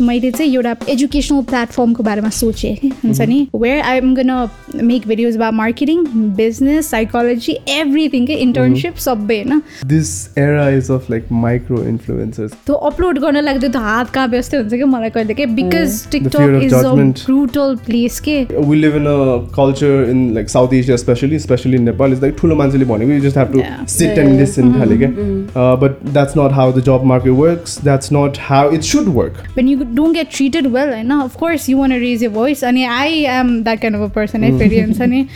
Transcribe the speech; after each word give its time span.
मैले 0.00 0.30
चाहिँ 0.30 0.54
एउटा 0.54 0.74
एजुकेसनल 0.92 1.42
प्लेटफर्मको 1.52 2.02
बारेमा 2.02 2.28
सोचेँ 2.38 2.74
हुन्छ 3.04 3.20
नि 3.28 3.38
where 3.54 3.80
I 3.80 3.98
am 3.98 4.14
gonna 4.14 4.30
make 4.90 5.06
videos 5.08 5.36
बा 5.42 5.50
मार्केटिङ 5.60 6.04
बिजनेस 6.36 6.90
साइकोलोजी 6.90 7.52
एभ्रिथिङ 7.78 8.26
के 8.26 8.34
इन्टर्नसिप 8.46 8.96
सबै 9.06 9.36
होइन 9.42 9.62
This 9.94 10.10
era 10.44 10.64
is 10.78 10.90
of 10.96 11.08
like 11.14 11.30
micro 11.44 11.82
influencers. 11.92 12.52
त्यो 12.66 12.74
अपलोड 12.90 13.18
गर्न 13.26 13.42
लागि 13.44 13.58
चाहिँ 13.60 13.72
त्यो 13.72 13.80
हात 13.82 14.10
कहाँ 14.14 14.28
व्यस्त 14.36 14.54
हुन्छ 14.54 14.72
कि 14.74 14.84
मलाई 14.96 15.10
कहिले 15.16 15.34
के 15.34 15.46
because 15.60 16.00
TikTok 16.12 16.60
is 16.64 16.74
a. 16.74 16.82
Brutal 16.92 17.76
place 17.86 18.20
के 18.28 18.38
live 18.86 18.96
in 18.96 19.06
a 19.10 19.16
culture 19.56 19.94
in 20.12 20.18
like 20.36 20.50
South 20.52 20.72
Asia, 20.78 20.94
especially, 20.94 21.36
especially 21.42 21.76
in 21.80 21.84
Nepal. 21.88 22.12
It's 22.16 22.22
like 22.24 22.36
ठुलो 22.40 22.56
मान्छेले 22.56 22.84
भनेको 22.92 23.20
just 23.26 23.36
have 23.40 23.52
to 23.52 23.58
Yeah. 23.62 23.84
sit 23.92 24.18
and 24.22 24.36
listen 24.40 24.72
खाले 24.78 24.96
के. 25.02 25.08
Uh, 25.60 25.76
but 25.84 26.00
that's 26.16 26.36
not 26.40 26.52
how 26.58 26.66
the 26.78 26.82
job 26.88 27.06
market 27.12 27.38
works. 27.42 27.76
That's 27.88 28.10
not 28.16 28.40
how 28.48 28.62
it 28.78 28.88
should 28.90 29.08
work. 29.20 29.38
when 29.58 29.70
don't 29.94 30.14
get 30.14 30.28
treated 30.32 30.66
well 30.66 30.92
होइन 30.92 31.10
of course 31.12 31.68
you 31.68 31.78
want 31.78 31.92
raise 32.00 32.24
a 32.24 32.28
voice 32.30 32.64
अनि 32.64 32.84
I 32.92 33.22
am 33.30 33.52
that 33.62 33.80
can 33.80 33.94
of 33.94 34.10
a 34.10 34.12
person 34.14 34.44
है 34.44 34.58
फेरि 34.58 34.80
हुन्छ 34.80 35.00
अनि 35.02 35.26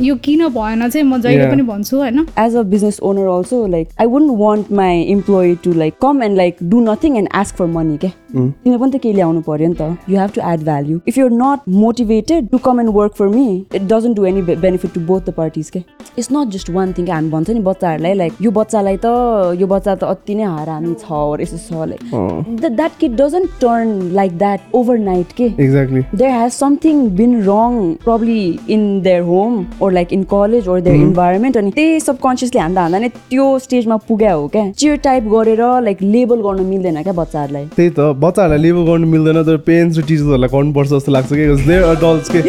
यो 0.00 0.14
किन 0.24 0.46
भएन 0.48 0.88
चाहिँ 0.88 1.06
म 1.06 1.20
जहिले 1.20 1.50
पनि 1.50 1.62
भन्छु 1.64 1.96
होइन 1.96 2.26
as 2.38 2.56
a 2.56 2.62
business 2.70 3.00
owner 3.02 3.26
also 3.28 3.66
like 3.66 3.88
I 4.00 4.06
won't 4.06 4.38
want 4.38 4.72
my 4.72 5.02
employee 5.16 5.54
to 5.64 5.72
like 5.74 5.94
come 6.02 6.22
and 6.22 6.36
like 6.36 6.56
do 6.64 6.80
nothing 6.82 7.16
and 7.16 7.28
ask 7.34 7.56
for 7.56 7.66
money 7.72 7.96
क्या 7.96 8.10
तिमीले 8.30 8.76
पनि 8.78 8.90
त 8.90 9.00
केही 9.02 9.14
ल्याउनु 9.14 9.40
पऱ्यो 9.42 9.68
नि 9.68 9.74
त 9.74 10.10
you 10.10 10.18
have 10.18 10.30
to 10.34 10.40
add 10.52 10.64
value 10.64 10.98
if 11.08 11.18
you 11.18 11.26
are 11.26 11.32
not 11.34 11.68
motivated 11.76 12.48
to 12.48 12.58
come 12.64 12.80
and 12.80 12.90
work 12.94 13.14
for 13.18 13.28
me 13.28 13.46
it 13.74 13.82
doesn't 13.92 14.16
do 14.16 14.24
any 14.26 14.42
benefit 14.66 14.92
to 14.94 15.00
both 15.06 15.20
the 15.28 15.34
parties 15.36 15.70
के 15.70 15.82
it's 16.18 16.28
not 16.32 16.48
just 16.54 16.70
one 16.70 16.92
thing 16.98 17.08
हामी 17.10 17.30
भन्छ 17.30 17.50
नि 17.50 17.60
बच्चाहरूलाई 17.68 18.14
लाइक 18.14 18.42
यो 18.42 18.50
बच्चालाई 18.58 18.96
त 19.04 19.12
यो 19.60 19.66
बच्चा 19.66 19.94
त 19.94 20.04
अति 20.06 20.34
नै 20.34 20.50
हरामी 20.56 20.94
छ 21.00 21.20
यसो 21.42 21.58
छ 21.64 21.88
like 21.92 22.66
that 22.66 22.98
kit 23.00 23.16
doesn't 23.20 23.56
turn 23.60 23.96
like 24.18 24.36
that 24.38 24.74
overnight 25.04 25.32
के 25.40 25.44
exactly 25.46 26.02
there 26.14 26.32
has 26.32 26.52
something 26.52 27.02
been 27.22 27.34
wrong 27.42 27.80
probably 28.04 28.38
in 28.76 28.84
their 29.02 29.22
home 29.30 29.64
or 29.82 29.92
like 29.92 30.12
in 30.12 30.22
college 30.30 30.68
or 30.68 30.80
their 30.80 30.96
environment 30.98 31.56
अनि 31.56 31.70
त्यही 31.78 32.00
सबकन्सियसली 32.00 32.60
हान्दा 32.60 32.82
हान्दा 32.82 32.98
नै 32.98 33.08
त्यो 33.16 33.48
स्टेजमा 33.60 33.96
पुग्या 34.08 34.32
हो 34.32 34.46
क्या 34.54 34.70
चियर 34.72 34.96
टाइप 35.04 35.28
गरेर 35.34 35.64
लाइक 35.82 36.02
लेबल 36.10 36.46
गर्न 36.48 36.66
मिल्दैन 36.66 37.02
क्या 37.02 37.12
बच्चाहरूलाई 37.14 37.66
त्यही 37.76 37.90
त 37.90 38.10
बच्चाहरूलाई 38.17 38.59
लेबल 38.61 38.85
गर्नु 38.85 39.07
मिल्दैन 39.07 39.43
तर 39.45 39.57
पेरेन्ट्स 39.67 39.97
र 39.97 40.01
टिचर्सहरूलाई 40.07 40.49
गर्नुपर्छ 40.49 40.89
जस्तो 40.89 41.11
लाग्छ 41.11 41.29
कि 41.29 41.45
देयर 41.67 41.83
अडल्ट्स 41.83 42.29
के 42.35 42.41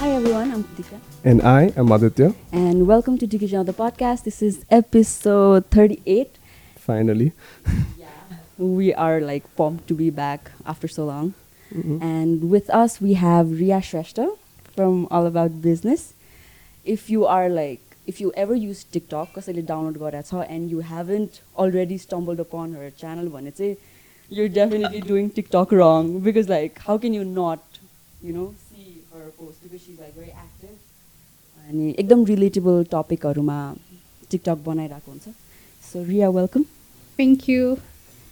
Hi 0.00 0.08
everyone, 0.16 0.50
I'm 0.54 0.64
Kritika 0.70 0.98
and 1.32 1.42
I 1.52 1.68
am 1.78 1.92
Aditya 1.92 2.32
and 2.62 2.86
welcome 2.88 3.18
to 3.22 3.28
Dikija 3.34 3.64
the 3.70 3.74
podcast. 3.80 4.24
This 4.30 4.42
is 4.48 4.58
episode 4.80 5.70
38. 5.76 6.40
Finally 6.86 7.30
We 8.58 8.92
are 9.04 9.20
like 9.20 9.46
pumped 9.60 9.88
to 9.90 9.94
be 10.00 10.10
back 10.18 10.50
after 10.72 10.88
so 10.96 11.06
long. 11.06 11.32
And 12.08 12.50
with 12.50 12.68
us 12.80 13.00
we 13.06 13.14
have 13.22 13.54
Riya 13.60 13.80
Shrestha 13.90 14.26
from 14.76 15.06
All 15.10 15.26
About 15.30 15.56
Business. 15.62 16.04
If 16.96 17.08
you 17.14 17.24
are 17.36 17.48
like 17.48 17.85
if 18.07 18.19
you 18.21 18.31
ever 18.43 18.57
use 18.63 18.83
TikTok 18.95 19.33
कसैले 19.35 19.61
download 19.71 19.97
गरेको 20.03 20.27
छ 20.29 20.49
and 20.55 20.75
you 20.75 20.83
haven't 20.91 21.39
already 21.63 21.97
stumbled 22.03 22.43
upon 22.45 22.75
her 22.79 22.91
channel 23.03 23.31
भने 23.31 23.51
चाहिँ 23.51 23.75
you're 24.31 24.53
definitely 24.59 25.01
doing 25.01 25.29
TikTok 25.31 25.71
wrong 25.71 26.11
because 26.21 26.49
like 26.49 26.79
how 26.87 26.97
can 26.97 27.13
you 27.13 27.25
not 27.31 27.81
you 28.21 28.33
know 28.33 28.47
see 28.69 28.87
her 29.13 29.25
post 29.39 29.63
because 29.63 29.81
she's 29.81 29.99
like 29.99 30.15
very 30.15 30.33
active 30.45 30.75
अनि 31.69 31.93
एकदम 31.99 32.23
relatable 32.25 32.83
टपिकहरूमा 32.91 33.59
TikTok 34.31 34.57
बनाइरहेको 34.65 35.11
हुन्छ 35.11 35.33
so 35.83 36.03
Riya 36.03 36.29
welcome 36.37 36.63
thank 37.17 37.49
you 37.49 37.73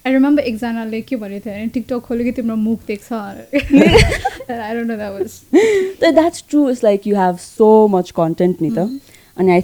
I 0.05 0.13
remember 0.13 0.43
एकजनाले 0.51 1.01
के 1.09 1.15
भनेको 1.23 1.45
थियो 1.45 1.55
भने 1.55 1.67
टिकटक 1.77 1.99
खोल्यो 2.05 2.25
कि 2.25 2.31
तिम्रो 2.37 2.55
मुख 2.61 2.85
देख्छ 2.87 3.11
I 3.13 4.73
don't 4.75 4.87
know 4.87 4.95
that 4.95 5.11
was 5.17 6.13
that's 6.13 6.43
true 6.49 6.69
it's 6.69 6.83
like 6.83 7.07
you 7.07 7.15
have 7.15 7.37
so 7.47 7.69
much 7.97 8.11
content 8.21 8.61
नि 8.61 8.71
त 8.77 8.87
अनि 9.36 9.50
I 9.52 9.62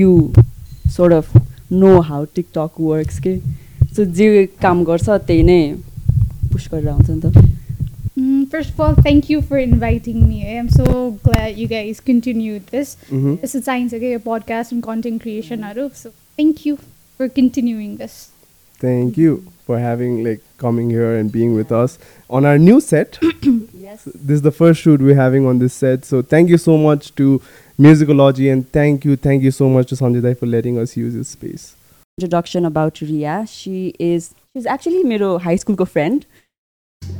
you 0.00 0.10
sort 0.96 1.12
of 1.14 1.36
know 1.72 1.98
how 2.10 2.24
TikTok 2.34 2.80
works 2.80 3.18
के 3.26 3.36
सो 3.94 4.04
जे 4.20 4.46
काम 4.62 4.84
गर्छ 4.84 5.08
त्यही 5.08 5.42
नै 5.42 5.62
पुस 6.52 6.68
गरेर 6.72 6.88
आउँछ 6.88 7.10
नि 7.10 7.20
त 7.24 7.48
Mm, 8.20 8.50
first 8.52 8.70
of 8.70 8.80
all, 8.84 8.94
thank 9.04 9.28
you 9.30 9.40
for 9.40 9.58
inviting 9.58 10.28
me. 10.28 10.38
I'm 10.54 10.68
so 10.68 11.12
glad 11.26 11.56
you 11.56 11.66
guys 11.68 12.00
continued 12.00 12.66
this. 12.66 12.96
This 13.44 13.54
is 13.54 13.64
science, 13.64 13.94
okay, 13.98 14.12
a 14.14 14.18
podcast 14.18 14.72
and 14.72 14.82
content 14.82 15.22
creation. 15.22 15.62
Aru. 15.68 15.86
So 15.94 16.12
thank 16.36 16.66
you 16.66 16.76
for 17.16 17.28
continuing 17.28 17.96
this. 17.96 18.18
Thank 18.77 19.17
you 19.17 19.51
for 19.65 19.79
having 19.79 20.23
like 20.23 20.41
coming 20.57 20.89
here 20.89 21.15
and 21.15 21.31
being 21.31 21.55
with 21.55 21.71
us 21.71 21.97
on 22.29 22.45
our 22.45 22.57
new 22.57 22.79
set. 22.79 23.17
yes. 23.73 24.03
This 24.05 24.35
is 24.35 24.41
the 24.41 24.51
first 24.51 24.81
shoot 24.81 25.01
we're 25.01 25.15
having 25.15 25.45
on 25.45 25.59
this 25.59 25.73
set. 25.73 26.05
So 26.05 26.21
thank 26.21 26.49
you 26.49 26.57
so 26.57 26.77
much 26.77 27.15
to 27.15 27.41
Musicology 27.79 28.51
and 28.51 28.69
thank 28.71 29.05
you, 29.05 29.15
thank 29.15 29.43
you 29.43 29.51
so 29.51 29.69
much 29.69 29.89
to 29.89 29.95
Sanjay 29.95 30.37
for 30.37 30.45
letting 30.45 30.77
us 30.77 30.95
use 30.95 31.13
his 31.13 31.29
space. 31.29 31.75
Introduction 32.19 32.65
about 32.65 33.01
Ria. 33.01 33.45
She 33.47 33.93
is 33.99 34.33
she's 34.53 34.65
actually 34.65 35.03
my 35.03 35.39
high 35.39 35.55
school 35.55 35.75
girlfriend. 35.75 36.25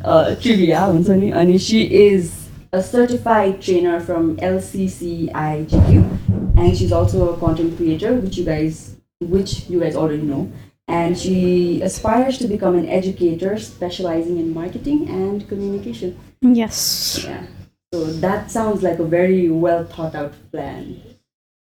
Uh 0.04 0.36
Ria 0.44 0.86
and 0.86 1.62
she 1.62 1.94
is 1.94 2.50
a 2.72 2.84
certified 2.84 3.62
trainer 3.62 4.00
from 4.00 4.38
LCCIGQ 4.38 6.58
and 6.58 6.78
she's 6.78 6.92
also 6.92 7.34
a 7.34 7.38
content 7.38 7.78
creator 7.78 8.14
which 8.14 8.38
you 8.38 8.46
guys 8.46 8.96
which 9.20 9.70
you 9.70 9.80
guys 9.80 9.96
already 9.96 10.22
know 10.22 10.52
and 10.88 11.18
she 11.18 11.82
aspires 11.82 12.38
to 12.38 12.48
become 12.48 12.76
an 12.76 12.88
educator 12.88 13.58
specializing 13.58 14.38
in 14.38 14.54
marketing 14.54 15.10
and 15.10 15.48
communication. 15.48 16.18
Yes. 16.42 17.24
Yeah. 17.24 17.46
So 17.94 18.06
that 18.06 18.52
sounds 18.52 18.84
like 18.84 19.00
a 19.00 19.06
very 19.06 19.50
well 19.50 19.86
thought 19.86 20.16
out 20.16 20.34
plan. 20.52 21.02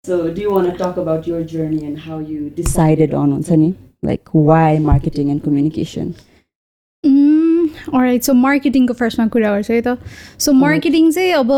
So 0.03 0.33
do 0.33 0.41
you 0.41 0.51
want 0.51 0.69
to 0.71 0.77
talk 0.77 0.97
about 0.97 1.25
your 1.25 1.43
journey 1.43 1.85
and 1.85 1.97
how 1.97 2.19
you 2.19 2.49
decided 2.49 3.13
on 3.13 3.31
Unsani? 3.31 3.75
Like 4.01 4.27
why 4.29 4.77
marketing 4.79 5.29
and 5.29 5.41
communication? 5.41 6.15
Mm, 7.05 7.32
alright, 7.93 8.23
so 8.23 8.33
मार्केटिङको 8.33 8.93
फर्स्टमा 8.93 9.27
कुरा 9.27 9.49
गर्छु 9.55 9.73
है 9.73 9.81
त? 9.81 9.97
So 10.39 10.51
marketing 10.53 11.11
चाहिँ 11.11 11.31
अब 11.33 11.51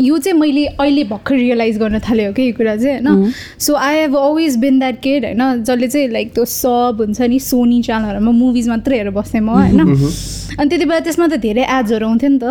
यो 0.00 0.18
चाहिँ 0.18 0.38
मैले 0.38 0.64
अहिले 0.66 1.04
भर्खर 1.04 1.34
रियलाइज 1.36 1.78
गर्न 1.78 1.98
थालेँ 2.04 2.26
हो 2.26 2.32
कि 2.32 2.42
यो 2.42 2.52
कुरा 2.56 2.76
चाहिँ 2.76 3.00
होइन? 3.00 3.32
So 3.58 3.74
I 3.74 3.96
have 3.96 4.16
always 4.16 4.56
been 4.58 4.78
that 4.78 5.00
kid 5.02 5.24
होइन? 5.24 5.62
जसले 5.64 5.88
चाहिँ 5.88 6.08
लाइक 6.08 6.32
त्यो 6.34 6.44
सब 6.44 6.96
हुन्छ 7.00 7.20
नि 7.20 7.38
सोनी 7.40 7.82
च्यानलहरूमा 7.82 8.30
मुभिज 8.30 8.68
मात्रै 8.68 8.96
हेरेर 8.96 9.12
बस्थेँ 9.16 9.40
म 9.40 9.48
होइन? 9.48 9.80
अनि 10.60 10.68
त्यति 10.68 10.84
बेला 10.84 11.00
त्यसमा 11.08 11.26
त 11.26 11.40
धेरै 11.40 11.64
एड्सहरू 11.64 12.06
आउँथ्यो 12.06 12.30
नि 12.30 12.38
त। 12.38 12.44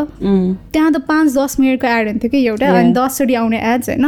त्यहाँ 0.73 0.91
त 0.91 0.97
पाँच 1.05 1.27
दस 1.37 1.59
मिनटको 1.59 1.87
एड 1.87 2.07
हुन्थ्यो 2.07 2.29
कि 2.31 2.39
एउटा. 2.45 2.65
अनि 2.65 2.93
दसचोटि 2.97 3.33
आउने 3.37 3.59
एड्स 3.61 3.89
होइन? 3.89 4.05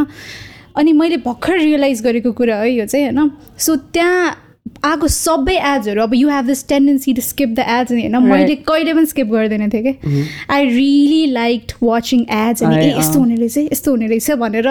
अनि 0.74 0.92
मैले 0.98 1.18
भर्खर 1.22 1.58
रियलाइज 1.62 2.02
गरेको 2.02 2.32
कुरा 2.34 2.58
हो 2.58 2.66
यो 2.66 2.86
चाहिँ 2.90 3.06
होइन? 3.14 3.30
सो 3.58 3.76
त्यहाँ 3.94 4.53
आएको 4.84 5.08
सबै 5.08 5.56
एड्सहरू 5.56 6.02
अब 6.02 6.14
you 6.16 6.30
have 6.30 6.46
this 6.46 6.68
tendency 6.68 7.14
to 7.14 7.22
skip 7.22 7.50
the 7.50 7.60
ads 7.60 7.92
अनि 7.92 8.02
होइन 8.02 8.18
मैले 8.24 8.56
कहिले 8.68 8.94
पनि 8.94 9.06
स्किप 9.06 9.28
गर्दैन 9.28 9.70
थिएँ 9.70 9.84
कि 9.84 10.28
I 10.50 10.66
really 10.66 11.26
like 11.32 11.72
watching 11.84 12.22
ads 12.32 12.64
अनि 12.64 12.86
ए 12.86 12.94
यस्तो 13.00 13.20
हुने 13.20 13.36
रहेछ 13.36 13.58
यस्तो 13.58 13.92
हुने 13.92 14.08
रहेछ 14.08 14.32
भनेर 14.44 14.68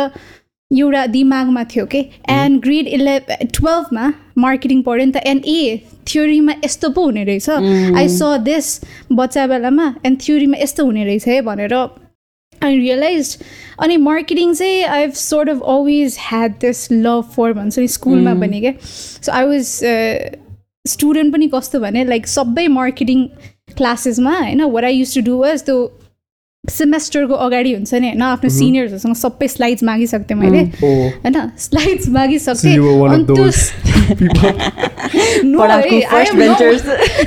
एउटा 0.70 1.06
दिमागमा 1.06 1.64
थियो 1.64 1.84
कि 1.86 1.98
एन्ड 2.30 2.60
ग्रेड 2.60 2.86
इलेभ 2.88 3.32
टुवेल्भमा 3.56 4.12
मार्केटिङ 4.38 4.82
पढ्यो 4.82 5.06
नि 5.06 5.12
त 5.12 5.16
एन्ड 5.16 5.42
ए 5.46 5.80
थ्योरीमा 6.08 6.52
यस्तो 6.64 6.88
पो 6.90 7.04
हुने 7.04 7.24
रहेछ। 7.24 7.48
आई 7.50 8.08
स 8.08 8.22
दिस 8.42 8.80
बच्चा 9.12 9.46
बेलामा 9.46 9.94
एन्ड 10.06 10.20
थ्योरीमा 10.20 10.62
यस्तो 10.62 10.84
हुने 10.84 11.04
रहेछ 11.04 11.26
है 11.28 11.40
भनेर 11.42 11.74
आई 12.64 12.78
रियलाइज 12.78 13.36
अनि 13.78 13.96
मार्केटिङ 13.96 14.54
चाहिँ 14.54 14.82
I 14.84 15.00
have 15.00 15.12
sort 15.12 15.48
of 15.48 15.62
always 15.68 16.16
had 16.20 16.52
this 16.60 16.86
love 16.92 17.30
for 17.36 17.52
भन्छ 17.52 17.78
नि 17.78 17.88
स्कुलमा 17.88 18.34
पनि 18.40 18.60
क्या 18.60 18.72
सो 18.82 19.32
आई 19.32 19.46
वाज 19.46 19.66
स्टुडेन्ट 20.84 21.32
पनि 21.32 21.48
कस्तो 21.48 21.80
भने 21.80 22.04
लाइक 22.04 22.26
सबै 22.28 22.66
मार्केटिङ 22.68 23.26
क्लासेसमा 23.76 24.38
होइन 24.38 24.62
where 24.70 24.84
I 24.84 24.94
use 24.94 25.14
to 25.14 25.20
do 25.20 25.38
was 25.38 25.64
त्यो 25.64 25.76
सेमेस्टरको 26.70 27.34
अगाडि 27.34 27.72
हुन्छ 27.74 27.94
नि 27.94 28.08
होइन? 28.08 28.22
आफ्नो 28.22 28.50
सिनियर्सहरूसँग 28.50 29.14
सबै 29.18 29.48
स्लाइड्स 29.48 29.82
मागिसक्थेँ 29.82 30.36
मैले। 30.38 30.60
Oh, 30.78 31.10
होइन? 31.24 31.50
Slides 31.58 32.08
मागिसक्थेँ। 32.08 32.76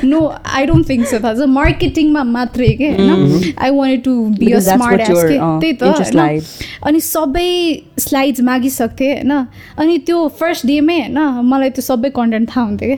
No, 0.02 0.38
I 0.44 0.66
don't 0.66 0.84
think 0.84 1.06
so. 1.06 1.18
थाहा 1.18 1.34
छ 1.34 1.38
मार्केटिङमा 1.48 2.22
मात्रै 2.22 2.68
के 2.68 2.90
होइन? 2.90 3.54
I 3.58 3.70
want 3.70 4.04
to 4.04 4.14
be 4.40 4.52
a 4.52 4.58
smart 4.58 5.10
your, 5.10 5.28
के 5.28 5.38
त्यही 5.60 5.72
त. 5.72 5.82
अनि 6.86 7.00
सबै 7.00 7.82
स्लाइड्स 7.98 8.40
मागिसक्थेँ 8.40 9.12
होइन? 9.12 9.46
अनि 9.78 9.98
त्यो 9.98 10.28
फर्स्ट 10.40 10.66
डेमै 10.66 11.00
होइन? 11.00 11.18
मलाई 11.44 11.70
त्यो 11.76 11.82
सबै 11.82 12.10
कन्टेन्ट 12.10 12.50
थाहा 12.56 12.66
हुन्थ्यो 12.66 12.88
कि? 12.88 12.94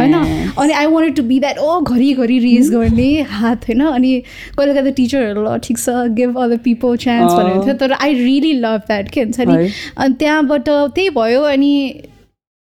होइन. 0.00 0.14
अनि 0.58 0.72
I 0.72 0.86
want 0.86 1.16
to 1.16 1.22
be 1.22 1.40
that 1.40 1.58
ओ 1.58 1.80
घरिघरि 1.80 2.38
रिज 2.38 2.70
गर्ने 2.70 3.22
हात 3.30 3.64
होइन? 3.64 3.80
अनि 3.86 4.22
कहिले 4.58 4.74
कहिले 4.74 4.90
टिचरहरू 4.90 5.44
ल 5.44 5.58
ठिक 5.68 5.78
छ 5.78 5.96
गिभ 6.18 6.38
अदर 6.40 6.56
पिपल 6.66 6.96
चान्स 7.06 7.32
अँ। 7.32 7.38
भनेको 7.38 7.64
थियो 7.64 7.74
तर 7.80 7.92
आई 7.92 8.14
रियली 8.24 8.52
लभ 8.60 8.80
द्याट 8.86 9.10
के 9.10 9.22
हुन्छ 9.22 9.40
नि 9.40 9.54
है। 9.54 9.72
अनि 9.96 10.14
त्यहाँबाट 10.18 10.68
त्यही 10.68 11.10
भयो 11.16 11.42
अनि 11.54 11.72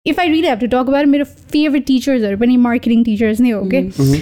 if 0.05 0.19
I 0.19 0.27
really 0.27 0.47
have 0.47 0.59
to 0.59 0.67
talk 0.67 0.87
about 0.89 1.05
मेरो 1.05 1.25
फेभरेट 1.25 1.85
टिचर्सहरू 1.85 2.37
पनि 2.37 2.55
मार्केटिङ 2.57 3.03
टिचर्स 3.03 3.39
नै 3.41 3.49
हो 3.49 3.61
कि 3.73 3.81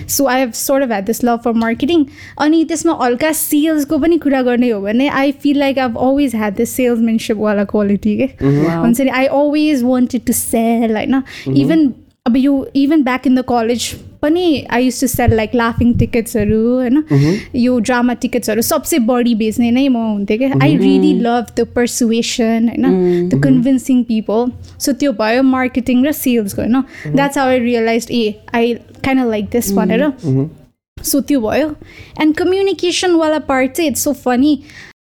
so 0.10 0.26
I 0.28 0.40
have 0.40 0.52
sort 0.62 0.84
of 0.84 0.90
had 0.90 1.06
this 1.06 1.24
love 1.24 1.40
for 1.44 1.54
marketing 1.62 2.04
अनि 2.46 2.64
त्यसमा 2.72 2.98
हल्का 3.02 3.32
सेल्सको 3.42 3.98
पनि 3.98 4.18
कुरा 4.26 4.42
गर्ने 4.42 4.70
हो 4.70 4.82
भने 4.82 5.08
I 5.22 5.32
feel 5.44 5.60
like 5.60 5.80
I've 5.80 5.98
always 5.98 6.36
had 6.36 6.56
this 6.56 6.76
सेल्समेनसिपवाला 6.76 7.64
quality 7.72 8.18
के 8.18 8.30
हुन्छ 8.44 9.00
नि 9.02 9.10
I 9.10 9.26
always 9.26 9.84
wanted 9.84 10.26
to 10.28 10.34
sell 10.34 10.96
होइन 10.96 11.22
इभन 11.56 11.88
अब 12.30 12.38
यो 12.38 12.54
even 12.76 13.04
back 13.04 13.28
in 13.28 13.36
the 13.36 13.44
college 13.50 13.94
पनि 14.22 14.44
I 14.70 14.84
use 14.84 15.00
to 15.02 15.08
sell 15.08 15.34
like 15.36 15.56
लाफिङ 15.56 15.94
टिकट्सहरू 16.00 16.60
होइन? 16.70 17.04
यो 17.56 17.80
ड्रामा 17.80 18.14
टिकट्सहरू 18.24 18.62
सबसे 18.62 19.00
बढी 19.08 19.34
बेच्ने 19.36 19.72
नै 19.72 19.88
म 19.88 19.98
हुन्थेँ 19.98 20.38
क्या। 20.38 20.50
I 20.62 20.76
really 20.78 21.14
love 21.20 21.46
the 21.58 21.66
persuasion 21.76 22.70
होइन? 22.70 23.30
द 23.30 23.42
कन्भिन्सिङ 23.44 24.04
पिपल 24.04 24.52
सो 24.78 24.94
त्यो 24.94 25.12
भयो 25.22 25.44
मार्केटिङ 25.44 26.06
र 26.06 26.12
सेल्सको 26.12 26.62
होइन? 26.62 26.82
That's 27.16 27.38
I 27.38 27.60
realize 27.60 28.08
A 28.12 28.24
I 28.54 28.74
kind 29.06 29.30
like 29.30 29.46
this 29.52 29.72
भनेर। 29.74 30.06
सो 30.98 31.22
त्यो 31.22 31.40
भयो। 31.42 31.68
एन्ड 32.22 32.36
कम्युनिकेसनवाला 32.36 33.40
पार्ट 33.50 33.72
चाहिँ 33.72 33.90
it's 33.92 34.04
so 34.04 34.14
funny 34.26 34.54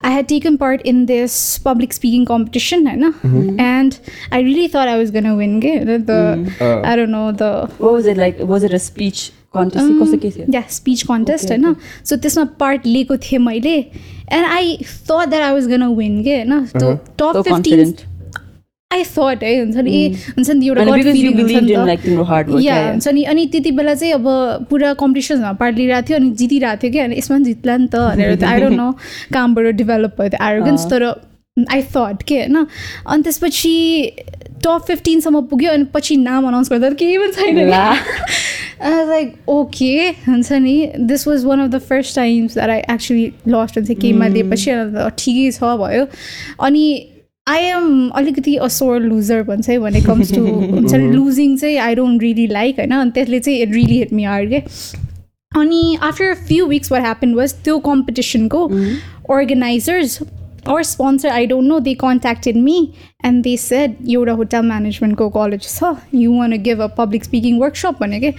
I 0.03 0.11
had 0.11 0.27
taken 0.29 0.55
part 0.57 0.81
in 0.91 1.01
this 1.05 1.33
public 1.65 1.91
speaking 1.95 2.23
competition, 2.25 2.87
होइन 2.87 3.59
and 3.65 3.97
I 4.31 4.39
really 4.47 4.67
thought 4.75 4.87
I 4.93 4.97
was 5.01 5.11
gonna 5.17 5.35
win. 5.41 5.59
के 5.65 5.73
The 6.07 6.21
Uh, 6.61 6.81
I 6.91 6.95
don't 6.95 7.13
know 7.17 7.27
the 7.43 7.51
What 7.77 7.93
was 7.97 8.07
it 8.13 8.17
like? 8.17 8.39
Was 8.53 8.63
it 8.69 8.73
a 8.73 8.79
speech 8.85 9.21
contest? 9.53 9.85
Um, 9.85 9.99
कस्तो 10.01 10.17
के 10.23 10.31
थियो? 10.37 10.45
yeah 10.55 10.67
speech 10.77 11.05
contest 11.11 11.51
Okay, 11.51 11.59
होइन 11.63 11.75
so 12.09 12.15
त्यसमा 12.25 12.43
part 12.59 12.85
लिएको 12.85 13.17
थिएँ 13.27 13.39
मैले 13.49 13.75
and 13.77 14.45
I 14.45 14.77
thought 14.83 15.29
that 15.29 15.41
I 15.41 15.51
was 15.53 15.67
gonna 15.67 15.83
win 15.97 16.21
के 16.23 16.35
होइन 16.35 16.65
त्यो 16.65 16.91
So 16.91 16.97
top 17.21 17.41
fifteen 17.43 17.53
confident. 17.53 18.05
I 18.92 19.02
thought 19.04 19.42
है 19.42 19.58
हुन्छ 19.58 19.76
नि 19.76 19.90
ए 19.92 20.08
हुन्छ 20.08 20.50
नि 20.50 20.66
एउटा 20.66 20.82
त। 20.82 22.60
या. 22.62 22.76
हुन्छ 22.90 23.08
नि 23.08 23.22
अनि 23.22 23.46
त्यति 23.52 23.70
बेला 23.70 23.94
चाहिँ 23.94 24.12
अब 24.14 24.26
पुरा 24.70 24.92
कम्पिटिसनमा 25.00 25.52
पार्ट 25.60 25.76
लिइरहेको 25.76 26.08
थियो 26.08 26.18
अनि 26.18 26.30
जितिरहेको 26.30 26.82
थियो 26.82 26.92
कि 26.92 26.98
अनि 26.98 27.16
यसमा 27.18 27.36
पनि 27.36 27.44
जित्ला 27.44 27.76
नि 27.76 27.86
त 27.86 27.96
भनेर 27.96 28.44
आई 28.44 28.60
डोन्ट 28.60 28.76
नो 28.76 28.90
कहाँबाट 29.32 29.64
डेभलप 29.82 30.12
भयो 30.20 30.28
त्यो 30.28 30.46
एरोगेन्स 30.48 30.86
तर 30.90 31.02
आई 31.70 31.82
थट 31.82 32.22
के 32.28 32.36
होइन 32.36 32.56
अनि 32.56 33.22
त्यसपछि 33.22 33.74
टप 34.64 34.84
फिफ्टिनसम्म 34.86 35.40
पुग्यो 35.50 35.72
अनि 35.72 35.84
पछि 35.94 36.16
नाम 36.22 36.46
अनाउन्स 36.48 36.70
गर्दा 36.72 36.90
त 36.90 36.94
केही 37.02 37.18
पनि 37.18 37.32
छैन 37.32 37.58
ला। 37.70 37.84
लाइक 39.10 39.34
ओके 39.48 39.92
हुन्छ 40.28 40.52
नि 40.62 40.76
this 41.10 41.26
was 41.28 41.44
one 41.44 41.60
of 41.60 41.68
the 41.74 41.78
first 41.90 42.16
times 42.16 42.54
that 42.54 42.70
I 42.70 42.80
actually 42.94 43.26
lost 43.48 43.78
हुन्छ 43.78 43.90
केहीमा 43.90 44.26
लिएपछि 44.38 44.70
ठिकै 45.18 45.50
छ 45.58 45.74
भयो 45.82 46.06
अनि 46.60 46.86
आई 47.46 47.64
एम 47.64 48.08
अलिकति 48.16 48.56
असोर 48.66 49.00
लुजर 49.00 49.42
भन्छ 49.48 49.68
है 49.68 49.78
भने 49.78 50.00
कम्स 50.02 50.32
टु 50.34 50.44
हुन्छ 50.44 50.94
नि 50.94 51.10
लुजिङ 51.10 51.56
चाहिँ 51.56 51.76
आई 51.78 51.94
डोन्ट 51.94 52.22
रियली 52.22 52.46
लाइक 52.46 52.78
होइन? 52.78 52.92
अनि 52.92 53.10
त्यसले 53.10 53.40
चाहिँ 53.40 53.58
it 53.62 53.72
really 53.74 53.98
hit 53.98 54.12
me 54.12 54.24
hard 54.24 54.50
के 54.50 54.62
अनि 55.60 55.96
after 56.02 56.34
few 56.48 56.66
weeks 56.66 56.92
what 56.92 57.02
happen 57.02 57.34
was 57.34 57.54
त्यो 57.64 57.78
कम्पिटिसनको 57.90 58.66
organizers 59.36 60.20
or 60.74 60.82
sponsor, 60.82 61.28
I 61.30 61.46
don't 61.46 61.68
know, 61.70 61.76
they 61.78 61.92
contacted 61.94 62.56
me 62.56 62.72
and 63.24 63.44
they 63.44 63.56
said, 63.64 63.92
एउटा 64.14 64.32
होटल 64.38 64.62
म्यानेजमेन्टको 64.66 65.28
कलेज 65.36 65.62
छ 65.64 65.90
you 66.14 66.32
want 66.38 66.56
give 66.62 66.80
a 66.82 66.86
public 66.96 67.24
speaking 67.24 67.58
workshop 67.60 68.00
भने 68.00 68.18
कि 68.20 68.32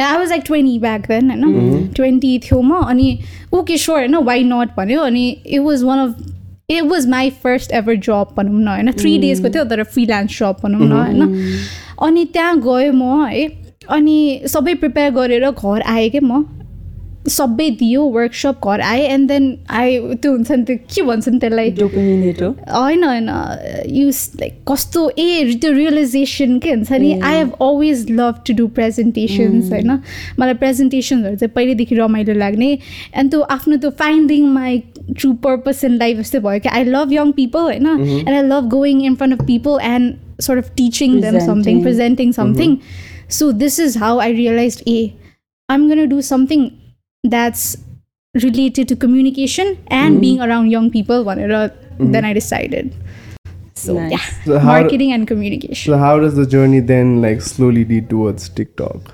I 0.00 0.16
was 0.16 0.28
like 0.30 0.42
twenty 0.46 0.78
back 0.78 1.06
then 1.08 1.30
होइन 1.30 1.88
twenty 1.96 2.38
थियो 2.44 2.60
म 2.62 2.80
अनि 2.82 3.18
ओके 3.54 3.76
स्योर 3.76 3.98
होइन 3.98 4.16
वाइ 4.28 4.44
नट 4.44 4.76
भन्यो? 4.76 5.00
अनि 5.00 5.24
it 5.46 5.60
was 5.60 5.82
one 5.82 5.98
of 5.98 6.10
it 6.74 6.84
was 6.84 7.08
my 7.08 7.30
first 7.42 7.72
ever 7.72 7.96
जब 8.08 8.34
भनौँ 8.36 8.60
न 8.60 8.68
होइन 8.68 8.92
थ्री 8.92 9.16
डेजको 9.18 9.48
थियो 9.48 9.64
तर 9.64 9.82
फ्रिलान्स 9.92 10.38
जब 10.38 10.56
भनौँ 10.64 10.80
न 10.80 10.92
होइन 10.92 11.20
अनि 12.02 12.24
त्यहाँ 12.32 12.58
गएँ 12.60 12.90
म 12.92 13.24
है 13.26 13.46
अनि 13.90 14.18
सबै 14.48 14.74
प्रिपेयर 14.80 15.10
गरेर 15.12 15.50
घर 15.50 15.80
आएँ 15.82 16.10
क्या 16.10 16.20
म 16.24 16.44
सबै 17.28 17.68
दियो 17.70 18.02
वर्कसप 18.14 18.64
घर 18.66 18.80
आएँ 18.80 19.02
एन्ड 19.06 19.28
देन 19.28 19.44
आई 19.70 19.98
त्यो 20.22 20.30
हुन्छ 20.32 20.50
नि 20.52 20.64
त्यो 20.64 20.76
के 20.94 21.02
भन्छ 21.02 21.28
नि 21.28 21.38
त्यसलाई? 21.38 21.70
होइन 22.72 23.04
होइन 23.04 23.28
युस 23.96 24.20
लाइक 24.40 24.54
कस्तो 24.70 25.02
ए 25.18 25.54
त्यो 25.54 25.70
रियलाइजेसन 25.72 26.58
के 26.58 26.70
हुन्छ 26.70 26.92
नि 26.92 27.12
I 27.20 27.36
have 27.36 27.52
always 27.62 28.06
love 28.10 28.42
to 28.46 28.54
do 28.54 28.66
presentations 28.78 29.70
होइन 29.72 29.90
मलाई 30.40 30.54
प्रेजेन्टेसन्सहरू 30.54 31.36
चाहिँ 31.36 31.52
पहिल्यैदेखि 31.54 31.94
रमाइलो 31.94 32.34
लाग्ने 32.38 32.72
एन्ड 33.14 33.30
त्यो 33.30 33.40
आफ्नो 33.56 33.76
त्यो 33.76 33.90
finding 34.02 34.48
my 34.48 34.82
true 35.17 35.33
purpose 35.47 35.83
in 35.83 35.97
life 35.97 36.17
जस्तै 36.17 36.39
भयो 36.45 36.59
कि 36.65 36.69
आई 36.77 36.83
लभ 36.83 37.13
यङ 37.13 37.31
पिपल 37.41 37.61
होइन 37.71 37.87
and 37.87 38.29
I 38.29 38.41
love 38.47 38.69
going 38.69 39.01
in 39.05 39.15
front 39.21 39.39
of 39.39 39.45
people 39.47 39.79
and 39.91 40.15
sort 40.45 40.59
of 40.61 40.67
teaching 40.79 41.13
them 41.21 41.35
something, 41.43 41.77
Presenting. 41.83 41.85
presenting 41.85 42.33
something. 42.37 42.73
So 43.37 43.45
this 43.61 43.77
is 43.85 43.95
how 44.01 44.09
I 44.25 44.27
realized, 44.39 44.83
a, 44.91 44.97
I'm 45.69 45.87
gonna 45.91 46.03
do 46.11 46.19
something 46.27 46.65
that's 47.35 47.63
related 48.35 48.87
to 48.91 48.97
communication 49.05 49.71
and 50.01 50.21
being 50.25 50.43
around 50.47 50.69
young 50.75 50.91
people. 50.97 51.23
Whatever. 51.29 51.61
Then 52.17 52.27
I 52.31 52.33
decided. 52.39 52.91
So 53.85 53.95
Nice. 53.97 54.11
yeah, 54.11 54.27
So 54.45 54.59
how- 54.59 54.75
marketing 54.75 55.15
and 55.17 55.27
communication. 55.33 55.91
So 55.93 55.97
how 56.03 56.13
does 56.25 56.37
the 56.41 56.45
journey 56.53 56.83
then 56.93 57.15
like 57.25 57.41
slowly 57.47 57.85
lead 57.93 58.07
towards 58.13 58.47
TikTok? 58.61 59.11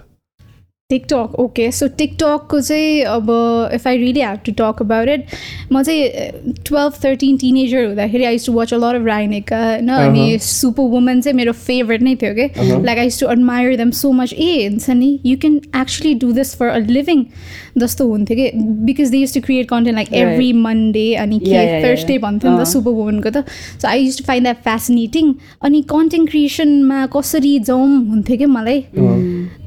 TikTok, 0.93 1.35
okay. 1.39 1.71
So 1.71 1.87
TikTok 1.97 2.47
को 2.49 2.61
चाहिँ 2.61 3.03
अब 3.05 3.27
if 3.75 3.87
I 3.87 3.93
really 3.97 4.21
have 4.21 4.43
to 4.45 4.53
talk 4.61 4.79
about 4.81 5.09
it, 5.15 5.35
म 5.73 5.83
चाहिँ 5.83 6.55
twelve 6.65 6.93
thirteen 7.05 7.37
teenager 7.39 7.85
हुँदाखेरि 7.87 8.25
I 8.25 8.39
to 8.45 8.53
watch 8.53 8.73
a 8.75 8.77
lot 8.77 8.95
of 9.01 9.07
राइनेका 9.07 9.59
होइन 9.65 9.89
अनि 9.89 10.39
super 10.43 10.89
woman 10.93 11.21
चाहिँ 11.21 11.37
मेरो 11.37 11.53
फेभरेट 11.53 12.03
नै 12.03 12.15
थियो 12.23 12.35
कि 12.35 12.47
like 12.85 12.99
I 12.99 13.11
to 13.21 13.27
admire 13.33 13.77
them 13.77 13.91
so 13.99 14.13
much 14.13 14.33
ए 14.33 14.69
हुन्छ 14.69 14.91
नि 14.91 15.11
you 15.27 15.37
can 15.43 15.61
actually 15.81 16.15
do 16.25 16.33
this 16.41 16.55
for 16.57 16.69
a 16.69 16.79
living 16.89 17.25
जस्तो 17.85 18.09
हुन्थ्यो 18.09 18.37
कि 18.37 18.51
because 18.89 19.11
they 19.11 19.19
use 19.19 19.35
to 19.35 19.41
create 19.41 19.69
content 19.69 19.97
like. 19.97 20.13
Every 20.23 20.53
Monday 20.65 21.05
अनि 21.27 21.39
के 21.45 21.67
थर्सडे. 21.85 22.19
भन्थ्यो 22.25 22.51
नि 22.51 22.65
त। 22.65 22.67
सुपर 22.73 22.97
वुमनको 23.03 23.31
त 23.37 23.45
so 23.83 23.89
I 23.89 24.01
use 24.07 24.19
to 24.19 24.25
find 24.31 24.45
that 24.47 24.65
fascinating 24.71 25.35
अनि 25.69 25.83
कन्टेन्ट 25.93 26.31
क्रिएसनमा 26.31 27.05
कसरी 27.19 27.59
जाउँ 27.69 27.87
हुन्थ्यो 28.09 28.37
कि 28.39 28.47
मलाई 28.57 28.81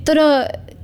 तर 0.10 0.18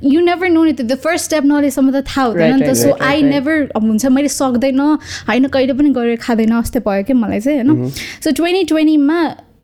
you 0.03 0.21
never 0.21 0.49
know 0.49 0.65
the 0.71 0.95
first 0.95 1.25
step 1.25 1.45
नलेसम्म 1.45 1.91
त 1.91 2.03
थाहा 2.07 2.25
हुँदैन 2.25 2.55
नि 2.55 2.67
त 2.67 2.73
सो 2.73 2.91
आई. 3.01 3.21
नेभर 3.23 3.71
अब 3.75 3.83
हुन्छ 3.83 4.05
मैले 4.05 4.27
सक्दैन 4.29 4.79
होइन 4.79 5.47
कहिले 5.47 5.73
पनि 5.73 5.89
गरेर 5.89 6.17
खाँदैन 6.21 6.61
जस्तै 6.61 6.79
भयो 6.79 7.03
क्या 7.03 7.15
मलाई 7.15 7.39
चाहिँ 7.39 7.63
होइन 7.63 7.89
सो 8.23 8.31
ट्वेन्टी 8.31 8.63
ट्वेन्टीमा 8.63 9.19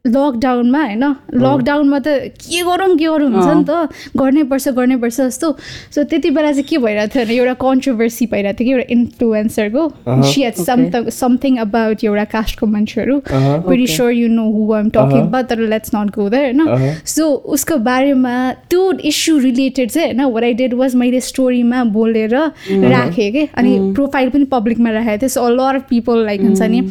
लकडाउनमा 0.07 0.79
होइन? 0.83 1.03
लकडाउनमा 1.31 1.99
त 2.03 2.35
के 2.35 2.61
गरौँ 2.67 2.95
के 2.99 3.07
गरौँ 3.07 3.29
हुन्छ 3.31 3.55
नि 3.55 3.63
त। 3.63 3.71
गर्नै 4.19 4.43
पर्छ 4.51 4.75
गर्नै 4.75 4.95
पर्छ 4.99 5.31
जस्तो। 5.31 5.47
सो 5.95 6.03
त्यति 6.03 6.29
बेला 6.35 6.51
चाहिँ 6.51 6.67
के 6.67 6.77
भइरहेको 6.77 7.15
थियो 7.15 7.23
भने 7.23 7.35
एउटा 7.39 7.53
कन्ट्रोभर्सी 7.63 8.25
भइरहेको 8.27 8.59
थियो 8.59 8.67
कि 8.67 8.71
एउटा 8.73 8.91
इन्फ्लुएन्सरको 8.95 9.83
she 10.27 10.43
had 10.43 10.55
some 10.59 11.07
something 11.07 11.57
about 11.63 12.03
एउटा 12.03 12.25
कास्टको 12.35 12.65
मान्छेहरू. 12.67 13.15
Very. 13.63 13.87
Sure 13.87 14.11
you 14.11 14.27
know 14.27 14.43
who 14.51 14.73
I'm 14.75 14.89
talking 14.91 15.21
about 15.23 15.45
तर 15.47 15.59
लेट्स 15.71 15.95
नट 15.95 16.11
गो 16.11 16.29
देयर 16.35 16.51
होइन. 16.51 16.99
सो 17.07 17.23
उसको 17.55 17.77
बारेमा 17.87 18.35
त्यो 18.67 18.91
इस्यु 19.07 19.37
रिलेटेड 19.39 19.91
चाहिँ 19.91 20.07
होइन? 20.07 20.21
वाट 20.35 20.43
आई 20.43 20.53
डेड 20.59 20.73
वाज 20.83 20.95
मैले 20.99 21.19
स्टोरीमा 21.31 21.83
बोलेर 21.95 22.35
राखेँ 22.35 23.31
कि? 23.31 23.47
अनि 23.55 23.79
प्रोफाइल 23.95 24.29
पनि 24.35 24.51
पब्लिकमा 24.51 24.91
राखेको 24.99 25.21
थिएँ। 25.21 25.35
So 25.39 25.49
lot 25.49 25.75
of 25.75 25.87
people 25.89 26.25
like 26.25 26.41
हुन्छ 26.41 26.61
नि 26.61 26.81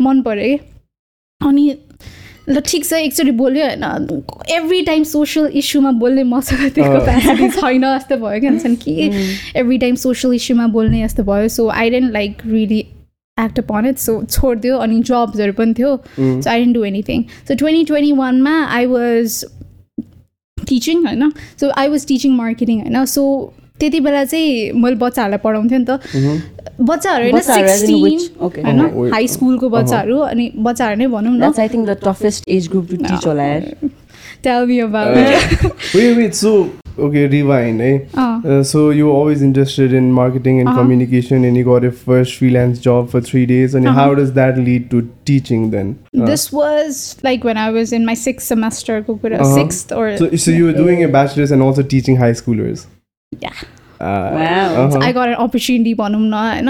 मन 0.00 0.22
पऱ्यो 0.24 0.56
कि? 0.56 0.60
अनि 1.40 1.74
ल 2.48 2.60
ठिक 2.66 2.84
छ 2.84 2.92
एकचोटि 2.92 3.30
बोल्यो 3.38 3.66
होइन? 3.66 4.22
एभ्री 4.50 4.80
टाइम 4.82 5.02
सोसियल 5.04 5.46
इस्युमा 5.60 5.90
बोल्ने 6.00 6.22
मसँग 6.30 6.68
त्यो 6.74 6.84
अँ। 6.84 7.04
क्यापेसिटी 7.04 7.48
छैन 7.60 7.82
जस्तो 7.82 8.16
भयो 8.16 8.40
क्या 8.40 8.50
हुन्छ 8.50 8.66
नि 8.66 8.76
कि 8.76 9.10
एभ्री 9.60 9.78
टाइम 9.78 9.94
सोसियल 10.04 10.34
इस्युमा 10.34 10.66
बोल्ने 10.74 11.04
जस्तो 11.04 11.22
भयो 11.22 11.48
so 11.56 11.68
I 11.68 11.90
didn't 11.90 12.12
like 12.12 12.42
really 12.46 12.78
act 13.38 13.58
upon 13.58 13.86
it 13.88 13.98
so 13.98 14.22
छोडिदियो 14.24 14.78
अनि 14.78 15.00
जब्सहरू 15.02 15.52
पनि 15.58 15.74
थियो 15.78 15.96
so 16.18 16.50
I 16.50 16.58
didn't 16.58 16.74
do 16.76 16.84
anything 16.84 17.22
so 17.48 17.54
twenty 17.54 17.84
twenty 17.84 18.12
वानमा 18.12 18.54
आई 18.66 18.86
वाज 18.86 19.44
टिचिङ 20.68 21.06
होइन? 21.06 21.32
So 21.60 21.70
I 21.70 21.88
was 21.88 22.06
teaching 22.06 22.34
marketing 22.36 22.80
होइन? 22.80 23.04
सो 23.04 23.22
त्यति 23.79 23.99
बेला 23.99 24.23
चाहिँ 24.25 24.71
मैले 24.81 24.95
बच्चाहरूलाई 25.05 25.39
पढाउँथेँ 25.43 25.79
नि 25.79 25.85
त 25.89 25.99
बच्चाहरू 26.79 27.23
होइन 27.23 27.35
बच्चाहरू 27.35 27.67
as 27.67 27.81
in 27.81 27.87
sixteen 27.87 28.01
which? 28.03 28.25
Okay. 28.47 28.63
होइन 28.63 28.79
अँ, 28.79 28.89
wait. 28.95 29.11
हाई 29.13 29.27
स्कुलको 29.27 29.69
बच्चाहरू 29.69 30.17
अनि 30.31 30.49
बच्चाहरू 30.69 30.97
नै 30.99 31.07
भनौँ 31.13 31.33
न 31.37 31.39
That's 31.43 31.59
I 31.59 31.67
think 31.67 31.85
the 31.91 31.95
toughest 32.07 32.43
age 32.57 32.69
group 32.73 32.89
to 32.89 32.97
teach 33.05 33.25
होला 33.27 33.43
यार. 33.43 33.71
Tell 34.43 34.65
me 34.67 34.79
about 34.79 35.15
Uh, 35.17 35.69
wait, 35.95 36.17
wait. 36.17 36.35
So 36.35 36.51
okay, 37.07 37.23
rewind. 37.33 37.81
Eh? 37.81 37.95
अँ 38.17 38.27
Uh, 38.45 38.63
so 38.71 38.83
you 38.97 39.07
were 39.07 39.15
always 39.21 39.41
interested 39.47 39.93
in 39.99 40.11
marketing 40.17 40.59
and 40.63 40.69
Uh-huh. 40.69 40.81
communication, 40.81 41.47
and 41.49 41.57
you 41.61 41.63
got 41.69 41.87
your 41.87 41.95
first 42.09 42.35
freelance 42.41 42.83
job 42.87 43.09
for 43.13 43.21
three 43.29 43.45
days. 43.53 43.75
And 43.79 43.87
Uh-huh. 43.91 43.99
how 44.01 44.15
does 44.21 44.33
that 44.37 44.59
lead 44.67 44.89
to 44.93 45.01
teaching 45.31 45.65
then? 45.77 45.95
Uh, 46.17 46.25
This 46.31 46.45
was 46.59 47.01
like 47.29 47.47
when 47.51 47.61
I 47.63 47.69
was 47.79 47.95
in 47.99 48.05
my 48.11 48.17
sixth 48.25 48.47
semester, 48.55 48.99
ko 49.09 49.17
kura, 49.25 49.41
Uh-huh. 49.47 49.55
sixth 49.61 49.91
or 50.01 50.05
so, 50.23 50.29
so 50.45 50.55
you 50.59 50.69
were 50.69 50.77
doing 50.83 51.03
a 51.09 51.09
bachelor's 51.17 51.55
and 51.57 51.67
also 51.69 51.87
teaching 51.95 52.21
high 52.25 52.33
schoolers. 52.43 52.85
I 55.02 55.12
got 55.12 55.28
an 55.28 55.38
opportunity 55.46 55.94
भनौँ 55.98 56.20
न 56.20 56.34
होइन 56.34 56.68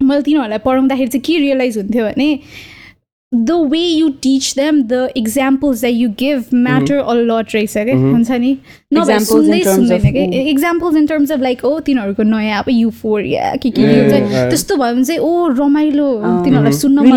मैले 0.00 0.22
तिनीहरूलाई 0.22 0.58
पढाउँदाखेरि 0.64 1.08
चाहिँ 1.08 1.22
के 1.26 1.38
realise 1.38 1.76
हुन्थ्यो 1.78 2.04
भने 2.08 2.30
the 3.32 3.56
way 3.70 3.84
you 4.00 4.08
teach 4.24 4.48
them 4.54 4.76
the 4.90 4.98
examples 5.20 5.80
that 5.84 5.94
you 6.00 6.08
give 6.20 6.52
matter 6.66 6.98
a 7.12 7.14
lot 7.30 7.54
रहेछ 7.54 7.72
क्या 7.76 7.94
हुन्छ 7.96 8.30
नि 8.30 8.52
नभए 8.94 9.18
सुन्दै 9.30 9.58
सुन्दैन 9.64 10.12
कि 10.12 10.50
examples 10.50 10.96
in 10.96 11.06
terms 11.06 11.32
of 11.32 11.40
like 11.40 11.64
ओ 11.64 11.78
तिनीहरूको 11.88 12.22
नयाँ 12.22 12.58
अब 12.62 12.68
युफोरिया 12.70 13.50
के 13.62 13.70
के 13.70 13.82
के 13.82 14.00
हुन्छ 14.00 14.14
Mm. 14.14 14.48
त्यस्तो 14.50 14.76
भयो 14.76 14.94
भने 14.94 15.04
चाहिँ 15.04 15.20
ओ 15.20 15.48
रमाइलो 15.58 16.06
तिनीहरूलाई 16.44 16.72
सुन्न 16.82 16.98
मन 16.98 17.10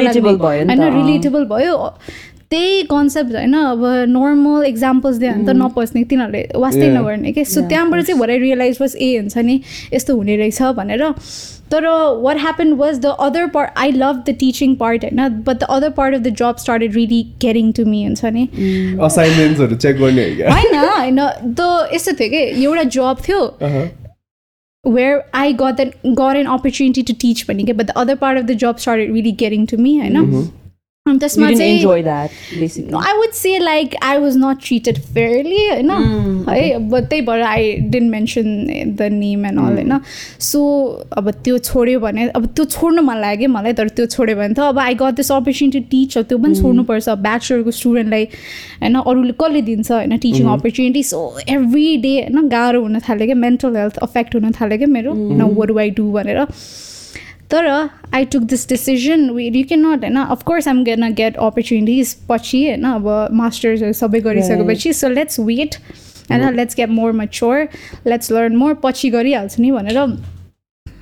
होइन। 0.48 0.70
रिलेटेबल 1.00 1.46
भयो 1.54 1.78
त्यही 2.52 2.82
कन्सेप्ट 2.90 3.36
होइन 3.36 3.54
अब 3.54 3.84
नर्मल 4.10 4.66
एक्जाम्पल्स 4.66 5.18
दियो 5.18 5.32
भने 5.32 5.46
त 5.46 5.56
नपस्ने 5.56 6.04
तिनीहरूले 6.04 6.42
वास्तै. 6.56 6.88
नगर्ने 6.90 7.32
कि? 7.32 7.46
सो 7.46 7.62
त्यहाँबाट 7.70 8.02
चाहिँ 8.06 8.20
भरे 8.20 8.38
रियलाइज 8.40 8.78
वाज 8.82 8.96
ए 8.96 9.18
हुन्छ 9.18 9.38
नि 9.38 9.60
यस्तो 9.94 10.16
हुने 10.16 10.38
रहेछ 10.38 10.62
भनेर। 10.80 11.04
तर 11.72 11.86
what 12.22 12.38
happen 12.42 12.74
was 12.74 13.00
the 13.00 13.14
other 13.28 13.48
part 13.54 13.78
I 13.78 13.92
love 13.92 14.24
the 14.28 14.36
teaching 14.40 14.76
part 14.76 15.04
होइन? 15.06 15.22
But 15.46 15.60
the 15.60 15.64
other 15.70 15.90
part 16.00 16.16
of 16.16 16.22
the 16.22 16.34
job 16.42 16.56
started 16.66 16.96
really 16.96 17.22
getting 17.42 17.72
to 17.72 17.86
me 17.86 18.04
हुन्छ 18.04 18.26
नि? 18.26 18.48
असाइनमेन्ट्सहरू 19.10 19.76
चेक 19.76 19.98
गर्ने 19.98 20.30
क्या 20.36 20.54
होइन 20.54 20.76
होइन 20.76 21.20
त 21.60 21.90
यस्तो 21.94 22.12
थियो 22.20 22.30
कि? 22.30 22.44
एउटा 22.66 22.84
जब 22.98 23.26
थियो 23.28 23.42
where 24.86 25.16
I 25.38 25.52
got 25.52 25.78
that 25.78 25.90
got 26.18 26.38
an 26.42 26.48
opportunity 26.48 27.02
to 27.04 27.14
teach 27.24 27.48
भने 27.48 27.64
के? 27.64 27.74
But 27.74 27.88
the 27.88 27.96
other 28.02 28.16
part 28.16 28.38
of 28.42 28.48
the 28.48 28.56
job 28.56 28.80
started 28.80 29.12
really 29.18 29.34
getting 29.44 29.68
to 29.72 29.78
me 29.86 30.00
होइन? 30.00 30.18
अनि 30.18 30.32
You 30.32 30.48
त्यसमा 31.18 31.48
didn't 31.48 31.60
चाहिँ 31.60 31.76
enjoy 31.78 32.02
that, 32.04 32.30
basically. 32.60 32.94
I 33.10 33.14
would 33.20 33.34
say 33.34 33.54
like 33.60 33.96
I 34.02 34.18
was 34.26 34.36
not 34.44 34.62
treated 34.68 34.98
fairly 35.16 35.64
होइन 35.70 35.92
है 36.50 36.90
but 36.92 37.10
त्यही 37.10 37.22
भएर 37.30 37.44
I 37.44 37.62
didn't 37.94 38.12
mention 38.12 38.46
the 39.02 39.10
name 39.10 39.46
and 39.52 39.64
all 39.66 39.74
होइन 39.80 40.00
so 40.50 40.60
अब 41.18 41.32
त्यो 41.44 41.58
छोड्यो 41.70 42.00
भने 42.00 42.28
अब 42.42 42.46
त्यो 42.56 42.66
छोड्नु 42.66 43.02
मन 43.10 43.18
लाग्यो 43.22 43.40
कि 43.40 43.48
मलाई 43.54 43.74
तर 43.80 43.90
त्यो 44.00 44.06
छोड्यो 44.18 44.36
भने 44.36 44.54
त 44.54 44.60
अब 44.74 44.80
I 44.80 44.94
got 45.04 45.16
this 45.22 45.32
opportunity 45.38 45.80
to 45.80 45.90
teach 45.96 46.18
त्यो 46.18 46.38
पनि 46.38 46.56
छोड्नुपर्छ। 46.62 47.10
ब्याचलरको 47.30 47.72
स्टुडेन्टलाई 47.80 48.26
होइन 48.82 48.96
अरूले 49.00 49.34
कसले 49.42 49.62
दिन्छ 49.72 49.92
होइन 49.92 50.18
teaching 50.18 50.48
opportunity 50.58 51.04
so 51.14 51.20
every 51.50 51.88
day 52.06 52.14
होइन 52.20 52.48
गाह्रो 52.50 52.82
हुन 52.82 53.00
थाल्यो 53.08 53.26
क्या 53.26 53.36
मेन्टल 53.46 53.76
हेल्थ 53.78 53.98
अफेक्ट 54.10 54.36
हुन 54.36 54.52
थाल्यो 54.60 54.78
क्या 54.78 54.88
मेरो 54.98 55.14
न 55.14 55.42
वर 55.58 55.78
आई 55.80 55.90
डु 55.98 56.12
भनेर। 56.12 56.46
तर 57.52 57.68
I 58.14 58.26
took 58.26 58.44
this 58.50 58.68
decision 58.70 59.30
you 59.40 59.64
can 59.64 59.86
not 59.86 60.04
होइन 60.04 60.18
of course 60.18 60.68
I'm 60.68 60.84
gonna 60.84 61.14
get 61.14 61.38
opportunities 61.40 62.16
पछि 62.30 62.64
होइन 62.66 62.84
अब 62.86 63.08
मास्टर्सहरू 63.34 63.94
सबै 63.94 64.20
गरिसकेपछि 64.22 64.94
सो 64.94 65.10
लेट्स 65.10 65.40
वेट 65.42 65.76
होइन 66.32 66.56
let's 66.56 66.76
get 66.76 66.90
more 66.92 67.12
mature 67.14 67.68
let's 68.08 68.32
learn 68.32 68.56
more 68.56 68.74
पछि 68.84 69.10
गरिहाल्छु 69.10 69.62
नि 69.62 69.72
भनेर 69.72 70.04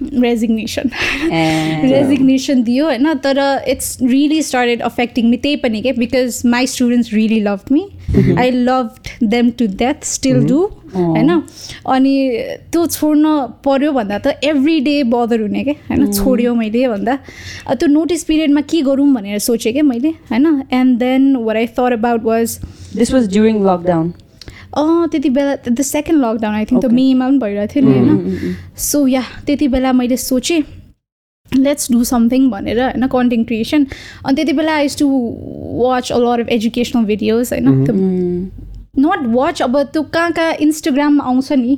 रेजिग्नेसन 0.01 0.89
रेजिग्नेसन 1.91 2.63
दियो 2.69 2.85
होइन? 2.85 3.13
तर 3.23 3.39
it's 3.67 3.97
really 4.01 4.41
started 4.43 4.81
affecting 4.81 5.29
me 5.29 5.37
त्यही 5.37 5.55
पनि 5.63 5.81
के? 5.81 5.91
Because 5.93 6.41
my 6.45 6.67
students 6.67 7.13
really 7.13 7.39
love 7.43 7.59
me 7.71 7.83
I 8.39 8.51
love 8.51 8.89
them 9.23 9.49
to 9.59 9.67
death 9.77 10.05
still 10.05 10.43
do 10.47 10.59
होइन? 10.95 11.41
अनि 11.93 12.15
त्यो 12.71 12.85
छोड्न 12.87 13.25
पर्यो 13.65 13.91
भन्दा 13.91 14.17
त 14.19 14.39
एभ्री 14.43 14.79
डे 14.79 15.01
बदर 15.13 15.41
हुने 15.41 15.63
क्या 15.63 15.73
होइन? 15.89 16.11
छोड्यो 16.11 16.53
मैले 16.55 16.87
भन्दा। 16.87 17.17
त्यो 17.69 17.87
नोटिस 17.87 18.23
पिरियडमा 18.23 18.61
के 18.69 18.81
गरौँ 18.81 19.13
भनेर 19.13 19.39
सोचेँ 19.49 19.73
क्या 19.73 19.83
मैले? 19.83 20.09
होइन? 20.31 20.45
And 20.71 20.97
then 20.99 21.35
where 21.35 21.57
I 21.57 21.67
thought 21.79 21.93
about 21.93 22.23
was 22.23 22.59
this 22.97 23.09
was 23.13 23.27
during 23.27 23.57
lockdown. 23.65 24.07
अँ 24.77 25.07
त्यति 25.12 25.29
बेला 25.38 25.55
the 25.69 25.81
second 25.84 26.22
lockdown 26.24 26.55
I 26.55 26.65
think 26.65 26.84
त. 26.84 26.91
मेमा 26.91 27.27
पनि 27.29 27.38
भइरहेको 27.39 27.74
थियो 27.74 27.84
नि 27.86 27.93
होइन? 28.00 28.55
सो 28.88 29.05
या 29.07 29.24
त्यति 29.46 29.67
बेला 29.67 29.91
मैले 29.93 30.17
सोचेँ 30.17 30.62
लेट्स 31.51 31.91
डु 31.91 32.03
समथिङ 32.03 32.50
भनेर 32.51 32.81
होइन 32.81 33.07
कन्टेन्ट 33.07 33.48
क्रिएसन 33.48 33.86
अनि 34.25 34.36
त्यति 34.36 34.53
बेला 34.53 34.74
I 34.75 34.88
to 35.00 35.07
watch 35.84 36.12
a 36.12 36.17
lot 36.19 36.39
of 36.39 36.50
educational 36.51 37.05
videos 37.05 37.53
होइन? 37.53 37.86
त्यो 37.86 37.96
नट 39.00 39.25
वाच 39.34 39.62
अब 39.62 39.77
त्यो 39.93 40.01
कहाँ 40.13 40.31
कहाँ 40.34 40.53
इन्स्टाग्राममा 40.62 41.24
आउँछ 41.24 41.51
नि 41.53 41.77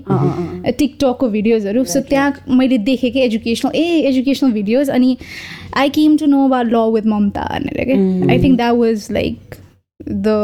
टिकटकको 0.78 1.28
भिडियोजहरू 1.30 1.84
सो 1.86 2.00
त्यहाँ 2.10 2.56
मैले 2.58 2.78
देखेँ 2.90 3.12
कि 3.12 3.20
एजुकेसनल 3.22 3.72
ए 3.76 3.86
एजुकेसनल 4.10 4.52
भिडियोज 4.52 4.90
अनि 4.90 5.16
I 5.78 5.90
came 5.98 6.18
to 6.18 6.26
know 6.26 6.46
about 6.46 6.68
ल 6.74 6.84
विथ 6.94 7.06
ममता 7.08 7.44
भनेर 7.54 7.84
क्या 7.86 7.98
I 8.32 8.44
think 8.44 8.58
that 8.58 8.76
was 8.76 9.08
like 9.12 9.56
the 10.00 10.38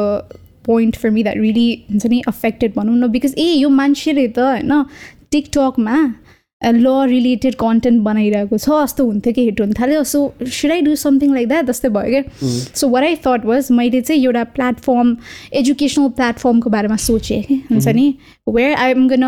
point 0.65 0.95
for 0.95 1.09
me 1.09 1.23
that 1.23 1.37
really 1.37 1.69
हुन्छ 1.89 2.05
नि 2.07 2.21
अफेक्टेड 2.27 2.75
भनौँ 2.75 2.97
न 2.97 3.07
बिकज 3.11 3.33
ए 3.37 3.47
यो 3.53 3.69
मान्छेले 3.71 4.27
त 4.27 4.39
होइन 4.39 4.85
टिकटकमा 5.31 5.97
ल 6.61 6.91
रिलेटेड 7.07 7.55
कन्टेन्ट 7.55 8.01
बनाइरहेको 8.01 8.57
छ 8.57 8.69
जस्तो 8.83 9.05
हुन्थ्यो 9.05 9.33
कि 9.33 9.41
हिट 9.41 9.59
हुन 9.61 9.73
थाल्यो 9.73 10.03
so 10.03 10.21
should 10.51 10.71
I 10.71 10.81
do 10.81 10.95
something 10.95 11.33
like 11.33 11.47
that 11.47 11.65
जस्तै 11.65 11.89
भयो 11.89 12.11
क्या 12.11 12.49
so 12.75 12.89
what 12.89 13.03
I 13.03 13.15
thought 13.25 13.45
was 13.45 13.71
मैले 13.71 14.01
चाहिँ 14.01 14.23
एउटा 14.23 14.43
प्लेटफर्म 14.55 15.15
एजुकेसनल 15.53 16.07
प्लेटफर्मको 16.13 16.69
बारेमा 16.69 16.95
सोचेँ 17.01 17.41
कि 17.43 17.61
हुन्छ 17.71 17.87
नि 17.89 18.07
where 18.49 18.73
I 18.75 18.91
am 18.91 19.07
gonna 19.07 19.27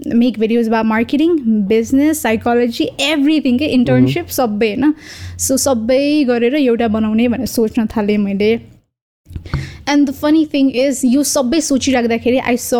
make 0.00 0.38
videos 0.38 0.68
about 0.68 0.84
marketing 0.86 1.36
business 1.68 2.22
psychology 2.22 2.84
everything 3.00 3.58
के 3.58 3.66
इन्टर्नसिप 3.70 4.28
सबै 4.30 4.68
होइन 4.68 4.94
सो 5.38 5.56
सबै 5.56 6.02
गरेर 6.24 6.54
एउटा 6.54 6.88
बनाउने 6.88 7.28
भनेर 7.28 7.46
सोच्न 7.46 7.86
थालेँ 7.86 8.16
मैले 8.18 8.52
and 9.90 10.08
the 10.08 10.14
funny 10.14 10.44
thing 10.54 10.70
is 10.76 11.00
यो 11.04 11.22
सबै 11.30 11.60
सोचिराख्दाखेरि 11.60 12.38
आई 12.38 12.56
स 12.56 12.74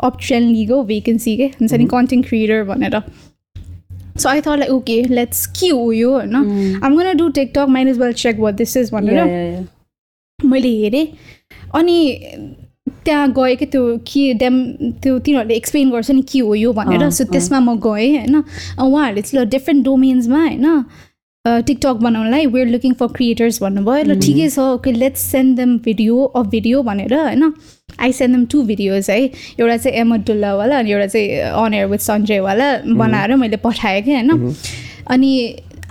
अप 0.00 0.18
ट्रेन 0.20 0.48
लिगो 0.48 0.82
भेकेन्सी 0.84 1.36
के 1.36 1.46
हुन्छ 1.60 1.72
नि 1.74 1.86
कन्टेन्ट 1.90 2.28
क्रिएटर 2.28 2.64
भनेर 2.64 3.00
so 4.18 4.28
I 4.28 4.40
thought 4.40 4.58
like 4.58 4.70
okay 4.70 5.02
let's 5.10 5.46
के 5.58 5.68
हो 5.68 5.92
यो 5.92 6.10
होइन 6.12 6.34
आम 6.84 6.96
gonna 6.98 7.16
do 7.16 7.28
TikTok 7.38 7.68
minus 7.68 7.98
well 7.98 8.12
check 8.24 8.38
what 8.38 8.54
this 8.54 8.76
is 8.76 8.90
भनेर. 8.92 9.66
मैले 10.38 10.68
हेरेँ 10.76 11.06
अनि 11.74 11.96
त्यहाँ 13.04 13.28
गएँ 13.32 13.56
कि 13.56 13.66
त्यो 13.66 13.96
के 14.06 14.32
डेम 14.34 14.62
त्यो 15.02 15.18
तिनीहरूले 15.18 15.54
एक्सप्लेन 15.54 15.90
गर्छ 15.90 16.10
नि 16.10 16.22
के 16.22 16.38
हो 16.38 16.54
यो 16.54 16.72
भनेर 16.72 17.08
सो 17.10 17.24
त्यसमा 17.24 17.60
म 17.60 17.78
गएँ 17.80 18.10
होइन 18.16 18.36
उहाँहरूले 18.36 19.22
चाहिँ 19.22 19.46
डिफ्रेन्ट 19.48 19.84
डोमेन्समा 19.84 20.40
होइन 20.40 20.84
टिकटक 21.44 21.96
बनाउनलाई 22.02 22.46
वेयर 22.46 22.68
लुकिङ 22.68 22.92
फर 22.94 23.06
क्रिएटर्स 23.14 23.62
भन्नुभयो। 23.62 24.04
ल 24.04 24.18
ठिकै 24.20 24.48
छ। 24.48 24.58
Okay 24.58 24.92
let's 24.92 25.20
send 25.30 25.56
them 25.56 25.78
video 25.84 26.22
of 26.38 26.46
video 26.50 26.82
भनेर 26.82 27.14
होइन? 27.14 27.52
I 28.00 28.12
send 28.12 28.36
them 28.36 28.44
two 28.52 28.62
videos 28.70 29.10
है। 29.10 29.18
एउटा 29.58 29.76
चाहिँ 29.76 29.96
एमडुल्लावाला 30.00 30.78
अनि 30.78 30.90
एउटा 30.92 31.06
चाहिँ 31.06 31.28
अन 31.64 31.74
एयर 31.74 31.86
विथ 31.86 32.06
सञ्जयवाला 32.06 32.70
बनाएर 33.02 33.34
मैले 33.42 33.56
पठाएँ 33.66 34.02
कि 34.02 34.12
होइन? 34.12 34.54
अनि 35.10 35.32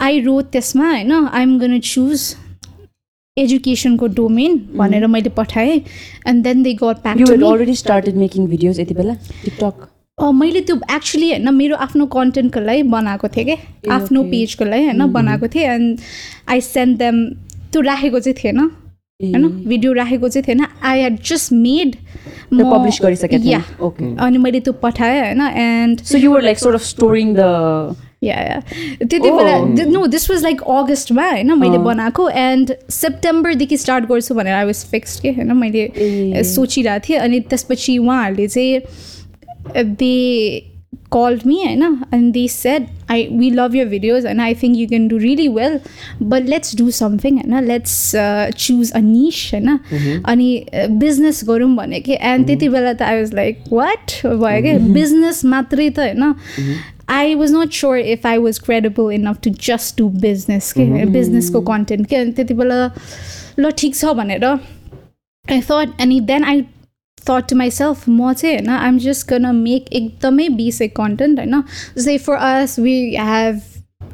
आई 0.02 0.20
रोड 0.24 0.46
त्यसमा 0.52 0.90
होइन 0.90 1.12
आइएम 1.12 1.60
गन 1.60 1.80
चुज 1.80 2.36
एजुकेसनको 3.38 4.08
डोमेन 4.16 4.58
भनेर 4.78 5.08
मैले 5.08 5.30
पठाएँ। 5.36 5.82
And 6.28 6.44
then 6.44 6.64
they 6.64 6.74
got 6.84 7.04
back 7.04 7.18
already 7.28 7.76
started 7.76 8.16
making 8.24 8.48
videos 8.48 8.80
यति 8.80 8.94
बेला? 8.94 9.16
TikTok. 9.44 9.91
मैले 10.20 10.62
त्यो 10.62 10.76
एक्चुली 10.96 11.30
होइन 11.30 11.54
मेरो 11.54 11.76
आफ्नो 11.76 12.06
कन्टेन्टको 12.06 12.60
लागि 12.60 12.84
बनाएको 12.84 13.28
थिएँ 13.28 13.46
कि 13.46 13.90
आफ्नो. 13.90 14.24
पेजको 14.24 14.66
लागि 14.66 14.84
होइन 14.86 15.06
बनाएको 15.12 15.48
थिएँ 15.48 15.66
एन्ड 15.66 16.00
आई 16.50 16.62
सेन्ड 16.62 16.98
देम 16.98 17.26
त्यो 17.72 17.82
राखेको 17.82 18.20
चाहिँ 18.20 18.36
थिएन 18.44 18.60
होइन 18.60 19.48
भिडियो 19.68 19.94
राखेको 19.94 20.30
चाहिँ 20.30 20.46
थिएन 20.48 20.66
आई 20.84 21.02
हेड 21.02 21.18
जस्ट 21.26 21.54
मेड 21.54 21.96
गरिसकेको 22.54 23.44
थियौ? 23.44 23.52
या. 23.52 23.62
अनि 24.26 24.38
मैले 24.38 24.60
त्यो 24.60 24.74
पठाएँ 24.84 25.20
होइन 25.22 25.42
एन्ड 25.42 26.02
या 28.24 28.36
या 28.38 28.60
त्यति 29.02 29.30
Oh. 29.30 29.38
बेला 29.38 29.86
नो 29.90 30.06
दिस 30.08 30.30
वाज 30.30 30.44
लाइक 30.44 30.62
अगस्टमा 30.62 31.30
होइन 31.30 31.52
मैले 31.60 31.78
अँ। 31.78 31.84
बनाएको 31.84 32.30
एन्ड 32.30 32.74
सेप्टेम्बरदेखि 32.90 33.78
स्टार्ट 33.78 34.06
गर्छु 34.06 34.36
भनेर 34.36 34.54
आई 34.54 34.66
वाज 34.66 34.84
फिक्स्ड 34.92 35.22
के 35.22 35.30
होइन 35.32 35.52
मैले। 35.58 36.44
सोचिरहेको 36.46 37.06
थिएँ 37.08 37.20
अनि 37.20 37.40
त्यसपछि 37.50 37.98
उहाँहरूले 37.98 38.48
चाहिँ 38.48 38.80
दे 39.76 40.68
कल्ड 41.14 41.42
मी 41.46 41.56
होइन 41.58 41.84
अनि 41.84 42.32
they 42.32 42.48
said 42.48 42.86
I 43.12 43.28
we 43.32 43.50
love 43.50 43.76
your 43.76 43.88
videos 43.88 44.26
होइन 44.26 44.40
I 44.40 44.54
think 44.56 44.78
you 44.78 44.88
can 44.88 45.08
do 45.08 45.18
really 45.18 45.48
well 45.50 45.80
but 46.24 46.48
let's 46.50 46.76
do 46.78 46.90
something 46.92 47.38
होइन 47.38 47.64
लेट्स 47.64 47.96
चुज 48.58 48.92
अ 48.92 49.00
निस 49.02 49.50
होइन 49.54 49.78
अनि 50.26 50.50
बिजनेस 50.72 51.44
गरौँ 51.48 51.76
भने 51.76 52.00
कि 52.00 52.18
एन्ड 52.24 52.48
त्यति 52.48 52.70
बेला 52.70 52.94
त 52.94 53.02
आई 53.04 53.20
वाज 53.20 53.34
लाइक 53.34 53.64
वाट 53.72 54.18
भयो 54.24 54.62
क्या 54.62 54.78
बिजनेस 54.94 55.44
मात्रै 55.46 55.90
त 55.90 56.00
होइन 56.00 56.34
I 57.12 57.36
was 57.36 57.54
not 57.54 57.72
sure 57.74 57.98
if 58.10 58.28
I 58.28 58.38
was 58.40 58.60
credible 58.60 59.12
enough 59.14 59.40
to 59.44 59.50
just 59.62 59.98
do 59.98 60.10
business 60.22 60.72
के 60.74 61.06
बिजनेसको 61.12 61.62
कन्टेन्ट 61.66 62.08
के 62.08 62.16
अनि 62.16 62.32
त्यति 62.34 62.54
बेला 62.56 62.86
ल 63.60 63.72
ठिक 63.78 63.96
छ 63.96 64.14
भनेर 64.16 64.46
आई 64.46 65.62
थट 65.62 66.02
अनि 66.02 66.20
then 66.26 66.44
I 66.46 66.64
thought 67.28 67.50
to 67.50 67.56
myself 67.56 68.08
म 68.10 68.32
चाहिँ 68.34 68.56
होइन 68.56 68.70
आइम 68.78 68.98
जस्ट 69.00 69.30
गन 69.30 69.56
मेक 69.58 69.92
एकदमै 69.94 70.48
बेसिक 70.58 70.96
कन्टेन्ट 70.96 71.40
होइन 71.40 71.62
जस्तै 71.98 72.18
for 72.28 72.36
us 72.54 72.80
we 72.80 72.96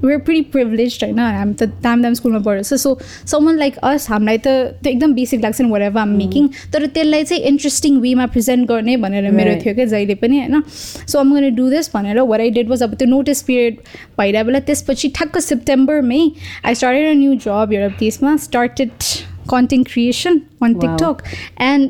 we're 0.06 0.20
pretty 0.26 0.42
privileged 0.54 1.04
होइन 1.04 1.20
हामी 1.20 1.54
त 1.54 1.66
दाम 1.84 2.02
दाम 2.02 2.14
स्कुलमा 2.14 2.40
पढेछ 2.48 2.74
सो 2.74 2.90
समन 3.28 3.56
लाइक 3.58 3.78
अस 3.90 4.08
हामीलाई 4.10 4.38
त 4.38 4.48
त्यो 4.84 4.92
एकदम 4.92 5.14
बेसिक 5.14 5.42
लाग्छ 5.44 5.62
नि 5.62 5.68
एभर 5.78 6.00
आम 6.00 6.10
मेकिङ 6.18 6.50
तर 6.74 6.86
त्यसलाई 6.98 7.24
चाहिँ 7.24 7.42
इन्ट्रेस्टिङ 7.52 7.98
वेमा 8.02 8.26
प्रेजेन्ट 8.36 8.68
गर्ने 8.70 8.98
भनेर 9.06 9.30
मेरो 9.32 9.52
Right. 9.52 9.64
थियो 9.64 9.74
क्या 9.76 9.86
जहिले 9.94 10.16
पनि 10.16 10.40
होइन 10.40 10.62
सो 10.68 11.20
आम 11.20 11.34
गर्न 11.34 11.56
डु 11.56 11.70
दिस 11.70 11.90
भनेर 11.94 12.20
वर 12.32 12.42
आई 12.42 12.50
डेट 12.58 12.68
वाज 12.70 12.84
अब 12.84 12.94
त्यो 12.96 13.08
नोटिस 13.08 13.42
पिरियड 13.50 13.80
भइरहेको 14.20 14.46
बेला 14.48 14.60
त्यसपछि 14.70 15.10
ठ्याक्क 15.18 15.40
सेप्टेम्बरमै 15.44 16.22
I 16.66 16.76
started 16.76 17.10
a 17.10 17.14
new 17.20 17.36
job 17.46 17.74
एउटा 17.74 17.96
प्लेसमा 17.98 18.36
started 18.46 18.92
content 19.50 19.88
creation 19.94 20.42
on. 20.64 20.74
TikTok 20.76 21.24
and 21.64 21.90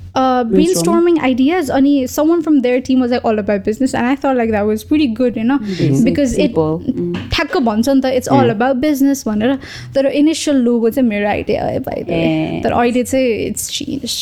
Uh, 0.13 0.43
brainstorming 0.43 1.19
ideas. 1.25 1.69
Ani, 1.69 2.05
someone 2.05 2.41
from 2.41 2.59
their 2.61 2.81
team 2.81 2.99
was 2.99 3.11
like 3.11 3.23
all 3.23 3.39
about 3.39 3.63
business, 3.63 3.93
and 3.93 4.05
I 4.05 4.15
thought 4.15 4.35
like 4.35 4.51
that 4.51 4.65
was 4.65 4.83
pretty 4.83 5.07
good, 5.07 5.37
you 5.37 5.43
know, 5.43 5.59
because 6.07 6.37
it. 6.37 6.53
Mm. 6.55 7.13
ठ्याक्क 7.35 7.57
भन्छ 7.67 7.89
नि 7.89 8.01
त 8.01 8.11
it's 8.19 8.27
all 8.37 8.49
about 8.49 8.75
business 8.75 9.23
भनेर 9.27 9.57
तर 9.95 10.05
initial 10.21 10.57
logo 10.65 10.89
चाहिँ 10.89 11.07
मेरो 11.09 11.29
idea 11.29 11.63
हो 11.65 11.69
ए. 11.69 12.61
तर 12.63 12.71
अहिले 12.71 13.03
चाहिँ 13.03 13.27
it's 13.47 13.69
change 13.77 14.17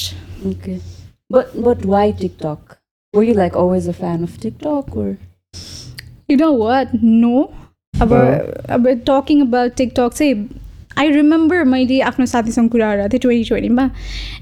Okay. 0.50 0.80
But 1.30 1.56
but 1.64 1.86
why 1.86 2.12
TikTok? 2.12 2.78
Were 3.14 3.24
you 3.24 3.34
like 3.34 3.56
always 3.56 3.88
a 3.88 3.94
fan 3.94 4.24
of 4.24 4.38
TikTok 4.40 4.96
or 4.96 5.10
You 6.30 6.38
know 6.38 6.54
what? 6.54 6.94
No. 7.02 7.50
अब 8.02 8.14
अब 8.70 8.88
टकिङ 9.08 9.42
अबाउट 9.42 9.74
टिकटक 9.76 10.14
चाहिँ 10.14 10.50
आई 11.00 11.12
रिमेम्बर 11.12 11.64
मैले 11.64 12.00
आफ्नो 12.12 12.26
साथीसँग 12.26 12.70
कुरा 12.70 12.96
गरेको 12.96 13.10
थिएँ 13.10 13.20
twenty 13.22 13.44
ट्वेन्टीमा 13.50 13.90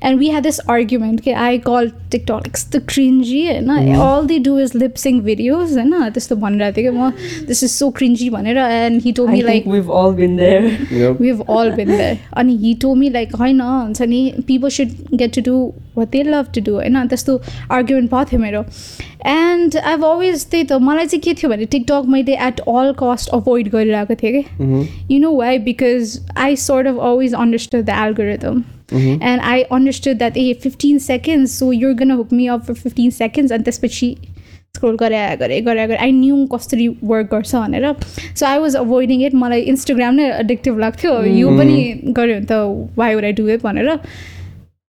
and 0.03 0.19
we 0.19 0.29
had 0.29 0.43
this 0.43 0.59
argument 0.69 1.21
कि 1.21 1.31
आई 1.47 1.57
कल 1.67 1.91
टिकटक 2.11 2.47
यस्तो 2.47 2.79
क्रिन्जी 2.89 3.45
होइन? 3.47 3.69
All 3.95 4.25
they 4.27 4.39
do 4.47 4.57
is 4.59 4.75
lip-syncing 4.75 5.19
videos 5.21 5.77
होइन? 5.77 6.09
त्यस्तो 6.09 6.35
भनिरहेको 6.35 6.77
थिएँ 6.77 6.91
कि 6.91 6.97
म 6.97 7.11
दिस 7.47 7.63
इज 7.63 7.71
सो 7.71 7.89
क्रिन्जी 7.97 8.29
भनेर 8.29 8.57
एन्ड 8.57 9.01
हि 9.03 9.11
टो 9.11 9.27
I 9.27 9.31
me 9.31 9.41
like 9.41 9.67
we've 9.67 9.89
all 9.89 10.13
been 10.13 10.35
there. 10.37 10.63
Yep. 11.01 11.21
we've 11.21 11.43
all 11.49 11.71
been 11.71 11.93
there. 11.97 12.15
अनि 12.37 12.57
हि 12.63 12.73
टो 12.81 12.93
मी 12.95 13.09
लाइक 13.09 13.35
होइन 13.35 13.61
हुन्छ 13.61 14.01
नि 14.01 14.21
people 14.47 14.69
should 14.69 14.89
get 15.13 15.35
to 15.35 15.41
do 15.41 15.55
what 15.97 16.09
they 16.11 16.23
love 16.23 16.51
to 16.55 16.61
do 16.61 16.73
होइन? 16.73 17.07
त्यस्तो 17.07 17.39
argument 17.71 18.11
भएको 18.11 18.31
थियो 18.31 18.41
मेरो। 18.41 18.63
एन्ड 19.27 19.77
आइभ 19.77 20.05
अलवेज 20.05 20.45
त्यही 20.51 20.63
त 20.63 20.79
मलाई 20.87 21.05
चाहिँ 21.05 21.21
के 21.21 21.33
थियो 21.33 21.49
भने 21.51 21.65
टिकटक 21.75 22.05
मैले 22.15 22.37
एट 22.47 22.59
अल 22.59 22.93
कस्ट 23.03 23.29
अभोइड 23.39 23.69
गरिरहेको 23.75 24.15
थिएँ 24.23 24.41
कि। 24.41 25.19
Know 25.19 25.35
why? 25.41 25.53
Because 25.67 26.17
i 26.47 26.55
sort 26.55 26.87
of 26.87 26.97
always 27.09 27.33
understood 27.45 27.85
the 27.91 27.95
algorithm. 28.07 28.65
Mhm. 28.91 29.15
and 29.29 29.41
i 29.43 29.55
understood 29.75 30.19
that 30.19 30.37
hey 30.39 30.53
15 30.65 30.99
seconds 31.05 31.53
so 31.61 31.71
you're 31.77 31.95
gonna 32.01 32.15
hook 32.19 32.29
me 32.31 32.45
up 32.53 32.61
for 32.67 32.75
15 32.81 33.15
seconds 33.15 33.55
and 33.55 33.65
त्यसपछि 33.65 34.07
scroll 34.75 34.95
गरे 34.97 35.19
गरे 35.37 35.59
गरे 35.61 35.87
गरे 35.87 35.97
I 36.05 36.11
knew 36.11 36.45
कसरी 36.53 36.87
work 37.03 37.29
गर्छ 37.31 37.55
भनेर। 37.55 37.85
So 38.35 38.45
I 38.45 38.59
was 38.59 38.75
avoiding 38.75 39.23
it 39.25 39.35
मलाई 39.35 39.61
Instagram 39.71 40.15
नै 40.15 40.29
एडिक्टिभ 40.39 40.79
लाग्थ्यो। 40.79 41.11
यो 41.23 41.49
पनि 41.57 41.77
गऱ्यो 42.17 42.35
भने 42.35 42.45
त 42.51 42.93
why 42.97 43.15
would 43.15 43.25
I 43.25 43.31
do 43.39 43.47
it 43.49 43.63
भनेर। 43.63 43.99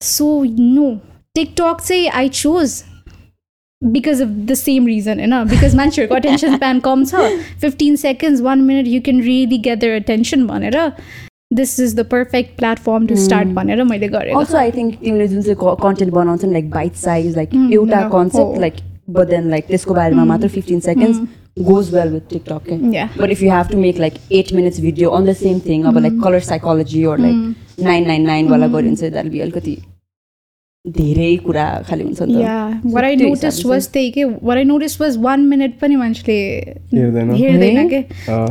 सो 0.01 0.27
नो 0.59 0.89
टिकटक 1.35 1.81
चाहिँ 1.85 2.07
I 2.09 2.29
chose 2.41 2.81
Because 3.82 4.20
of 4.22 4.28
the 4.28 4.54
same 4.54 4.86
reason 4.86 5.18
होइन 5.20 5.44
बिकज 5.48 5.74
मान्छेहरूको 5.76 6.14
अटेन्सन 6.14 6.54
स्प्यान 6.54 6.80
कम 6.80 7.04
छ 7.04 7.20
fifteen 7.60 7.96
seconds 7.96 8.40
one 8.42 8.60
minute 8.62 8.86
you 8.88 9.00
can 9.02 9.20
really 9.22 9.58
get 9.66 9.78
their 9.80 9.94
attention 9.96 10.46
भनेर 10.46 10.78
this 11.54 11.78
is 11.80 11.94
the 11.96 12.04
perfect 12.06 12.56
platform 12.58 13.06
to 13.06 13.16
start 13.18 13.48
भनेर 13.58 13.82
मैले 13.90 14.08
गरेको 14.08 14.40
Also, 14.40 14.58
I 14.60 14.70
think 14.76 14.96
तिमीले 15.02 15.28
जुन 15.28 15.42
चाहिँ 15.42 15.76
कन्टेन्ट 15.82 16.12
बनाउँछ 16.14 16.44
नि 16.44 16.52
like 16.52 16.70
bite 16.70 16.94
size 17.02 17.36
like 17.36 17.50
Mm, 17.50 17.72
एउटा 17.72 18.00
no. 18.02 18.10
Concept 18.12 18.54
Oh. 18.54 18.60
Like 18.60 18.74
but 19.10 19.28
then 19.28 19.48
like 19.50 19.66
त्यसको 19.66 19.94
बारेमा 19.94 20.24
मात्र 20.24 20.48
fifteen 20.48 20.80
seconds 20.80 21.20
goes 21.64 21.94
well 21.94 22.08
with 22.12 22.28
TikTok 22.30 22.64
के 22.68 22.78
Yeah. 22.96 23.18
But 23.20 23.30
if 23.30 23.42
you 23.42 23.50
have 23.52 23.70
to 23.70 23.78
make 23.78 23.98
like 24.00 24.14
eight 24.32 24.52
minutes 24.54 24.80
video 24.80 25.10
on 25.10 25.26
the 25.26 25.34
same 25.36 25.60
thing 25.68 25.84
अब 25.84 25.98
like 25.98 26.20
colour 26.24 26.40
psychology 26.50 27.04
or 27.04 27.18
like 27.20 27.54
nine 27.82 28.06
nine 28.06 28.26
नाइनवाला 28.26 28.66
गऱ्यो 28.66 28.80
भने 28.80 28.96
चाहिँ 28.96 29.12
that 29.12 29.26
be 29.32 29.40
अलिकति 29.40 29.76
धेरै 30.85 31.35
कुरा 31.43 31.65
खालि 31.87 32.03
हुन्छ 32.03 32.21
नि 32.21 32.33
त। 32.33 32.37
Yeah, 32.43 32.71
what 32.93 33.05
I 33.07 33.15
त्यो 33.15 33.27
noticed 33.27 33.45
हिसाबले 33.45 33.69
was 33.69 33.85
त्यही 33.87 34.09
के 34.11 34.23
what 34.47 34.57
I 34.59 34.63
noticed 34.63 34.99
was 34.99 35.17
one 35.17 35.45
minute 35.51 35.79
पनि 35.81 35.95
मान्छेले 35.95 36.35
हेर्दैन। 36.93 37.87
के। 37.89 38.01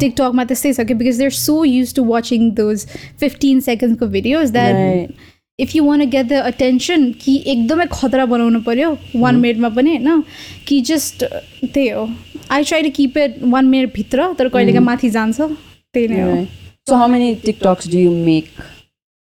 टिकटकमा 0.01 0.45
त्यस्तै 0.45 0.73
छ 0.73 0.87
कि? 0.89 0.95
Because 0.95 1.19
they're 1.19 1.31
so 1.31 1.65
used 1.65 1.95
to 1.95 2.05
watching 2.05 2.51
those 2.57 2.87
fifteen 3.21 3.61
सेकेन्ड्सको 3.69 4.07
videos 4.17 4.53
that. 4.53 5.13
If 5.61 5.77
you 5.77 5.85
want 5.85 6.09
get 6.11 6.27
the 6.27 6.33
attention 6.33 7.13
कि 7.21 7.37
एकदमै 7.47 7.87
खतरा 7.93 8.25
बनाउनु 8.27 8.61
पऱ्यो 8.65 8.97
वान 9.17 9.37
मिनटमा 9.45 9.69
पनि 9.77 9.97
होइन? 9.97 10.23
कि 10.69 10.81
जस्ट 10.89 11.25
त्यही 11.65 11.89
हो। 11.89 12.09
I 12.51 12.65
try 12.65 12.83
to 12.83 12.91
keep 12.97 13.19
it 13.19 13.43
one 13.45 13.65
मिनटभित्र 13.69 14.33
तर 14.39 14.49
कहिलेकाहीँ 14.49 14.87
माथि 14.87 15.11
जान्छ। 15.11 15.41
त्यही 15.41 16.09
नै 16.09 16.21
हो. 16.21 16.47
So 16.89 16.97
how 16.97 17.07
many 17.07 17.35
TikToks 17.37 17.87
do 17.91 17.99
you 17.99 18.11
make? 18.11 18.49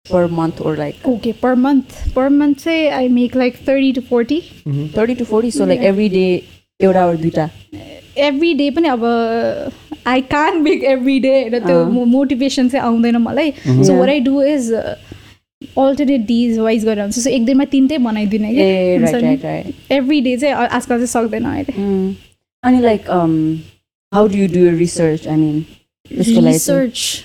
Per 0.06 0.26
month 0.28 0.60
or 0.60 0.76
like? 0.76 1.06
Okay 1.08 1.32
per 1.42 1.54
month 1.64 1.92
per 2.14 2.28
month 2.28 2.58
चाहिँ 2.64 2.88
I 2.98 3.08
make 3.18 3.36
like 3.36 3.56
thirty 3.68 3.92
to 3.92 4.00
forty 4.08 4.40
30 4.96 5.16
to 5.20 5.24
40? 5.32 5.50
So 5.58 5.66
like 5.72 5.84
every 5.92 6.08
day 6.14 6.30
एउटा 6.80 7.04
or 7.06 7.16
दुइटा 7.22 7.48
एभ्री 8.28 8.52
डे 8.54 8.70
पनि 8.76 8.88
अब 8.88 9.04
आई 10.06 10.20
कान 10.30 10.60
make 10.62 10.82
every 10.92 11.18
day 11.20 11.30
होइन 11.40 11.58
त्यो। 11.66 11.84
Motivation 12.06 12.68
चाहिँ 12.68 12.84
आउँदैन 12.86 13.16
मलाई. 13.16 13.50
So 13.66 13.94
what 13.98 14.08
I 14.08 14.20
do 14.20 14.42
is 14.42 14.72
alternate 14.72 16.20
days 16.26 16.58
wise 16.58 16.84
गरेर 16.84 17.00
हुन्छ 17.02 17.18
सो 17.18 17.30
एक 17.30 17.44
दिनमा 17.46 17.64
तिनटै 17.72 17.98
बनाइदिने 18.08 18.50
ए 18.50 18.96
right 19.02 19.14
right 19.22 19.44
right 19.44 19.92
every 19.92 20.20
day 20.20 20.36
चाहिँ 20.36 20.54
आजकल 20.54 20.94
चाहिँ 20.94 21.06
सक्दैन 21.06 21.44
अहिले। 21.44 21.72
Mm. 21.72 22.14
अनि 22.64 22.80
like 22.82 23.10
how 24.12 24.28
do 24.28 24.38
you 24.38 24.48
do 24.54 24.68
research 24.78 25.26
I 25.28 25.36
mean 25.36 25.60
त्यसको 26.10 26.40
लागि 26.40 26.58
चाहिँ- 26.58 26.82
रिसर्च 26.82 27.24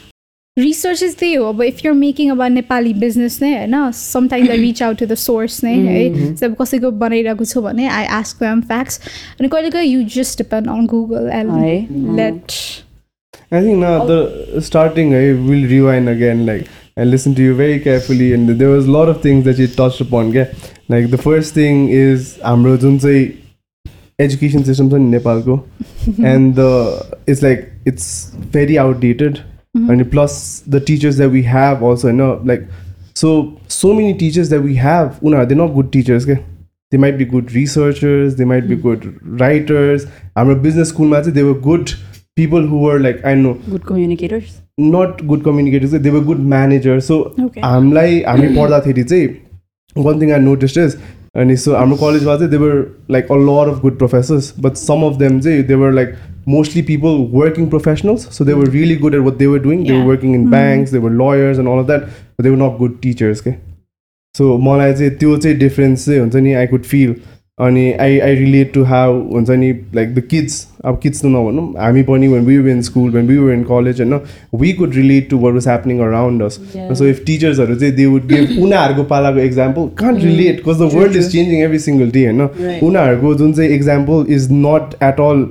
रिसर्च 0.59 1.01
इज 1.03 1.15
त्यही 1.19 1.33
हो 1.33 1.45
अब 1.45 1.61
इफ 1.61 1.79
युर 1.85 1.93
मेकिङ 1.93 2.29
अब 2.31 2.41
नेपाली 2.51 2.93
बिजनेस 2.99 3.37
नै 3.41 3.51
होइन 3.55 3.91
sometimes 3.91 4.49
I 4.49 4.57
reach 4.57 4.81
out 4.83 4.97
to 4.97 5.05
the 5.05 5.15
source 5.23 5.63
नै 5.63 5.73
है 5.85 6.33
जब 6.41 6.55
कसैको 6.61 6.91
बनाइरहेको 7.01 7.45
छु 7.45 7.61
भने 7.61 7.87
आई 7.87 8.05
आस्क 8.17 8.43
एम 8.49 8.61
फ्याक्ट्स 8.69 8.99
अनि 9.39 9.47
कहिले 9.47 9.69
कहिले 9.69 9.87
you 9.87 10.03
just 10.13 10.37
depend 10.37 10.69
on 10.69 10.85
Google 10.93 11.27
है? 11.29 11.39
And 11.39 12.15
let 12.19 12.57
I 13.55 13.59
think 13.63 13.77
now 13.79 14.05
the 14.09 14.61
starting 14.67 15.11
I 15.17 15.25
will 15.47 15.65
rewind 15.71 16.11
again 16.11 16.39
like 16.45 16.69
and 16.97 17.11
listen 17.13 17.35
to 17.39 17.43
you 17.47 17.57
very 17.57 17.75
carefully 17.79 18.29
and 18.37 18.53
there 18.61 18.69
was 18.71 18.87
a 18.89 18.93
lot 18.95 19.11
of 19.13 19.19
things 19.25 19.43
that 19.47 19.59
you 19.63 19.67
touched 19.73 20.03
upon 20.05 20.31
yeah? 20.37 20.53
like 20.93 21.09
the 21.15 21.19
first 21.25 21.59
thing 21.59 21.83
is 21.97 22.31
हाम्रो 22.45 22.77
जुन 22.85 22.97
चाहिँ 22.99 23.27
education 24.25 24.65
system 24.69 24.89
छ 24.93 25.01
नि 25.03 25.11
नेपालको 25.11 25.59
and 26.31 26.55
the 26.61 26.69
it's 27.33 27.43
like 27.47 27.67
it's 27.93 28.09
very 28.57 28.79
outdated 29.75 29.89
and 29.89 30.11
plus 30.11 30.61
the 30.61 30.79
teachers 30.79 31.17
that 31.17 31.29
we 31.29 31.43
have 31.43 31.83
also 31.83 32.07
you 32.07 32.13
know 32.13 32.41
like 32.43 32.67
so 33.13 33.59
so 33.67 33.93
many 33.93 34.13
teachers 34.13 34.49
that 34.49 34.61
we 34.61 34.75
have 34.75 35.23
una 35.23 35.45
they're 35.45 35.57
not 35.57 35.67
good 35.67 35.91
teachers 35.91 36.27
okay? 36.27 36.43
they 36.91 36.97
might 36.97 37.17
be 37.17 37.25
good 37.25 37.51
researchers 37.51 38.35
they 38.35 38.45
might 38.45 38.67
be 38.67 38.75
good 38.75 39.19
writers 39.39 40.05
our 40.35 40.55
business 40.55 40.89
school 40.89 41.07
ma 41.07 41.21
चाहिँ 41.21 41.33
they 41.33 41.43
were 41.43 41.59
good 41.71 41.93
people 42.35 42.61
who 42.61 42.79
were 42.79 42.99
like 42.99 43.25
I 43.25 43.33
know 43.33 43.53
good 43.69 43.83
communicators 43.87 44.61
not 44.93 45.25
good 45.27 45.43
communicators 45.43 45.91
they 45.91 46.09
were 46.09 46.21
good 46.21 46.39
managers 46.39 47.05
so 47.07 47.33
Okay. 47.39 47.61
हामीलाई 47.61 48.23
हामी 48.27 48.47
पढ्दाखेरि 48.55 49.03
चाहिँ 49.03 50.05
one 50.07 50.19
thing 50.19 50.31
I 50.31 50.39
noticed 50.47 50.77
is 50.77 50.97
अनि 51.37 51.57
so 51.57 51.75
हाम्रो 51.75 51.97
कलेजमा 51.97 52.35
चाहिँ 52.37 52.51
they 52.51 52.57
were 52.57 52.87
like 53.09 53.29
a 53.29 53.33
lot 53.51 53.67
of 53.67 53.81
good 53.81 53.97
professors 53.97 54.51
but 54.51 54.77
some 54.77 55.03
of 55.03 55.19
them 55.19 55.39
चाहिँ 55.41 55.67
they 55.67 55.75
were 55.75 55.93
like 55.93 56.15
mostly 56.53 56.81
people 56.87 57.15
working 57.41 57.69
professionals 57.69 58.25
so 58.37 58.45
they 58.49 58.55
were 58.57 58.69
really 58.73 58.97
good 59.03 59.15
at 59.19 59.23
what 59.27 59.37
they 59.39 59.47
were 59.53 59.61
doing. 59.67 59.79
They 59.83 59.93
Yeah. 59.93 60.01
were 60.01 60.15
working 60.15 60.33
in 60.39 60.49
banks 60.49 60.91
they 60.95 61.03
were 61.05 61.13
lawyers 61.21 61.61
and 61.63 61.67
all 61.67 61.79
of 61.83 61.87
that 61.93 62.09
but 62.09 62.43
they 62.43 62.51
were 62.55 62.63
not 62.65 62.77
good 62.81 62.99
teachers 63.05 63.41
के 63.47 63.55
so 64.35 64.57
मलाई 64.67 64.93
चाहिँ 64.93 65.11
त्यो 65.19 65.37
चाहिँ 65.37 65.57
difference 65.57 66.05
चाहिँ 66.05 66.19
हुन्छ 66.19 66.35
नि 66.35 66.53
I 66.61 66.67
could 66.67 66.83
feel 66.93 67.15
अनि 67.65 67.83
I 68.03 68.17
I 68.19 68.35
relate 68.35 68.73
to 68.73 68.83
how 68.83 69.19
हुन्छ 69.33 69.49
नि 69.49 69.71
लाइक 69.95 70.13
द 70.15 70.21
किड्स 70.31 70.55
अब 70.85 70.99
किड्स 71.03 71.21
त 71.21 71.25
नभनौँ 71.25 71.63
हामी 71.81 72.01
पनि 72.09 72.27
when 72.27 72.45
we 72.45 72.57
were 72.57 72.69
in 72.69 72.81
school 72.87 73.11
when 73.11 73.27
we 73.27 73.37
were 73.37 73.53
in 73.53 73.63
college 73.69 74.01
होइन 74.01 74.19
we 74.61 74.71
could 74.79 74.95
relate 74.95 75.29
to 75.29 75.37
what 75.43 75.53
was 75.53 75.67
happening 75.67 75.99
around 76.07 76.43
us. 76.43 76.59
So 76.75 77.05
if 77.07 77.23
टिचर्सहरू 77.27 77.75
चाहिँ 77.75 77.93
दे 77.95 78.05
वुड 78.05 78.27
गिभ 78.31 78.63
उनीहरूको 78.63 79.03
पालाको 79.13 79.39
example 79.39 79.87
can't 80.01 80.23
relate 80.23 80.63
because 80.65 80.81
the 80.81 80.89
world 80.95 81.15
is 81.17 81.31
changing 81.31 81.61
every 81.61 81.79
single 81.85 82.11
day 82.17 82.25
होइन. 82.25 82.41
उनीहरूको 82.87 83.33
जुन 83.35 83.53
चाहिँ 83.53 83.69
example 83.77 84.33
is 84.35 84.47
not 84.51 84.95
at 85.03 85.19
all 85.29 85.47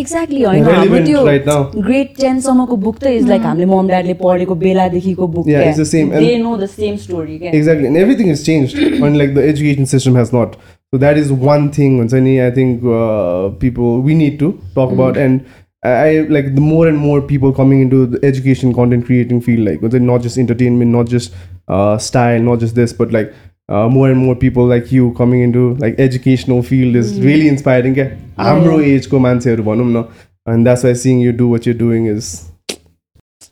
exactly 0.00 0.42
होइन 0.42 0.62
हाम्रो 0.64 0.82
Relevant 0.82 1.06
त्यो 1.06 1.24
right 1.26 1.46
now. 1.50 1.60
ग्रेड 1.86 2.08
टेनसम्मको 2.20 2.76
बुक 2.84 2.98
त 2.98 3.06
इज 3.06 3.28
लाइक 3.28 3.42
हामीले 3.42 3.66
मम 3.72 3.86
ड्याडले 3.88 4.14
पढेको 4.22 4.54
बेलादेखिको 4.64 5.26
book 5.36 5.48
Yeah, 5.52 5.68
it's 5.70 5.80
the 5.82 5.88
same. 5.94 6.12
And- 6.12 6.26
they 6.26 6.36
know 6.42 6.56
the 6.56 6.66
same 6.76 6.96
story 7.06 7.38
क्या 7.38 7.52
exactly 7.60 7.90
and 7.92 8.02
everything 8.04 8.30
has 8.34 8.44
changed 8.50 8.78
unlike 9.10 9.34
the 9.40 9.48
education 9.54 9.90
system 9.94 10.20
has 10.22 10.32
not 10.38 10.56
so 10.94 11.00
that 11.06 11.18
is 11.24 11.32
one 11.48 11.68
thing 11.78 11.98
Unsani, 12.04 12.36
i 12.46 12.50
think 12.60 12.82
uh, 13.00 13.50
people 13.66 14.00
we 14.08 14.16
need 14.22 14.38
to 14.44 14.50
talk 14.78 14.96
about 14.98 15.20
and 15.26 15.44
I 15.90 15.92
I- 16.08 16.26
like 16.34 16.48
the 16.56 16.64
more 16.64 16.82
and 16.88 16.98
more 17.04 17.20
people 17.28 17.52
coming 17.54 17.80
into 17.84 18.00
the 18.10 18.18
education 18.26 18.74
content 18.74 19.06
creating 19.06 19.40
field, 19.46 19.62
like 19.68 19.80
was 19.86 19.94
it 20.00 20.04
not 20.10 20.20
just 20.26 20.38
entertainment, 20.42 20.94
not 20.96 21.08
just 21.14 21.32
uh, 21.68 21.96
style, 22.04 22.44
not 22.50 22.60
just 22.64 22.76
this, 22.76 22.92
but 23.00 23.16
like 23.16 23.32
uh, 23.69 23.87
more 23.89 24.09
and 24.09 24.17
more 24.25 24.35
people 24.35 24.65
like 24.65 24.91
you 24.91 25.13
coming 25.21 25.41
into 25.41 25.63
like 25.85 25.99
educational 25.99 26.61
field 26.63 26.95
is 26.95 27.13
really 27.27 27.47
inspiring. 27.53 27.93
क्या 27.95 28.05
हाम्रो 28.43 28.79
एजको 28.95 29.19
मान्छेहरू 29.27 29.63
भनौँ 29.63 29.85
न 29.95 30.05
and 30.51 30.65
that's 30.67 30.83
why 30.87 30.91
seeing 30.99 31.19
you 31.27 31.31
do 31.39 31.47
what 31.53 31.65
you're 31.67 31.79
doing 31.79 32.05
is 32.17 32.27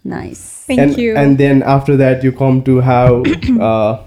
Nice. 0.03 0.43
Thank 0.67 0.79
and, 0.81 0.97
you. 0.97 1.15
and 1.15 1.37
then 1.37 1.61
after 1.63 1.95
that 1.97 2.23
you 2.23 2.31
come 2.31 2.61
to 2.63 2.79
how 2.81 3.23
uh, 3.69 4.03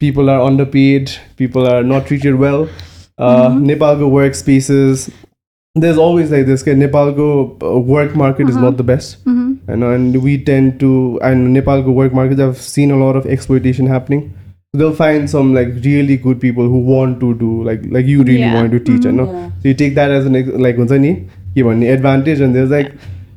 people 0.00 0.30
are 0.30 0.40
underpaid 0.40 1.12
people 1.36 1.66
are 1.74 1.82
not 1.82 2.06
treated 2.06 2.34
well 2.44 2.68
uh, 3.18 3.48
nepalgo 3.68 4.08
workspaces 4.14 5.04
there's 5.74 5.98
always 5.98 6.30
like 6.30 6.46
this 6.46 6.62
okay, 6.62 6.74
nepalgo 6.74 7.28
uh, 7.62 7.78
work 7.78 8.14
market 8.16 8.48
is 8.48 8.56
not 8.56 8.76
the 8.76 8.82
best 8.92 9.24
Mhm. 9.24 9.58
and, 9.68 9.84
and 9.84 10.22
we 10.22 10.36
tend 10.50 10.78
to 10.80 10.90
and 11.22 11.54
nepalgo 11.56 11.94
work 12.00 12.12
markets 12.20 12.40
i've 12.48 12.60
seen 12.68 12.90
a 12.90 12.96
lot 13.04 13.16
of 13.22 13.26
exploitation 13.36 13.86
happening 13.86 14.24
they'll 14.80 14.94
find 15.00 15.28
some 15.30 15.50
like 15.54 15.68
really 15.82 16.14
good 16.22 16.38
people 16.44 16.68
who 16.70 16.78
want 16.92 17.18
to 17.24 17.32
do 17.42 17.50
like 17.66 17.82
like 17.96 18.06
you 18.12 18.22
really 18.22 18.38
Yeah. 18.44 18.54
want 18.60 18.72
to 18.76 18.80
teach 18.86 19.04
and 19.10 19.16
no 19.22 19.26
Yeah. 19.32 19.42
so 19.64 19.68
you 19.72 19.74
take 19.82 19.92
that 19.98 20.14
as 20.20 20.24
an 20.30 20.38
ex- 20.40 20.56
like 20.68 20.76
हुन्छ 20.84 20.98
नि 21.04 21.12
के 21.58 21.62
भन्ने 21.68 21.90
advantage 21.98 22.40
and 22.46 22.58
there's 22.60 22.72
like 22.76 22.88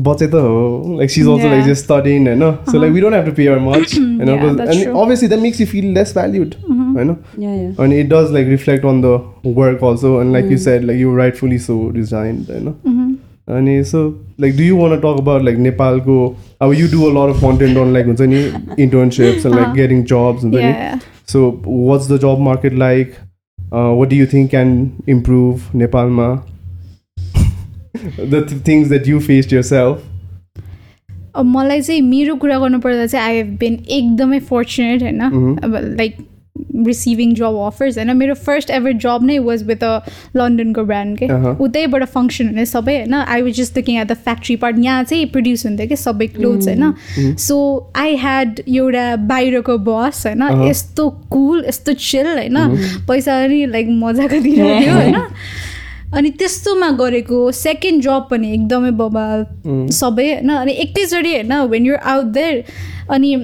बच्चे 0.07 0.27
त 0.31 0.39
हो 0.45 0.95
like 1.01 1.11
she's 1.17 1.27
also 1.33 1.51
like 1.51 1.61
Yeah. 1.61 1.67
just 1.69 1.83
studying 1.89 2.25
and 2.31 2.43
no 2.45 2.49
so 2.71 2.81
like 2.85 2.91
we 2.97 3.03
don't 3.05 3.17
have 3.17 3.29
to 3.29 3.35
pay 3.41 3.45
her 3.51 3.59
much 3.67 3.93
you 3.99 4.01
know 4.07 4.33
Yeah, 4.33 4.41
'cause- 4.41 4.57
that's 4.57 4.73
and 4.75 4.83
true. 4.87 4.95
obviously 5.03 5.29
that 5.35 5.43
makes 5.45 5.61
you 5.63 5.67
feel 5.75 5.87
less 5.99 6.11
valued 6.17 6.57
I 6.73 7.05
know 7.11 7.15
Yeah, 7.45 7.55
yeah. 7.55 7.83
and 7.85 7.93
it 8.01 8.09
does 8.15 8.31
like 8.35 8.51
reflect 8.55 8.85
on 8.91 9.01
the 9.05 9.13
work 9.61 9.83
also 9.91 10.11
and 10.23 10.37
like 10.37 10.49
you 10.55 10.59
said 10.67 10.85
like 10.91 10.99
you 11.05 11.13
rightfully 11.21 11.59
so 11.67 11.77
resigned 11.99 12.51
you 12.57 12.61
know 12.67 12.75
Mhm. 12.93 13.09
and 13.57 13.69
uh, 13.75 13.83
so 13.91 14.03
like 14.45 14.55
do 14.61 14.69
you 14.69 14.75
want 14.83 14.97
to 14.97 14.99
talk 15.07 15.19
about 15.25 15.45
like 15.49 15.59
Nepal 15.67 15.99
go 16.09 16.19
how 16.65 16.71
you 16.81 16.87
do 16.95 17.03
a 17.09 17.13
lot 17.19 17.33
of 17.35 17.43
content 17.47 17.81
on 17.85 17.93
like 17.99 18.09
हुन्छ 18.11 18.29
नि 18.33 18.41
internships 18.87 19.45
and 19.49 19.55
like 19.59 19.67
Uh-huh. 19.67 19.77
getting 19.81 20.03
jobs 20.15 20.47
so 21.28 21.62
what's 21.66 22.10
the 22.12 22.18
job 22.20 22.38
market 22.40 22.74
like 22.74 23.12
what 23.74 24.08
do 24.08 24.16
you 24.16 24.26
think 24.32 24.50
can 24.50 24.90
improve 25.08 25.60
नेपालमा 25.74 26.28
the 28.30 28.46
things 28.68 28.88
that 28.88 29.08
you 29.08 29.20
face 29.20 29.52
yourself 29.62 30.02
अब 31.34 31.44
मलाई 31.44 31.80
चाहिँ 31.80 32.00
मेरो 32.02 32.34
कुरा 32.36 32.58
गर्नुपर्दा 32.58 33.06
चाहिँ 33.06 33.26
आई 33.26 33.36
हेभ 33.36 33.56
बिन 33.58 33.74
एकदमै 33.88 34.40
फर्चुनेट 34.48 35.02
होइन? 35.02 35.20
अब 35.64 35.76
लाइक 35.98 36.16
रिसिभिङ 36.86 37.34
जब 37.34 37.56
अफर्स 37.66 37.96
होइन 37.98 38.16
मेरो 38.16 38.34
फर्स्ट 38.46 38.70
एभर 38.70 38.92
जब 39.02 39.24
नै 39.24 39.38
वाज 39.40 39.62
विथ 39.66 39.84
अ 39.84 39.92
लन्डनको 40.36 40.82
ब्रान्ड 40.84 41.18
के. 41.18 41.26
उतैबाट 41.64 42.04
फङ्सन 42.14 42.48
हुने 42.48 42.66
सबै 42.66 42.96
होइन 42.96 43.14
I 43.14 43.42
was 43.42 43.56
just 43.56 43.76
looking 43.78 44.00
at 44.00 44.06
the 44.06 44.14
factory 44.24 44.56
part 44.56 44.78
यहाँ 44.78 45.04
चाहिँ 45.04 45.26
प्रड्युस 45.32 45.66
हुन्थ्यो 45.66 45.86
कि 45.88 45.96
सबै 45.96 46.26
क्लोथ्स 46.36 46.68
होइन 46.68 47.36
सो 47.38 47.56
आई 47.96 48.16
ह्याड 48.16 48.60
एउटा 48.68 49.04
बाहिरको 49.32 49.78
बस 49.88 50.22
होइन. 50.26 50.42
यस्तो 50.68 51.08
कुल 51.30 51.64
यस्तो 51.68 51.92
चिल 52.02 52.26
होइन 52.28 52.58
पैसा 53.08 53.40
पनि 53.44 53.64
लाइक 53.66 53.88
मजाको 54.02 54.40
दिइरहेको 54.42 54.94
होइन 54.94 55.16
अनि 56.12 56.30
त्यस्तोमा 56.38 56.88
गरेको 56.96 57.50
सेकेन्ड 57.56 58.02
जब 58.02 58.26
पनि 58.30 58.52
एकदमै 58.54 58.90
बबाल। 58.98 59.44
सबै 59.96 60.26
होइन 60.32 60.50
अनि 60.56 60.72
एकैचोटि 60.84 61.32
होइन 61.34 61.52
वेन 61.70 61.86
युर 61.86 61.96
आउट 62.14 62.24
देयर 62.34 62.64
अनि 63.10 63.34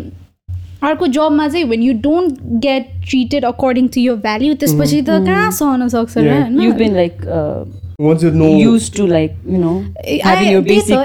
अर्को 0.82 1.06
जबमा 1.06 1.48
चाहिँ 1.48 1.64
when 1.64 1.82
you 1.82 1.92
don't 2.02 2.38
get 2.62 2.86
treated 3.08 3.44
according 3.44 3.88
to 3.88 4.00
your 4.00 4.14
value 4.14 4.54
त्यसपछि 4.54 5.02
त 5.02 5.10
कहाँ 5.26 5.50
सहन 5.50 5.88
सक्छ 5.88 6.18
र 6.18 6.22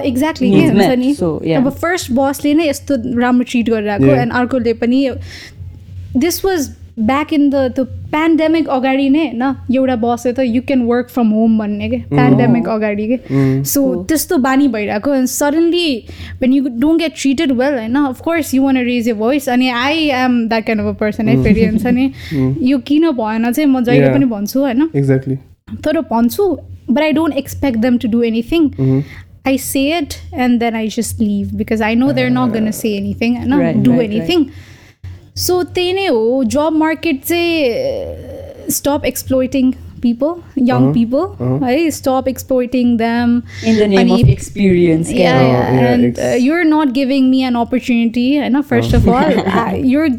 एक्ज्याक्टली 0.05 0.49
के 0.51 0.65
हुन्छ. 0.67 0.99
नि. 0.99 1.53
अब 1.53 1.69
फर्स्ट 1.69 2.11
बसले 2.11 2.53
नै 2.53 2.69
यस्तो 2.69 2.95
राम्रो 3.19 3.43
ट्रिट 3.49 3.69
गरिरहेको. 3.69 4.05
एन्ड 4.05 4.33
अर्कोले 4.33 4.73
पनि 4.73 5.09
this 6.17 6.45
was 6.45 6.69
back 6.97 7.33
in 7.33 7.49
the 7.49 7.55
त्यो 7.75 7.83
पेन्डेमिक 8.11 8.67
अगाडि 8.69 9.09
नै 9.09 9.25
होइन 9.25 9.43
एउटा 9.75 9.95
बसले 10.01 10.33
त 10.33 10.39
you 10.45 10.61
can 10.67 10.81
work 10.87 11.09
from 11.09 11.29
home 11.37 11.57
भन्ने 11.59 11.89
के? 11.89 11.97
पेन्डेमिक 12.11 12.67
अगाडि 12.69 13.07
के? 13.07 13.17
सो 13.71 13.83
त्यस्तो 14.09 14.37
बानी 14.45 14.67
भइरहेको 14.75 15.13
and 15.13 15.27
suddenly 15.27 15.89
when 16.41 16.53
you 16.53 16.63
don't 16.83 17.01
get 17.01 17.13
treated 17.21 17.51
well 17.61 17.73
होइन 17.79 17.95
of course 18.03 18.53
you 18.53 18.63
want 18.63 18.77
raise 18.85 19.09
a 19.09 19.13
voice 19.23 19.49
अनि 19.49 19.69
I 19.69 20.07
am 20.19 20.37
that 20.47 20.65
kind 20.65 20.81
of 20.81 20.95
a 20.95 20.97
person 20.99 21.29
है 21.29 21.41
फेरि 21.43 21.65
हुन्छ 21.65 21.85
नि 21.97 22.11
यो 22.69 22.77
किन 22.91 23.09
भएन 23.11 23.51
चाहिँ 23.51 23.69
म 23.69 23.83
जहिले. 23.83 24.13
पनि 24.13 24.25
भन्छु 24.35 24.59
होइन। 24.59 24.89
Exactly. 24.95 25.37
तर 25.85 25.99
भन्छु 26.11 26.47
but 26.89 27.01
I 27.01 27.11
don't 27.11 27.37
expect 27.37 27.77
them 27.87 27.97
to 27.97 28.07
do 28.11 28.23
anything 28.23 28.71
I 29.45 29.57
say 29.57 29.81
it 29.93 30.13
and 30.43 30.61
then 30.61 30.75
I 30.81 30.81
just 30.87 31.21
leave 31.21 31.47
because 31.61 31.81
I 31.81 31.95
know 31.95 32.11
they're 32.17 32.35
not 32.35 32.51
going 32.53 32.67
to 32.67 32.71
say 32.75 32.91
anything 32.99 33.33
and 33.39 33.51
not 33.53 33.61
Right, 33.61 33.79
do 33.87 33.95
right, 33.95 34.05
anything. 34.05 34.45
So 35.34 35.62
त्यही 35.74 35.92
नै 35.92 36.06
हो 36.06 36.44
जब 36.54 36.72
market 36.84 37.22
चाहिँ 37.24 38.70
stop 38.76 39.04
exploiting 39.06 39.70
people 40.02 40.62
young 40.68 40.92
people 40.94 41.62
है 41.64 41.90
stop 41.98 42.28
exploiting 42.28 42.96
them 42.98 43.30
in 43.70 43.76
the 43.82 43.86
name 43.92 44.10
of 44.16 44.28
experience. 44.34 45.10
yeah, 45.12 45.20
yeah. 45.20 45.42
yeah, 45.42 45.68
Oh, 45.68 45.74
yeah, 45.80 45.92
and 45.92 46.04
ex- 46.08 46.20
uh, 46.26 46.36
you're 46.46 46.64
not 46.72 46.92
giving 46.98 47.30
me 47.30 47.42
an 47.50 47.56
opportunity 47.62 48.26
and 48.46 48.64
first 48.72 48.92
of 49.00 49.08
all 49.08 49.40
I, 49.64 49.74
you're 49.92 50.10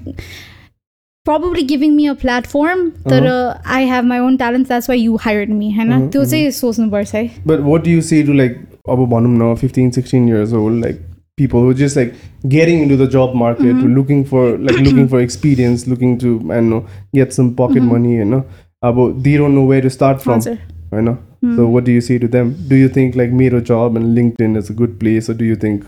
probably 1.26 1.64
giving 1.64 1.96
me 1.96 2.08
a 2.08 2.16
platform 2.16 2.84
that 3.06 3.26
uh, 3.26 3.58
I 3.66 3.82
have 3.82 4.06
my 4.06 4.20
own 4.20 4.38
talents 4.38 4.70
that's 4.70 4.88
why 4.88 4.96
you 4.96 5.18
hired 5.28 5.50
me 5.50 5.72
होइन 5.78 6.10
त्यो 6.16 6.26
चाहिँ 6.26 6.52
सोच्नुपर्छ 6.62 7.14
है 7.16 7.24
But 7.46 7.64
what 7.70 7.84
do 7.88 7.92
you 7.98 8.02
say 8.10 8.24
to 8.30 8.34
like 8.42 8.58
अब 8.90 9.06
भनौँ 9.10 9.34
न 9.38 9.56
15, 9.56 9.92
16 10.02 10.28
years 10.28 10.54
old, 10.60 10.82
like 10.86 11.02
people 11.37 11.61
who 11.61 11.71
are 11.71 11.75
just 11.75 11.97
like 11.97 12.15
getting 12.49 12.81
into 12.83 12.97
the 12.97 13.07
job 13.07 13.35
market 13.35 13.75
mm 13.75 13.81
-hmm. 13.81 13.95
looking 13.95 14.25
for 14.25 14.59
like 14.59 14.79
looking 14.87 15.09
for 15.09 15.21
experience 15.21 15.91
looking 15.91 16.19
to 16.19 16.29
i 16.55 16.59
don't 16.61 16.71
know 16.75 16.85
get 17.13 17.33
some 17.39 17.51
pocket 17.61 17.83
mm 17.83 17.89
-hmm. 17.89 17.93
money 17.93 18.15
you 18.21 18.29
know 18.33 18.43
uh, 18.83 18.89
about 18.93 19.23
they 19.25 19.37
don't 19.37 19.55
know 19.59 19.67
where 19.73 19.83
to 19.83 19.91
start 19.91 20.23
from 20.23 20.35
Answer. 20.35 20.59
you 20.93 21.03
know 21.09 21.17
mm. 21.43 21.57
so 21.57 21.67
what 21.75 21.85
do 21.85 21.93
you 21.93 22.01
say 22.01 22.19
to 22.19 22.29
them 22.29 22.55
do 22.69 22.77
you 22.77 22.89
think 22.89 23.15
like 23.23 23.33
miro 23.43 23.61
job 23.73 23.97
and 23.97 24.17
linkedin 24.19 24.57
is 24.63 24.71
a 24.71 24.77
good 24.83 24.99
place 25.03 25.33
or 25.33 25.37
do 25.43 25.45
you 25.45 25.57
think 25.67 25.85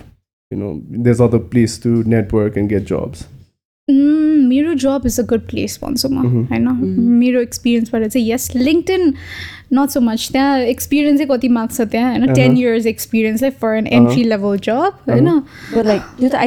you 0.51 0.59
know 0.61 0.71
there's 1.05 1.21
other 1.21 1.43
place 1.55 1.81
to 1.87 1.89
network 2.17 2.57
and 2.57 2.69
get 2.69 2.85
jobs 2.95 3.29
Mm, 3.89 4.47
मेरो 4.49 4.73
job 4.75 5.03
is 5.07 5.19
a 5.21 5.23
good 5.23 5.41
place 5.49 5.79
भन्छु 5.83 6.09
म 6.09 6.23
होइन 6.47 6.69
मेरो 7.19 7.41
एक्सपिरियन्सबाट 7.41 8.07
चाहिँ 8.07 8.27
यस 8.29 8.51
LinkedIn 8.57 9.13
not 9.73 9.91
so 9.91 10.01
much 10.01 10.29
त्यहाँ 10.33 10.59
experience 10.61 11.19
चाहिँ 11.19 11.29
कति 11.31 11.49
माग्छ 11.49 11.81
त्यहाँ 11.83 12.11
होइन 12.11 12.35
टेन 12.35 12.57
इयर्स 12.59 12.87
एक्सपिरियन्स 12.87 13.43
है 13.43 13.51
for 13.61 13.77
an 13.77 13.87
entry 13.89 14.25
level 14.25 14.59
job 14.59 14.99
होइन 15.07 15.29
But 15.75 15.87
like 15.87 16.03
त्यो 16.19 16.29
त 16.29 16.43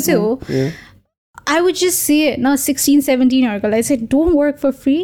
चाहिँ 0.00 0.18
हो. 0.18 0.34
आई 1.48 1.60
वुड 1.60 1.74
जस्ट 1.74 1.98
से 1.98 2.20
होइन 2.26 2.56
सिक्सटिन 2.58 3.00
सेभेन्टिनहरूको 3.02 3.68
लागि 3.68 3.82
चाहिँ 3.82 4.06
डोन्ट 4.10 4.36
वर्क 4.36 4.56
फर 4.56 4.70
फ्री 4.80 5.00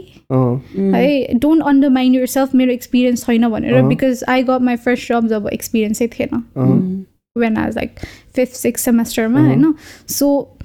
है 0.94 1.38
डोन्ट 1.38 1.62
अन्डरमाइन्ड 1.64 2.16
यर 2.16 2.26
सेल्फ 2.32 2.54
मेरो 2.54 2.72
एक्सपिरियन्स 2.72 3.26
छैन 3.26 3.48
भनेर 3.50 3.82
because 3.84 4.24
I 4.28 4.42
got 4.44 4.62
my 4.62 4.76
first 4.84 5.08
job 5.08 5.28
job 5.28 5.48
एक्सपिरियन्सै 5.52 6.06
थिएन 6.08 7.04
when 7.34 7.56
I 7.58 7.66
was 7.66 7.76
like 7.76 8.00
fifth, 8.32 8.56
sixth 8.56 8.84
semester, 8.84 9.28
ma, 9.28 9.48
you 9.50 9.56
know. 9.56 9.76
So 10.06 10.56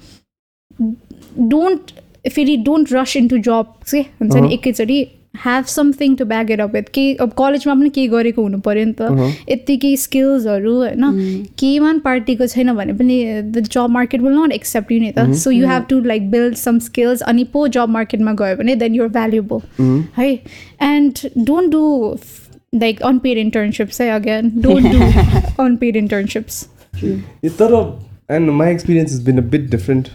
don't 1.48 1.92
फेरि 2.28 2.56
डोन्ट 2.64 2.92
रस 2.92 3.16
इन्टु 3.16 3.38
जब 3.38 3.66
चाहिँ 3.86 4.04
हुन्छ 4.20 4.36
नि 4.36 4.52
एकैचोटि 4.54 4.96
have 5.44 5.64
something 5.72 6.14
to 6.16 6.24
back 6.24 6.50
it 6.50 6.60
up 6.60 6.72
with 6.74 6.88
केही 6.94 7.14
अब 7.24 7.32
कलेजमा 7.38 7.74
पनि 7.74 7.90
केही 7.90 8.08
गरेको 8.08 8.42
हुनु 8.42 8.58
पऱ्यो 8.60 8.84
नि? 8.84 8.92
त 8.92 9.32
यत्तिकै 9.50 9.94
स्किल्सहरू 9.96 10.74
होइन 10.74 11.04
केहीमा 11.58 11.92
पनि 11.92 12.00
पार्टीको 12.04 12.46
छैन 12.46 12.72
भने 12.76 12.92
पनि 12.98 13.16
the 13.54 13.62
job 13.68 13.88
market 13.96 14.20
will 14.20 14.36
not 14.38 14.52
accept 14.52 14.92
you 14.92 15.00
नि 15.00 15.12
त 15.16 15.32
so 15.44 15.50
you 15.50 15.66
have 15.68 15.86
to 15.90 16.00
like 16.12 16.30
build 16.30 16.54
some 16.64 16.78
skills 16.90 17.22
अनि 17.32 17.44
पो 17.56 17.66
जब 17.78 17.88
मार्केटमा 17.96 18.32
गयो 18.42 18.56
भने 18.56 18.74
देन 18.84 18.94
युर 18.94 19.08
भ्यालुएबल 19.16 20.04
है 20.18 20.30
and 20.92 21.26
don't 21.38 21.72
do 21.72 21.84
like 22.72 22.98
unpaid 23.02 23.36
internships 23.36 23.94
Say 23.94 24.10
again 24.10 24.60
don't 24.60 24.82
do 24.82 24.98
unpaid 25.58 25.94
internships 25.94 26.68
yeah, 27.00 27.20
and 28.28 28.52
my 28.52 28.68
experience 28.68 29.10
has 29.10 29.20
been 29.20 29.38
a 29.38 29.42
bit 29.42 29.70
different 29.70 30.10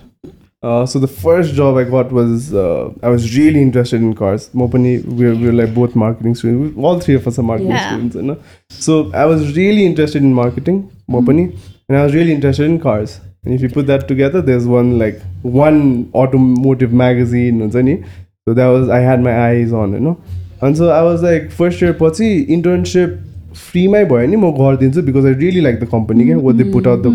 uh, 0.66 0.84
so 0.84 0.98
the 0.98 1.08
first 1.08 1.54
job 1.54 1.78
I 1.78 1.84
got 1.84 2.12
was 2.12 2.52
uh, 2.52 2.92
I 3.04 3.10
was 3.10 3.38
really 3.38 3.62
interested 3.62 4.02
in 4.02 4.16
cars. 4.16 4.50
Mopani, 4.50 5.06
we 5.06 5.28
were, 5.28 5.36
were 5.36 5.52
like 5.52 5.76
both 5.76 5.96
marketing 5.96 6.34
students. 6.34 6.76
All 6.76 7.00
three 7.00 7.14
of 7.14 7.28
us 7.28 7.38
are 7.38 7.44
marketing 7.44 7.74
yeah. 7.74 7.90
students, 7.90 8.16
you 8.16 8.24
know. 8.24 8.38
So 8.70 9.12
I 9.14 9.26
was 9.26 9.56
really 9.56 9.86
interested 9.86 10.24
in 10.24 10.34
marketing, 10.34 10.92
Mopani, 11.08 11.52
mm-hmm. 11.52 11.84
and 11.88 12.00
I 12.00 12.04
was 12.04 12.16
really 12.16 12.32
interested 12.32 12.66
in 12.66 12.80
cars. 12.80 13.20
And 13.44 13.54
if 13.54 13.62
you 13.62 13.70
put 13.70 13.86
that 13.86 14.08
together, 14.08 14.42
there's 14.42 14.66
one 14.66 14.98
like 14.98 15.22
one 15.44 16.10
automotive 16.16 16.92
magazine, 16.92 17.72
so 17.72 18.54
that 18.56 18.66
was 18.66 18.90
I 18.90 19.02
had 19.02 19.22
my 19.22 19.38
eyes 19.50 19.72
on, 19.72 19.94
you 19.94 20.00
know. 20.00 20.20
And 20.66 20.78
so 20.78 20.90
I 20.90 21.00
was 21.06 21.24
like 21.24 21.50
first 21.62 21.82
year 21.82 21.96
पछि 22.02 22.34
internship 22.58 23.16
फ्रीमै 23.58 24.04
भयो 24.06 24.28
नि 24.28 24.36
म 24.36 24.52
गरिदिन्छु 24.56 25.02
because 25.08 25.26
I 25.26 25.34
really 25.34 25.62
like 25.62 25.80
the 25.80 25.88
company 25.92 26.26
क्या 26.26 26.38
what 26.46 26.56
they 26.56 26.64
put 26.72 26.88
out 26.88 27.04
the 27.04 27.12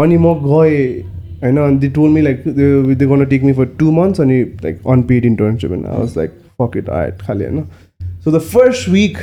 अनि 0.00 0.16
म 0.16 0.32
गएँ 0.42 0.80
होइन 1.42 1.58
अनि 1.58 1.78
they 1.78 1.88
told 1.98 2.10
me 2.10 2.20
like 2.22 2.42
they 2.48 3.06
गर्न 3.06 3.24
take 3.26 3.44
me 3.44 3.52
for 3.60 3.68
two 3.78 3.92
months 3.92 4.20
अनि 4.20 4.40
लाइक 4.64 4.80
अनपेड 4.94 5.24
इन्टर्नसिप 5.26 5.70
होइन 5.70 5.84
I 5.86 5.98
was 5.98 6.16
like 6.18 6.30
fuck 6.62 6.76
it 6.76 6.90
aight 6.98 7.22
खालि 7.22 7.44
होइन. 7.44 7.62
So 8.24 8.30
the 8.30 8.40
first 8.52 8.88
week 8.88 9.18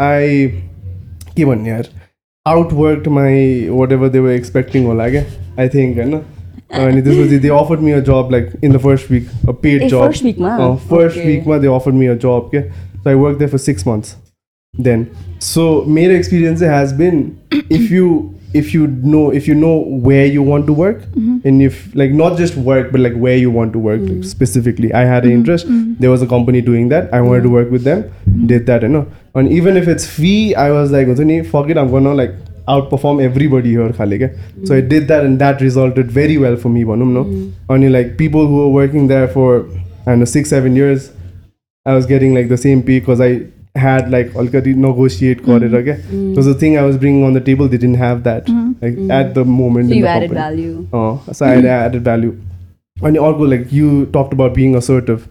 I 0.00 0.46
के 1.36 1.44
भन्ने 1.44 1.70
यार 1.70 1.88
outwork 2.46 3.08
my 3.18 3.68
whatever 3.92 4.08
they 4.08 4.18
were 4.18 4.30
expecting 4.32 4.86
होला 4.86 5.08
क्या 5.10 5.24
आई 5.60 5.68
थिङ्क 5.76 5.98
होइन. 5.98 6.20
अनि 6.83 7.01
त्यसपछि 7.01 7.37
they 7.39 7.49
offered 7.57 7.79
me 7.79 7.91
a 7.91 7.99
job 8.11 8.29
like 8.31 8.49
in 8.63 8.71
the 8.73 8.77
first 8.85 9.11
week 9.11 9.27
a 9.49 9.51
paid 9.63 9.81
A, 9.81 9.87
job 9.89 10.05
first 10.07 10.25
week 10.29 10.39
मा? 10.41 10.55
First 10.75 11.17
Okay. 11.17 11.25
विकमा 11.27 11.57
they 11.57 11.67
offered 11.75 11.95
me 11.95 12.07
a 12.07 12.13
job 12.25 12.47
क्या 12.53 12.61
so 12.61 13.09
I 13.09 13.15
work 13.25 13.37
they 13.39 13.47
for 13.47 13.57
six 13.67 13.87
months 13.87 14.15
then 14.73 15.03
so 15.45 15.63
मेरो 15.93 16.15
experience 16.21 16.63
has 16.71 16.91
been 16.97 17.21
if 17.75 17.85
you 17.93 18.07
if 18.59 18.67
you 18.73 18.81
know 19.13 19.21
if 19.37 19.47
you 19.49 19.53
know 19.61 19.71
where 20.07 20.25
you 20.33 20.43
want 20.49 20.67
to 20.71 20.73
work 20.79 20.99
and 21.51 21.63
if 21.67 21.79
like 22.01 22.13
not 22.19 22.35
just 22.41 22.59
work 22.67 22.91
but 22.91 23.01
like 23.05 23.15
where 23.23 23.39
you 23.43 23.53
want 23.55 23.73
to 23.77 23.81
work 23.87 24.03
like, 24.09 24.27
specifically 24.33 24.91
i 24.99 25.01
had 25.11 25.27
an 25.29 25.33
interest 25.37 25.71
there 26.03 26.11
was 26.15 26.25
a 26.25 26.29
company 26.35 26.61
doing 26.67 26.91
that 26.93 27.09
i 27.19 27.23
wanted 27.29 27.47
to 27.47 27.53
work 27.55 27.73
with 27.77 27.87
them 27.89 28.03
did 28.53 28.69
that 28.69 28.85
you 28.87 28.91
know 28.97 29.03
and 29.41 29.55
even 29.57 29.81
if 29.83 29.89
it's 29.95 30.11
fee 30.19 30.37
i 30.65 30.67
was 30.77 30.93
like 30.97 31.11
हुन्छ 31.13 31.27
नि 31.31 31.39
fuck 31.55 31.73
it 31.75 31.81
i'm 31.85 31.91
gonna 31.95 32.13
like 32.21 32.37
outperform 32.68 33.22
everybody 33.22 33.70
here 33.70 33.92
khale 33.92 34.28
so 34.64 34.74
I 34.74 34.80
did 34.80 35.08
that 35.08 35.24
and 35.24 35.40
that 35.40 35.60
resulted 35.60 36.10
very 36.10 36.36
well 36.38 36.56
for 36.56 36.68
me 36.68 36.84
bhanum 36.84 37.12
no? 37.14 37.24
Hmm. 37.24 37.50
Only 37.68 37.88
like 37.88 38.16
people 38.18 38.46
who 38.46 38.58
were 38.58 38.68
working 38.68 39.08
there 39.08 39.26
for 39.28 39.66
I 40.06 40.10
don't 40.10 40.20
know 40.20 40.24
6 40.24 40.48
7 40.48 40.76
years 40.76 41.10
I 41.84 41.94
was 41.94 42.06
getting 42.06 42.34
like 42.34 42.48
the 42.48 42.56
same 42.56 42.82
pay 42.82 43.00
because 43.00 43.20
I 43.20 43.46
had 43.74 44.10
like 44.10 44.36
already 44.36 44.74
negotiate 44.74 45.44
for 45.44 45.56
it 45.56 45.68
hmm. 45.68 45.74
okay? 45.74 45.96
Mm. 46.10 46.34
so 46.36 46.42
the 46.42 46.54
thing 46.54 46.78
I 46.78 46.82
was 46.82 46.96
bringing 46.98 47.24
on 47.24 47.32
the 47.32 47.40
table 47.40 47.68
they 47.68 47.78
didn't 47.78 48.00
have 48.04 48.22
that 48.24 48.48
hmm. 48.48 48.72
like 48.80 48.98
at 49.20 49.34
the 49.34 49.44
moment 49.44 49.88
so 49.90 49.94
you 49.94 50.06
added 50.06 50.30
value. 50.30 50.88
Oh 50.92 51.22
so 51.32 51.46
I 51.46 51.56
added 51.56 52.04
value. 52.04 52.40
And 53.02 53.16
also 53.18 53.44
like 53.44 53.72
you 53.72 54.06
talked 54.06 54.32
about 54.32 54.54
being 54.54 54.76
assertive 54.76 55.28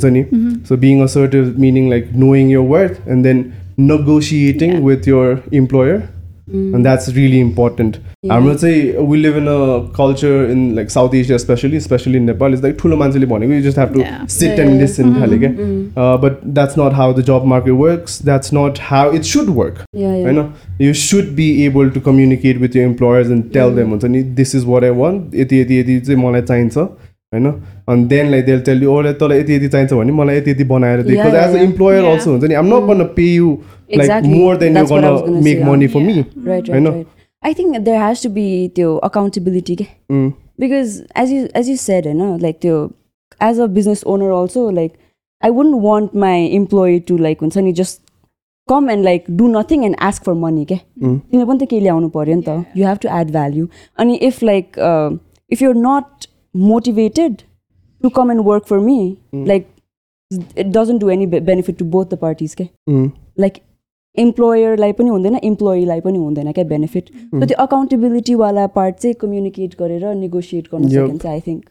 mm-hmm. 0.00 0.64
so 0.64 0.76
being 0.76 1.02
assertive 1.02 1.58
meaning 1.58 1.90
like 1.90 2.12
knowing 2.12 2.48
your 2.48 2.62
worth 2.62 3.06
and 3.06 3.24
then 3.24 3.54
negotiating 3.76 4.82
with 4.82 5.06
your 5.06 5.42
employer. 5.52 6.08
And 6.50 6.84
that's 6.84 7.08
really 7.16 7.40
important 7.40 7.96
Yeah. 8.22 8.32
हाम्रो 8.32 8.54
चाहिँ 8.62 9.04
we 9.10 9.18
live 9.18 9.36
in 9.40 9.48
a 9.48 9.56
culture 9.96 10.32
in 10.54 10.62
like 10.78 10.90
South 10.90 11.14
Asia 11.14 11.34
especially 11.34 11.76
especially 11.82 12.16
in 12.20 12.26
Nepal 12.30 12.52
it's 12.56 12.62
like 12.64 12.76
ठुलो 12.80 12.96
मान्छेले 12.96 13.26
भनेको 13.32 13.54
you 13.58 13.62
just 13.66 13.78
have 13.82 13.92
to 13.94 14.00
Yeah. 14.00 14.24
sit 14.36 14.48
Yeah, 14.50 14.62
and 14.64 14.74
yeah. 14.74 14.80
listen 14.82 15.14
खाले 15.20 15.38
क्या 15.44 15.50
uh, 16.04 16.16
but 16.24 16.40
that's 16.58 16.76
not 16.82 16.98
how 17.00 17.06
the 17.20 17.24
job 17.30 17.46
market 17.52 17.78
works 17.82 18.18
that's 18.30 18.52
not 18.58 18.78
how 18.90 19.04
it 19.20 19.30
should 19.32 19.50
work 19.60 19.78
Yeah, 20.02 20.16
yeah. 20.16 20.26
होइन 20.26 20.52
you 20.88 20.92
should 21.04 21.30
be 21.36 21.48
able 21.66 21.90
to 21.98 22.04
communicate 22.10 22.60
with 22.66 22.80
your 22.80 22.88
employers 22.90 23.32
and 23.36 23.48
tell 23.58 23.74
them 23.80 23.94
हुन्छ 23.96 24.04
नि 24.16 24.22
this 24.42 24.54
is 24.60 24.68
what 24.74 24.90
I 24.90 24.92
want 25.04 25.34
यति 25.44 25.60
यति 25.60 25.80
यति 25.80 26.00
चाहिँ 26.10 26.20
मलाई 26.24 26.42
चाहिन्छ 26.52 26.78
होइन 26.78 27.46
अनि 27.88 28.04
then 28.08 28.30
like 28.30 28.46
they'll 28.46 28.64
tell 28.70 28.82
you 28.86 28.90
oh 28.96 29.12
तँलाई 29.20 29.38
यति 29.40 29.54
यति 29.54 29.68
चाहिन्छ 29.68 29.92
भने 29.92 30.12
मलाई 30.12 30.36
यति 30.36 30.50
यति 30.50 30.64
बनाएर 30.72 31.02
दे 31.02 31.16
an 31.16 31.32
yeah. 31.34 31.62
employer 31.68 32.02
Yeah. 32.02 32.10
also 32.14 32.30
हुन्छ 32.30 32.44
नि 32.44 32.54
I'm 32.62 32.68
not 32.74 32.86
gonna 32.90 33.08
pay 33.20 33.30
like 34.00 34.24
more 34.24 34.56
than 34.56 34.72
That's 34.78 34.90
you're 34.90 35.00
what 35.00 35.04
I 35.08 35.10
was 35.16 35.20
gonna 35.22 35.32
gonna 35.32 35.44
make 35.48 35.58
say, 35.58 35.64
money 35.70 35.86
yeah. 35.86 35.92
for 35.96 36.00
me 36.08 36.14
Right, 36.18 36.68
right, 36.68 36.70
I 36.76 36.78
know. 36.86 36.92
right. 36.96 37.06
I 37.50 37.52
think 37.58 37.84
there 37.84 38.00
has 38.00 38.20
to 38.24 38.28
be 38.38 38.46
त्यो 38.78 38.90
accountability 39.10 39.76
के 39.82 39.86
Mm. 40.10 40.28
because 40.64 40.92
as 41.22 41.32
you 41.36 41.48
as 41.60 41.68
you 41.72 41.76
said 41.86 42.06
होइन 42.10 42.38
like 42.46 42.60
त्यो 42.66 42.76
as 43.48 43.58
a 43.58 43.66
business 43.80 44.04
owner 44.14 44.30
also 44.38 44.64
like 44.80 44.92
I 45.42 45.50
wouldn't 45.58 45.80
want 45.88 46.14
my 46.24 46.34
employee 46.60 47.00
to 47.10 47.16
like 47.26 47.40
हुन्छ 47.44 47.56
नि 47.68 47.72
just 47.82 48.00
come 48.68 48.88
and 48.94 49.04
like 49.10 49.24
do 49.40 49.48
nothing 49.54 49.84
and 49.86 49.96
ask 50.08 50.28
for 50.28 50.34
money 50.44 50.64
के 50.72 50.78
Mm. 51.02 51.18
तिमीले 51.30 51.46
पनि 51.52 51.58
त 51.64 51.68
केही 51.72 51.80
ल्याउनु 51.88 52.08
पऱ्यो 52.18 52.36
नि 52.40 52.44
त 52.48 52.80
you 52.80 52.84
have 52.90 53.00
to 53.06 53.12
add 53.20 53.32
value 53.38 53.66
अनि 54.04 54.18
if 54.30 54.40
like 54.50 54.78
uh, 54.90 55.10
if 55.56 55.64
you're 55.66 55.80
not 55.88 56.28
motivated 56.70 57.42
to 58.04 58.10
come 58.20 58.30
and 58.36 58.44
work 58.52 58.66
for 58.72 58.80
me 58.88 58.98
like 59.50 59.68
it 60.64 60.70
doesn't 60.78 60.98
do 61.04 61.10
any 61.16 61.26
be- 61.34 61.40
benefit 61.50 61.78
to 61.82 61.84
both 61.96 62.08
the 62.14 62.20
parties 62.24 62.54
के 62.60 62.68
Mm. 62.90 63.10
लाइक 63.44 63.58
इम्प्लोयरलाई 64.16 64.92
पनि 64.92 65.08
हुँदैन 65.08 65.36
इम्प्लोइलाई 65.44 66.00
पनि 66.00 66.18
हुँदैन 66.18 66.52
क्या 66.52 66.64
benefit 66.72 67.04
so 67.10 67.44
त्यो 67.46 67.56
अकाउन्टेबिलिटीवाला 67.64 68.66
पार्ट 68.78 68.96
चाहिँ 68.96 69.14
कम्युनिकेट 69.20 69.74
गरेर 69.80 70.14
नेगोसिएट 70.14 70.68
गर्न. 70.74 70.88
सकिन्छ 70.88 71.26
आई 71.26 71.40
थिङ्क 71.46 71.62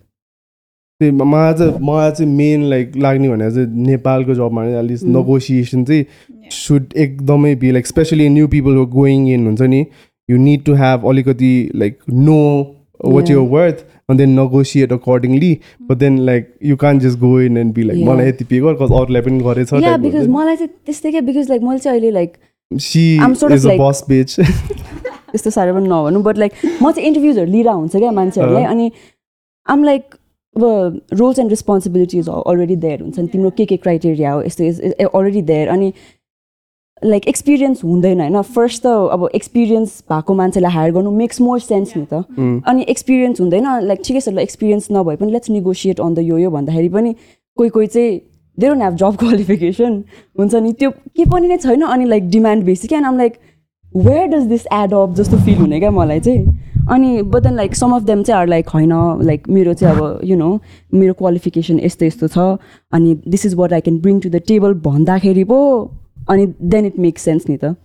त्यही 1.02 1.12
म- 1.12 1.28
मलाई 1.34 1.54
चाहिँ 1.54 1.80
मलाई 1.90 2.12
चाहिँ 2.12 2.32
मेन 2.36 2.64
लाइक 2.70 2.92
लाग्ने 2.98 3.30
भनेको 3.30 3.52
चाहिँ 3.56 3.86
नेपालको 3.88 4.34
जबमा 4.34 4.66
एटलिस्ट. 4.66 5.06
नेगोसिएसन 5.06 5.84
चाहिँ 5.86 6.06
सुड 6.52 6.94
एकदमै 7.06 7.56
be 7.56 7.72
like 7.72 7.88
specially 7.88 8.30
new 8.30 8.48
people 8.48 8.84
going 8.98 9.28
in 9.34 9.46
हुन्छ 9.48 9.62
नि 9.62 9.86
यु 10.30 10.38
निड 10.38 10.64
टु 10.66 10.74
हेभ 10.82 11.08
अलिकति 11.10 11.54
like 11.76 11.98
know 12.10 12.40
what. 13.06 13.30
Your 13.30 13.48
worth 13.50 13.86
and 14.12 14.24
then 14.24 14.36
negotiate 14.38 14.94
accordingly 14.98 15.50
but 15.90 16.06
then 16.06 16.22
like 16.30 16.54
you 16.70 16.78
can't 16.86 17.06
just 17.08 17.20
go 17.26 17.34
in 17.48 17.60
and 17.64 17.76
be 17.80 17.90
like 17.90 18.00
Yeah. 18.02 18.10
मलाई 18.10 18.28
यति 18.30 18.46
pay 18.54 18.60
गर 18.62 18.80
cause 18.84 18.96
अरूलाई 19.02 19.22
पनि 19.28 19.44
गरेछ 19.50 19.74
because 19.74 20.22
thing. 20.22 20.32
मलाई 20.38 20.56
चाहिँ 20.56 20.72
त्यस्तै 20.86 21.12
क्या 21.12 21.22
बिकज 21.32 21.50
लाइक 21.50 21.62
मैले 21.70 21.80
चाहिँ 21.80 22.00
अहिले 22.00 22.12
like 22.20 22.38
she 22.88 23.02
I'm 23.20 23.34
sort 23.36 23.52
of 23.52 23.58
is 23.58 23.66
a 23.66 23.78
boss 23.78 24.02
bitch 24.10 24.40
साह्रो 25.36 25.74
पनि 25.74 25.88
नभनौँ 25.88 26.24
बट 26.24 26.38
लाइक 26.38 26.52
म 26.82 26.92
चाहिँ 26.92 27.08
इन्टरभ्युजहरू 27.08 27.52
लिएर 27.52 27.68
हुन्छ 27.68 27.96
क्या 27.96 28.12
मान्छेहरूलाई। 28.12 28.64
अनि 28.64 28.92
आम 29.70 29.84
लाइक 29.84 30.16
अब 30.58 30.64
roles 31.20 31.40
and 31.40 31.50
responsibilities 31.52 32.30
already 32.30 32.76
there 32.86 33.02
हुन्छ 33.02 33.20
नि 33.20 33.28
तिम्रो 33.34 33.50
के 33.58 33.66
के 33.66 33.78
क्राइटेरिया 33.84 34.32
हो 34.32 34.42
यस्तो 34.44 35.08
अलरेडी 35.08 35.42
देयर 35.52 35.68
अनि 35.76 35.94
लाइक 37.04 37.28
एक्सपिरियन्स 37.28 37.84
हुँदैन 37.84 38.22
होइन? 38.22 38.42
फर्स्ट 38.42 38.84
त 38.84 38.88
अब 39.12 39.30
एक्सपिरियन्स 39.36 40.04
भएको 40.10 40.34
मान्छेलाई 40.34 40.72
हायर 40.72 40.92
गर्नु 40.94 41.12
मेक्स 41.12 41.42
मोर 41.42 41.60
सेन्स 41.60 41.94
नि 41.98 42.06
त। 42.06 42.24
Mm. 42.40 42.62
अनि 42.68 42.86
एक्सपिरियन्स 42.90 43.42
हुँदैन 43.42 43.68
लाइक 43.84 44.02
ठिकै 44.06 44.20
छ 44.22 44.30
ल 44.30 44.40
एक्सपिरियन्स 44.40 44.88
नभए 44.92 45.16
पनि 45.16 45.32
लेट्स 45.32 45.50
नेगोसिएट 45.50 46.00
अन 46.00 46.14
द 46.14 46.20
यो 46.20 46.38
यो 46.38 46.52
भन्दाखेरि 46.52 46.90
पनि 46.90 47.16
कोही 47.58 47.70
कोही 47.70 47.88
चाहिँ 47.88 48.20
they 48.58 48.68
don't 48.68 48.82
have 48.82 48.96
job 48.96 49.16
qualification 49.18 50.04
हुन्छ 50.40 50.56
नि। 50.56 50.74
त्यो 50.74 50.90
के 50.92 51.26
पनि 51.26 51.48
नै 51.48 51.58
छैन 51.58 51.82
अनि 51.84 52.06
लाइक 52.06 52.30
डिमान्ड 52.30 52.64
बेसी 52.66 52.88
क्या 52.88 53.06
आम 53.08 53.18
like 53.18 53.38
where 53.96 54.28
does 54.28 54.44
this 54.48 54.66
add 54.74 54.94
up 54.94 55.14
जस्तो 55.16 55.38
फिल 55.46 55.58
हुने 55.58 55.80
क्या 55.80 55.92
मलाई 55.92 56.20
चाहिँ। 56.20 56.60
अनि 56.92 57.22
but 57.22 57.44
then 57.44 57.56
like 57.56 57.76
some 57.76 57.92
of 57.96 58.02
them 58.04 58.24
चाहिँ 58.24 58.40
आर 58.42 58.48
लाइक 58.48 58.70
होइन 58.70 58.94
लाइक 59.24 59.50
मेरो 59.50 59.74
चाहिँ 59.74 59.96
अब 59.96 60.20
यु 60.24 60.38
नो 60.38 60.60
मेरो 60.94 61.14
क्वालिफिकेसन 61.14 61.80
यस्तो 61.80 62.06
यस्तो 62.06 62.28
छ। 62.28 62.38
अनि 62.94 63.16
this 63.28 63.46
is 63.46 63.56
what 63.56 63.74
I 63.74 63.82
can 63.82 64.00
bring 64.00 64.20
to 64.20 64.30
the 64.30 64.42
table 64.48 64.74
भन्दाखेरि 64.86 65.44
पो 65.44 65.60
अनि 66.30 66.46
देन 66.62 66.86
इट 66.86 67.00
मेक्स 67.00 67.22
सेन्स 67.22 67.50
नि 67.50 67.58
त. 67.58 67.76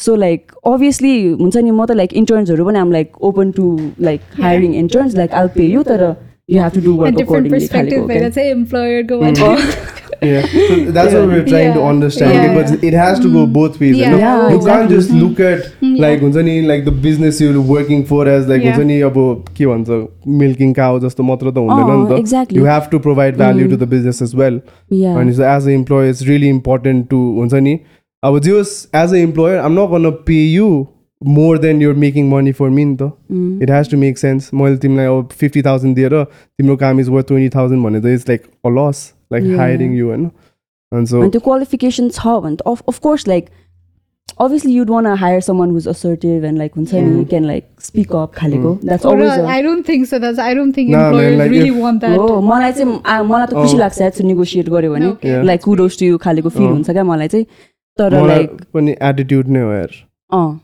सो 0.00 0.14
लाइक 0.16 0.52
अभियसली 0.66 1.12
हुन्छ 1.32 1.56
नि 1.56 1.70
म 1.70 1.84
त 1.86 1.90
लाइक 1.92 2.12
इन्टर्न्सहरू 2.22 2.64
पनि 2.64 2.78
आम 2.78 2.92
like 2.92 3.22
open 3.28 3.50
to 3.58 3.66
like 4.00 4.20
hiring 4.40 4.74
interns 4.74 5.14
like 5.16 5.34
all 5.34 5.48
pay 5.54 5.66
you 5.66 5.82
तर 5.82 6.02
you 6.50 6.62
have 6.62 6.72
to 6.74 6.80
do 6.80 6.92
work 6.96 7.20
accordingly 7.20 8.50
इम्प्लोयरको 8.50 9.20
yeah 10.22 10.46
so 10.46 10.76
that's 10.96 11.14
what 11.14 11.26
we're 11.32 11.44
trying 11.48 11.72
to 11.74 11.80
Yeah. 11.80 11.88
understand 11.88 12.32
Yeah. 12.34 12.54
because 12.54 12.84
it 12.90 12.94
has 13.00 13.20
to 13.24 13.30
go 13.36 13.44
both 13.46 13.78
ways 13.80 13.96
Yeah. 13.96 14.04
you, 14.04 14.10
know? 14.12 14.18
Yeah, 14.18 14.42
you 14.54 14.58
can't 14.66 14.90
exactly. 14.90 14.96
just 14.96 15.10
look 15.10 15.40
at 15.40 15.68
like 16.04 16.20
हुन्छ 16.26 16.36
नि 16.48 16.56
like 16.70 16.84
the 16.88 16.94
business 17.08 17.40
you're 17.44 17.60
working 17.74 18.04
for 18.12 18.20
as 18.36 18.48
like 18.54 18.62
Yeah. 18.64 18.76
हुन्छ 18.76 18.86
नि 18.92 19.00
अब 19.10 19.20
के 19.56 19.66
भन्छ 19.66 20.00
milking 20.44 20.74
cow 20.80 20.90
जस्तो 21.06 21.22
मात्र 21.32 21.50
त 21.50 21.66
हुँदैन 21.66 21.86
नि 21.92 22.00
अँ, 22.00 22.08
त 22.16 22.18
exactly. 22.24 22.58
you 22.62 22.64
have 22.72 22.90
to 22.96 23.00
provide 23.10 23.36
value 23.44 23.68
to 23.74 23.80
the 23.84 23.90
business 23.94 24.22
as 24.28 24.34
well 24.42 24.60
Yeah. 25.04 25.20
and 25.22 25.34
so 25.40 25.46
as 25.54 25.66
an 25.70 25.78
employer 25.84 26.10
it's 26.16 26.26
really 26.32 26.48
important 26.58 27.08
to 27.14 27.22
हुन्छ 27.38 27.62
नि 27.70 27.78
अब 28.24 28.40
just 28.50 29.00
as 29.04 29.12
an 29.16 29.24
employer 29.30 29.58
I'm 29.64 29.74
not 29.84 29.90
gonna 29.96 30.12
pay 30.12 30.44
you 30.58 30.68
more 31.24 31.52
than 31.58 31.78
you're 31.82 31.98
making 32.00 32.26
money 32.30 32.52
for 32.56 32.66
me 32.78 32.82
नि 32.88 32.96
त 33.02 33.06
Mm. 33.32 33.62
it 33.66 33.70
has 33.74 33.88
to 33.92 33.96
make 34.00 34.18
sense 34.22 34.48
मैले 34.60 34.76
तिमीलाई 34.82 35.06
अब 35.18 35.28
fifty 35.40 35.62
thousand 35.68 35.94
दिएर 35.96 36.22
तिम्रो 36.24 36.76
काम 36.82 37.00
इज 37.00 37.08
वर्थ 37.14 37.26
ट्वेन्टी 37.28 37.48
थाउजन्ड 37.56 37.84
भने 37.86 38.00
त 38.00 38.12
it's 38.16 38.28
like 38.28 38.42
a 38.66 38.70
loss 38.78 39.00
like 39.32 39.44
Yeah. 39.44 39.58
Hiring 39.60 39.94
you 39.98 40.06
होइन 40.08 40.24
अनि 40.92 41.06
सो 41.12 41.20
अनि 41.20 41.30
त्यो 41.36 41.40
क्वालिफिकेसन 41.50 42.08
छ 42.18 42.34
भने 42.46 42.56
त 42.56 42.76
of 42.88 42.98
course 43.08 43.28
like 43.28 43.48
obviously 44.44 44.72
you'd 44.76 44.90
want 44.92 45.06
to 45.08 45.12
hire 45.20 45.40
someone 45.44 45.70
who's 45.74 45.84
assertive 45.90 46.42
and 46.48 46.58
like 46.62 46.74
हुन्छ 46.78 46.94
नि 46.94 47.10
Mm. 47.10 47.28
can 47.28 47.44
like 47.50 47.66
speak 47.84 48.10
up 48.22 48.34
Mm. 48.46 48.64
that's 48.88 49.06
always 49.10 49.30
a 49.34 49.46
I 49.52 49.62
don't 49.66 49.86
think 49.90 50.08
so. 50.10 50.18
That's 50.24 50.40
I 50.46 50.48
don't 50.58 50.74
think 50.78 50.90
Nah, 50.94 50.98
man, 50.98 51.06
employers 51.12 51.38
like 51.40 51.50
really 51.54 51.70
if- 51.74 51.78
want 51.84 52.00
that. 52.06 52.16
हो 52.22 52.40
मलाई 52.48 52.72
चाहिँ 52.80 52.96
आ- 53.14 53.22
मलाई 53.30 53.46
त 53.46 53.54
खुसी 53.60 53.76
अँ। 53.76 53.80
लाग्छ 53.80 54.00
एड्स 54.08 54.20
नेगोसिएट 54.30 54.68
गऱ्यो 54.74 54.92
भने 54.94 55.06
Okay. 55.12 55.30
Yeah. 55.32 55.46
Like 55.50 55.62
kudos 55.68 55.98
to 56.00 56.04
you 56.06 56.18
खालेको 56.26 56.48
feel 56.58 56.66
अँ। 56.66 56.72
हुन्छ 56.72 56.90
क्या 56.98 57.04
मलाई 57.12 57.28
चाहिँ 57.36 57.46
तर 57.98 58.18
मलाई 58.22 58.36
लाइक 58.36 58.60
पनि 58.74 58.96
एटिट्युड 59.12 59.48
नै 59.56 59.60
हो 59.68 59.72
यार 59.72 59.94
अँ 60.30 60.44
Yeah. 60.46 60.60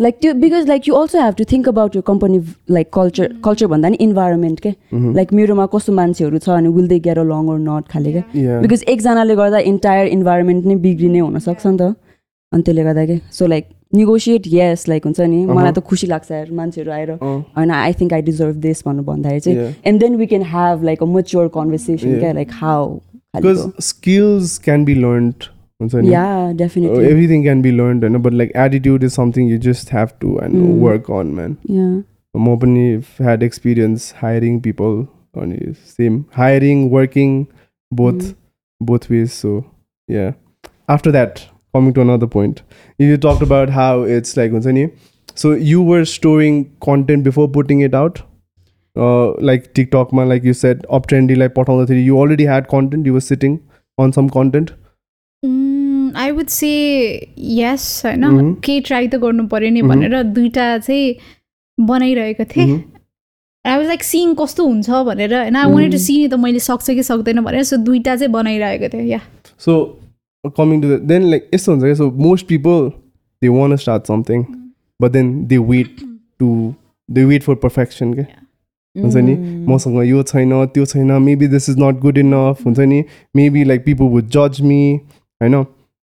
लाइक 0.00 0.18
त्यो 0.20 0.32
because 0.34 0.66
like 0.68 0.88
you 0.88 0.94
also 0.94 1.20
have 1.20 1.34
to 1.34 1.44
think 1.52 1.68
about 1.68 1.96
your 1.96 2.02
company 2.06 2.38
like 2.70 2.90
culture 2.94 3.32
culture 3.44 3.66
भन्दा 3.66 3.88
नि 3.88 3.96
इन्भाइरोमेन्ट 4.06 4.60
के. 4.60 4.74
लाइक 4.92 5.32
मेरोमा 5.32 5.66
कस्तो 5.74 5.92
मान्छेहरू 5.92 6.38
छ 6.38 6.48
अनि 6.56 6.68
will 6.76 6.88
they 6.88 6.98
get 7.06 7.18
along 7.30 7.48
or 7.54 7.58
not 7.68 7.88
खाले 7.92 8.12
क्या. 8.12 8.60
बिकज 8.60 8.82
एकजनाले 8.88 9.36
गर्दा 9.36 9.58
इन्टायर 9.72 10.06
इन्भाइरोमेन्ट 10.18 10.66
नै 10.66 10.76
बिग्रिने 10.84 11.18
हुनसक्छ 11.18 11.66
नि 11.66 11.76
त। 11.78 11.94
अनि 12.52 12.62
त्यसले 12.62 12.84
गर्दा 12.84 13.06
के? 13.06 13.18
So 13.32 13.46
like 13.46 13.64
negotiate 13.94 14.42
yes 14.52 14.88
like 14.88 15.04
हुन्छ 15.06 15.20
नि। 15.20 15.44
मलाई 15.46 15.72
त 15.72 15.78
खुसी 15.88 16.06
लाग्छ 16.06 16.30
यार 16.30 16.52
मान्छेहरू 16.60 16.92
आएर। 16.92 17.10
अँ, 17.10 17.40
होइन 17.56 17.70
I 17.70 17.92
think 18.00 18.12
I 18.12 18.22
deserve 18.30 18.56
this 18.68 18.82
भन्नु 18.86 19.02
भन्दाखेरि 19.10 19.40
चाहिँ. 19.40 19.74
And 19.86 20.00
then 20.00 20.16
we 20.16 20.26
can 20.26 20.42
have 20.54 20.84
like 20.84 21.02
a 21.02 21.06
mature 21.16 21.48
conversation. 21.58 22.18
क्या 22.20 22.32
like 22.32 22.50
how 22.62 22.98
because 23.36 23.64
skills 23.86 24.52
can 24.66 24.84
be 24.84 24.94
yeah 25.80 26.52
definitely. 26.56 27.04
Oh, 27.04 27.08
everything 27.08 27.44
can 27.44 27.60
be 27.62 27.72
learned 27.72 28.02
no? 28.02 28.18
but 28.18 28.32
like 28.32 28.52
attitude 28.54 29.02
is 29.02 29.12
something 29.12 29.46
you 29.46 29.58
just 29.58 29.90
have 29.90 30.18
to 30.20 30.38
and 30.38 30.54
mm. 30.54 30.78
work 30.78 31.10
on 31.10 31.34
man. 31.34 31.58
Yeah. 31.64 32.00
I'm 32.34 32.48
openly 32.48 33.04
had 33.18 33.42
experience 33.42 34.12
hiring 34.12 34.60
people 34.60 35.08
on 35.34 35.74
same 35.84 36.26
hiring 36.32 36.90
working 36.90 37.48
both 37.90 38.14
mm. 38.14 38.34
both 38.80 39.10
ways 39.10 39.32
so 39.32 39.64
yeah. 40.08 40.32
After 40.88 41.10
that 41.12 41.46
coming 41.74 41.92
to 41.94 42.00
another 42.00 42.26
point. 42.26 42.62
You 42.98 43.16
talked 43.18 43.42
about 43.42 43.68
how 43.68 44.02
it's 44.02 44.36
like 44.36 44.52
so 45.34 45.52
you 45.52 45.82
were 45.82 46.04
storing 46.06 46.74
content 46.80 47.24
before 47.24 47.48
putting 47.48 47.80
it 47.80 47.94
out? 47.94 48.22
Uh, 48.96 49.32
like 49.42 49.74
tiktok 49.74 50.10
man 50.10 50.26
like 50.26 50.42
you 50.42 50.54
said 50.54 50.86
up 50.88 51.06
trendy 51.06 51.36
like 51.36 51.54
pot 51.54 51.68
on 51.68 51.78
the 51.78 51.86
theory 51.86 52.00
you 52.00 52.18
already 52.18 52.46
had 52.46 52.66
content 52.66 53.04
you 53.04 53.12
were 53.12 53.20
sitting 53.20 53.62
on 53.98 54.10
some 54.10 54.30
content? 54.30 54.72
I 56.16 56.30
would 56.30 56.46
say 56.46 56.70
yes 57.38 58.02
होइन। 58.04 58.24
Mhm. 58.24 58.54
केही 58.64 58.80
try 58.80 59.08
त 59.08 59.16
गर्नु 59.16 59.46
पऱ्यो 59.48 59.70
नि. 59.70 59.82
भनेर 59.82 60.22
दुइटा 60.22 60.78
चाहिँ 60.78 61.14
बनाइरहेको 61.80 62.44
थिएँ. 62.44 62.82
आई 63.66 63.76
वाज 63.76 63.86
लाइक 63.86 64.02
सिइङ 64.04 64.34
कस्तो 64.34 64.66
हुन्छ 64.66 64.90
भनेर 64.90 65.34
होइन? 65.34 65.56
आई 65.56 65.70
वान्टेड 65.72 65.92
टु 65.92 65.98
सी 65.98 66.18
नि 66.18 66.28
त 66.28 66.34
मैले 66.34 66.58
सक्छ 66.58 66.90
कि 66.90 67.02
सक्दैन 67.02 67.40
भनेर 67.40 67.62
सो 67.62 67.76
दुइटा 67.76 68.16
चाहिँ 68.16 68.32
बनाइरहेको 68.32 68.88
थिएँ 68.88 69.06
या 69.08 69.20
So 69.58 69.96
coming 70.56 70.80
to 70.82 70.88
the 70.88 70.98
then 71.10 71.28
like 71.32 71.54
यस्तो 71.54 71.72
हुन्छ 71.72 71.84
क्या? 71.84 71.94
So 71.94 72.10
most 72.26 72.46
people 72.48 72.90
they 73.42 73.50
want 73.50 73.76
to 73.76 73.78
start 73.84 74.10
something 74.10 74.42
but 75.02 75.12
then 75.12 75.30
they 75.48 75.58
wait 75.58 76.02
to 76.40 76.74
they 77.08 77.24
wait 77.30 77.46
for 77.48 77.56
perfection 77.56 78.14
के 78.14 78.26
हुन्छ 78.96 79.16
नि? 79.16 79.34
Mm. 79.36 79.68
मसँग 79.68 80.02
यो 80.08 80.22
छैन 80.22 80.66
त्यो 80.66 80.84
छैन 80.86 81.12
maybe 81.22 81.46
this 81.46 81.68
is 81.70 81.78
not 81.78 81.98
good 82.00 82.18
enough 82.18 82.64
हुन्छ 82.66 82.78
नि? 82.78 83.04
मेबी 83.36 83.64
लाइक 83.64 83.84
पिपल 83.84 84.04
वुड 84.04 84.28
जज 84.36 84.60
मी 84.60 85.00
होइन? 85.42 85.66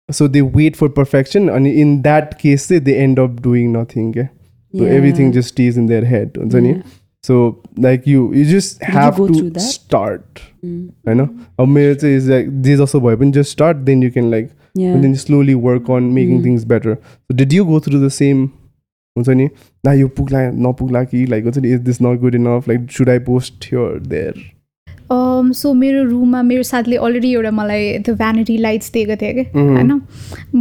So 0.10 0.28
they 0.28 0.42
wait 0.56 0.76
for 0.76 0.88
perfection 0.98 1.48
अनि 1.50 1.70
इन 1.82 2.02
द्याट 2.02 2.34
केस 2.42 2.68
चाहिँ 2.70 2.84
they 2.84 2.94
end 3.04 3.20
up 3.20 3.40
doing 3.44 3.76
nothing 3.78 4.12
क्या 4.14 4.26
so 4.26 4.84
Yeah. 4.84 4.94
Everything 4.96 5.32
just 5.32 5.50
stays 5.50 5.78
in 5.78 5.88
their 5.88 6.06
head 6.06 6.38
हुन्छ 6.38 6.56
नि 6.56 6.70
Yeah. 6.70 6.82
So 7.24 7.36
like 7.80 8.08
you 8.08 8.32
you 8.36 8.44
just 8.46 8.80
Did 8.80 8.88
you 8.90 8.94
have 8.96 9.16
go 9.18 9.28
to 9.28 9.34
through 9.34 9.50
that? 9.50 9.64
Start 9.70 10.40
Mm. 10.66 10.80
होइन 11.08 11.20
अब 11.60 11.68
मेरो 11.68 11.94
चाहिँ 11.96 12.16
is 12.18 12.30
like 12.30 12.50
जे 12.62 12.76
जस्तो 12.78 13.00
भए 13.02 13.16
पनि 13.16 13.32
just 13.32 13.52
start 13.52 13.78
then 13.90 14.04
you 14.04 14.12
can 14.12 14.30
like 14.32 14.50
Yeah. 14.80 14.94
and 14.96 15.04
then 15.06 15.16
slowly 15.22 15.56
work 15.64 15.90
on 15.96 16.06
making 16.14 16.38
Mm. 16.38 16.44
things 16.44 16.64
better. 16.70 16.94
So 17.30 17.36
did 17.42 17.52
you 17.58 17.66
go 17.72 17.80
through 17.88 18.02
the 18.04 18.12
same 18.16 18.44
हुन्छ 19.16 19.30
नि 19.30 19.46
ना 19.86 19.94
यो 19.94 20.08
पुग्ला 20.18 20.40
नपुग्ला 20.68 21.04
कि 21.04 21.26
लाइक 21.26 21.44
हुन्छ 21.44 21.58
नि 21.58 21.74
is 21.74 21.80
this 21.90 22.02
not 22.02 22.20
good 22.20 22.36
enough 22.36 22.68
like 22.70 22.90
should 22.92 23.10
I 23.10 23.20
post 23.28 23.66
here 23.72 24.00
there 24.08 24.42
so 25.11 25.69
Um, 25.71 25.77
मेरो 25.77 26.03
रुममा 26.05 26.43
मेरो 26.43 26.63
साथीले 26.63 26.97
अलरेडी 26.97 27.33
एउटा 27.35 27.51
मलाई 27.51 27.99
त्यो 28.05 28.15
भ्यानिटी 28.15 28.57
लाइट्स 28.59 28.93
दिएको 28.93 29.17
थियो 29.17 29.33
कि 29.35 29.45
Mhm. 29.55 29.77
होइन? 29.77 30.01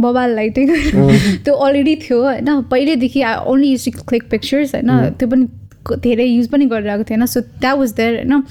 बबाल 0.00 0.34
लाइट 0.34 0.54
त्यो 1.44 1.54
अलरेडी 1.54 1.96
थियो 2.08 2.22
होइन? 2.22 2.60
पहिल्यैदेखि 2.70 3.24
only 3.46 3.70
use 3.70 3.84
to 3.84 4.02
click 4.08 4.28
pictures 4.30 4.74
होइन? 4.74 4.90
त्यो 5.18 5.28
पनि 5.28 5.46
धेरै 6.00 6.24
युज 6.24 6.48
पनि 6.48 6.66
गरिरहेको 6.66 7.04
थिएन। 7.10 7.26
सो 7.26 7.40
द्याट 7.40 7.76
वाज 7.78 7.92
देयर 7.92 8.14
होइन? 8.16 8.42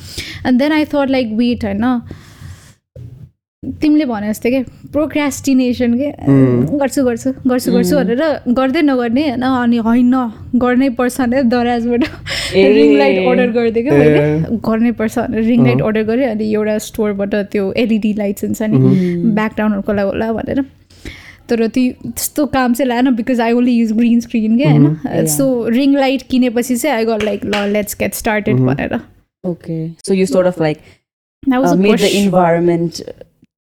And 0.48 0.60
then 0.60 0.72
I 0.72 0.86
thought 0.86 1.10
like 1.10 1.34
wait 1.34 1.66
होइन? 1.66 1.86
तिमीले 3.66 4.06
भने 4.06 4.28
जस्तै 4.30 4.50
के 4.52 4.62
प्रोक्रास्टिनेसन 4.94 5.94
के 5.98 6.10
गर्छु 6.78 7.04
गर्छु 7.06 7.32
गर्छु 7.50 7.72
गर्छु 7.72 7.96
भनेर 7.96 8.22
गर्दै 8.54 8.82
नगर्ने 8.82 9.24
होइन 9.30 9.42
अनि 9.42 9.78
होइन 9.88 10.14
गर्नै 10.62 10.90
पर्छ 11.00 11.22
भने 11.22 11.42
दराजबाट 11.54 12.04
ए। 12.56 12.64
रिङ 12.74 12.92
लाइट 12.98 13.18
अर्डर 13.28 13.50
गरिदियो 13.58 13.84
क्या। 13.84 13.98
मैले। 13.98 14.60
गर्नै 14.68 14.92
पर्छ 15.00 15.18
भनेर 15.18 15.44
रिङ 15.44 15.66
लाइट 15.66 15.82
अर्डर 15.82 16.04
गरेँ 16.10 16.28
अनि 16.28 16.46
एउटा 16.54 16.78
स्टोरबाट 16.88 17.34
त्यो 17.52 17.72
एलइडी 17.84 18.14
लाइट्स 18.22 18.44
हुन्छ 18.44 18.62
नि 18.62 18.78
ब्याकग्राउन्डहरूको 19.40 19.94
लागि 19.94 20.10
होला 20.10 20.32
भनेर। 20.38 20.62
तर 21.50 21.68
त्यो 21.68 21.92
त्यस्तो 22.06 22.46
काम 22.54 22.74
चाहिँ 22.74 22.90
लागेन 22.90 23.16
because 23.16 23.42
I 23.42 23.52
only 23.58 23.74
use 23.74 23.92
green 23.98 24.20
screen 24.28 24.58
क्या 24.58 24.72
होइन. 24.72 25.26
सो 25.36 25.46
रिङ 25.80 25.98
लाइट 25.98 26.22
किनेपछि 26.32 26.76
चाहिँ 26.76 26.96
आई 26.96 27.06
गट 27.06 27.24
लाइक 27.24 27.46
ल 27.46 27.66
लेट्स 27.74 27.98
गेट 28.00 28.14
स्टार्टेड 28.22 28.58
भनेर। 28.70 29.00
Okay. 29.44 29.84
So 30.04 30.14
you 30.14 30.26
sort 30.28 30.48
of 30.48 30.58
like 30.60 30.80
That 31.44 31.64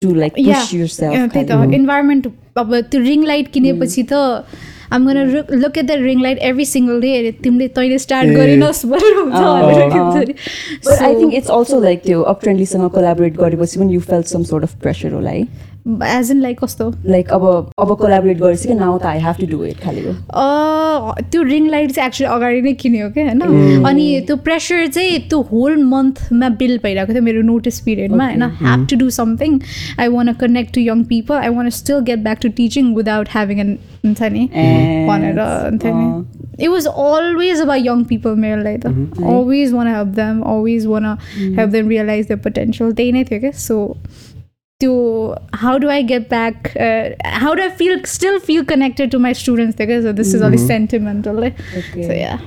uh, 0.05 0.77
yourself. 0.77 1.15
Yeah, 1.15 1.27
त्यही. 1.33 1.45
त 1.49 1.75
इन्भाइरोमेन्ट 1.75 2.27
अब 2.59 2.75
त्यो 2.93 3.01
रिङ 3.01 3.23
लाइट 3.25 3.47
किनेपछि 3.53 4.03
त 4.13 4.45
आम 4.93 5.07
gonna 5.09 5.17
look 5.63 5.79
at 5.79 5.87
the 5.87 5.91
ring 6.05 6.21
light 6.23 6.39
every 6.49 6.65
single 6.65 7.01
day 7.01 7.31
तिमीले 7.43 7.69
तैँले 7.79 7.99
स्टार्ट। 7.99 8.29
गरिनस् 8.37 8.85
भनेर 8.93 9.15
हुन्छ 9.21 9.41
Oh, 9.41 9.55
भनेर 9.63 9.89
के 9.89 9.99
oh. 9.99 10.05
भन्छ 10.05 10.29
नि। 10.29 10.35
But 10.85 10.93
I 10.93 11.13
So, 11.13 11.19
think 11.21 11.33
it's 11.35 11.51
also 11.51 11.81
like 11.87 12.03
त्यो 12.05 12.23
up 12.33 12.43
trendyसँग 12.45 12.91
collaborate 12.93 13.37
गरेपछि 13.41 13.81
पनि 13.81 13.93
you 13.97 14.03
felt 14.13 14.29
some 14.35 14.45
sort 14.45 14.69
of 14.69 14.77
pressure 14.85 15.13
होला 15.13 15.31
है 15.31 15.75
as 16.03 16.31
in 16.31 16.41
like 16.43 16.59
कस्तो? 16.61 16.85
Like 17.05 17.29
अब 17.33 17.43
अब 17.79 17.91
collaborate 17.99 18.39
गरेपछि 18.39 18.75
now 18.79 18.99
त 18.99 19.07
I 19.07 19.19
have 19.25 19.39
to 19.39 19.47
do 19.47 19.63
it 19.65 19.81
खालि 19.81 20.03
त्यो 21.31 21.43
रिङ 21.43 21.69
लाइट 21.71 21.93
चाहिँ 21.93 22.07
एक्चुली 22.09 22.29
अगाडि 22.37 22.61
नै 22.63 22.73
किन्यो 22.83 23.11
क्या 23.11 23.25
होइन? 23.25 23.85
अनि 23.87 24.07
त्यो 24.27 24.37
प्रेसर 24.47 24.87
चाहिँ 24.87 25.19
त्यो 25.29 25.41
होल 25.53 25.77
मन्थमा 25.93 26.49
बिल 26.63 26.79
भइरहेको 26.85 27.13
थियो 27.13 27.23
मेरो 27.23 27.43
नोटिस 27.53 27.81
पिरियडमा 27.87 28.25
होइन? 28.27 28.43
Have 28.63 28.87
to 28.91 28.97
do 28.97 29.11
something 29.19 29.61
I 30.01 30.09
want 30.17 30.33
connect 30.43 30.75
to 30.75 30.81
young 30.81 31.05
people 31.13 31.35
I 31.37 31.49
want 31.59 31.71
still 31.79 32.01
get 32.11 32.19
back 32.27 32.39
to 32.43 32.49
teaching 32.59 32.95
without 32.97 33.29
having 33.37 33.61
an 33.61 33.71
हुन्छ 34.05 34.23
नि 34.23 34.47
भनेर 35.09 35.41
हुन्थ्यो. 35.41 35.95
नि 35.95 36.07
इट 36.65 36.69
वाज 36.69 36.87
अलवेज 36.87 37.61
अब 37.61 37.73
यङ 37.87 38.05
पिपल 38.11 38.35
मेरो 38.45 38.63
लागि 38.63 38.79
त 38.79 38.87
always 39.23 39.73
want 39.73 39.87
help 39.95 40.09
them 40.21 40.41
always 40.53 40.87
want 40.87 41.05
help 41.07 41.71
them 41.71 41.89
realize 41.89 42.29
the 42.33 42.39
potential 42.45 42.93
त्यही 42.93 43.13
नै 43.13 43.25
थियो 43.31 43.41
क्या 43.41 43.51
so 43.67 43.77
त्यो 44.82 44.94
how 45.56 45.78
do 45.78 45.90
I 45.90 46.04
get 46.04 46.30
back 46.30 46.68
how 47.42 47.54
do 47.54 47.62
I 47.62 47.70
feel 47.80 48.02
still 48.14 48.38
feel 48.46 48.64
connected 48.74 49.12
to 49.12 49.20
my 49.20 49.34
students 49.44 49.80
थियो 49.80 49.88
क्या 49.88 50.02
सो 50.02 50.12
दिस 50.22 50.36
इज 50.36 50.42
अलिक 50.44 50.60
सेन्टिमेन्टल 50.68 51.44
है 51.44 51.50
Okay. 51.52 52.08
So 52.08 52.14
yeah 52.14 52.40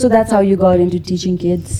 So 0.00 0.08
that's 0.08 0.32
how 0.32 0.38
you 0.48 0.56
got 0.60 0.80
into 0.82 0.98
teaching 1.08 1.34
kids. 1.40 1.72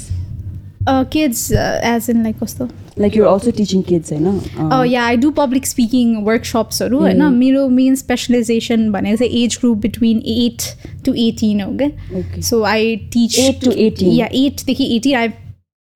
Kids 1.13 1.51
age 1.53 2.07
in 2.11 2.23
like 2.23 2.37
कस्तो 2.43 2.69
Like 3.03 3.15
you're 3.17 3.29
also 3.29 3.51
teaching 3.59 3.83
kids, 3.91 4.11
होइन? 4.13 4.39
Uh, 4.71 4.85
yeah 4.87 5.05
I 5.05 5.17
do 5.17 5.31
public 5.39 5.67
speaking 5.67 6.17
वर्कसप्सहरू 6.25 6.99
होइन 7.01 7.23
Mm. 7.23 7.37
मेरो 7.39 7.69
main 7.77 7.95
specialisation 7.97 8.91
भनेको 8.93 9.17
चाहिँ 9.17 9.43
age 9.45 9.57
group 9.61 9.79
between 9.87 10.19
eight 10.35 10.63
to 11.07 11.15
eighteen 11.27 11.61
हो 11.61 11.71
क्या 11.77 11.89
Okay. 12.21 12.43
So 12.51 12.63
I 12.73 12.97
teach 13.13 13.39
8 13.41 13.65
to 13.65 13.73
18. 13.77 14.13
Yeah 14.19 14.27
एटदेखि 14.43 14.95
eighteen 14.97 15.17
I 15.19 15.29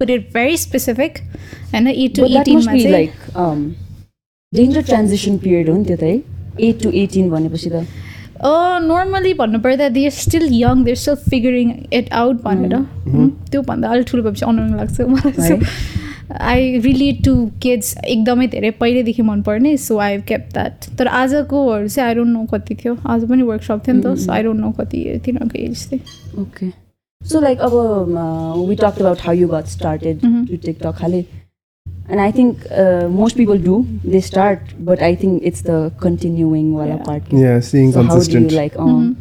put 0.01 0.11
it 0.11 0.33
very 0.35 0.57
specific 0.65 1.19
होइन 1.73 1.89
eight 1.89 2.17
to 2.17 2.23
But 2.23 2.31
that 2.31 2.39
must 2.39 2.49
एटिनमा 2.49 2.73
be 2.73 2.83
चाहिँ 2.83 2.95
like 2.97 3.37
um, 3.45 3.67
danger 4.54 4.82
transition 4.88 5.36
period 5.44 5.68
हो 5.70 5.76
नि 5.78 5.86
त्यो 5.86 5.98
त 5.98 6.04
है? 6.04 6.16
8 6.70 6.80
to 6.84 6.90
18 7.02 7.30
भनेपछि 7.32 7.70
त। 7.70 7.86
नर्मली 8.88 9.34
भन्नुपर्दा 9.42 9.88
they 9.96 10.06
are 10.06 10.12
still 10.12 10.46
young 10.54 10.84
they 10.84 10.96
still 11.02 11.16
figuring 11.30 11.72
it 11.94 12.12
out 12.22 12.42
भनेर। 12.44 12.76
Mm. 12.76 13.30
त्योभन्दा 13.52 13.90
अलिक 13.90 14.06
ठुलो 14.08 14.24
भएपछि 14.24 14.46
अनुहार 14.46 14.78
लाग्छ 14.78 15.02
मलाई 15.02 15.60
आई 16.50 16.80
रिलेट 16.84 17.24
टु 17.26 17.34
किड्स 17.64 17.96
एकदमै 18.04 18.48
धेरै। 18.48 18.72
पहिल्यैदेखि 18.82 19.22
मनपर्ने 19.30 19.76
सो 19.86 19.98
आई 20.08 20.18
केप 20.32 20.48
द्याट 20.54 20.90
तर 21.00 21.08
आजकोहरू 21.22 21.88
चाहिँ 21.88 22.08
आई 22.08 22.16
डोन्ट 22.16 22.34
नो 22.34 22.46
कति 22.54 22.76
थियो। 22.84 22.98
आज 23.14 23.26
पनि 23.30 23.44
वर्कसप 23.52 23.88
थियो 23.88 23.96
नि 23.96 24.02
त 24.04 24.16
सो 24.26 24.32
आई 24.32 24.44
डोन्ट 24.44 24.62
नो 24.62 24.72
कति 24.80 25.00
तिनीहरूको 25.26 25.58
एज 25.66 25.88
थियो 25.92 26.02
Okay. 26.46 26.72
So 27.22 27.40
like 27.40 27.60
अब 27.60 27.74
about 29.00 29.20
how 29.20 29.34
you 29.40 29.48
got 29.48 29.68
started 29.68 30.24
Mhm. 30.24 30.48
to 30.48 30.58
TikTok 30.68 30.96
खालि। 31.00 31.22
and 32.09 32.21
I 32.21 32.31
think 32.31 32.59
uh, 32.71 33.09
most 33.09 33.37
people 33.37 33.59
do 33.59 33.77
they 34.05 34.21
start 34.21 34.61
but 34.81 35.03
I 35.03 35.15
think 35.15 35.43
it's 35.43 35.63
the 35.63 35.93
continuing 36.01 36.73
wala 36.75 36.97
Yeah. 36.97 37.05
part 37.05 37.33
Yeah, 37.33 37.61
staying 37.61 37.93
so 37.93 38.03
how 38.03 38.09
do 38.09 38.15
consistent. 38.15 38.53
you 38.53 38.59
like 38.59 38.77
um, 38.79 38.91
Mhm. 38.91 39.17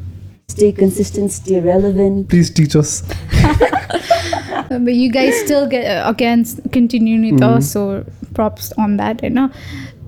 stay 0.56 0.72
consistent 0.72 1.32
stay 1.32 1.60
relevant 1.62 2.28
Please 2.30 2.52
teach 2.60 2.76
us. 2.76 2.92
but 4.70 4.94
you 4.94 5.10
guys 5.12 5.34
still 5.46 5.68
get 5.68 5.86
uh, 5.96 6.10
again 6.10 6.46
continue 6.78 7.18
नि 7.18 7.32
त 7.32 7.42
Mhm. 7.50 7.62
so 7.72 8.04
props 8.34 8.72
on 8.78 8.98
that 9.04 9.22
होइन 9.28 9.50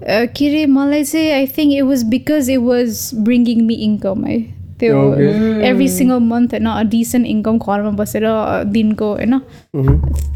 Uh, 0.08 0.26
के 0.38 0.48
अरे 0.48 0.66
मलाई 0.72 1.04
चाहिँ 1.04 1.30
I 1.34 1.46
think 1.56 1.72
it 1.76 1.84
was 1.84 2.04
because 2.10 2.50
it 2.56 2.60
was 2.66 3.00
bringing 3.28 3.62
me 3.68 3.74
income 3.86 4.24
है 4.26 4.36
त्यो. 4.83 5.01
Every 5.71 5.89
single 5.89 6.19
month 6.29 6.55
होइन 6.55 6.89
डिसेन्ट 6.91 7.27
इन्कम 7.27 7.59
घरमा 7.59 7.91
बसेर 8.03 8.27
दिनको 8.75 9.13
होइन. 9.15 9.39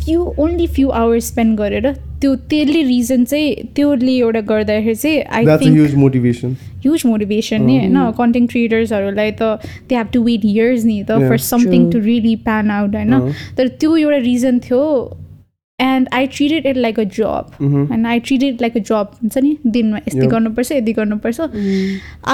Few 0.04 0.20
only 0.38 0.66
few 0.76 0.88
hours 1.02 1.28
spend 1.32 1.58
गरेर 1.58 1.92
त्यो 2.20 2.34
त्यसले 2.50 2.82
रिजन 2.82 3.24
चाहिँ 3.24 3.54
त्यसले 3.76 4.12
एउटा 4.16 4.40
गर्दाखेरि 4.50 4.94
चाहिँ 4.94 5.22
I 5.22 5.44
That's 5.44 5.62
a 5.62 5.64
think 5.64 5.78
huge 5.78 5.96
motivation. 6.04 6.54
Huge 6.86 7.02
motivation 7.06 7.62
नि 7.62 7.76
होइन 7.78 8.10
कन्टेन्ट 8.18 8.50
क्रिएटर्सहरूलाई 8.50 9.30
त 9.30 9.42
they 9.88 9.94
have 9.96 10.08
to 10.12 10.22
wait 10.22 10.44
years 10.44 10.84
नि 10.84 11.02
त 11.02 11.18
for 11.28 11.38
something 11.50 11.90
to. 11.92 11.98
Really 11.98 12.34
plan 12.46 12.70
out 12.70 12.94
होइन। 12.94 13.32
तर 13.58 13.68
त्यो 13.68 13.96
एउटा 13.96 14.16
रिजन 14.16 14.58
थियो 14.58 14.82
and 15.80 16.08
I 16.14 16.26
treated 16.26 16.66
it 16.66 16.76
like 16.76 16.98
a 17.00 17.04
job. 17.16 17.50
होइन 17.62 18.06
I 18.06 18.20
treated 18.28 18.60
like 18.60 18.76
a 18.76 18.80
job 18.80 19.10
हुन्छ 19.22 19.38
नि 19.38 19.56
दिनमा 19.66 19.98
Yeah. 20.06 20.30
गर्नुपर्छ 20.30 20.72
यति 20.72 20.92
गर्नुपर्छ 20.92 21.40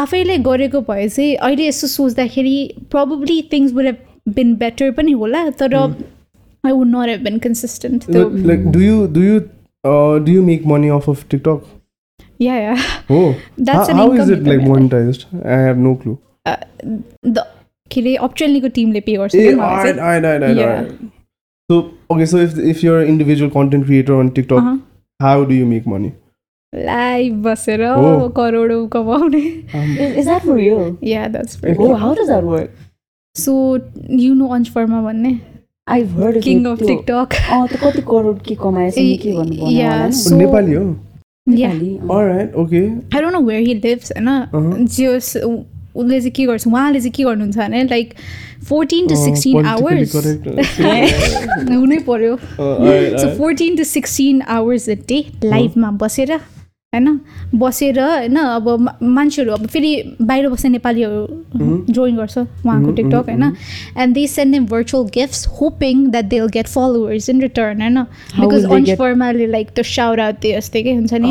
आफैले 0.00 0.36
गरेको 0.48 0.80
भए 0.90 1.08
चाहिँ 1.08 1.34
अहिले 1.36 1.66
यसो 1.68 1.86
सोच्दाखेरि 1.86 2.56
probably 2.90 3.40
things 3.52 3.72
would 3.72 3.84
have 3.86 3.96
been 4.36 4.54
better 4.56 4.90
पनि 4.98 5.12
होला 5.22 5.48
तर 5.62 5.74
I 5.76 6.72
would 6.72 6.86
not 6.86 7.08
have 7.08 7.20
been 7.24 7.38
consistent 7.46 8.04
त्यो 8.12 8.28
Like, 8.28 8.46
like, 8.50 8.70
do 8.76 8.84
you 8.88 9.06
do 9.16 9.22
you 9.28 9.40
do 10.26 10.36
you 10.36 10.42
make 10.50 10.66
money 10.74 10.90
off 10.98 11.08
of 11.14 11.24
TikTok? 11.34 11.64
Yeah 12.40 12.54
yeah 12.58 12.74
That's 13.58 13.70
how, 13.70 13.88
an 13.88 13.96
how 13.96 14.04
income 14.04 14.20
is 14.20 14.30
it 14.30 14.46
like 14.50 14.60
method. 14.60 14.68
monetized? 14.68 15.26
I 15.46 15.58
have 15.66 15.82
no 15.88 15.96
clue. 16.04 16.16
द 17.26 17.44
के 17.90 18.00
अरे 18.00 18.14
अपट्रेलनीको 18.26 18.68
टिमले 18.76 19.00
pay 19.06 19.16
गर्छ 19.16 19.34
So 21.72 21.78
okay, 22.14 22.26
so 22.32 22.40
if 22.46 22.56
if 22.74 22.82
you're 22.84 23.00
an 23.02 23.08
individual 23.14 23.50
content 23.58 23.86
creator 23.90 24.16
on 24.22 24.30
TikTok, 24.38 24.62
Uh-huh. 24.62 24.78
how 25.20 25.36
do 25.52 25.58
you 25.60 25.68
make 25.74 25.86
money? 25.94 26.12
Live 26.72 27.32
बसेर 27.46 27.80
Oh. 27.86 28.28
करोडौँ 28.36 28.86
कमाउने 28.92 29.40
Is, 30.04 30.16
is 30.20 30.26
that 30.30 30.44
for 30.44 30.54
real? 30.58 30.84
Yeah 31.04 31.26
that's 31.34 31.58
Oh, 31.78 31.94
how 32.02 32.12
does 32.20 32.30
that 32.32 32.44
work? 32.52 32.70
So 33.36 33.52
you 34.20 34.34
know 34.34 34.46
Ansh 34.54 34.70
Verma 34.76 35.02
भन्ने 35.02 35.32
I've 35.86 36.10
heard 36.20 36.36
of 36.38 36.46
it. 36.48 36.66
Of 36.66 36.78
त्यो- 36.78 36.88
TikTok 36.88 37.34
अँ, 37.52 37.66
त्यो 37.68 37.78
कति 37.90 38.02
करोड 38.10 38.40
के 38.48 38.54
कमाएछ 38.62 38.98
नि 38.98 39.16
के 39.22 39.32
भन्नु 39.36 39.56
भन 39.62 39.70
Yeah, 39.76 40.10
so- 40.20 40.32
नेपाली 40.38 40.72
हो 40.74 40.82
या 40.82 41.72
नेपाली, 41.72 41.96
अँ। 41.96 42.08
alright 42.16 42.56
okay 42.64 42.84
I 43.14 43.20
don't 43.20 43.32
know 43.36 43.40
where 43.50 43.62
he 43.68 43.74
lives 43.84 44.12
होइन 44.16 44.86
जस 44.96 45.36
उसले 45.96 46.20
चाहिँ 46.20 46.30
के 46.36 46.46
गर्छ 46.46 46.66
उहाँले 46.66 47.00
चाहिँ 47.00 47.12
के 47.16 47.22
गर्नुहुन्छ 47.24 47.56
भने 47.58 47.82
like 47.84 48.14
fourteen 48.68 49.06
to 49.08 49.16
sixteen 49.24 49.66
hours 49.66 50.12
correct. 50.14 50.46
हुनै 51.70 51.98
पर्यो 52.08 52.36
so. 52.36 53.28
Fourteen 53.38 53.76
to 53.76 53.84
sixteen 53.84 54.42
hours 54.56 54.88
a 54.88 54.94
day 55.08 55.24
लाइभमा 55.44 55.90
बसेर 56.02 56.32
होइन 56.94 57.20
बसेर 57.54 57.98
होइन 58.00 58.36
अब 58.36 58.66
मान्छेहरू 59.02 59.52
अब 59.52 59.66
फेरि 59.66 59.92
बाहिर 60.22 60.48
बस्ने 60.48 60.70
नेपालीहरू 60.70 61.86
जोइन 61.92 62.16
गर्छ 62.16 62.38
उहाँको 62.38 62.92
टिकटक 62.92 63.28
होइन 63.28 63.42
and 63.98 64.14
they 64.14 64.26
send 64.26 64.54
am 64.54 64.66
virtual 64.66 65.04
gifts 65.14 65.46
hoping 65.60 66.04
that 66.10 66.24
they 66.24 66.40
will 66.40 66.48
get 66.52 66.66
followers 66.68 67.28
in 67.30 67.40
return 67.40 67.80
होइन 67.82 67.98
बिकज 68.40 68.66
get- 68.66 69.00
वर्माले 69.00 69.46
लाइक 69.46 69.70
त्यो 69.70 69.84
आउट 70.02 70.20
त्यो 70.42 70.52
जस्तै 70.58 70.82
के 70.82 70.92
हुन्छ 70.92 71.12
नि? 71.14 71.28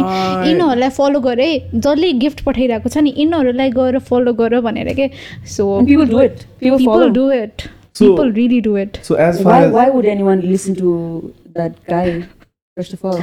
यिनीहरूलाई 0.50 0.90
फलो 0.90 1.20
गरे 1.20 1.50
जसले 1.76 2.12
गिफ्ट 2.26 2.44
पठाइरहेको 2.44 2.90
छ 2.90 2.98
नि 2.98 3.14
यिनीहरूलाई 3.18 3.72
गएर 3.78 4.00
फलो 4.10 4.34
गर 4.34 4.60
भनेर 4.62 4.94
के? 4.94 5.10
So 5.48 5.70
And 5.78 5.88
people 5.88 6.12
do 6.16 6.26
it. 6.26 6.46
People, 6.60 6.78
people 6.78 6.86
follow. 6.86 7.14
do 7.14 7.30
it. 7.38 7.70
So- 7.96 8.08
people 8.08 8.34
really 8.42 8.62
do 8.62 8.76
it. 8.78 9.00
so 9.04 9.22
as 9.30 9.44
First 12.78 12.94
of 12.94 13.02
all, 13.04 13.18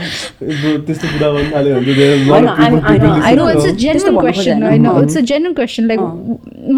त्यस्तो 0.87 1.09
कुरा 1.11 1.29
थाल्यो 1.51 1.77
भने 1.81 2.07
uh-huh. 4.87 5.55
question. 5.55 5.89
Like, 5.89 6.03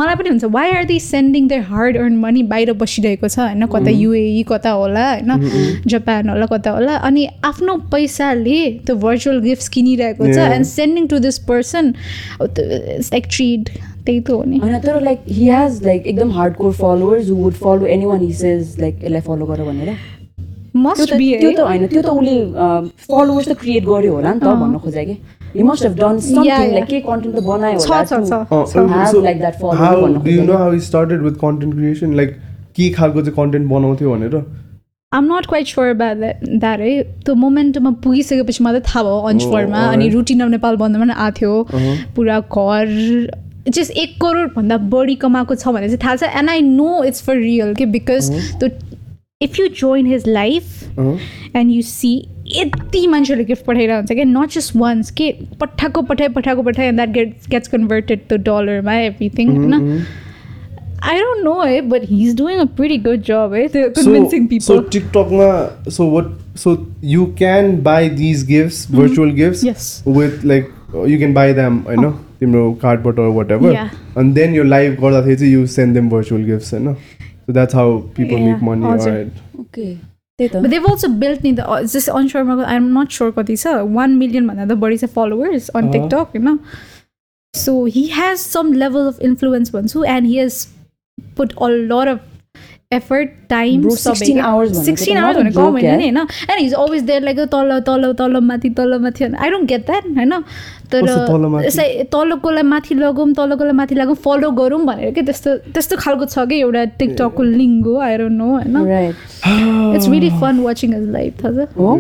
मलाई 0.01 0.15
पनि 0.21 0.29
हुन्छ 0.29 0.51
why 0.57 0.67
are 0.75 0.85
they 0.91 0.99
sending 1.07 1.49
their 1.53 1.65
hard 1.71 1.97
earned 2.03 2.21
money 2.25 2.45
बाहिर 2.53 2.73
बसिरहेको 2.83 3.29
छ 3.29 3.39
होइन 3.39 3.67
कता 3.73 3.91
युए 4.03 4.23
कता 4.53 4.71
होला 4.83 5.07
होइन 5.09 5.31
जापान 5.95 6.31
होला 6.31 6.47
कता 6.55 6.71
होला 6.77 6.95
अनि 7.11 7.27
आफ्नो 7.51 7.77
पैसाले 7.97 8.61
त्यो 8.87 8.97
भर्चुअल 9.07 9.41
गिफ्ट्स 9.49 9.69
किनिरहेको 9.79 10.25
छ. 10.33 10.39
And 10.39 10.71
sending 10.75 11.11
to 11.15 11.19
this 11.27 11.39
person 11.51 11.85
like 12.41 13.25
tried 13.31 13.63
त्यही 14.07 14.21
त 14.21 14.31
हो 14.31 14.43
नि 14.47 14.63
होइन 14.63 14.79
तर 14.87 15.03
लाइक 15.11 15.27
हि 15.27 15.51
हेज 15.51 15.83
लाइक 15.91 16.07
एकदम 16.07 16.31
hardcore 16.63 16.73
followers 16.85 17.29
who 17.31 17.43
would 17.43 17.61
follow 17.67 17.93
anyone 18.15 18.25
he 18.25 18.33
says 18.47 18.81
like 18.81 19.05
यसलाई 19.05 19.29
फलो 19.29 19.53
गर 19.53 19.61
भनेर 19.73 19.95
मस्ट 20.87 21.11
त 21.11 21.13
बी 21.21 21.27
त्यो 21.41 21.51
त 21.51 21.61
होइन 21.69 21.87
त्यो 21.87 22.03
त 22.03 22.09
उसले 22.21 22.37
फलोवर्स 23.09 23.49
त 23.49 23.53
क्रिएट 23.63 23.85
गर्यो 23.91 24.13
होला 24.15 24.31
नि 24.35 24.41
त 24.41 24.47
भन्न 24.63 24.79
खोजे 24.87 25.05
कि। 25.05 25.17
He 25.57 25.63
must 25.69 25.83
have 25.85 25.95
done 25.99 26.19
something. 26.27 26.73
Like 26.73 26.87
के 26.87 27.01
कन्टेन्ट 27.11 27.37
त 27.37 27.39
बनायो 27.51 27.77
होला 27.81 28.05
do 30.25 30.31
you 30.31 30.41
खोजेको। 30.41 30.47
know 30.47 30.59
how 30.63 30.71
he 30.71 30.81
started 30.89 31.29
with 31.29 31.37
content 31.45 31.73
creation? 31.75 32.17
Like 32.23 32.33
के 32.77 32.91
खालको 32.97 33.23
चाहिँ 33.23 33.37
कन्टेन्ट 33.37 33.67
बनाउँथ्यो 33.71 34.09
भनेर? 34.15 34.35
आम 35.13 35.25
not 35.33 35.47
quite 35.51 35.67
sure 35.67 35.89
about 35.91 36.17
that 36.23 36.37
that 36.65 36.81
है 36.81 36.91
त्यो 37.27 37.35
मोमेन्टमा 37.35 37.91
पुगिसकेपछि 38.03 38.65
मात्रै 38.65 38.81
थाहा 38.89 39.03
भयो 39.03 39.19
अन्चफरमा 39.31 39.81
Oh, 39.87 39.93
अनि. 39.93 40.09
रुटिन 40.09 40.41
अफ 40.41 40.51
नेपाल 40.51 40.77
बन्द 40.83 40.95
पनि 41.03 41.15
आएको 41.17 41.39
थियो। 41.39 41.55
Uh-huh. 41.63 41.97
पुरा 42.17 42.37
घर 42.41 42.85
जस्ट 43.69 43.91
एक 44.03 44.11
करोडभन्दा 44.23 44.77
बढी 44.93 45.15
कमाएको 45.25 45.55
छ 45.55 45.69
भने 45.75 45.87
चाहिँ 45.89 45.99
थाहा 46.05 46.17
छ। 46.17 46.23
And 46.41 46.51
I 46.51 46.61
know 46.69 46.91
it's 47.05 47.21
for 47.27 47.37
real 47.37 47.75
के 47.75 47.87
बिकज 47.97 48.31
त्यो 48.61 48.69
if 49.43 49.59
you 49.59 49.67
join 49.81 50.07
his 50.07 50.25
life 50.29 50.77
Uh-huh. 51.01 51.19
And 51.57 51.71
you 51.73 51.83
see 51.83 52.09
यति 52.55 53.07
मान्छेहरूले 53.09 53.45
गिफ्ट 53.49 53.65
पठाइरहेको 53.65 53.97
हुन्छ 53.99 54.13
क्या 54.13 54.25
नट 54.31 54.51
जस्ट 54.53 54.75
वान्स 54.77 55.11
के 55.21 55.31
पठाएको 55.61 56.03
पठाए 56.09 56.29
पठाएको 56.35 56.63
पठाए 56.63 56.87
and 56.89 56.97
that 56.97 57.11
get 57.13 57.35
gets 57.51 57.69
converted 57.75 58.27
to 58.31 58.37
डलरमा 58.49 58.95
everything 59.01 59.49
Mm-hmm, 59.51 59.73
होइन 59.75 60.03
आई 61.11 61.21
डोन्ट 61.21 61.45
नो 61.45 61.55
है 61.61 61.81
but 61.93 62.03
he 62.11 62.19
is 62.29 62.37
doing 62.37 62.59
a 62.59 62.65
pretty 62.81 62.97
good 63.07 63.23
job 63.29 63.53
है 63.55 63.67
त्यो 63.77 63.89
So, 63.89 63.95
convincing 64.01 64.43
so 64.47 64.49
people 64.51 64.83
TikTok 64.97 65.33
ma, 65.41 65.49
so 65.99 66.09
what? 66.17 66.29
So 66.65 66.75
you 67.15 67.29
can 67.41 67.71
buy 67.89 68.01
these 68.21 68.45
gifts, 68.51 68.83
virtual 68.99 69.33
gifts, 69.41 69.65
Yes. 69.71 69.89
with 70.19 70.45
like 70.53 70.69
uh, 70.95 71.07
you 71.15 71.19
can 71.25 71.39
buy 71.41 71.47
them, 71.61 71.81
I 71.95 71.97
know, 72.03 72.13
तिम्रो 72.43 72.67
cardboard 72.85 73.23
or 73.27 73.31
whatever, 73.39 73.73
Yeah. 73.79 73.97
and 74.23 74.41
then 74.41 74.59
your 74.61 74.69
live 74.75 75.01
गर्दाखेरि 75.07 75.37
चाहिँ 75.45 75.53
you 75.57 75.67
send 75.79 76.01
them 76.01 76.13
virtual 76.19 76.47
gifts, 76.53 76.75
I 76.81 76.85
know. 76.89 76.97
So 77.51 77.55
that's 77.55 77.75
how 77.75 77.85
people 78.17 78.39
Yeah, 78.39 78.49
make 78.53 78.63
money. 78.63 78.85
हजुर. 78.87 79.13
Alright. 79.13 79.39
Okay 79.61 79.87
त्यही 80.39 80.49
त 80.49 80.61
But 80.65 80.71
they've 80.73 80.87
also 80.91 81.09
built 81.23 81.43
नि 81.45 81.53
त 81.57 81.81
just 81.95 82.09
on 82.19 82.29
शर्माको 82.29 82.63
I'm 82.75 82.87
not 82.99 83.11
sure 83.13 83.31
कति 83.39 83.57
छ 83.57 83.73
वान 83.97 84.15
मिलियनभन्दा 84.19 84.67
त 84.75 84.79
बढी 84.85 84.99
छ 84.99 85.05
फलोवर्स 85.17 85.69
अन 85.71 85.87
अँ। 85.87 85.93
टिकटक 85.93 86.37
होइन 86.37 86.59
so 87.55 87.75
he 87.97 88.05
has 88.13 88.39
some 88.39 88.73
level 88.83 89.07
of 89.09 89.21
influence 89.31 89.75
भन्छु 89.75 90.05
and 90.15 90.27
he 90.29 90.39
has 90.39 90.65
put 91.37 91.53
a 91.53 91.69
lot 91.93 92.09
of 92.09 92.21
effort 92.93 93.29
time 93.51 93.83
Bro, 93.83 93.91
16 93.97 94.39
hours 94.45 94.71
भनेको 94.71 94.85
सिक्सटिन 94.85 95.17
आवर्स 95.17 95.37
not 95.37 95.41
a 95.41 95.43
भने 95.43 95.51
कम 95.57 95.73
होइन। 95.73 95.85
नि 95.99 96.05
होइन 96.05 96.17
and 96.17 96.61
his 96.61 96.73
always 96.75 97.03
there 97.03 97.23
like 97.23 97.39
तल 97.51 97.79
तल 97.87 98.13
तल 98.19 98.37
माथि 98.43 98.71
तल 98.79 98.97
माथि 99.03 99.25
आई 99.25 99.51
डोन्ट 99.51 99.69
गेट 99.69 99.85
द्याट 99.87 100.07
होइन 100.09 100.33
तर 100.93 101.03
कस्तो 101.03 101.27
तल 101.27 101.47
माथि? 101.47 101.67
यसै 101.67 101.87
तलकोलाई 102.13 102.63
माथि 102.71 102.95
लगौँ 102.95 103.27
तलकोलाई 103.35 103.73
माथि 103.73 103.95
लगौँ 103.95 104.15
फलो 104.25 104.51
गरौँ 104.53 104.81
भनेर 104.87 105.13
कि 105.15 105.23
त्यस्तो 105.23 105.57
त्यस्तो 105.71 105.97
खालको 105.97 106.27
छ 106.27 106.47
कि 106.49 106.59
एउटा 106.61 106.85
टिकटकको 106.99 107.43
लिङ्गो 107.53 107.95
आई 108.01 108.17
डोन्ट 108.19 108.39
नो 108.39 108.49
होइन 108.49 109.95
it's 109.95 110.09
really 110.09 110.31
fun 110.41 110.59
watching 110.65 110.95
his 110.95 111.09
life 111.11 111.45
थाहा 111.45 111.65
छ 111.65 111.79
हो 111.79 111.95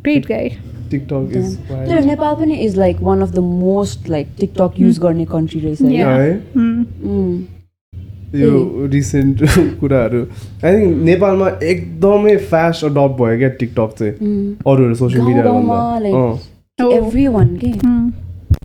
ग्रेट 0.00 0.26
गाई 0.28 0.48
TikTok 0.90 1.32
is 1.38 1.46
तर 1.68 1.74
wild. 1.74 2.06
नेपाल 2.06 2.34
पनि 2.36 2.54
is 2.64 2.78
like 2.78 2.96
one 3.02 3.20
of 3.22 3.30
the 3.30 3.38
most 3.58 4.08
like 4.10 4.28
TikTok 4.40 4.80
use 4.80 4.98
गर्ने 5.00 5.24
कन्ट्री 5.34 5.60
रहेछ 5.60 5.82
Hmm. 5.82 5.92
Yeah. 5.92 6.16
है 6.16 6.32
Mm. 6.56 7.36
यो 8.34 8.86
रिसेन्ट 8.92 9.42
कुराहरू 9.80 10.20
आई 10.64 10.74
थिङ्क 10.74 11.02
नेपालमा 11.10 11.48
एकदमै 11.72 12.36
फास्ट 12.52 12.84
अडप्ट 12.84 13.18
भयो 13.22 13.38
क्या 13.38 13.48
टिकटक 13.62 13.94
चाहिँ 13.98 14.12
अरूहरू 14.66 14.94
सोसियल 15.04 15.22
मिडियाभन्दा 15.30 15.80
like 16.06 16.94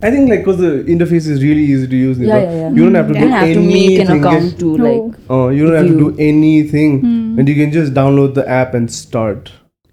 I 0.06 0.10
think 0.10 0.28
like 0.30 0.40
because 0.44 0.58
the 0.62 0.70
interface 0.92 1.26
is 1.34 1.42
really 1.42 1.62
easy 1.72 1.86
to 1.92 1.96
use. 1.96 2.18
Yeah, 2.18 2.36
yeah, 2.42 2.56
yeah. 2.56 2.70
You 2.78 2.84
don't 2.84 2.94
have 2.98 3.08
to 3.08 3.14
you 3.18 3.24
do 3.24 3.30
have 3.34 3.52
to 3.54 3.60
make 3.60 3.98
an 4.02 4.10
anything. 4.10 4.24
account 4.24 4.58
to 4.62 4.70
No. 4.78 4.84
like 4.86 5.14
Uh, 5.36 5.48
you 5.58 5.66
don't 5.66 5.76
have 5.78 5.88
to 5.88 5.94
If 5.94 6.00
do 6.02 6.08
you- 6.08 6.28
anything, 6.28 6.96
and 7.38 7.52
you 7.52 7.54
can 7.60 7.72
just 7.76 7.94
download 7.98 8.34
the 8.38 8.44
app 8.58 8.74
and 8.80 8.92
start. 8.96 9.50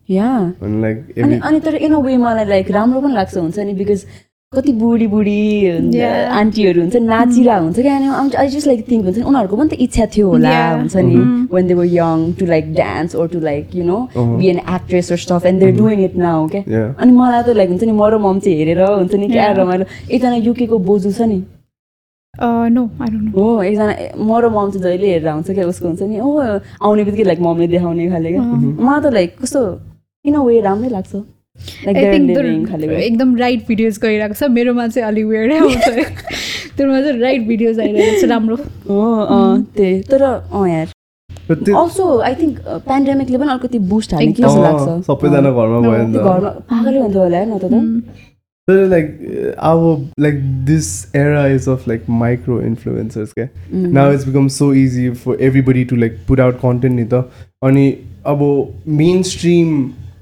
Yeah 0.10 0.30
And 0.68 0.82
like 0.86 1.02
अनि 1.18 1.24
every, 1.24 1.40
अनि 1.50 1.60
तर 1.66 1.76
in 1.88 1.94
a 1.94 2.00
way 2.08 2.18
मलाई 2.26 2.46
like 2.52 2.72
राम्रो 2.78 3.02
पनि 3.02 3.14
लाग्छ 3.14 3.38
हुन्छ 3.38 3.60
नि 3.60 3.74
because 3.84 4.06
कति 4.56 4.72
बुढी 4.74 5.08
बुढी 5.08 5.42
Yeah. 5.94 6.32
आन्टीहरू 6.34 6.82
हुन्छ 6.82 6.96
नाचिरहेको 6.96 7.64
हुन्छ 7.64 7.80
क्या 7.80 8.40
आई 8.42 8.48
जस्ट 8.50 8.68
लाइक 8.68 8.80
थिङ्क 8.90 9.04
हुन्छ। 9.06 9.18
नि 9.18 9.24
उनीहरूको 9.30 9.56
पनि 9.58 9.70
त 9.70 9.74
इच्छा 9.86 10.06
थियो 10.16 10.28
होला. 10.30 10.54
हुन्छ 10.74 10.96
नि। 10.96 11.18
When 11.54 11.68
they 11.68 11.74
were 11.78 11.86
young 11.86 12.18
to 12.40 12.46
like 12.46 12.74
dance 12.74 13.16
or 13.16 13.28
to 13.30 13.40
like 13.40 13.76
you 13.76 13.84
know. 13.86 14.00
Be 14.18 14.48
an 14.50 14.60
actress 14.76 15.12
or 15.12 15.18
stuff 15.26 15.46
and 15.46 15.60
they're 15.62 15.76
doing 15.78 16.04
it 16.06 16.16
now 16.26 16.48
क्या. 16.50 16.82
अनि 16.98 17.12
मलाई 17.22 17.44
त 17.44 17.56
लाइक 17.62 17.70
हुन्छ 17.70 17.84
नि 17.84 17.92
म 17.94 18.10
र 18.10 18.18
मम 18.26 18.40
चाहिँ 18.42 18.58
हेरेर 18.58 18.82
हुन्छ 18.90 19.14
नि 19.22 19.28
क्या. 19.30 19.52
रमाइलो 19.62 19.86
एकजना 20.10 20.36
युकेको 20.50 20.78
बोजू 20.90 21.12
छ 21.14 21.30
नि। 21.30 21.40
नो 22.34 22.84
आई 23.02 23.08
डोन्ट 23.14 23.36
नो 23.36 23.38
हो 23.38 23.62
एकजना 23.70 23.94
म 24.18 24.30
र 24.42 24.50
मम 24.50 24.70
चाहिँ 24.74 24.84
जहिले 24.84 25.08
हेरेर 25.14 25.30
हुन्छ 25.30 25.50
क्या 25.52 25.66
उसको 25.70 25.88
हुन्छ 25.88 26.02
नि 26.10 26.20
ओ 26.26 26.30
आउने 26.82 27.04
बित्तिकै 27.06 27.26
लाइक 27.30 27.40
ममले 27.46 27.68
देखाउने 27.78 28.10
खाले 28.18 28.30
क्या। 28.34 28.42
मलाई 28.42 29.02
त 29.02 29.14
लाइक 29.14 29.30
कस्तो 29.42 29.62
इन 30.26 30.34
अ 30.34 30.42
वे 30.42 30.62
राम्रै 30.66 30.90
लाग्छ। 30.98 31.14
लाइक 31.86 31.98
एकदम 31.98 33.36
राइट 33.38 33.68
भिडियोज 33.68 33.98
गइरहेको 34.04 34.34
छ। 34.34 34.50
मेरोमा 34.52 34.88
चाहिँ 34.88 35.08
अलिक 35.08 35.26
वेयर्डै 35.26 35.58
आउँछ। 35.58 35.86
त्योमा 36.78 37.02
चाहिँ 37.02 37.20
राइट 37.22 37.42
भिडियोज 37.48 37.80
आइरहेको 37.80 38.22
छ 38.22 38.30
राम्रो। 38.30 38.56
हो 38.90 39.02
अँ, 39.26 39.64
त्यही। 39.76 40.02
तर 40.12 40.22
अँ 40.24 40.68
यार। 40.70 40.88
अल्सो 41.50 42.06
आई 42.22 42.36
थिङ्क 42.42 42.60
पेन्डेमिकले 42.88 43.38
पनि 43.38 43.50
अलिकति 43.52 43.80
बुस्ट 43.92 44.14
हाल्यो। 44.14 44.34
कि 44.34 44.42
जस्तो 44.44 44.62
लाग्छ? 44.64 45.06
सबैजना 45.06 45.52
घरमा 45.52 45.80
भयो 45.82 46.08
नि 46.08 46.14
त्यो 46.14 46.22
त। 46.22 46.26
घरमा 46.26 46.50
पागलै 46.72 47.00
हुन्थ्यो 47.00 47.22
होला 47.22 47.46
न 47.46 47.58
त 47.58 47.66
त। 47.66 47.76
तर 48.68 48.80
like 48.90 49.14
uh, 49.26 49.52
our 49.68 49.98
like 50.24 50.36
this 50.66 50.88
era 51.20 51.46
is 51.54 51.68
of 51.68 51.86
like 51.92 52.04
micro 52.08 52.58
influencers 52.62 53.32
okay? 53.32 53.48
now 53.96 54.04
it's 54.12 54.26
become 54.26 54.50
so 54.56 54.68
easy 54.82 55.06
for 55.22 55.36
everybody 55.48 55.86
to 55.92 55.96
like 55.96 56.20
put 56.28 56.40
out 56.40 56.60
content 56.62 56.96
नि 56.96 57.06
त। 57.14 57.24
अनि 57.66 57.86
अब 58.34 58.44
मेन 59.02 59.24
स्ट्रिम 59.32 59.74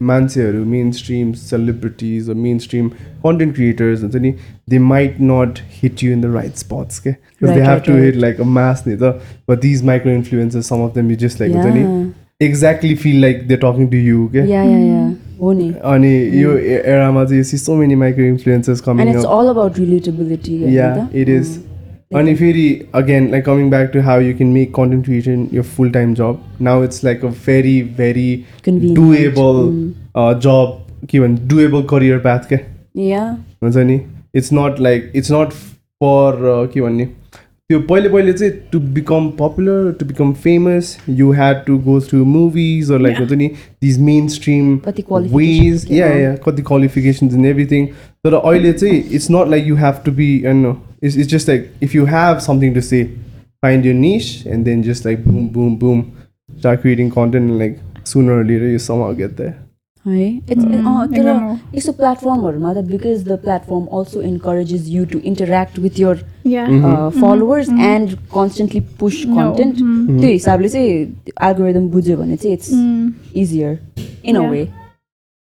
मान्छेहरू 0.02 0.64
mainstream 0.92 1.32
celebrities 1.34 2.30
mainstream 2.60 2.90
content 3.26 3.56
creators 3.56 4.02
हुन्छ 4.02 4.16
नि 4.16 4.34
they 4.70 4.80
might 4.80 5.16
not 5.22 5.60
hit 5.84 6.04
you 6.04 6.12
in 6.14 6.22
the 6.22 6.34
right 6.36 6.56
spots 6.56 7.00
के 7.00 7.12
they 7.12 7.46
Right, 7.48 7.68
have 7.68 7.82
to. 7.86 7.98
Hit 8.04 8.16
like 8.16 8.42
a 8.42 8.44
mass 8.60 8.84
नि 8.88 8.96
त 9.02 9.14
but 9.50 9.60
these 9.62 9.84
micro 9.86 10.12
influencers 10.12 10.70
some 10.70 10.84
of 10.84 10.96
them 10.96 11.12
you 11.12 11.18
just 11.26 11.42
like 11.42 11.56
हुन्छ 11.56 11.74
नि 11.76 12.46
exactly 12.46 12.96
feel 12.96 13.22
like 13.22 13.48
they 13.48 13.56
talking 13.64 13.88
to 13.88 13.98
you 13.98 14.28
के 14.36 14.40
अनि 15.94 16.14
यो 16.42 16.58
एरामा 16.68 17.24
चाहिँ 17.26 17.44
see 17.44 17.58
so 17.58 17.76
many 17.76 17.96
micro 18.04 18.26
influencers 18.26 18.80
and 18.80 19.00
coming 19.00 19.10
it's 19.10 19.26
all 19.26 19.48
about 19.48 19.80
relatability 19.80 20.60
yeah 20.76 21.08
it 21.24 21.30
is. 21.30 21.58
And 22.12 22.30
if 22.30 22.40
you 22.40 22.88
again, 22.94 23.32
like 23.32 23.44
coming 23.44 23.70
back 23.70 23.92
to 23.92 24.02
how 24.02 24.18
you 24.18 24.34
can 24.34 24.54
make 24.54 24.74
content 24.74 25.06
creation 25.06 25.50
your 25.50 25.64
full 25.64 25.92
time 25.92 26.16
job, 26.16 26.42
now 26.60 26.82
it's 26.82 27.04
like 27.04 27.24
a 27.24 27.30
very, 27.30 27.82
very 27.82 28.46
Convenient. 28.64 28.98
doable 28.98 29.72
mm. 29.74 29.96
uh, 30.16 30.34
job, 30.36 30.90
given 31.06 31.38
doable 31.40 31.86
career 31.88 32.20
path. 32.20 32.48
Ke. 32.48 32.66
Yeah. 32.94 33.38
It's 34.34 34.52
not 34.52 34.80
like, 34.80 35.12
it's 35.14 35.30
not 35.30 35.54
for, 36.00 36.48
uh, 36.48 36.68
त्यो 37.70 37.80
पहिले 37.88 38.10
पहिले 38.10 38.34
चाहिँ 38.34 38.52
to 38.72 38.80
become 38.96 39.28
popular 39.40 39.92
to 40.00 40.06
become 40.06 40.32
famous 40.44 40.96
you 41.10 41.32
had 41.40 41.66
to 41.66 41.78
go 41.88 42.00
through 42.02 42.24
movies 42.26 42.92
or 42.92 43.00
like 43.02 43.18
हुन्छ 43.18 43.32
नि 43.32 43.48
these 43.82 44.00
main 44.00 44.28
stream 44.36 44.78
कति 44.86 45.04
ways 45.10 45.10
qualifications 45.12 45.92
या 45.92 46.14
के, 46.14 46.22
या 46.22 46.36
कति 46.46 46.62
क्वालिफिकेसन्स 46.70 47.34
इन 47.34 47.46
एभ्रिथिङ 47.46 47.88
तर 48.24 48.34
अहिले 48.34 48.74
चाहिँ 48.74 49.04
it's 49.12 49.28
not 49.32 49.50
like 49.50 49.68
you 49.68 49.76
have 49.84 50.02
to 50.06 50.12
be 50.22 50.30
no 50.48 50.76
it's 51.04 51.18
it's 51.18 51.30
just 51.32 51.50
like 51.50 51.70
if 51.84 51.96
you 51.96 52.06
have 52.16 52.40
something 52.48 52.74
to 52.74 52.82
say 52.92 53.04
find 53.66 53.86
your 53.86 54.00
niche 54.00 54.34
and 54.46 54.66
then 54.66 54.84
just 54.84 55.06
like 55.06 55.24
boom 55.24 55.48
boom 55.54 55.78
boom 55.78 56.04
start 56.58 56.82
creating 56.82 57.10
content 57.12 57.52
and 57.52 57.60
like 57.60 57.80
sooner 58.06 58.40
or 58.40 58.44
later 58.44 58.68
you 58.68 58.80
somehow 58.80 59.14
get 59.14 59.38
there. 59.38 59.56
है 60.12 60.28
it's 60.36 60.64
Mm, 60.64 60.72
तर 61.12 61.20
एकदम 61.20 61.40
हो। 61.44 61.58
यस्तो 61.76 61.92
प्लेटफर्महरूमा 62.00 62.74
त 62.74 62.84
because 62.92 63.24
the 63.28 63.38
platform 63.44 63.86
also 64.00 64.22
encourages 64.32 64.88
you 64.90 65.06
to 65.14 65.20
interact 65.32 65.80
with 65.80 66.00
your 66.00 66.26
Yeah. 66.48 66.68
Mm-hmm. 66.74 67.20
Followers 67.22 67.70
and 67.70 68.14
constantly 68.36 68.80
push 69.00 69.16
No. 69.28 69.36
Content 69.38 69.76
Mm. 69.78 70.20
त्यो 70.20 70.30
हिसाबले 70.30 70.70
चाहिँ 70.70 70.92
एल्गोरिदम 71.50 71.90
बुझ्यो 71.96 72.18
भने 72.18 72.36
चाहिँ 72.38 72.54
it's 72.58 72.72
Mm. 72.74 73.12
easier 73.44 73.74
in 74.24 74.36
a 74.36 74.44
Yeah. 74.44 74.52
way. 74.52 74.64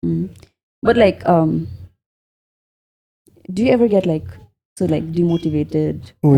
Mm. 0.03 0.23
But 0.83 0.97
like, 0.97 1.25
um, 1.33 1.51
do 3.49 3.63
you 3.63 3.71
ever 3.71 3.87
get 3.87 4.05
like 4.05 4.29
so 4.77 4.85
like 4.85 5.11
demotivated? 5.17 6.13
oh 6.23 6.35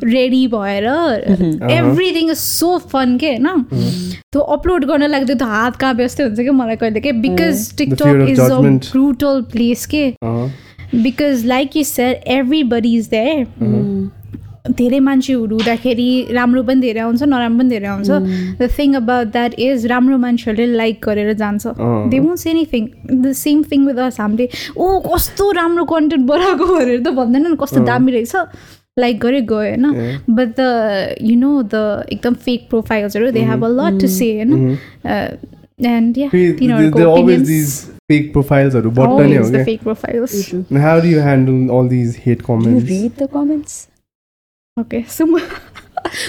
ready 0.02 0.48
भएर 0.48 0.88
Uh-huh. 0.88 1.68
everything 1.72 2.30
is 2.30 2.40
so 2.40 2.80
fun 2.80 3.18
के 3.20 3.36
होइन 3.36 3.64
त्यो 4.32 4.42
अपलोड 4.42 4.86
गर्न 4.86 5.08
लाग्दा 5.08 5.34
त्यो 5.34 5.48
हात 5.48 5.76
काँपे 5.76 6.04
जस्तै 6.04 6.24
हुन्छ 6.24 6.40
कि 6.40 6.50
मलाई 6.50 6.76
कहिले 6.76 7.00
के 7.00 7.12
because 7.12 7.68
fear 7.68 7.78
TikTok 7.78 8.06
of 8.06 8.30
is 8.30 8.40
a 8.40 8.48
judgment. 8.50 8.92
Brutal 8.92 9.42
place 9.52 9.86
के 9.86 10.16
Uh-huh. 10.26 10.50
Because 10.96 11.46
like 11.46 11.76
you 11.78 11.84
sir 11.84 12.20
everybody 12.28 12.96
is 12.98 13.08
there 13.08 13.46
Mm. 13.64 13.93
धेरै 14.65 14.99
मान्छेहरू 15.05 15.57
हुँदाखेरि 15.57 16.33
राम्रो 16.33 16.63
पनि 16.65 16.81
धेरै 16.81 17.01
आउँछ 17.01 17.23
नराम्रो 17.23 17.59
पनि 17.59 17.69
धेरै 17.69 17.89
आउँछ। 17.89 18.11
The 18.61 18.69
thing 18.77 18.95
about 18.97 19.27
that 19.33 19.53
is 19.61 19.87
राम्रो 19.93 20.17
मान्छेहरूले 20.19 20.77
लाइक 20.77 21.01
गरेर 21.05 21.33
जान्छ। 21.37 21.67
They 22.09 22.19
won't 22.19 22.39
say 22.41 22.51
anything 22.51 22.89
the 23.13 23.33
same 23.37 23.63
thing 23.69 23.85
with 23.87 23.99
us 24.09 24.21
हामीले 24.21 24.49
ओ 24.77 25.01
कस्तो 25.05 25.51
राम्रो 25.61 25.85
कन्टेन्ट 25.93 26.25
बनाएको 26.33 26.65
भनेर 26.73 27.01
त 27.05 27.13
भन्दैन 27.13 27.55
कस्तो 27.61 27.85
दामी 27.85 28.13
रहेछ। 28.17 28.35
लाइक 28.99 29.21
गरे 29.21 29.41
गयो 29.53 29.57
होइन. 29.57 29.85
But 30.33 30.49
the 30.57 31.21
you 31.21 31.37
know 31.37 31.63
the 31.63 32.09
एकदम 32.13 32.35
fake 32.49 32.69
प्रोफाइल्सहरू 32.71 33.31
they 33.37 33.45
have 33.53 33.65
a 33.65 33.69
lot 33.69 34.01
to 34.01 34.09
say 34.17 34.33
होइन? 34.35 34.53
एन्ड 35.93 36.15
तिनीहरूको 36.33 36.99
opinions 37.13 37.49
these 37.49 37.81
fake 38.09 38.29
profiles 38.33 38.75
नै 38.75 38.89
हो 38.89 39.09
always 39.09 39.51
the 39.53 39.65
fake 39.65 39.83
profiles. 39.89 40.33
How 40.85 41.01
do 41.01 41.09
you 41.09 41.33
handle 41.33 41.71
all 41.71 41.99
these 41.99 42.23
hate 42.29 42.39
Do 42.39 42.55
you 42.55 42.55
comments 42.55 42.95
read 42.95 43.21
the 43.25 43.29
comments? 43.29 43.83
Okay 44.81 45.03
so 45.09 45.27
म 45.27 45.39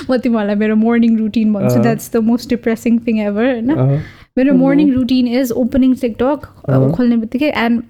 म 0.10 0.18
तिमीहरूलाई 0.24 0.56
मेरो 0.56 0.76
morning 0.76 1.18
routine 1.18 1.54
भन्छु 1.54 1.76
अँ। 1.76 1.82
That's 1.84 2.12
the 2.14 2.18
most 2.26 2.50
depressing 2.50 3.00
thing 3.08 3.20
ever 3.22 3.46
होइन 3.46 3.72
Uh-huh. 3.76 3.98
मेरो 4.38 4.54
morning 4.58 4.92
routine 4.94 5.28
is 5.40 5.52
opening 5.64 5.96
TikTok 6.02 6.46
अँ। 6.70 6.92
खोल्ने 6.96 7.18
बित्तिकै 7.18 7.50
एन्ड 7.64 7.82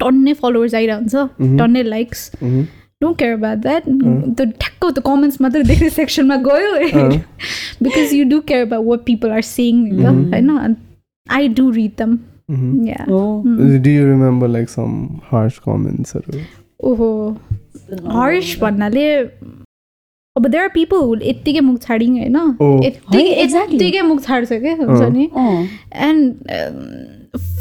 टन्नै 0.00 0.32
फलोवर्स 0.40 0.74
आइरहन्छ 0.74 1.14
Mhm. 1.14 1.58
टन्नै 1.58 1.82
likes 1.82 2.30
Mhm. 2.42 2.64
Don't 3.02 3.18
care 3.18 3.32
about 3.32 3.58
that 3.66 3.88
अँ। 3.88 4.34
त्यो 4.36 4.46
ठ्याक्क 4.64 4.84
त्यो 4.94 5.02
कमेन्ट्स 5.10 5.40
मात्रै 5.40 5.62
देख्ने 5.72 5.90
सेक्सनमा 5.98 6.36
गयो 6.48 6.72
अँ। 6.76 7.20
Because 7.82 8.14
you 8.14 8.24
do 8.30 8.40
care 8.48 8.66
about 8.66 8.86
what 8.86 9.04
people 9.06 9.30
are 9.30 9.40
saying 9.50 9.82
नि 9.84 10.02
त 10.02 10.06
Mhm. 10.06 10.32
होइन 10.32 10.76
I 11.26 11.48
do 11.60 11.70
read 11.78 11.92
them 11.98 12.18
Mhm. 12.50 12.86
Yeah 12.88 13.04
Oh. 13.10 13.42
Do 13.84 13.90
you 13.90 14.04
remember 14.08 14.48
like 14.48 14.68
some 14.78 14.96
harsh 15.30 15.60
comments 15.68 16.16
हरू 16.16 16.40
ओहो 16.88 17.08
हर्ष 18.14 18.58
भन्नाले 18.60 19.06
अब 20.36 20.46
देयर 20.46 20.62
आर 20.62 20.68
पिपल 20.74 21.20
यत्तिकै 21.24 21.60
मुख 21.60 21.76
छाडिङ 21.82 22.10
होइन. 22.18 22.38
यत्तिकै 22.84 24.02
मुख 24.08 24.22
छाड्छ 24.24 24.48
क्या 24.52 24.74
हुन्छ। 24.80 25.02
नि. 25.12 25.24
एन्ड 26.08 26.24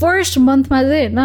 फर्स्ट 0.02 0.38
मन्थमा 0.48 0.82
चाहिँ 0.84 1.08
होइन 1.08 1.20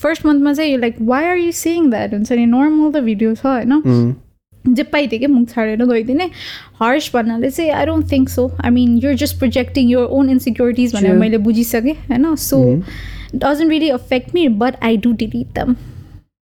फर्स्ट 0.00 0.26
मन्थमा 0.26 0.52
चाहिँ 0.52 0.76
like 0.78 0.96
why 1.12 1.24
are 1.26 1.36
you 1.38 1.52
saying 1.52 1.90
that 1.90 2.14
हुन्छ 2.14 2.32
नि 2.32 2.46
नर्मल 2.46 2.90
त 2.92 3.04
भिडियो 3.04 3.34
छ 3.34 3.46
होइन. 3.46 3.72
जे 4.64 4.82
पाइदियो 4.92 5.18
क्या 5.18 5.28
मुख 5.28 5.48
छाडेर 5.48 5.84
गइदिने 5.86 6.26
हर्ष 6.80 7.10
भन्नाले 7.14 7.50
चाहिँ 7.50 7.70
I 7.72 7.86
don't 7.86 8.10
think 8.12 8.28
so 8.28 8.42
I 8.64 8.70
mean 8.70 8.98
your 9.04 9.14
just 9.22 9.38
projecting 9.38 9.88
your 9.90 10.04
own 10.18 10.30
insecurities 10.30 10.94
भनेर. 10.94 11.14
मैले 11.18 11.38
बुझिसकेँ 11.46 11.94
होइन 12.10 12.34
so 12.46 12.58
doesn't 13.34 13.70
really 13.70 13.88
affect 13.90 14.34
me 14.34 14.48
but 14.62 14.72
I 14.82 14.96
do 15.06 15.12
delete 15.22 15.48
them 15.58 15.76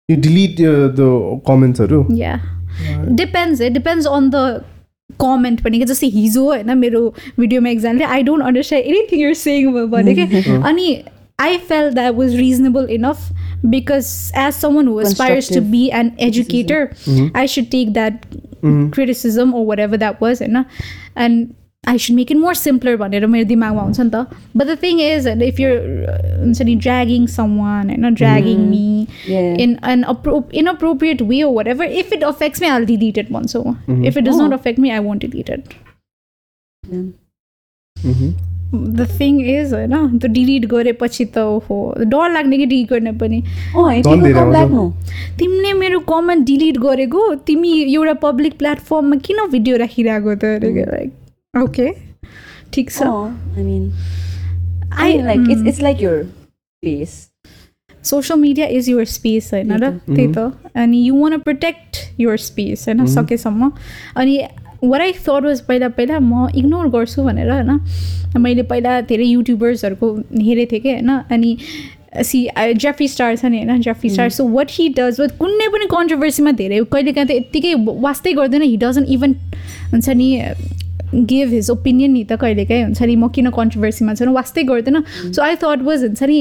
You 0.09 0.17
delete 0.25 0.61
uh, 0.63 0.89
the 0.99 1.07
comments 1.47 1.81
हरू 1.81 2.01
या 2.17 2.35
डिपेन्ड्स 3.17 3.61
है 3.61 3.71
डिपेन्ड्स 3.71 4.07
अन 4.07 4.31
द 4.31 4.47
कमेन्ट 5.21 5.61
पनि 5.65 5.79
क्या 5.79 5.87
जस्तै 5.87 6.09
हिजो 6.15 6.45
होइन 6.45 6.79
मेरो 6.79 7.03
भिडियोमा 7.39 7.71
एकजनाले 7.71 8.05
I 8.05 8.23
don't 8.23 8.45
understand 8.45 8.87
anything 8.87 9.21
you're 9.21 9.35
saying 9.43 9.73
भने 9.91 10.15
क्या 10.15 10.61
अनि 10.71 10.97
I 11.41 11.59
felt 11.69 11.91
that 11.95 12.15
was 12.15 12.35
reasonable 12.37 12.89
enough 12.91 13.29
because 13.67 14.11
as 14.39 14.53
someone 14.55 14.89
who 14.89 15.01
aspires 15.01 15.53
to 15.55 15.61
be 15.71 15.87
an 16.01 16.13
educator 16.29 17.31
I 17.37 17.47
should 17.55 17.71
take 17.71 17.93
that 17.93 18.25
Mhm. 18.63 18.91
criticism 18.93 19.55
or 19.55 19.65
whatever 19.67 19.99
that 19.99 20.21
was 20.21 20.41
होइन 20.41 20.65
and 21.25 21.55
I 21.91 21.97
should 22.05 22.17
make 22.19 22.31
it 22.35 22.39
more 22.45 22.55
simpler 22.61 22.97
भनेर 23.03 23.27
मेरो 23.35 23.45
दिमागमा 23.49 23.83
हुन्छ 23.83 24.01
नि 24.01 24.11
त 24.15 24.23
but 24.61 24.71
the 24.73 24.77
thing 24.85 25.01
is 25.09 25.27
and 25.33 25.43
if 25.49 25.61
you're 25.65 25.77
uh, 26.13 26.17
हुन्छ 26.41 26.63
नि 26.71 26.75
dragging 26.87 27.27
someone 27.35 27.93
होइन 27.95 28.15
dragging 28.23 28.65
me 28.71 28.85
Yeah. 29.35 29.53
in 29.67 29.77
an 29.93 30.03
appro- 30.15 30.41
inappropriate 30.63 31.23
way 31.29 31.39
or 31.49 31.53
whatever 31.59 31.87
if 32.03 32.11
it 32.17 32.25
affects 32.33 32.61
me 32.65 32.71
I'll 32.77 32.89
delete 32.91 33.21
it 33.23 33.31
once 33.37 33.55
over 33.61 33.75
if 34.11 34.17
it 34.23 34.27
does 34.31 34.41
not 34.43 34.53
Oh. 34.53 34.59
affect 34.61 34.83
me 34.87 34.93
I 34.97 35.01
won't 35.07 35.27
delete 35.27 35.53
it 35.59 35.77
Yeah. 36.83 37.07
Mhm. 37.97 38.35
the 38.99 39.05
thing 39.19 39.37
is 39.51 39.73
होइन 39.73 39.93
त्यो 40.23 40.29
delete 40.39 40.65
गरेपछि 40.73 41.25
त 41.37 41.45
हो 41.69 41.77
डर 42.15 42.31
लाग्ने 42.33 42.57
कि 42.59 42.67
delete 42.73 42.89
गर्ने 42.91 43.13
पनि 43.21 43.39
Oh. 43.83 43.87
तिमीले 45.39 45.73
मेरो 45.83 46.01
कमेन्ट 46.11 46.47
डिलिट 46.47 46.79
गरेको 46.87 47.23
तिमी 47.51 47.71
एउटा 47.95 48.13
पब्लिक 48.27 48.59
प्लेटफर्ममा 48.65 49.17
किन 49.29 49.47
भिडियो 49.55 49.77
राखिरहेको 49.85 50.35
त 50.45 50.45
लाइक 50.93 51.13
ओके 51.57 51.89
ठिक 52.73 52.91
छ 52.91 53.07
mean, 53.59 53.93
I 54.93 55.07
I 55.07 55.23
like 55.23 55.49
it's 55.49 55.63
it's 55.63 55.81
like 55.81 56.01
your 56.01 56.19
face. 56.83 57.17
Social 58.05 58.39
media 58.41 58.67
is 58.71 58.89
your 58.89 59.05
space 59.05 59.51
होइन 59.53 59.73
र 59.75 59.91
त्यही 59.91 60.27
त 60.33 60.73
अनि 60.77 60.99
you 60.99 61.15
want 61.15 61.39
protect 61.39 61.97
your 62.21 62.37
space 62.39 62.85
होइन 62.89 63.07
सकेसम्म 63.07 63.71
अनि 64.17 64.39
वर 64.85 65.01
आई 65.01 65.13
थट 65.13 65.45
वाज 65.45 65.61
पहिला 65.61 65.89
पहिला 65.89 66.19
म 66.19 66.47
इग्नोर 66.57 66.89
गर्छु 66.89 67.23
भनेर 67.23 67.51
होइन 67.51 68.41
मैले 68.41 68.63
पहिला 68.63 69.01
धेरै 69.11 69.25
युट्युबर्सहरूको 69.25 70.13
हेरेको 70.41 70.73
थिएँ 70.73 70.81
कि 70.81 70.93
होइन 70.93 71.11
अनि 71.31 71.57
सी 72.23 72.47
जेफी 72.77 73.09
स्टार 73.09 73.37
छ 73.37 73.45
नि 73.47 73.65
होइन 73.65 73.81
Jeffree 73.81 74.11
Star 74.11 74.31
so 74.31 74.49
what 74.49 74.71
he 74.71 74.89
does 74.99 75.21
what 75.21 75.37
कुनै 75.39 75.69
पनि 75.69 75.87
कन्ट्रोभर्सीमा 75.91 76.53
धेरै 76.53 76.81
कहिलेकाहीँ 76.93 77.29
त 77.29 77.31
यत्तिकै 77.33 77.75
वास्तै 78.03 78.33
गर्दैन 78.33 78.63
हि 78.63 78.77
डजन्ट 78.77 79.09
इभन 79.09 79.35
हुन्छ 79.93 80.09
नि 80.11 80.29
गिभ 81.15 81.49
हिज 81.53 81.71
ओपिनियन 81.71 82.11
नि 82.13 82.25
त 82.25 82.37
कहिलेकाहीँ 82.41 82.83
हुन्छ 82.85 83.03
नि 83.03 83.17
म 83.17 83.29
किन 83.29 83.51
कन्ट्रोभर्सीमा 83.51 84.15
छु 84.15 84.33
वास्तै 84.33 84.63
गर्दैन। 84.65 85.03
सो 85.33 85.43
आई 85.43 85.57
थट 85.57 85.83
वाज 85.83 86.03
हुन्छ 86.05 86.23
नि 86.23 86.41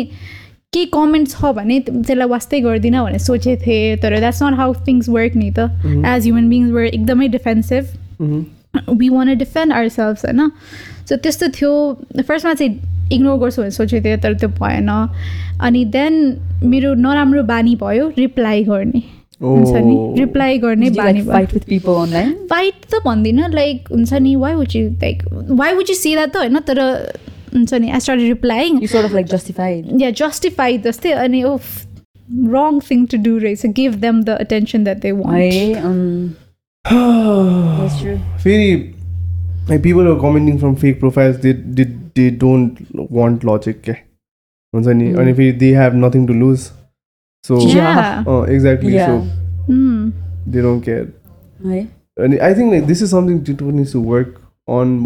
केही 0.74 0.86
कमेन्ट 0.93 1.30
छ 1.30 1.51
भने 1.55 1.80
त्यसलाई 1.80 2.28
वास्तै 2.28 2.59
गर्दिनँ 2.61 3.03
भनेर 3.03 3.20
सोचेको 3.24 3.61
थिएँ 3.66 3.97
तर 4.03 4.20
that's 4.20 4.43
not 4.43 4.55
how 4.59 4.74
things 4.88 5.09
work 5.09 5.36
नि 5.36 5.51
त। 5.51 5.72
एज 5.86 6.24
ह्युमन 6.24 6.49
बिङ्स 6.49 6.72
वर 6.72 6.86
एकदमै 6.91 7.28
defensive. 7.38 7.84
We 8.91 9.09
want 9.09 9.34
defend 9.38 9.74
our 9.74 9.88
self 9.89 10.26
होइन। 10.26 10.51
सो 11.07 11.16
त्यस्तो 11.16 11.47
थियो। 11.55 11.72
फर्स्टमा 12.28 12.53
चाहिँ 12.53 12.74
इग्नोर 13.13 13.38
गर्छु 13.39 13.61
भनेर 13.61 13.72
सोचेको 13.72 14.03
थिएँ 14.03 14.18
तर 14.20 14.34
त्यो 14.36 14.49
भएन। 14.59 14.89
अनि 15.63 15.86
देन 15.95 16.13
मेरो 16.63 16.93
नराम्रो 16.99 17.43
बानी 17.43 17.76
भयो 17.80 18.11
रिप्लाई 18.18 18.63
गर्ने। 18.63 19.01
हुन्छ 19.41 19.83
नि? 19.86 19.95
रिप्लाई 20.19 20.57
गर्ने 20.57 20.89
बानी 20.89 21.21
fight 21.21 21.53
with 21.53 21.67
people 21.69 22.01
online 22.01 22.33
fight 22.49 22.73
त 22.91 23.01
भन्दिनँ 23.05 23.49
लाइक 23.53 23.88
हुन्छ 23.91 24.13
नि 24.13 24.36
why 24.36 24.53
would 24.53 24.75
you 24.75 24.89
like 24.89 25.23
why 25.51 25.73
would 25.73 25.89
you 25.89 25.95
see 25.95 26.13
that 26.15 26.33
त 26.33 26.38
होइन 26.38 26.59
तर 26.59 26.79
हुन्छ 27.55 27.73
नि 27.73 27.89
I 27.89 27.99
start 27.99 28.21
replying 28.21 28.79
like 28.93 29.25
justify 29.25 29.83
yeah 30.01 30.09
justify 30.21 30.77
जस्तै 30.77 31.11
अनि 31.25 31.43
oh 31.43 31.57
wrong 32.53 32.79
thing 32.89 33.05
to 33.05 33.17
do 33.23 33.38
रहेछ 33.38 33.65
give 33.75 33.95
them 33.99 34.23
the 34.23 34.38
attention 34.39 34.83
that 34.83 34.99
they 34.99 35.11
why 35.11 35.49
फेरि 38.43 38.73
like 39.69 39.81
people 39.81 40.07
are 40.07 40.19
commenting 40.21 40.57
from 40.57 40.75
fake 40.75 40.99
profiles 40.99 41.38
they 41.38 41.53
did 41.53 41.93
they 42.15 42.29
don't 42.39 42.79
want 43.11 43.45
logic 43.45 43.81
क्या 43.83 43.95
हुन्छ 44.73 44.88
नि 44.88 45.11
अनि 45.13 45.33
फेरि 45.33 45.51
they 45.61 45.75
have 45.75 45.93
nothing 46.05 46.27
to 46.27 46.33
lose 46.33 46.69
So 47.45 47.59
yeah, 47.59 48.23
uh, 48.25 48.41
exactly. 48.41 48.95
Yeah. 48.95 49.05
So 49.05 49.27
mm. 49.69 50.11
they 50.47 50.61
don't 50.61 50.81
care. 50.81 51.13
Right. 51.59 51.87
And 52.17 52.39
I 52.41 52.55
think 52.55 52.73
like 52.73 52.87
this 52.87 53.03
is 53.03 53.11
something 53.11 53.43
Twitter 53.43 53.65
needs 53.65 53.91
to 53.91 54.01
work 54.01 54.41
on. 54.65 55.03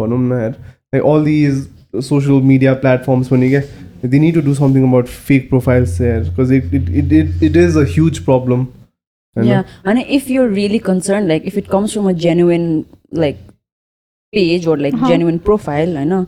Like 0.93 1.03
all 1.03 1.21
these 1.21 1.67
social 1.99 2.39
media 2.39 2.77
platforms, 2.77 3.29
when 3.29 3.41
you 3.41 3.49
get, 3.49 3.69
they 4.01 4.19
need 4.19 4.35
to 4.35 4.41
do 4.41 4.55
something 4.55 4.87
about 4.87 5.09
fake 5.09 5.49
profiles 5.49 5.97
there 5.97 6.23
because 6.23 6.49
it, 6.49 6.73
it, 6.73 6.87
it, 6.87 7.11
it, 7.11 7.43
it 7.43 7.55
is 7.57 7.75
a 7.75 7.83
huge 7.83 8.23
problem. 8.23 8.73
Yeah, 9.35 9.63
and 9.83 9.99
if 9.99 10.29
you're 10.29 10.47
really 10.47 10.79
concerned, 10.79 11.27
like 11.27 11.43
if 11.43 11.57
it 11.57 11.67
comes 11.67 11.93
from 11.93 12.07
a 12.07 12.13
genuine 12.13 12.85
like 13.11 13.37
page 14.31 14.65
or 14.65 14.77
like 14.77 14.93
uh-huh. 14.93 15.09
genuine 15.09 15.39
profile, 15.39 15.97
I 15.97 16.05
know 16.05 16.27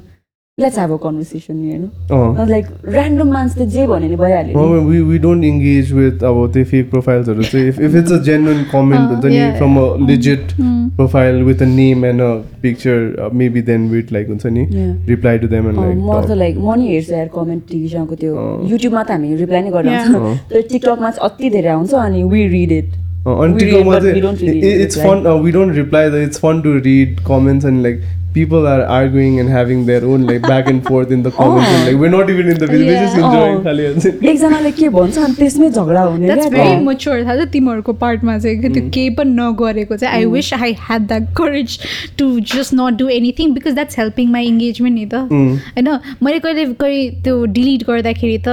let's 0.62 0.80
have 0.80 0.91
a 0.91 0.97
conversation 1.03 1.57
होइन 1.59 2.49
like 2.49 2.66
random 2.89 3.32
मान्छे 3.34 3.66
जे 3.68 3.88
भने 3.88 4.09
नि 4.09 4.16
भइहाल्यो 4.18 5.03
we 5.03 5.18
don't 5.20 5.43
engage 5.45 5.91
with 5.93 6.24
अब 6.24 6.39
त्यही 6.53 6.66
fake 6.66 6.89
प्रोफाइल्सहरू 6.91 7.43
चाहिँ 7.43 7.68
if 7.68 7.80
if 7.82 7.95
it's 7.95 8.12
a 8.12 8.18
genuine 8.24 8.64
comment 8.72 9.12
हुन्छ 9.12 9.26
नि 9.26 9.51
from 9.57 9.78
a 9.78 9.86
legit 10.07 10.55
profile 10.95 11.41
with 11.43 11.62
a 11.62 11.66
name 11.68 12.05
and 12.05 12.22
a 12.22 12.32
picture 12.62 13.30
maybe 13.34 13.62
then 13.64 13.89
with 13.89 14.12
like 14.14 14.28
हुन्छ 14.28 14.45
नि 14.47 14.66
reply 15.07 15.38
to 15.38 15.47
them 15.47 15.70
and 15.70 15.80
like 15.80 15.97
more 15.99 16.24
त 16.24 16.38
like 16.38 16.57
म 16.59 16.76
नि 16.76 16.88
हेर्छु 16.88 17.14
यार 17.14 17.30
कमेन्ट 17.36 17.64
टिभीसँगको 17.72 18.16
त्यो 18.16 18.49
युट्युबमा 18.70 19.03
त 19.03 19.12
हामी 19.12 19.36
रिप्लाई 19.36 19.62
नै 19.62 19.72
गर्छौँ 19.72 20.36
तर 20.49 20.62
टिकटकमा 20.64 21.12
चाहिँ 21.12 21.30
अति 21.30 21.49
धेरै 21.49 21.70
आउँछ 21.72 21.93
अनि 22.01 22.24
वी 22.26 22.47
रीड 22.49 22.72
इट 22.74 22.91
अनि 23.28 23.59
टिकोमा 23.59 23.99
चाहिँ 23.99 24.61
it's 24.72 24.97
fun 24.99 25.28
we 25.43 25.51
don't 25.51 25.76
reply 25.76 26.09
the 26.09 26.24
it's 26.30 26.39
fun 26.41 26.61
to 26.61 26.74
read 26.80 27.19
comments 27.28 27.65
and 27.65 27.82
like 27.84 28.01
people 28.36 28.65
are 28.67 28.82
arguing 28.95 29.38
and 29.39 29.49
having 29.49 29.86
their 29.86 30.03
own 30.13 30.24
like 30.28 30.41
back 30.41 30.67
and 30.69 30.82
forth 30.84 31.11
in 31.11 31.22
the 31.24 31.32
comment 31.38 31.67
like 31.86 31.95
way 32.01 32.09
not 32.09 32.30
even 32.30 32.49
in 32.51 32.57
the 32.57 32.69
village 32.69 33.01
is 33.03 33.17
enjoying 33.19 33.57
खालि 33.63 33.86
हुन्छ 33.86 34.05
एकजनाले 34.05 34.72
के 34.78 34.89
भन्छ 34.89 35.17
अनि 35.17 35.34
त्यसमै 35.39 35.69
झगडा 35.69 36.01
हुने 36.03 36.28
that's 36.28 36.47
very 36.53 36.76
mature 36.86 37.24
थाहा 37.24 37.36
छ 37.36 37.47
तिमीहरूको 37.53 37.93
पार्टमा 38.03 38.38
चाहिँ 38.38 38.72
त्यो 38.74 38.84
के 38.97 39.09
पनि 39.17 39.34
नगरेको 39.39 39.97
चाहिँ 39.97 40.13
I 40.17 40.26
wish 40.36 40.53
I 40.59 40.74
had 40.86 41.07
the 41.11 41.26
courage 41.39 41.78
to 42.19 42.30
just 42.53 42.74
not 42.80 42.97
do 42.99 43.09
anything 43.17 43.53
because 43.53 43.74
that's 43.82 43.99
helping 43.99 44.32
my 44.38 44.47
engagement 44.47 44.97
नि 44.99 45.05
त। 45.13 45.28
होइन? 45.32 45.89
मैले 46.24 46.39
कहिले 46.47 46.65
कहिले 46.86 47.09
त्यो 47.24 47.43
डिलिट 47.59 47.84
गर्दाखेरि 47.89 48.38
त 48.47 48.49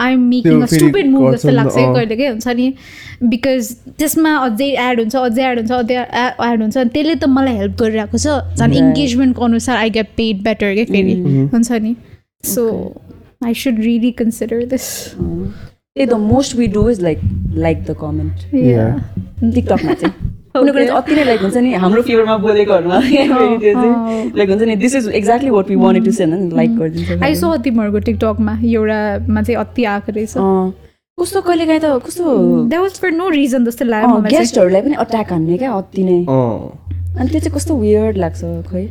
I'm 0.00 0.20
making 0.20 0.62
a 0.62 0.66
stupid 0.66 1.06
move 1.10 1.34
जस्तो 1.34 1.50
लाग्छ। 1.50 1.74
कहिले 1.74 2.16
के 2.16 2.28
हुन्छ 2.28 2.48
नि? 2.48 2.74
बिकज 3.22 3.76
त्यसमा 3.98 4.36
अझै 4.36 4.68
एड 4.88 5.00
हुन्छ 5.00 5.16
अझै 5.16 5.42
एड 5.50 5.58
हुन्छ 5.58 5.72
अझै 5.72 5.96
एड 6.52 6.62
हुन्छ। 6.62 6.76
त्यसले 6.76 7.14
त 7.14 7.24
मलाई 7.28 7.54
हेल्प 7.56 7.76
गरिरहेको 7.82 8.18
छ। 8.18 8.26
झन्. 8.58 8.72
इङ्गेजमेन्टको 8.72 9.44
अनुसार 9.44 9.76
आई 9.76 9.90
गेट 9.90 10.06
पेड 10.16 10.42
बेटर 10.42 10.74
के 10.74 10.84
फेरि 10.84 11.14
Mhm. 11.14 11.48
हुन्छ 11.52 11.72
नि? 11.72 11.96
So 12.44 12.62
I 13.46 13.54
should 13.54 13.80
really 13.80 14.10
consider 14.10 14.64
this. 14.66 15.14
त्यही 15.94 16.06
the 16.06 16.12
most 16.12 16.56
we 16.56 16.66
do 16.66 16.88
is 16.90 17.00
like 17.02 17.18
like 17.54 17.84
the 17.84 17.96
comment 18.00 18.54
Yeah. 18.54 19.00
टिकटकमा 19.54 19.92
चाहिँ 19.92 20.41
कुनै 20.54 20.72
चाहिँ 20.72 20.88
अति 20.90 21.14
नै 21.14 21.24
लाइक 21.24 21.40
हुन्छ 21.40 21.56
नि 21.56 21.72
हाम्रो 21.84 22.02
फेभरमा 22.02 22.36
बोलेकोहरूमा 22.38 23.00
फेरि 23.08 23.58
त्यो 23.58 23.74
चाहिँ 23.74 24.32
लाइक 24.36 24.50
हुन्छ 24.50 24.62
नि 24.62 24.76
this 24.76 24.94
is 24.94 25.08
exactly 25.20 25.50
what 25.50 25.68
we 25.68 25.76
wanted 25.76 26.04
to 26.04 26.12
send 26.12 26.52
like 26.52 26.76
गरिदिन्छ 26.78 27.22
आई 27.22 27.34
सो 27.34 27.56
तिमीहरूको 27.66 27.98
टिकटकमा 28.08 28.58
एउटामा 28.64 29.42
चाहिँ 29.42 29.58
अति 29.60 29.84
आएको 29.84 30.12
रहेछ। 30.12 30.34
कस्तो 31.18 31.40
कहिले 31.40 31.66
काहीँ 31.66 31.80
त 31.80 32.02
कस्तो? 32.06 32.24
That 32.68 32.80
was 32.80 32.98
for 33.00 33.10
no 33.12 33.28
reason 33.28 33.64
जस्तो 33.64 33.84
लाग्यो 33.84 34.20
गेस्टहरूलाई 34.28 34.82
पनि 34.82 34.94
अट्याक 35.04 35.32
हान्ने 35.32 35.58
क्या 35.58 35.72
अति 35.72 36.04
नै। 36.04 36.18
अँ। 36.28 37.16
अनि 37.18 37.28
त्यो 37.30 37.40
चाहिँ 37.40 37.54
कस्तो 37.56 37.76
वियर्ड 37.76 38.16
लाग्छ 38.16 38.40
खोइ 38.70 38.86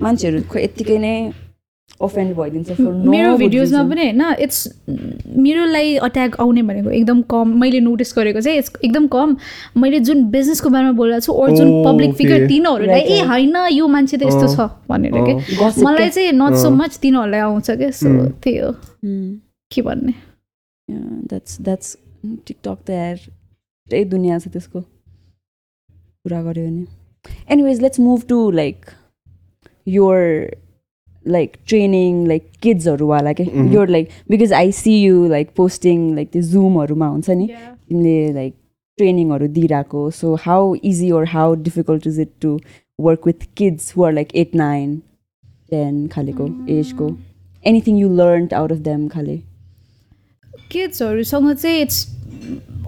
मान्छेहरू 0.00 0.40
खोइ 0.52 0.62
यत्तिकै 0.64 0.98
नै 0.98 1.14
ओफेन्ड 2.00 2.34
भइदिन्छ 2.36 2.70
मेरो 3.12 3.36
भिडियोजमा. 3.36 3.82
पनि 3.90 4.02
होइन 4.02 4.22
इट्स 4.42 4.58
मेरोलाई 5.36 5.94
अट्याक 6.06 6.36
आउने 6.40 6.62
भनेको 6.62 6.90
एकदम 6.90 7.22
कम 7.30 7.56
मैले 7.60 7.80
नोटिस 7.80 8.12
गरेको 8.16 8.40
चाहिँ 8.40 8.60
it's 8.60 8.70
एकदम 8.84 9.06
कम 9.14 9.36
मैले 9.76 10.00
जुन 10.08 10.24
बिजनेसको 10.30 10.70
बारेमा 10.70 10.92
बोलेको 11.00 11.20
छु 11.20 11.32
अरू 11.32 11.56
जुन 11.56 11.72
पब्लिक. 11.84 12.14
फिगर 12.14 12.46
तिनीहरूलाई 12.48 13.00
ए. 13.00 13.20
होइन 13.30 13.56
यो 13.72 13.88
मान्छे 13.88 14.16
त 14.16 14.22
यस्तो 14.22 14.46
छ 14.54 14.68
भनेर 14.88 15.12
के 15.12 15.34
मलाई? 15.84 16.08
चाहिँ 16.10 16.32
नट 16.34 16.54
सो। 16.62 16.70
मच 16.76 16.98
तिनीहरूलाई 17.02 17.40
आउँछ 17.40 17.70
क्या 17.72 17.90
सो 17.90 18.08
Hmm. 18.08 18.30
त्यही 18.42 18.58
हो 18.58 18.70
Hmm. 18.70 19.26
के 19.70 19.82
भन्ने 19.82 20.14
that's 21.32 21.58
that's 21.62 21.96
टिकटक 22.46 22.78
त 22.86 22.90
यार 22.90 23.16
त्यही 23.86 24.04
दुनियाँ 24.14 24.38
छ 24.40 24.48
त्यसको 24.52 24.80
कुरा 24.80 26.40
गऱ्यो 26.42 26.64
भने 26.66 26.86
anyways 27.52 27.82
let's 27.82 28.00
move 28.00 28.22
to 28.28 28.38
like 28.52 28.86
your 29.86 30.18
like 31.26 31.56
training 31.68 32.26
like 32.26 32.50
किड्सहरूवाला 32.62 33.32
के 33.32 33.44
Mhm. 33.44 33.72
Your 33.74 33.88
like 33.88 34.08
because 34.30 34.52
I 34.52 34.72
see 34.72 35.02
you 35.02 35.26
like 35.28 35.50
posting 35.56 36.14
like 36.14 36.30
त्यो 36.30 36.42
जुमहरूमा 36.42 37.06
हुन्छ 37.06 37.30
नि? 37.30 37.46
तिमीले 37.88 38.32
लाइक 38.32 38.54
ट्रेनिङहरू 38.98 39.46
दिइरहेको. 39.48 40.10
So 40.10 40.34
how 40.42 40.74
easy 40.84 41.10
or 41.10 41.24
how 41.26 41.54
difficult 41.62 42.06
is 42.06 42.20
it 42.20 42.30
to 42.40 42.58
work 43.00 43.26
with 43.26 43.46
kids 43.56 43.96
who 43.96 44.04
are 44.04 44.12
like 44.12 44.36
at 44.36 44.54
nine 44.54 44.96
ten 45.70 46.06
खालेको 46.08 46.48
एजको 46.78 47.10
anything 47.64 47.98
you 47.98 48.08
learn 48.14 48.48
out 48.54 48.72
of 48.72 48.78
them 48.78 49.08
खाले? 49.08 49.36
किड्सहरूसँग 50.72 51.52
चाहिँ 51.54 51.80
इट्स 51.82 52.06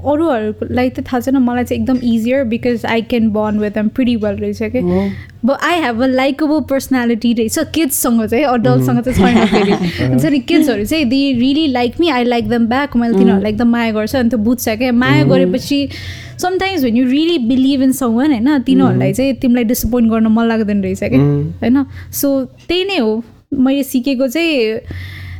अरूहरूलाई 0.06 0.90
त 0.90 1.00
थाहा 1.00 1.20
छैन 1.20 1.36
मलाई 1.36 1.64
चाहिँ 1.64 1.82
एकदम 1.82 1.98
easier 2.04 2.44
because 2.44 2.86
I 2.86 3.02
can 3.02 3.28
burn 3.30 3.58
with 3.58 3.76
them 3.76 3.88
pretty 3.88 4.16
well 4.16 4.36
रहेछ 4.36 4.62
कि 4.62 4.78
अब 5.44 5.50
I 5.62 5.80
have 5.80 6.02
a 6.02 6.06
likeable 6.06 6.60
personality 6.60 7.32
रहेछ 7.32 7.58
किड्ससँग 7.58 8.24
चाहिँ 8.26 8.44
अडल्टसँग 8.44 9.00
चाहिँ 9.00 9.34
छैन 9.34 9.46
फेरि। 9.46 9.72
हुन्छ 10.08 10.24
नि 10.24 10.38
किड्सहरू 10.38 10.84
चाहिँ 10.84 11.04
they 11.04 11.20
really 11.32 11.66
like 11.66 11.94
me 12.00 12.08
I 12.08 12.24
like 12.24 12.48
them 12.48 12.66
back 12.66 12.96
मैले 12.96 13.18
तिनीहरूलाई 13.18 13.52
एकदम 13.52 13.68
माया 13.68 13.92
गर्छ 13.92 14.16
अनि 14.16 14.28
त्यो 14.28 14.38
बुझ्छ 14.38 14.68
क्या? 14.68 14.92
माया 14.92 15.24
गरेपछि 15.24 15.88
sometimes 16.42 16.84
when 16.84 16.96
you 16.96 17.06
really 17.06 17.38
believe 17.38 17.82
in 17.82 17.92
someone 18.06 18.30
होइन 18.30 18.58
तिनीहरूलाई 18.58 19.12
चाहिँ 19.12 19.34
तिमीलाई 19.34 19.64
डिसपोइन्ट 19.64 20.10
गर्न 20.10 20.26
मन 20.26 20.46
लाग्दैन 20.48 20.82
रहेछ 20.82 20.98
क्या. 20.98 21.20
होइन? 21.62 21.84
सो 22.12 22.44
त्यही 22.44 22.84
नै 22.84 22.98
हो। 22.98 23.22
मैले 23.52 23.82
सिकेको 23.82 24.28
चाहिँ 24.28 24.80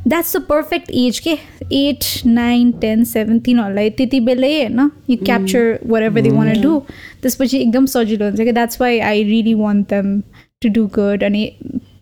द्याट्स 0.07 0.37
द 0.37 0.41
पर्फेक्ट 0.49 0.91
एज 0.91 1.19
के 1.27 1.37
एट 1.73 2.05
नाइन 2.27 2.71
टेन 2.81 3.05
सेभेन 3.05 3.39
तिनीहरूलाई 3.39 3.91
त्यति 3.99 4.21
बेलै 4.29 4.53
होइन 4.55 4.91
you 5.11 5.17
capture 5.25 5.79
whatever 6.03 6.21
they 6.21 6.31
want 6.31 6.53
do 6.63 6.79
त्यसपछि 7.23 7.59
एकदम 7.59 7.87
सजिलो 7.95 8.27
हुन्छ 8.27 8.41
कि 8.41 8.53
that's 8.53 8.81
why 8.81 8.99
I 9.11 9.23
really 9.25 9.55
want 9.55 9.89
them 9.91 10.21
to 10.63 10.69
do 10.69 10.87
good 10.97 11.25
अनि 11.25 11.45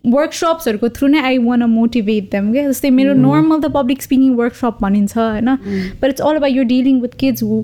वर्कसप्सहरूको 0.05 0.89
थ्रु 0.89 1.07
नै 1.07 1.21
आई 1.21 1.37
वान 1.37 1.63
मोटिभेट 1.69 2.31
देम 2.31 2.51
क्या 2.51 2.67
जस्तै 2.69 2.89
मेरो 2.89 3.13
नर्मल 3.13 3.59
त 3.59 3.71
पब्लिक 3.73 4.01
स्पिकिङ 4.03 4.35
वर्कसप 4.35 4.77
भनिन्छ 4.81 5.17
होइन 5.17 5.55
but 6.01 6.09
it's 6.09 6.21
all 6.21 6.35
about 6.35 6.55
you 6.55 6.63
dealing 6.73 7.01
with 7.01 7.17
kids 7.19 7.43
who 7.43 7.63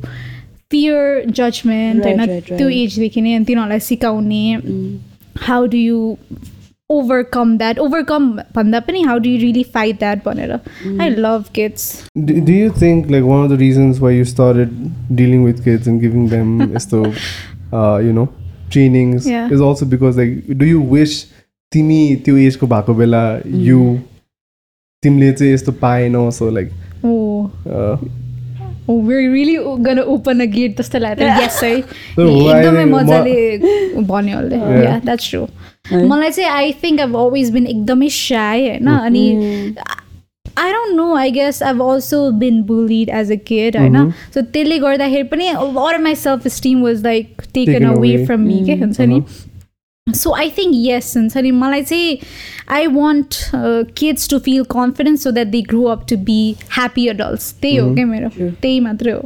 fear 0.71 1.29
judgement 1.29 2.03
होइन. 2.05 2.39
त्यो 2.57 2.69
एजदेखि 2.69 3.21
नै 3.21 3.39
तिनीहरूलाई 3.39 3.79
सिकाउने 3.87 4.43
how 5.47 5.65
do 5.67 5.77
you 5.77 5.99
overcome 6.90 7.56
that 7.58 7.78
overcome 7.78 8.30
भन्दा 8.54 8.78
पनि 8.86 9.02
how 9.08 9.18
do 9.24 9.28
you 9.30 9.38
really 9.40 9.62
fight 9.74 9.98
that 9.98 10.24
भनेर 10.24 10.52
I 10.52 11.08
love 11.26 11.44
kids 11.54 11.84
Do, 12.28 12.38
do 12.48 12.56
you 12.60 12.70
think 12.82 13.10
like 13.14 13.28
one 13.32 13.44
of 13.44 13.50
the 13.52 13.58
reasons 13.64 14.00
why 14.04 14.10
you 14.16 14.24
started 14.30 14.72
dealing 15.20 15.44
with 15.48 15.62
kids 15.66 15.90
and 15.92 16.00
giving 16.06 16.24
them 16.32 16.56
is 16.80 16.86
the 16.94 17.02
uh, 17.72 17.98
you 18.08 18.14
know 18.18 18.26
trainings 18.76 19.28
Yeah. 19.34 19.54
is 19.58 19.62
also 19.68 19.88
because 19.94 20.18
like 20.22 20.34
do 20.64 20.70
you 20.72 20.80
wish 20.96 21.14
तिमी 21.72 22.00
त्यो 22.26 22.36
एजको 22.48 22.66
भएको 22.66 22.94
बेला 23.02 23.22
you 23.68 23.80
तिमीले 25.02 25.32
चाहिँ 25.32 25.52
यस्तो 25.52 25.72
पाएनौ 25.86 26.30
so 26.38 26.50
like 26.58 26.70
oh 27.04 28.94
we're 29.06 29.26
really 29.32 29.56
gonna 29.86 30.04
open 30.14 30.40
a 30.40 30.46
gate 30.54 30.78
जस्तो 30.78 30.98
लाग्यो 30.98 31.26
यस 31.42 31.60
है 31.64 31.74
So 31.82 32.24
why 32.26 32.56
एकदमै 32.56 32.84
then- 32.84 32.92
मजाले 32.94 34.02
भन्यो 34.12 34.38
उसले 34.38 34.56
Yeah. 34.56 34.84
या 34.84 34.98
द्याट्स 35.04 35.30
ट्रु 35.30 35.46
मलाई 35.93 36.31
चाहिँ 36.31 36.49
I 36.51 36.71
think 36.83 36.99
I've 37.01 37.15
always 37.17 37.51
been 37.51 37.67
एकदमै 37.67 38.09
साई 38.11 38.67
होइन 38.67 38.87
अनि 38.89 39.25
I 40.57 40.71
don't 40.71 40.95
know 40.95 41.15
I 41.15 41.31
guess 41.31 41.61
I've 41.63 41.81
also 41.83 42.19
been 42.39 42.61
bullied 42.63 43.09
as 43.15 43.31
a 43.31 43.35
kid 43.47 43.77
होइन 43.77 44.11
सो 44.33 44.41
त्यसले 44.43 44.77
गर्दाखेरि 44.79 45.23
पनि 45.33 45.47
or 45.49 45.97
my 46.01 46.15
self 46.17 46.47
esteem 46.55 46.83
was 46.83 47.03
like 47.03 47.41
taken 47.43 47.73
Taken 47.73 47.89
away 47.89 48.13
away. 48.13 48.25
From 48.27 48.41
me 48.41 48.63
के 48.65 48.75
हुन्छ 48.75 49.01
नि 49.03 49.21
सो 50.07 50.33
आई 50.35 50.49
थिङ्क 50.57 50.73
यस 50.77 51.13
हुन्छ 51.17 51.37
नि 51.37 51.51
मलाई 51.53 51.81
चाहिँ 51.83 52.17
I 52.71 52.87
want 52.89 53.35
kids 53.97 54.29
to 54.29 54.39
feel 54.39 54.63
confidence 54.71 55.23
so 55.23 55.31
that 55.31 55.47
they 55.47 55.61
grow 55.69 55.83
up 55.91 56.05
to 56.09 56.17
be 56.25 56.39
happy 56.71 57.07
adults 57.07 57.53
त्यही 57.61 57.77
हो 57.77 57.93
क्या 57.95 58.05
मेरो 58.05 58.29
True. 58.29 58.51
त्यही 58.61 58.79
मात्रै 58.79 59.11
हो 59.11 59.23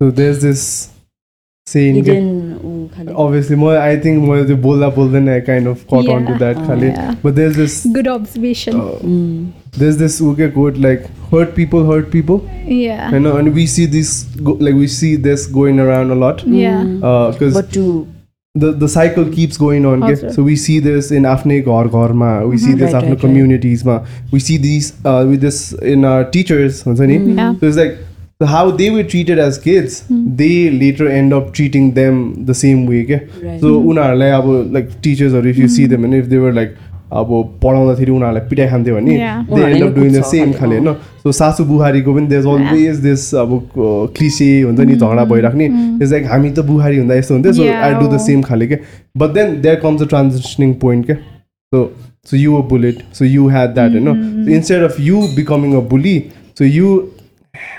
so 0.00 0.10
there's 0.12 0.40
this 0.40 0.62
saying 1.66 2.02
that, 2.04 3.12
obviously 3.16 3.56
more 3.56 3.76
i 3.76 3.98
think 3.98 4.22
more 4.22 4.42
the 4.44 4.54
bola 4.54 4.90
bolden 4.90 5.26
kind 5.44 5.66
of 5.66 5.86
caught 5.88 6.04
yeah. 6.04 6.14
on 6.14 6.26
to 6.26 6.34
that 6.38 6.56
khali 6.66 6.90
but 7.22 7.34
there's 7.34 7.56
this 7.56 7.84
good 7.92 8.06
observation. 8.06 8.80
Uh, 8.80 9.52
there's 9.72 9.96
this 9.98 10.20
uke 10.20 10.52
quote 10.54 10.76
like 10.76 11.06
hurt 11.30 11.54
people 11.54 11.86
hurt 11.86 12.10
people. 12.10 12.48
Yeah. 12.64 13.14
And 13.14 13.54
we 13.54 13.66
see 13.66 13.86
this 13.86 14.10
like 14.36 14.74
we 14.74 14.88
see 14.88 15.16
this 15.16 15.46
going 15.46 15.80
around 15.80 16.10
a 16.10 16.14
lot. 16.14 16.44
Yeah. 16.46 16.82
Uh, 17.02 17.32
because 17.32 17.54
the, 18.54 18.72
the 18.72 18.88
cycle 18.88 19.30
keeps 19.30 19.58
going 19.58 19.84
on 19.84 20.16
so 20.32 20.42
we 20.42 20.56
see 20.56 20.78
this 20.78 21.10
in 21.10 21.24
afne 21.24 21.62
gaur 21.64 21.88
gaur 21.88 22.14
ma. 22.14 22.42
We 22.42 22.58
see 22.58 22.74
this 22.74 22.92
right, 22.92 23.18
communities 23.20 23.84
ma. 23.84 24.04
We 24.30 24.40
see 24.40 24.56
these 24.56 24.92
uh, 25.04 25.26
with 25.28 25.40
this 25.40 25.72
in 25.72 26.04
our 26.04 26.24
teachers 26.24 26.84
yeah. 26.86 27.54
so 27.58 27.66
it's 27.66 27.76
like 27.76 27.98
So 28.41 28.47
how 28.47 28.71
they 28.71 28.89
were 28.89 29.03
treated 29.03 29.39
as 29.39 29.57
kids, 29.63 30.03
they 30.43 30.53
later 30.71 31.07
end 31.07 31.33
up 31.39 31.53
treating 31.57 31.91
them 31.93 32.45
the 32.45 32.55
same 32.55 32.87
way. 32.87 33.01
Okay? 33.03 33.19
Right. 33.41 33.59
So 33.61 33.73
उनीहरूलाई 33.89 34.29
अब 34.37 34.47
like 34.77 34.95
teachers 35.01 35.35
or 35.39 35.45
if 35.51 35.59
you 35.63 35.67
see 35.67 35.85
them 35.91 36.07
and 36.07 36.15
if 36.21 36.31
they 36.31 36.39
were 36.45 36.53
like 36.61 36.79
अब 37.19 37.29
पढाउँदाखेरि 37.63 38.11
उनीहरूलाई 38.11 38.47
पिटाइ 38.49 38.67
खान्थ्यो 38.69 38.95
भने 38.95 39.17
Yeah. 39.17 39.43
they 39.49 39.63
end 39.63 39.83
up 39.83 39.95
doing 39.95 40.11
the 40.15 40.23
उनीहरूले 40.23 40.31
same 40.31 40.51
कुट्छ 40.51 40.59
खाले 40.59 40.77
होइन 40.77 40.93
सो 41.23 41.31
सासु 41.39 41.65
बुहारीको 41.71 42.13
पनि 42.15 42.27
there's 42.33 42.49
always 42.53 43.01
this 43.05 43.25
अब 43.43 43.71
क्लिसे 44.17 44.49
हुन्छ 44.61 44.79
नि 44.79 44.95
झगडा 44.95 45.25
भइराख्ने 45.33 45.65
इट्स 45.65 46.11
लाइक 46.11 46.25
हामी 46.31 46.51
त 46.51 46.65
बुहारी 46.71 46.97
हुँदा 46.97 47.15
यस्तो 47.15 47.33
हुन्थ्यो 47.35 47.53
so 47.53 47.63
Yeah, 47.63 47.83
I 47.83 47.93
do 47.93 48.07
the 48.07 48.19
oh. 48.19 48.25
Same 48.27 48.41
खाले 48.49 48.67
के 48.67 48.77
but 49.17 49.33
then 49.39 49.59
there 49.61 49.75
comes 49.85 50.01
a 50.01 50.05
transitioning 50.13 50.73
point 50.85 51.05
क्या 51.05 51.15
so 51.15 51.85
so 52.29 52.37
you 52.37 52.55
a 52.55 52.67
bullet 52.69 53.03
so 53.19 53.25
you 53.25 53.47
had 53.49 53.73
that 53.73 53.91
होइन 53.91 54.53
instead 54.55 54.83
of 54.83 54.99
you 55.09 55.21
becoming 55.35 55.75
a 55.75 55.87
bully 55.95 56.19
so 56.57 56.65
you 56.65 56.99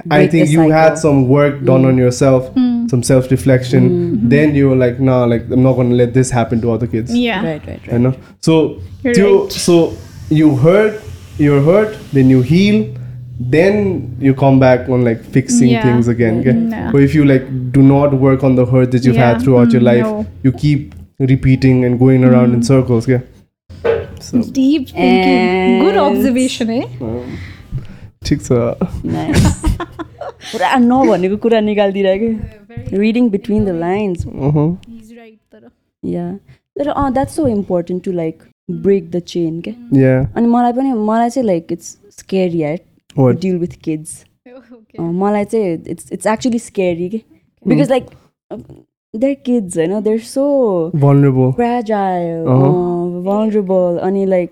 I 0.10 0.28
think 0.28 0.50
you 0.50 0.70
had 0.70 0.98
some 0.98 1.28
work 1.28 1.64
done 1.64 1.86
on 1.86 1.98
yourself, 1.98 2.54
mm. 2.56 2.90
some 2.90 3.04
self 3.04 3.30
reflection. 3.32 3.90
Mm-hmm. 3.90 4.30
Then 4.30 4.56
you 4.56 4.70
were 4.70 4.76
like, 4.76 5.00
no, 5.00 5.26
like 5.26 5.44
I'm 5.52 5.64
not 5.64 5.74
gonna 5.74 5.96
let 5.96 6.14
this 6.14 6.30
happen 6.32 6.62
to 6.62 6.72
other 6.72 6.88
kids. 6.88 7.16
Yeah. 7.16 7.44
Right, 7.46 7.66
right, 7.68 7.80
right. 7.88 7.92
You 7.94 8.00
know? 8.00 8.16
So 8.42 8.80
You're 9.04 9.14
त्यो- 9.14 9.44
right. 9.44 9.52
so 9.52 9.94
you 10.30 10.56
hurt, 10.56 11.02
you're 11.38 11.62
hurt, 11.62 11.98
then 12.14 12.30
you 12.30 12.42
heal, 12.42 12.94
then 13.40 14.16
you 14.20 14.34
come 14.34 14.60
back 14.60 14.90
on 14.90 15.04
like 15.04 15.24
fixing 15.24 15.70
Yeah. 15.70 15.84
things 15.84 16.08
again. 16.08 16.40
Okay? 16.40 16.52
Mm, 16.54 16.72
yeah. 16.72 16.92
But 16.92 17.02
if 17.02 17.14
you 17.14 17.26
like 17.26 17.46
do 17.72 17.82
not 17.82 18.14
work 18.14 18.44
on 18.44 18.56
the 18.56 18.66
hurt 18.66 18.92
that 18.92 19.06
you've 19.06 19.16
Yeah. 19.16 19.34
had 19.34 19.42
throughout 19.42 19.72
your 19.72 19.82
Mm, 19.82 19.86
life, 19.92 20.04
no. 20.04 20.26
you 20.44 20.52
keep 20.52 20.96
repeating 21.20 21.84
and 21.86 22.00
going 22.00 22.24
around 22.24 22.54
in 22.54 22.60
mm. 22.62 22.66
circles. 22.66 23.08
Yeah. 23.08 23.20
So 24.20 24.42
Deep 24.42 24.90
thinking. 24.90 25.80
Good 25.80 25.98
observation, 25.98 26.70
eh? 26.72 26.86
Um, 27.02 27.38
ठिक 28.28 28.42
छ. 28.42 28.52
पुरा 30.52 30.76
नभनेको 30.92 31.38
कुरा 31.46 31.60
निकालिदिरहेको 31.70 32.98
reading 32.98 33.30
between 33.30 33.66
the 33.66 33.70
lines. 33.80 34.26
Yeah 36.04 36.26
तर 36.80 36.88
अँ 36.90 37.12
that's 37.14 37.36
so 37.36 37.48
important 37.48 38.04
to 38.04 38.12
like 38.12 38.44
break 38.86 39.10
the 39.12 39.20
chain 39.34 39.60
क्या 39.68 39.74
Yeah. 40.02 40.26
अनि 40.38 40.48
मलाई 40.48 40.74
पनि 40.74 40.94
मलाई 41.10 41.30
चाहिँ 41.30 41.46
like 41.48 41.72
it's 41.72 41.98
scary 42.20 42.62
at? 42.64 42.82
Deal 43.42 43.58
with 43.58 43.76
kids. 43.84 44.24
मलाई 45.00 45.46
चाहिँ 45.46 45.78
इट्स 45.94 46.12
इट्स 46.14 46.28
एक्चुली 46.28 46.60
स्केरी 46.60 47.10
कि 47.10 47.22
बिकज 47.66 47.90
लाइक 47.90 48.06
देयर 49.14 49.34
किड्स 49.46 49.78
होइन 49.78 50.00
देयर 50.04 50.20
सो 50.20 50.44
Uh-huh. 52.46 52.72
vulnerable 53.28 54.00
अनि 54.08 54.26
लाइक. 54.26 54.52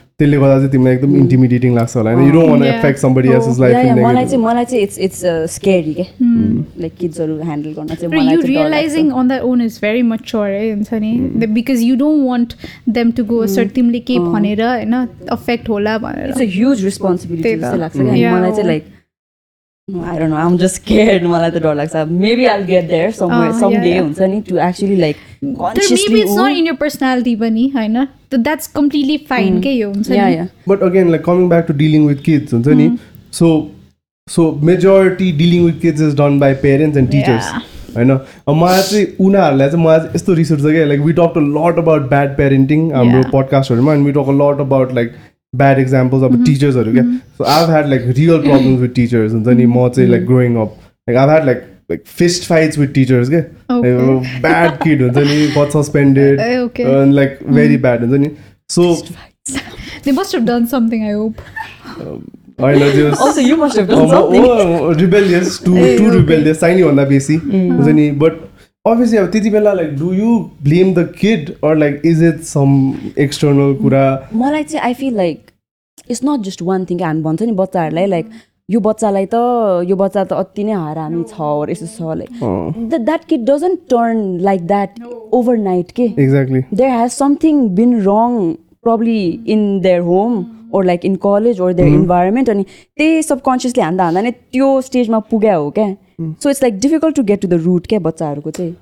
त्यसले 0.21 0.37
गर्दा 0.37 0.57
चाहिँ 0.57 0.71
तिमीलाई 0.71 0.93
एकदम 0.95 1.15
इन्टिमिडिएटिङ 1.17 1.75
लाग्छ 1.75 1.97
होला। 1.97 2.13
होइन 2.13 2.25
you 2.27 2.33
don't 2.33 2.49
want. 2.49 2.63
Affect 2.63 2.99
somebody 2.99 3.29
yeah, 3.29 3.33
yeah, 3.33 3.57
life 3.59 3.97
मलाई 3.97 4.25
चाहिँ 4.25 4.43
मलाई 4.45 4.65
चाहिँ 4.65 4.83
इट्स 4.83 4.99
इट्स 4.99 5.21
स्केरी 5.55 5.93
क्या 5.93 6.05
लाइक 6.79 6.93
किड्सहरू 6.99 7.41
ह्यान्डल 7.41 7.69
गर्न 7.69 7.95
चाहिँ 7.95 8.13
मलाई 8.13 8.35
लाग्छ। 8.35 8.49
realizing 8.51 9.11
on 9.19 9.31
their 9.31 9.43
own 9.49 9.65
is 9.67 9.79
very 9.85 10.03
mature, 10.11 10.51
eh, 10.59 10.69
हुन्छ 10.73 10.93
नि 10.93 11.11
because 11.57 11.81
you 11.89 11.99
don't 12.03 12.21
want 12.29 12.55
them 12.95 13.11
to 13.19 13.27
go 13.31 13.45
सर 13.55 13.67
तिमीले 13.67 13.99
केही 13.99 14.19
भनेर 14.19 14.63
होइन 14.63 14.93
अफेक्ट 15.31 15.69
होला 15.69 15.97
भनेर। 15.97 16.29
It's 16.29 16.41
a 16.41 16.55
huge 16.55 16.83
responsibility. 16.85 17.55
जस्तो 17.55 17.77
लाग्छ 17.77 17.97
अनि. 17.97 18.09
मलाई 18.09 18.51
चाहिँ 18.51 18.65
like 18.65 18.85
I 19.87 20.17
don't 20.19 20.29
know 20.29 20.35
um 20.37 20.57
just 20.57 20.81
scared 20.87 21.23
मलाई 21.27 21.51
त 21.51 21.61
डर 21.63 21.75
लाग्छ. 21.75 21.95
Maybe 22.25 22.45
I 22.45 22.63
get 22.63 22.87
there 22.89 23.11
some 23.11 23.29
अँ, 23.29 23.51
सम 23.59 23.73
डे. 23.83 23.97
हुन्छ 23.97 24.21
नि 24.21 24.41
to 24.49 24.57
actually 24.67 24.95
like 24.95 25.15
maybe 25.43 26.19
it's 26.21 26.35
not 26.35 26.57
in 26.57 26.67
your 26.69 26.75
personality 26.81 27.35
पनि 27.39 27.65
होइन 27.75 28.05
द्याट्स 28.35 28.67
कम्प्लिटली 28.75 29.17
फाइन 29.29 29.59
के 29.61 29.71
यो 29.71 29.89
हुन्छ 29.89 30.09
but 30.69 30.83
again 30.89 31.09
like 31.11 31.23
coming 31.25 31.49
back 31.49 31.65
to 31.67 31.73
dealing 31.81 32.05
with 32.07 32.23
kids 32.25 32.53
हुन्छ 32.53 32.67
नि 32.81 32.89
so 33.39 33.49
so 34.27 34.51
majority 34.69 35.31
dealing 35.37 35.65
with 35.65 35.81
kids 35.81 36.01
is 36.01 36.15
done 36.21 36.39
by 36.39 36.53
parents 36.63 36.97
and 36.97 37.11
teachers 37.11 37.51
Yeah. 37.93 37.95
होइन 37.95 38.11
मलाई 38.57 38.81
चाहिँ 38.81 39.05
उनीहरूलाई 39.25 39.69
चाहिँ 39.69 39.83
मलाई 39.85 40.07
यस्तो 40.15 40.33
रिस 40.33 40.51
उठ्छ 40.51 40.63
क्या 40.65 40.85
like 40.91 40.99
we 41.07 41.13
talk 41.13 41.37
a 41.37 41.41
lot 41.55 41.79
about 41.79 42.01
bad 42.09 42.37
parenting 42.37 42.91
हाम्रो. 42.91 43.23
पडकास्टहरूमा 43.31 43.93
and 43.93 44.05
we 44.07 44.11
talk 44.19 44.29
a 44.29 44.35
lot 44.41 44.59
about 44.65 44.93
like 44.95 45.11
bad 45.53 45.79
examples 45.79 46.23
अब 46.23 46.43
टिचर्सहरू 46.45 46.91
क्या 46.93 47.03
so 47.37 47.43
I 47.43 47.59
have 47.61 47.69
had 47.69 47.87
like 47.89 48.01
real 48.17 48.37
problems 48.41 48.79
with 48.81 48.89
teachers 48.95 49.31
हुन्छ 49.33 49.47
नि 49.57 49.65
म 49.65 49.87
चाहिँ 49.95 50.09
like 50.09 50.25
growing 50.25 50.55
up 50.61 50.75
like 51.09 51.17
I 51.19 51.27
had 51.27 51.45
like 51.45 51.57
like 51.91 52.03
fist 52.17 52.47
fights 52.49 52.77
with 52.79 52.93
teachers 52.93 53.29
क्या 53.29 53.41
Okay. 53.71 53.91
Bad 54.41 54.77
kid 54.83 55.01
हुन्छ 55.01 55.17
नि 55.17 55.47
got 55.57 55.71
suspended 55.77 56.39
Eh, 56.41 56.55
okay. 56.63 56.85
Like 57.13 57.37
very 57.57 57.77
bad 57.85 58.03
हुन्छ 58.05 58.19
नि 58.21 58.31
so 58.69 58.93
They 60.05 60.11
must 60.17 60.33
have 60.35 60.45
done 60.45 60.65
something, 60.71 61.01
I 61.07 61.11
hope. 61.15 61.41
होइन 62.61 62.79
त्यो 62.91 63.09
Also, 63.25 63.43
you 63.47 63.57
must 63.63 63.79
have 63.79 63.89
Oh, 63.89 63.99
done 63.99 64.09
something. 64.13 64.95
Rebellious 65.01 65.59
to 65.65 65.75
uh, 65.77 65.97
to 65.97 66.03
okay. 66.03 66.15
Rebellious 66.15 66.59
चाहिने 66.59 66.83
भन्दा 66.83 67.03
बेसी 67.11 67.35
हुन्छ 67.45 67.87
नि 67.99 68.09
बट 68.23 68.39
अभियसली 68.85 69.17
अब 69.17 69.25
त्यति 69.31 69.49
बेला 69.49 69.71
like 69.73 69.89
do 69.97 70.11
you 70.13 70.37
blame 70.63 70.93
the 70.93 71.07
kid 71.17 71.49
or 71.63 71.75
like 71.77 72.01
is 72.05 72.23
it 72.23 72.39
some 72.43 72.71
external 73.19 73.73
कुरा? 73.81 74.29
मलाई 74.35 74.63
चाहिँ 74.63 74.85
I 74.85 74.93
feel 75.01 75.15
like 75.17 75.51
it's 76.09 76.21
not 76.25 76.45
just 76.45 76.61
one 76.69 76.85
thing 76.89 77.01
हामी 77.01 77.21
भन्छ 77.21 77.41
नि 77.41 77.51
बच्चाहरूलाई 77.59 78.05
लाइक 78.13 78.29
यो 78.69 78.79
बच्चालाई 78.87 79.25
त 79.33 79.41
यो 79.89 79.95
बच्चा 79.95 80.23
त 80.23 80.33
अति 80.33 80.63
नै 80.63 80.73
हरामी 80.87 81.23
छ 81.29 81.51
यस्तो 81.71 81.87
छ 81.97 82.17
like 82.21 82.97
that 83.05 83.25
kid 83.29 83.45
doesn't 83.49 83.79
turn 83.93 84.25
like 84.49 84.65
that 84.73 84.99
overnight 85.69 85.91
के 85.99 86.05
exactly 86.17 86.63
there 86.81 86.91
has 86.97 87.21
something 87.23 87.63
been 87.81 87.95
wrong 88.07 88.39
probably 88.87 89.21
in 89.57 89.67
their 89.87 90.01
home 90.11 90.39
or 90.71 90.83
like 90.85 91.03
in 91.11 91.21
college 91.27 91.59
or 91.59 91.73
their 91.81 91.93
environment 92.01 92.49
अनि 92.49 92.63
त्यही 92.97 93.23
सबकन्सियसली 93.23 93.83
हान्दा 93.83 94.03
हान्दा 94.03 94.21
नै 94.21 94.31
त्यो 94.31 94.79
स्टेजमा 94.89 95.19
पुग्या 95.33 95.55
हो 95.55 95.69
क्या 95.77 95.93
so 96.43 96.49
it's 96.49 96.63
like 96.63 96.79
difficult 96.79 97.15
to 97.15 97.23
get 97.23 97.41
to 97.41 97.47
the 97.47 97.61
root 97.65 97.87
क्या 97.87 97.99
बच्चाहरूको 98.07 98.51
चाहिँ 98.51 98.73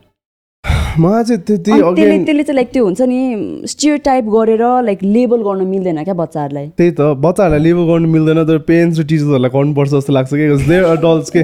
मलाई 0.99 1.23
चाहिँ 1.23 1.41
त्यति 1.47 1.71
त्यसले 1.71 2.17
त्यसले 2.25 2.43
चाहिँ 2.43 2.55
लाइक 2.55 2.69
त्यो 2.73 2.83
हुन्छ 2.85 3.01
नि 3.09 3.19
स्टियर 3.71 3.97
टाइप 4.05 4.25
गरेर 4.33 4.63
लाइक 4.85 5.03
लेबल 5.03 5.41
गर्न 5.43 5.67
मिल्दैन 5.67 6.03
क्या 6.03 6.13
बच्चाहरूलाई। 6.21 6.67
त्यही 6.77 6.91
त 6.91 7.01
बच्चाहरूलाई 7.25 7.63
लेबल 7.63 7.85
गर्नु 7.91 8.07
मिल्दैन 8.15 8.43
तर 8.47 8.57
पेरेन्ट्स 8.71 8.99
र 8.99 9.03
टिचर्सहरूलाई 9.11 9.51
गर्नुपर्छ 9.53 9.89
जस्तो 9.91 10.13
लाग्छ 10.13 10.29
कि 10.33 10.45
अडल्ट्स 10.91 11.29
के 11.35 11.39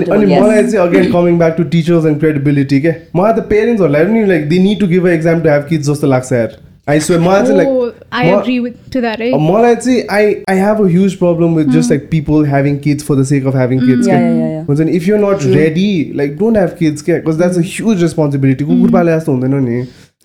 अनि 0.00 0.26
मलाई 0.26 0.62
चाहिँ 0.62 0.86
again 0.86 1.12
coming 1.12 1.38
back 1.38 1.54
to 1.56 1.64
teachers 1.74 2.06
and 2.06 2.18
credibility 2.20 2.80
के 2.80 2.92
मलाई 3.16 3.32
त 3.32 3.46
पेरेन्ट्सहरूलाई 3.52 4.04
पनि 4.10 4.24
like 4.32 4.48
they 4.48 4.58
need 4.68 4.80
to 4.80 4.86
give 4.94 5.06
a 5.06 5.12
exam 5.12 5.40
to 5.40 5.48
have 5.50 5.66
kids 5.70 5.90
जस्तो 5.90 6.06
लाग्छ 6.14 6.32
यार। 6.32 6.58
आई 6.90 7.00
स्वे 7.00 7.18
मलाई 7.18 7.42
चाहिँ 7.42 7.56
लाइक 7.56 7.68
I 8.12 8.22
म- 8.26 8.36
agree 8.36 8.58
with 8.62 8.76
to 8.94 9.00
that, 9.04 9.20
eh? 9.24 9.30
मलाई 9.48 9.74
चाहिँ 9.76 10.02
I 10.18 10.34
I 10.50 10.58
have 10.58 10.80
a 10.82 10.88
huge 10.90 11.14
problem 11.16 11.54
with 11.56 11.66
just 11.76 11.90
like 11.90 12.08
people 12.10 12.44
having 12.46 12.76
kids 12.86 13.04
for 13.06 13.20
the 13.20 13.24
sake 13.32 13.46
of 13.46 13.56
having 13.56 13.80
kids 13.80 14.08
Yeah, 14.08 14.20
yeah, 14.20 14.36
yeah, 14.38 14.50
yeah. 14.54 14.66
हुन्छ 14.68 14.80
नि 14.80 14.92
if 14.96 15.08
you're 15.08 15.20
not 15.24 15.42
ready 15.54 15.88
like 16.16 16.36
don't 16.38 16.56
have 16.58 16.74
kids 16.78 17.02
क्या 17.08 17.16
because 17.16 17.36
that's 17.38 17.58
a 17.58 17.62
huge 17.74 18.02
responsibility 18.02 18.64
कुकुर 18.64 18.90
पाले 18.98 19.16
जस्तो 19.16 19.32
हुँदैन 19.32 19.54
नि 19.68 19.80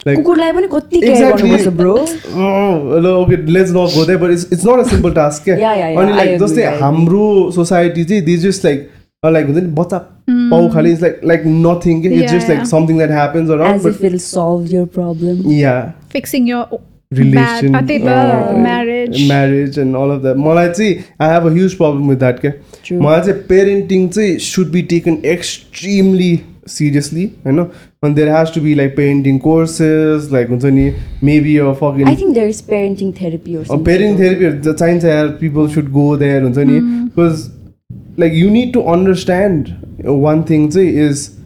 like 0.08 0.18
कुकुरलाई 0.18 0.52
पनि 0.52 0.68
कति 0.72 1.00
केयर 1.02 1.14
Exactly. 1.16 1.50
गर्नुपर्छ 1.52 1.68
ब्रो 1.78 1.96
ल 3.02 3.14
okay 3.16 3.36
let's 3.52 3.72
not 3.72 3.96
go 3.96 4.06
there 4.06 4.16
but 4.24 4.32
it's 4.32 4.48
it's 4.54 4.66
not 4.68 4.80
a 4.80 4.90
simple 4.90 5.12
task 5.20 5.44
क्या 5.44 5.56
Yeah, 5.58 5.78
yeah, 5.82 5.92
yeah, 5.94 6.02
अनि 6.04 6.16
लाइक 6.18 6.38
जस्तै 6.42 6.62
I 6.64 6.68
agree. 6.68 6.82
हाम्रो 6.82 7.52
सोसाइटी 7.56 8.04
चाहिँ 8.04 8.24
दि 8.26 8.38
जस्ट 8.48 8.66
लाइक 8.66 8.90
लाइक 9.24 9.46
हुन्छ 9.48 9.60
नि 9.60 9.70
बच्चा 9.82 9.98
पाउ 10.51 10.69
खालि 10.75 10.91
इट्स 10.93 11.03
लाइक 11.03 11.21
लाइक 11.33 11.43
नथिङ 11.47 12.03
के 12.03 12.09
it's 12.09 12.23
Yeah, 12.23 12.33
just 12.35 12.49
like 12.49 12.61
yeah. 12.61 12.71
Something 12.71 12.97
that 12.99 13.11
happens 13.11 13.51
around 13.57 13.81
age 13.81 13.95
if 13.95 14.03
will 14.03 14.19
solve 14.27 14.73
your 14.75 14.85
problem 15.01 15.51
yeah 15.53 15.75
Fixing 16.15 16.47
your 16.51 16.63
relation, 17.19 17.73
bad, 17.75 17.87
त्यही 17.87 17.99
त, 18.01 18.13
uh, 18.17 18.59
marriage. 18.65 19.17
marriage 19.31 19.79
and 19.85 19.97
all 20.01 20.13
of 20.17 20.21
that. 20.27 20.37
मलाई 20.47 20.69
चाहिँ 20.79 20.93
I 21.27 21.31
have 21.33 21.47
a 21.51 21.53
huge 21.57 21.77
problem 21.81 22.13
with 22.13 22.21
that 22.25 22.41
क्या 22.45 22.53
True. 22.89 23.01
मलाई 23.07 23.21
चाहिँ 23.29 23.43
parenting 23.49 24.09
चाहिँ 24.19 24.39
should 24.51 24.71
be 24.77 24.83
taken 24.95 25.17
extremely 25.35 26.31
seriously 26.77 27.25
होइन 27.47 27.65
and 28.07 28.19
there 28.21 28.31
has 28.33 28.51
to 28.57 28.61
be 28.67 28.75
like 28.81 28.95
parenting 28.99 29.39
courses 29.47 30.29
like 30.37 30.49
हुन्छ 30.55 30.65
नि 30.77 30.85
maybe 31.31 31.57
a 31.65 31.73
fucking 31.81 32.09
I 32.09 32.17
think 32.21 32.35
there 32.35 32.49
is 32.49 32.61
parenting 32.69 33.13
therapy 33.21 33.57
a 33.57 33.79
parenting 33.89 34.21
therapy 34.23 34.51
त 34.69 34.77
चाहिन्छ 34.83 35.05
यार 35.05 35.33
people 35.43 35.69
should 35.77 35.91
go 35.99 36.07
there 36.23 36.41
हुन्छ 36.43 36.69
नि 36.71 36.79
because 37.09 37.43
like 38.25 38.35
you 38.43 38.51
need 38.59 38.73
to 38.79 38.85
understand 38.95 39.73
uh, 39.73 39.84
one 40.14 40.44
thing 40.44 40.72
is 40.76 41.38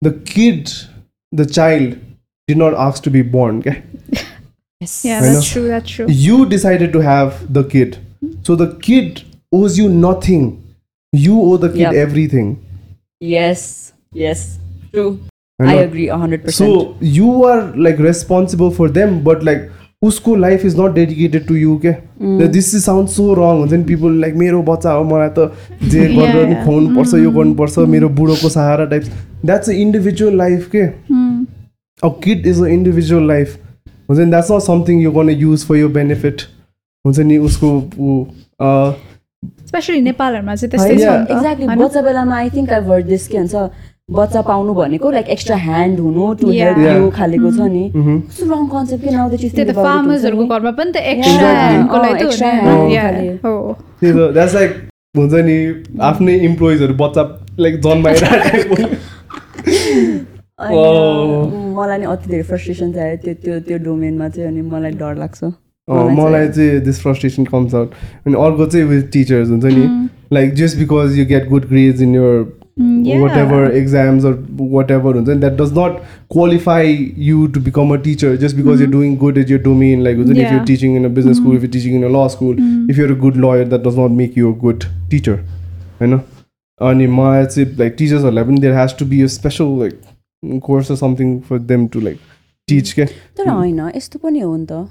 the 0.00 0.12
kid, 0.12 0.70
the 1.32 1.46
child 1.46 1.98
did 2.46 2.56
not 2.56 2.74
ask 2.74 3.02
to 3.04 3.10
be 3.10 3.22
born. 3.22 3.58
Okay? 3.58 3.82
yes. 4.80 5.04
Yeah, 5.04 5.20
that's 5.20 5.50
true. 5.50 5.68
That's 5.68 5.88
true. 5.88 6.06
You 6.08 6.46
decided 6.46 6.92
to 6.92 7.00
have 7.00 7.52
the 7.52 7.64
kid. 7.64 7.98
So 8.42 8.56
the 8.56 8.74
kid 8.76 9.22
owes 9.52 9.78
you 9.78 9.88
nothing. 9.88 10.64
You 11.12 11.40
owe 11.40 11.56
the 11.56 11.68
kid 11.68 11.78
yep. 11.78 11.94
everything. 11.94 12.64
Yes. 13.20 13.92
Yes. 14.12 14.58
True. 14.92 15.20
I, 15.60 15.72
I 15.72 15.74
agree 15.82 16.06
100%. 16.06 16.52
So 16.52 16.96
you 17.00 17.44
are 17.44 17.76
like 17.76 17.98
responsible 17.98 18.70
for 18.70 18.88
them, 18.88 19.24
but 19.24 19.42
like 19.42 19.70
उसको 20.02 20.34
life 20.36 20.64
is 20.64 20.78
not 20.80 20.92
dedicated 20.94 21.46
to 21.46 21.54
you 21.56 21.76
के 21.84 21.92
this 22.48 22.74
is 22.74 22.82
sound 22.82 23.08
so 23.08 23.32
wrong 23.34 23.58
हुन्छ 23.58 23.72
नि 23.72 23.84
people 23.84 24.20
like 24.20 24.34
मेरो 24.42 24.62
बच्चा 24.62 24.92
हो 24.92 25.04
मलाई 25.04 25.28
त 25.38 25.50
जे 25.84 26.06
गरेर 26.06 26.46
नि 26.48 26.54
yeah. 26.54 26.64
खुवाउनु 26.64 26.94
पर्छ 26.96 27.14
यो 27.14 27.30
गर्नुपर्छ 27.30 27.78
मेरो 27.94 28.08
बुढोको 28.20 28.48
सहारा 28.48 28.84
types 28.92 29.10
that's 29.44 29.70
a 29.70 29.72
individual 29.86 30.36
life 30.36 30.68
के. 30.74 30.82
A 32.02 32.08
kid 32.24 32.46
is 32.46 32.62
a 32.62 32.66
individual 32.76 33.26
life 33.28 33.58
हुन्छ 34.08 34.20
नि 34.20 34.30
द्याट्स 34.30 34.50
नट 34.52 34.62
समथिङ 34.62 35.02
यु 35.02 35.10
गर्न 35.12 35.30
युज 35.30 35.64
फर 35.66 35.76
यो 35.76 35.88
बेनिफिट 35.98 36.42
हुन्छ 37.04 37.18
नि 37.18 37.38
उसको 37.50 37.68
स्पेसली 39.68 40.00
नेपालहरूमा 40.00 40.54
चाहिँ 40.54 40.70
त्यस्तै 40.70 40.96
छ. 40.96 41.00
होइन? 41.32 41.76
बच्चा 41.78 42.02
बेलामा 42.02 42.36
I 42.36 42.50
think 42.50 42.72
I 42.72 42.80
heard 42.88 43.06
this 43.06 43.28
के 43.28 43.38
भन्छ 43.38 43.54
बच्चा 44.10 44.40
पाउनु 44.42 44.74
भनेको 44.74 45.10
लाइक 45.10 45.28
एक्स्ट्रा 45.28 45.56
ह्यान्ड 45.56 46.00
हुनु 46.00 46.32
टु. 46.40 46.50
हेल्प. 46.50 46.78
यु 46.78 47.10
खालेको 47.16 47.50
छ 47.56 47.60
नि। 47.72 47.84
कस्तो 47.94 48.44
रङ 48.52 48.66
कन्सेप्ट 48.74 49.04
के 49.04 49.10
नाउ 49.10 49.28
त्यो 49.36 49.64
त 49.64 49.74
फार्मर्सहरूको 49.76 50.46
घरमा 50.46 50.70
पनि 50.78 50.92
त 50.92 50.96
एक्स्ट्रा. 51.12 51.50
ह्यान्डको 51.58 51.96
लागि 52.04 52.24
hand 52.40 52.92
Yeah. 52.92 53.10
खाले। 53.12 53.28
हो 53.44 53.76
त्यही 54.00 54.12
त 54.12 54.32
द्याट्स 54.32 54.54
लाइक 54.54 54.70
हुन्छ 55.16 55.32
नि 55.50 55.58
आफ्नै 56.08 56.34
इम्प्लोइजहरू 56.48 56.94
बच्चा 57.04 57.22
लाइक 57.58 57.80
जन्माइरहेको 57.86 58.74
Oh. 60.58 61.46
मलाई 61.78 61.98
नि 61.98 62.06
अति 62.10 62.30
धेरै 62.30 62.42
फ्रस्ट्रेसन 62.42 62.92
थियो 62.92 63.16
त्यो 63.24 63.34
त्यो 63.42 63.58
त्यो 63.66 63.76
डोमेनमा 63.84 64.28
चाहिँ 64.28 64.48
अनि 64.48 64.62
मलाई 64.70 64.92
डर 65.02 65.14
लाग्छ 65.18 65.44
मलाई 66.18 66.48
चाहिँ 66.48 66.80
दिस 66.86 67.00
फ्रस्ट्रेसन 67.02 67.44
कम्स 67.50 67.74
आउट 67.74 67.90
अनि 68.26 68.34
अर्को 68.46 68.66
चाहिँ 68.66 68.86
विथ 68.86 69.04
टिचर्स 69.12 69.48
हुन्छ 69.50 69.64
नि 69.64 69.84
like 70.32 70.54
just 70.54 70.78
because 70.78 71.18
you 71.18 71.26
get 71.26 71.48
good 71.48 71.68
grades 71.68 72.00
in 72.02 72.14
your. 72.14 72.44
Whatever 73.38 73.70
exams 73.76 74.24
whatever 74.90 75.14
हुन्छ 75.16 75.28
नि 75.28 75.34
that 75.34 75.52
does 75.60 75.72
not 75.78 75.98
qualify 76.32 76.96
you 77.28 77.46
to 77.54 77.60
become 77.60 77.94
a 77.94 77.96
teacher 78.02 78.36
just 78.42 78.56
because 78.56 78.80
you 78.80 78.86
doing 78.90 79.16
good 79.16 79.38
as 79.38 79.52
your 79.52 79.62
domain 79.62 80.02
like 80.04 80.16
हुन्छ 80.16 80.30
नि 80.30 80.40
if. 80.42 80.52
You 80.52 80.58
teaching 80.66 80.96
in 80.96 81.04
a 81.04 81.08
business 81.14 81.36
school 81.36 81.56
if 81.56 81.62
you 81.62 81.70
teaching 81.70 81.94
in 81.94 82.04
a 82.04 82.08
law 82.08 82.26
school 82.28 82.56
if 82.90 82.98
you're 82.98 83.12
a 83.12 83.18
good 83.20 83.36
lawyer 83.36 83.68
that 83.68 83.86
does 83.86 83.98
not 83.98 84.16
make 84.18 84.38
you 84.38 84.52
a 84.52 84.58
good 84.58 84.84
teacher 85.10 85.40
होइन 86.00 86.20
अनि 86.80 87.06
मलाई 87.06 87.46
चाहिँ 87.46 87.68
like 87.78 87.94
टिचर्सहरूलाई 87.98 88.44
पनि 88.44 88.60
there 88.60 88.74
has 88.74 88.96
to 88.98 89.06
be 89.06 89.22
a 89.22 89.26
special 89.36 89.78
like 89.80 90.60
course 90.62 90.92
something 91.00 91.38
for 91.48 91.58
them 91.72 91.86
to 91.88 92.00
like 92.00 92.18
teach 92.68 92.92
के 92.92 93.04
तर 93.38 93.48
होइन 93.48 93.80
यस्तो 93.96 94.18
पनि 94.18 94.40
हो 94.40 94.56
नि 94.56 94.66
त 94.66 94.86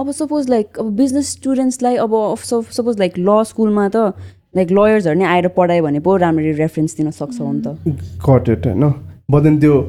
अब 0.00 0.10
सपोज 0.12 0.48
लाइक 0.50 0.78
अब 0.78 0.90
बिजनेस 0.96 1.30
स्टुडेन्ट्सलाई 1.32 1.96
अब 1.96 2.14
सपोज 2.44 2.98
लाइक 2.98 3.18
ल 3.18 3.42
स्कुलमा 3.44 3.88
त 3.94 4.12
लाइक 4.56 4.72
लयर्सहरू 4.78 5.18
नै 5.18 5.26
आएर 5.34 5.48
पढायो 5.56 5.82
भने 5.84 6.00
पो 6.00 6.16
राम्ररी 6.24 6.52
रेफरेन्स 6.62 6.96
दिन 6.96 7.10
सक्छौ 7.20 7.52
नि 7.52 7.60
त। 7.66 7.66
गट 8.28 8.48
इट 8.48 8.66
होइन? 8.66 8.84
बट 9.30 9.42
देन 9.42 9.58
त्यो 9.60 9.80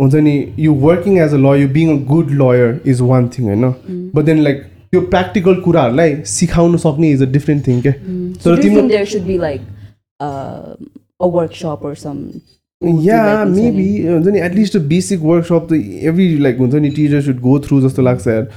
हुन्छ 0.00 0.14
नि 0.28 0.36
you 0.58 0.74
working 0.86 1.18
as 1.18 1.34
a 1.34 1.40
lawyer 1.46 1.68
being 1.72 1.96
a 1.96 2.00
good 2.12 2.30
lawyer 2.42 2.80
is 2.94 3.00
one 3.10 3.28
thing 3.36 3.44
होइन? 3.46 3.64
बट 4.14 4.24
देन 4.24 4.42
लाइक 4.48 4.62
त्यो 4.90 5.00
प्र्याक्टिकल 5.12 5.54
कुराहरूलाई 5.60 6.16
सिकाउनु 6.32 6.78
सक्ने 6.86 7.10
इज 7.12 7.22
अ 7.22 7.30
डिफ्रेन्ट 7.36 7.66
थिङ 7.66 7.80
के 7.86 7.92
तर 8.44 8.62
तिम्रो 8.62 8.82
there 8.88 9.04
should 9.14 9.24
be 9.26 9.38
like 9.38 9.60
a 10.20 11.26
workshop 11.38 11.80
or 11.84 11.94
some 12.02 12.20
या 12.82 13.44
मेबी 13.48 13.88
हुन्छ 14.06 14.26
नि 14.26 14.40
एटलिस्ट 14.40 14.76
बेसिक 14.88 15.20
वर्कसप 15.20 15.66
त 15.70 15.72
एभ्री 16.08 16.26
लाइक 16.46 16.58
हुन्छ 16.58 16.74
नि 16.74 16.88
टिचर 16.96 17.20
सुड 17.28 17.40
गो 17.40 17.58
थ्रु 17.66 17.80
जस्तो 17.80 18.02
लाग्छ 18.02 18.26
यार। 18.28 18.48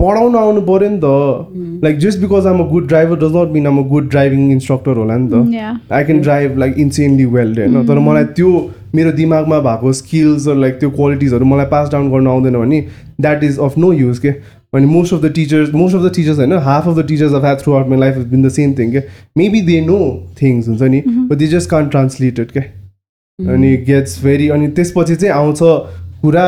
पढाउन 0.00 0.36
आउनु 0.36 0.60
पऱ्यो 0.62 0.88
नि 0.90 0.98
त। 1.02 1.84
Like 1.84 1.98
just 1.98 2.18
because 2.20 2.46
I'm 2.46 2.58
a 2.60 2.68
good 2.70 2.86
driver 2.88 3.16
does 3.18 3.36
not 3.36 3.52
mean 3.52 3.66
I'm 3.66 3.78
a 3.78 3.82
good 3.88 4.08
driving 4.10 4.50
instructor 4.52 4.96
होला 5.02 5.16
नि 5.16 5.28
त. 5.30 5.34
I 5.92 6.04
can 6.04 6.20
drive 6.20 6.58
like 6.58 6.78
insanely 6.78 7.24
well 7.36 7.54
होइन 7.58 7.86
तर 7.88 7.98
मलाई 8.08 8.24
त्यो 8.36 8.50
मेरो 8.94 9.12
दिमागमा 9.12 9.60
भएको 9.60 9.92
स्किल्स 9.92 10.46
लाइक 10.64 10.78
त्यो 10.80 10.90
क्वालिटिजहरू 10.90 11.44
मलाई 11.44 11.66
पास 11.72 11.90
डाउन 11.92 12.10
गर्न 12.10 12.26
आउँदैन 12.26 12.56
भने 12.60 12.80
that 13.20 13.44
is 13.44 13.58
of 13.58 13.78
no 13.78 13.92
use 13.92 14.18
के? 14.18 14.30
अनि 14.74 14.86
most 14.86 15.14
of 15.14 15.22
the 15.22 15.32
teachers 15.34 15.74
most 15.74 15.96
of 15.96 16.02
the 16.02 16.12
teachers 16.14 16.38
होइन 16.38 16.52
half 16.62 16.88
of 16.88 16.96
the 16.96 17.06
teachers 17.08 17.32
of 17.32 17.42
had 17.42 17.58
throughout 17.72 17.88
my 17.88 17.98
life 17.98 18.16
been 18.30 18.42
the 18.42 18.48
same 18.52 18.72
thing 18.78 18.92
के 18.92 19.02
मेबी 19.36 19.60
दे 19.66 19.80
नो 19.80 19.98
थिङ्स 20.42 20.68
हुन्छ 20.68 20.82
नि 20.82 21.02
but 21.06 21.36
they 21.38 21.46
just 21.48 21.70
can 21.70 21.88
translated 21.88 22.50
के 22.50 22.60
अनि 23.38 23.76
gets 23.86 24.24
very 24.24 24.48
अनि 24.48 24.68
त्यसपछि 24.76 25.16
चाहिँ 25.16 25.34
आउँछ 25.34 25.58
पुरा 26.22 26.46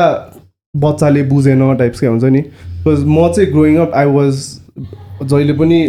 बच्चाले 0.73 1.23
बुझेन 1.29 1.75
टाइप्सकै 1.77 2.07
हुन्छ 2.07 2.23
नि? 2.23 2.43
बिकज 2.83 3.03
म 3.05 3.31
चाहिँ 3.35 3.49
ग्रोइङ 3.51 3.77
अप 3.85 3.91
आई 3.95 4.05
वाज 4.17 4.43
जहिले 5.23 5.53
पनि 5.53 5.81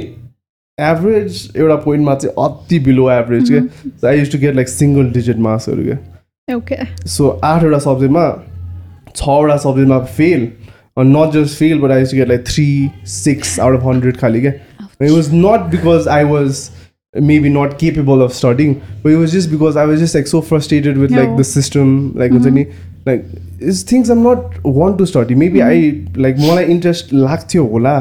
एभरेज 0.79 1.53
एउटा 1.57 1.77
पोइन्टमा 1.85 2.15
चाहिँ 2.15 2.35
अति 2.45 2.79
बिलो 2.87 3.11
एभरेज 3.11 3.51
के। 3.51 4.07
I 4.09 4.19
use 4.19 4.33
to 4.33 4.39
get 4.39 4.55
like 4.57 4.69
single 4.69 5.11
digit 5.19 5.39
मार्क्सहरू 5.49 5.85
क्या 5.85 5.99
Okay. 6.49 6.85
सो 7.07 7.29
आठवटा 7.45 7.79
सब्जेक्टमा 7.79 8.23
छवटा 9.17 9.57
सब्जेक्टमा 9.65 9.99
fail 10.17 10.49
not 10.99 11.33
just 11.33 11.59
fail 11.59 11.79
but 11.81 11.91
I 11.91 12.01
use 12.01 12.11
to 12.11 12.17
get 12.17 12.29
like 12.29 12.45
three 12.47 12.67
six 13.07 13.59
out 13.61 13.79
of 13.81 13.85
hundred 13.87 14.17
खालि 14.21 14.41
क्या 14.41 14.53
it 15.03 15.11
was 15.11 15.31
not 15.35 15.71
because 15.71 16.09
I 16.19 16.25
was 16.35 16.69
not 17.55 17.73
capable 17.79 18.21
of 18.25 18.35
studying 18.35 18.75
but 19.05 19.13
it 19.13 19.17
was 19.21 19.33
just 19.37 19.49
because 19.53 19.77
i 19.83 19.85
was 19.91 20.03
just 20.03 20.17
like 20.17 20.29
so 20.33 20.41
frustrated 20.51 20.99
with 21.05 21.15
like 21.19 21.31
No. 21.31 21.39
the 21.39 21.47
system 21.49 21.89
like 22.21 22.33
हुन्छ 22.33 22.53
नि 22.59 22.65
like 23.11 23.29
it's 23.61 23.83
things 23.93 24.15
i'm 24.17 24.23
not 24.31 24.59
want 24.79 24.99
to 25.03 25.07
study. 25.13 25.35
Maybe 25.45 25.63
i 25.67 25.77
like 26.25 26.39
मलाई 26.49 26.65
interest 26.77 27.13
लाग्थ्यो 27.13 27.65
होला 27.75 27.99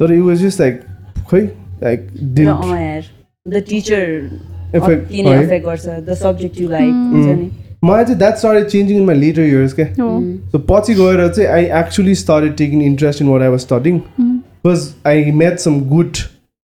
तर 0.00 0.06
it 0.18 0.24
was 0.30 0.38
just 0.46 0.64
like 0.64 0.78
खै 1.32 1.40
the 3.48 3.62
teacher 3.68 4.02
like 6.70 6.92
मलाई 7.84 8.04
चाहिँ 8.04 8.18
that 8.18 8.36
started 8.36 8.66
changing 8.68 8.96
in 8.96 9.04
my 9.06 9.16
later 9.16 9.42
years 9.42 9.72
क्या. 9.74 9.86
सो 10.52 10.58
पछि 10.68 10.94
गएर 10.94 11.28
चाहिँ 11.28 11.48
I 11.50 11.64
actually 11.80 12.14
started 12.14 12.56
taking 12.56 12.82
interest 12.82 13.22
in 13.22 13.28
what 13.28 13.42
I 13.42 13.48
was 13.48 13.60
studying 13.60 13.98
because 14.20 14.88
I 15.06 15.30
met 15.40 15.58
some 15.58 15.80
good 15.90 16.12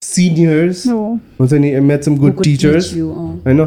seniors. 0.01 0.87
हुन्छ 0.87 1.53
नि 1.53 1.73
I 1.73 1.79
met 1.91 2.03
some 2.03 2.17
good 2.17 2.43
teachers 2.43 2.93
होइन 2.93 3.59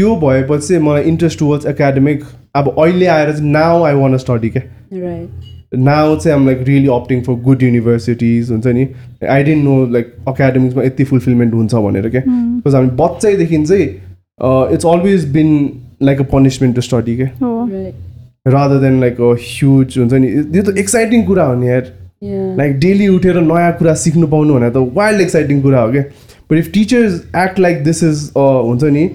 त्यो 0.00 0.14
भएपछि 0.16 0.66
चाहिँ 0.66 0.82
मलाई 0.82 1.02
इन्ट्रेस्ट 1.08 1.38
टुवर्ड्स 1.38 1.66
एकाडेमिक 1.66 2.22
अब 2.56 2.68
अहिले 2.78 3.06
आएर 3.14 3.32
चाहिँ 3.32 3.50
नाउ 3.52 3.82
आई 3.84 3.94
वान 3.94 4.16
स्टडी 4.16 4.48
क्या? 4.50 4.62
राइट 4.92 5.74
नाउ 5.78 6.16
चाहिँ 6.16 6.36
I'm 6.36 6.46
like 6.46 6.62
really 6.66 6.88
opting 6.92 7.20
for 7.22 7.34
good 7.42 7.62
universities 7.62 8.50
हुन्छ 8.50 8.66
नि? 8.66 8.86
आई 9.28 9.42
डेन्ट 9.44 9.64
नो 9.64 9.74
लाइक 9.92 10.14
अकाडेमिक्समा 10.28 10.82
यति 10.84 11.04
फुलफिलमेन्ट 11.04 11.54
हुन्छ 11.54 11.74
भनेर 11.74 12.08
क्या? 12.10 12.22
बिकज 12.26 12.74
हामी 12.74 12.90
बच्चैदेखि 13.02 13.62
चाहिँ 13.64 13.84
it's 14.74 14.86
always 14.86 15.30
been 15.32 15.52
like 16.02 16.20
a 16.20 16.24
punishment 16.32 16.76
to 16.76 16.82
study 16.88 17.16
क्या. 17.16 17.28
Right 17.44 18.48
rather 18.48 18.80
than 18.80 19.00
like 19.00 19.20
a 19.20 19.34
huge 19.44 19.98
हुन्छ 19.98 20.12
नि? 20.14 20.28
यो 20.56 20.62
त 20.62 20.76
एक्साइटिङ 20.78 21.24
कुरा 21.24 21.44
हो 21.44 21.54
नि 21.60 21.68
यार। 21.68 21.92
लाइक 22.58 22.78
डेली 22.80 23.08
उठेर 23.08 23.40
नयाँ 23.42 23.72
कुरा 23.78 23.94
सिक्नु 24.00 24.26
पाउनु 24.26 24.54
भने 24.54 24.70
त 24.70 24.90
वाइल्ड 24.96 25.20
एक्साइटिङ 25.20 25.62
कुरा 25.62 25.80
हो 25.80 25.92
क्या? 25.92 26.02
But 26.50 26.58
if 26.58 26.70
teachers 26.74 27.24
act 27.38 27.58
like 27.60 27.84
this 27.84 28.02
is 28.04 28.30
हुन्छ 28.36 28.84
नि 28.84 29.10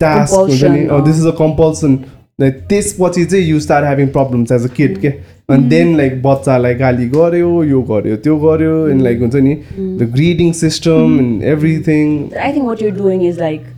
टास्क 0.00 0.34
हुन्छ 0.34 0.62
नि 0.64 0.78
Compulsion, 0.78 1.04
this 1.06 1.18
is 1.20 1.26
a 1.26 1.36
compulsion 1.38 1.98
like 2.40 2.54
त्यसपछि 2.68 3.24
चाहिँ 3.24 3.44
you 3.46 3.60
start 3.60 3.84
having 3.86 4.08
problems 4.16 4.52
as 4.52 4.64
a 4.64 4.74
kid 4.76 5.00
के 5.00 5.08
अनि 5.50 5.68
देन 5.68 5.96
लाइक 5.96 6.22
बच्चालाई 6.22 6.74
गाली 6.74 7.06
गऱ्यो 7.08 7.62
यो 7.64 7.80
गऱ्यो 7.90 8.16
त्यो 8.24 8.36
गऱ्यो 8.38 8.86
एन्ड 8.88 9.02
लाइक 9.02 9.20
हुन्छ 9.20 9.34
नि 9.46 9.54
the 9.78 10.10
grading 10.14 10.52
system 10.60 11.18
and 11.20 11.42
everything 11.52 12.12
I 12.46 12.50
think 12.56 12.66
what 12.70 12.82
you're 12.84 12.96
doing 12.98 13.24
is 13.30 13.38
like 13.44 13.70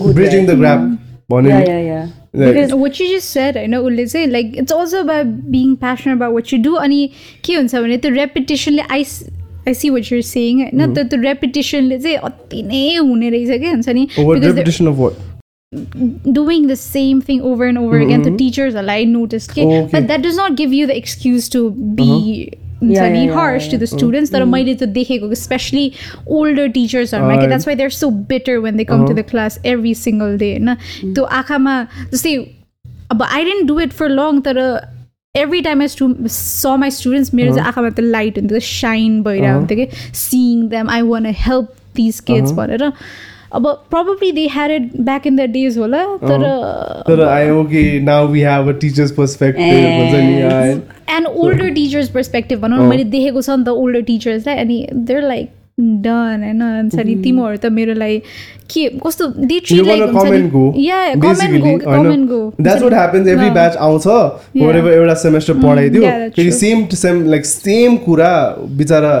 bridging 0.00 0.46
the 0.46 0.58
gap 0.58 0.80
भन्यो 1.30 1.50
Yeah, 1.50 1.60
नि 1.60 1.70
yeah, 1.70 1.82
yeah. 1.86 2.06
Like- 2.34 2.54
Because 2.54 2.72
what 2.78 2.98
you 3.00 3.06
just 3.10 3.30
said 3.36 3.56
होइन 3.56 3.74
उसले 3.76 4.06
चाहिँ 4.06 4.26
like 4.26 4.56
it's 4.62 4.72
also 4.72 5.02
about 5.02 5.28
being 5.52 5.76
passionate 5.84 6.16
about 6.20 6.34
what 6.36 6.52
you 6.54 6.58
do. 6.64 6.74
अनि 6.78 6.98
के 7.44 7.54
हुन्छ 7.54 7.74
भने 7.76 7.96
त्यो 7.98 8.10
रेपिटेसनले 8.14 8.82
I 8.96 9.04
I 9.68 9.74
see 9.74 9.90
what 9.90 10.12
you're 10.12 10.22
saying 10.30 10.62
होइन 10.62 10.94
त्यो 10.94 11.04
त्यो 11.12 11.20
रेपिटेसनले 11.22 11.98
चाहिँ 11.98 12.16
अति 12.30 12.62
नै 12.72 12.82
हुने 12.96 13.30
रहेछ 13.30 13.60
क्या 13.60 13.70
हुन्छ 13.70 13.88
नि 13.88 14.06
what 15.73 15.89
because 15.89 15.99
repetition 15.99 16.17
of 16.17 16.23
what 16.23 16.33
doing 16.33 16.67
the 16.67 16.75
same 16.75 17.21
thing 17.21 17.41
over 17.41 17.67
and 17.67 17.77
over 17.77 17.99
again 17.99 18.21
the 18.21 18.37
teachers 18.37 18.75
alike 18.75 19.07
noticed 19.07 19.51
के 19.51 19.65
Okay. 19.65 19.91
but 19.91 20.07
that 20.07 20.21
does 20.21 20.35
not 20.35 20.55
give 20.55 20.73
you 20.73 20.87
the 20.87 20.97
excuse 20.97 21.49
to 21.49 21.71
be 21.71 22.57
हुन्छ 22.81 22.93
Yeah, 22.93 23.09
नि 23.09 23.17
yeah, 23.17 23.25
yeah, 23.25 23.33
harsh 23.33 23.67
to 23.67 23.77
the 23.77 23.87
students 23.87 24.31
तर 24.31 24.43
मैले 24.45 24.75
त्यो 24.75 24.87
देखेको 24.87 25.31
especially 25.31 25.93
older 26.27 26.67
teachersहरूमा 26.69 27.35
के 27.35 27.45
Uh, 27.45 27.49
that's 27.49 27.65
why 27.65 27.75
they're 27.75 27.89
so 27.89 28.11
bitter 28.11 28.61
when 28.61 28.77
they 28.77 28.85
come 28.85 29.05
to 29.05 29.13
the 29.13 29.23
class 29.23 29.59
every 29.63 29.93
single 29.93 30.37
day 30.37 30.59
होइन 30.59 30.75
त्यो 31.13 31.23
आँखामा 31.23 31.87
जस्तै 32.13 32.35
अब 33.11 33.23
I 33.23 33.43
didn't 33.43 33.67
do 33.67 33.79
it 33.79 33.93
for 33.93 34.09
long 34.09 34.41
तर 34.41 34.57
एभ्री 35.37 35.61
टाइम 35.61 35.81
आई 35.81 35.87
स्टु 35.87 36.15
स 36.27 36.65
माई 36.65 36.91
स्टुडेन्ट्स 36.91 37.33
मेरो 37.33 37.55
चाहिँ 37.55 37.67
आँखामा 37.67 37.89
त 37.89 37.99
लाइट 37.99 38.37
हुन्थ्यो 38.39 38.59
साइन 38.59 39.21
भइरहेको 39.23 39.57
हुन्थ्यो 39.57 39.85
कि 39.85 39.87
seeing 40.15 40.67
them 40.69 40.89
I 40.89 41.01
want 41.01 41.25
help 41.25 41.73
these 41.95 42.19
kids 42.19 42.51
भनेर 42.51 42.91
अब 43.54 43.66
probably 43.90 44.30
they 44.32 44.46
had 44.52 44.70
it 44.70 44.90
back 45.00 45.26
in 45.26 45.36
the 45.36 45.48
days 45.52 45.78
होला 45.78 46.04
तर 46.22 46.46
तर 47.08 47.24
I 47.26 47.50
okay 47.50 47.82
now 48.02 48.28
we 48.28 48.40
have 48.42 48.68
a 48.68 48.78
teachers 48.80 49.12
perspective 49.18 49.98
हुन्छ 49.98 50.14
नि 50.14 51.14
एन्ड 51.14 51.26
ओल्डर 51.26 51.68
टिचर्स 51.74 52.08
पर्सपेक्टिभ 52.10 52.60
भनौँ 52.60 52.88
मैले 52.88 53.04
देखेको 53.12 53.42
छ 53.42 53.50
नि 53.50 53.64
त 53.64 53.76
ओल्डर 53.84 54.00
टिचर्सलाई 54.08 54.56
अनि 54.56 54.86
देयर 54.94 55.22
लाइक 55.28 55.50
डन 55.78 56.42
होइन 56.44 56.62
हुन्छ 56.62 56.94
नि 57.06 57.14
तिमीहरू 57.22 57.56
त 57.56 57.66
मेरो 57.76 57.94
लागि 57.94 58.18
के 58.70 58.82
कस्तो 59.06 59.26
दे 59.46 59.58
ट्रिट. 59.60 59.86
या 60.78 60.98
गो 61.14 61.30
गो 62.28 62.42
आउँछ 63.78 64.06
एउटा 64.56 65.14
सेमेस्टर 65.22 65.54
पढाइदियो 65.64 66.02
फेरि. 66.36 66.52
Same 66.52 66.84
to 66.86 66.96
same 66.96 67.24
like 67.30 67.44
same 67.46 67.96
कुरा 68.06 68.32
बिचरा. 68.78 69.14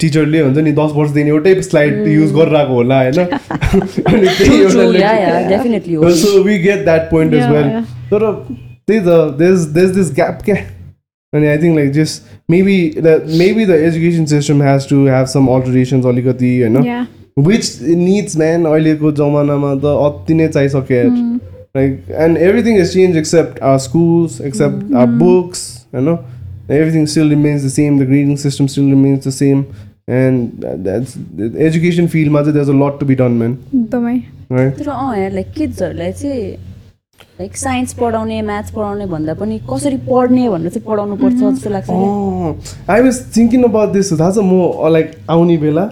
टिचरले 0.00 0.40
हुन्छ 0.40 0.58
नि 0.58 0.72
दस 0.72 0.92
वर्षदेखि 0.96 1.28
एउटै 1.28 1.52
स्लाइड 1.62 2.06
युज 2.08 2.30
गरिरहेको 2.34 2.74
होला 2.74 2.96
होइन 3.00 3.18
अनि. 4.06 4.26
So 6.22 6.42
we 6.42 6.58
get 6.58 6.84
that 6.84 7.10
point 7.10 7.34
as 7.34 7.46
well. 7.50 7.68
तर 8.12 8.20
त्यही 8.86 9.00
त 9.00 9.10
देस 9.38 9.58
देस 9.74 9.90
दिस 9.90 10.08
ग्याप 10.14 10.36
क्या 10.44 10.56
अनि 11.36 11.46
I 11.46 11.58
think 11.58 11.76
like 11.76 11.90
just 11.92 12.34
maybe 12.50 12.78
maybe 13.02 13.66
the 13.66 13.78
education 13.82 14.26
system 14.32 14.62
has 14.62 14.88
to 14.88 15.04
have 15.08 15.26
some 15.32 15.46
alterations 15.54 16.06
अलिकति 16.06 16.58
होइन 16.60 16.82
Yeah. 16.86 17.04
विच 17.38 17.82
निड्स 17.82 18.36
म्यान 18.38 18.64
अहिलेको 18.66 19.10
जमानामा 19.14 19.74
त 19.76 19.90
अति 20.02 20.34
नै 20.34 20.46
चाहिसक्यो 20.50 21.08
like 21.76 22.14
and 22.18 22.38
everything 22.40 22.78
is 22.80 22.92
change 22.92 23.16
except 23.16 23.58
our 23.62 23.78
schools 23.80 24.40
except 24.42 24.94
our 24.94 25.18
books 25.18 25.64
होइन 25.94 26.08
everything 26.70 27.04
still 27.06 27.28
remains 27.30 27.64
the 27.64 27.68
same 27.72 27.98
the 27.98 28.06
grading 28.08 28.36
system 28.44 28.66
still 28.74 28.88
remains 28.90 29.26
the 29.26 29.30
same 29.32 29.64
and 30.12 30.64
that's 30.78 31.16
education 31.60 32.06
फिल्डमा 32.08 32.42
चाहिँ 32.42 32.54
there 32.54 32.70
a 32.70 32.78
lot 32.78 32.98
to 33.00 33.06
be 33.06 33.14
done 33.16 33.36
man 33.42 33.58
एकदमै 33.74 34.14
है 34.52 34.70
तर 34.72 34.88
अँ 34.90 35.30
like 35.30 35.52
किड्सहरूलाई 35.56 36.12
चाहिँ 36.14 36.65
like 37.40 37.56
science 37.56 37.92
पढाउने 37.94 38.40
maths 38.42 38.70
पढाउने 38.70 39.06
भन्दा 39.06 39.34
पनि 39.34 39.58
कसरी 39.70 39.96
पढ्ने 40.08 40.48
भनेर 40.48 40.70
चाहिँ 40.70 40.86
पढाउनु 40.86 41.16
पर्छ 41.22 41.36
जस्तो 41.36 41.70
लाग्छ। 41.70 41.90
I 42.90 43.02
was 43.02 43.16
thinking 43.36 43.62
about 43.64 43.92
this 43.92 44.12
थाहा 44.12 44.30
छ 44.30 44.38
म 44.44 44.92
लाइक 44.92 45.12
आउने 45.30 45.56
बेला। 45.64 45.84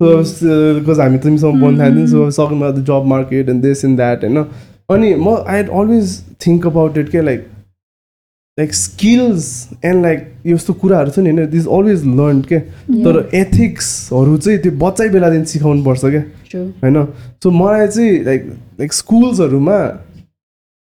बिकज 0.00 1.00
हामी 1.00 1.18
तिमीसँग 1.24 1.60
बोल्नु 1.60 1.78
थाल्थ्यौँ 1.80 2.06
so 2.08 2.30
talking 2.32 2.58
about 2.58 2.74
the 2.74 2.84
job 2.90 3.06
market 3.06 3.48
and 3.48 3.62
this 3.62 3.84
and 3.84 3.96
that 3.96 4.24
होइन 4.24 4.38
अनि 4.90 5.14
म 5.14 5.34
I 5.46 5.56
had 5.56 5.70
always 5.80 6.20
think 6.46 6.66
about 6.66 6.98
it 6.98 7.08
के 7.10 7.22
like 7.22 7.46
like 8.58 8.74
skills 8.74 9.46
and 9.84 10.02
like 10.02 10.32
यस्तो 10.46 10.72
कुराहरू 10.80 11.10
छ 11.10 11.18
नि 11.18 11.30
होइन 11.30 11.50
दिस 11.50 11.66
अलवेज 11.78 12.04
लर्न 12.06 12.40
के 12.52 12.58
तर 13.04 13.18
एथिक्सहरू 13.34 14.36
चाहिँ 14.36 14.58
त्यो 14.62 14.72
बच्चै 14.80 15.08
बेलादेखि 15.08 15.46
सिकाउनु 15.52 15.84
पर्छ 15.84 16.04
क्या. 16.04 16.22
होइन? 16.82 17.04
सो 17.42 17.50
मलाई 17.50 17.86
चाहिँ 17.88 18.24
like 18.24 18.46
like 18.80 18.92
स्कुल्सहरूमा 18.92 19.78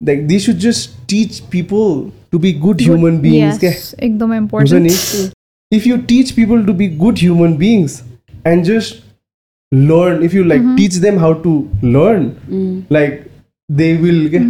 Like 0.01 0.27
they 0.29 0.39
should 0.39 0.59
just 0.67 0.91
teach 1.09 1.39
people 1.53 2.11
to 2.33 2.39
be 2.39 2.53
good 2.67 2.83
human 2.83 3.19
beings 3.21 3.59
क्या 3.61 3.71
Yes, 3.71 3.95
एकदमै 4.01 4.39
हुन्छ 4.39 4.73
इम्पोर्टेन्ट 4.73 4.87
नि 4.87 5.31
if 5.73 5.87
you 5.91 5.95
teach 6.11 6.29
people 6.35 6.61
to 6.67 6.73
be 6.81 6.87
good 6.99 7.21
human 7.23 7.55
beings 7.61 7.95
and 8.51 8.67
just 8.67 9.01
learn 9.73 10.23
if 10.27 10.35
you 10.35 10.45
like 10.51 10.67
teach 10.77 10.99
them 11.05 11.17
how 11.23 11.31
to 11.47 11.55
learn 11.97 12.29
like 12.97 13.17
they 13.69 13.89
will 14.05 14.21
get 14.35 14.47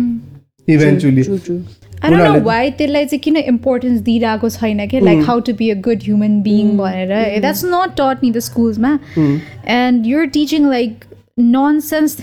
eventually 0.68 1.24
True, 1.24 1.38
true. 1.48 1.60
I 1.96 2.10
don't 2.10 2.20
know 2.20 2.24
उनीहरूले- 2.24 2.44
why 2.46 2.70
त्यसलाई 2.78 3.04
चाहिँ 3.06 3.20
किन 3.24 3.36
importance 3.36 4.00
दिइरहेको 4.08 4.48
छैन 4.50 4.86
कि 4.88 5.00
like 5.00 5.22
how 5.26 5.40
to 5.46 5.52
be 5.60 5.68
a 5.70 5.74
good 5.84 6.02
human 6.02 6.40
being 6.42 6.76
भनेर 6.78 7.14
that's 7.40 7.64
not 7.64 7.94
taught 8.00 8.24
नि 8.24 8.30
the 8.30 8.38
स्कुल्समा 8.46 8.98
and 9.76 10.06
your 10.06 10.26
teaching 10.34 10.68
like 10.70 11.04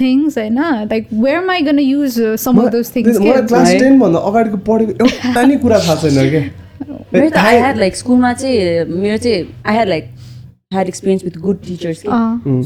things 0.01 0.39
होइन 0.39 0.59
like 0.91 1.09
where 1.12 1.45
my 1.45 1.61
gonna 1.62 1.79
use 1.79 2.19
some 2.39 2.59
of 2.59 2.73
those 2.73 2.91
things 2.97 3.19
मलाई 3.19 3.43
क्लास? 3.43 3.69
टेनभन्दा 3.73 4.19
अगाडिको 4.19 4.57
पढेको 4.57 4.93
एउटा 5.05 5.43
नि 5.49 5.57
कुरा 5.57 5.79
थाहा 5.79 5.95
छैन 5.95 6.31
क्या। 6.31 6.43
मेरो 7.12 7.29
त 7.31 7.37
आई 7.37 7.59
ह्याड 7.59 7.77
लाइक 7.77 7.97
स्कुलमा 7.97 8.33
चाहिँ 8.33 8.85
मेरो 9.01 9.16
चाहिँ 9.16 9.45
I 9.66 9.75
had 9.75 9.89
like 9.89 10.05
had 10.73 10.89
experience 10.89 11.25
with 11.25 11.37
good 11.41 11.59
teachers 11.66 12.03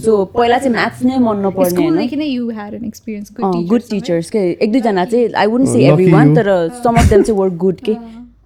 so 0.05 0.25
पहिला 0.25 0.59
चाहिँ 0.59 0.73
म्याथ्स 0.73 1.03
नै 1.05 1.19
मन 1.19 1.37
नपर्ने 1.47 1.69
गुड 3.69 3.83
टिचर्स 3.91 4.31
के 4.31 4.39
एक 4.39 4.73
दुईजना 4.73 5.05
चाहिँ 5.05 5.29
I 5.35 5.47
say 5.47 5.79
Lucky 5.79 5.83
every 5.83 6.13
one. 6.13 6.35
तर 6.37 6.69
सम 6.85 6.95
अफ 6.95 7.11
देम 7.11 7.23
चाहिँ 7.23 7.39
वर्क 7.39 7.53
गुड 7.53 7.81
के 7.81 7.93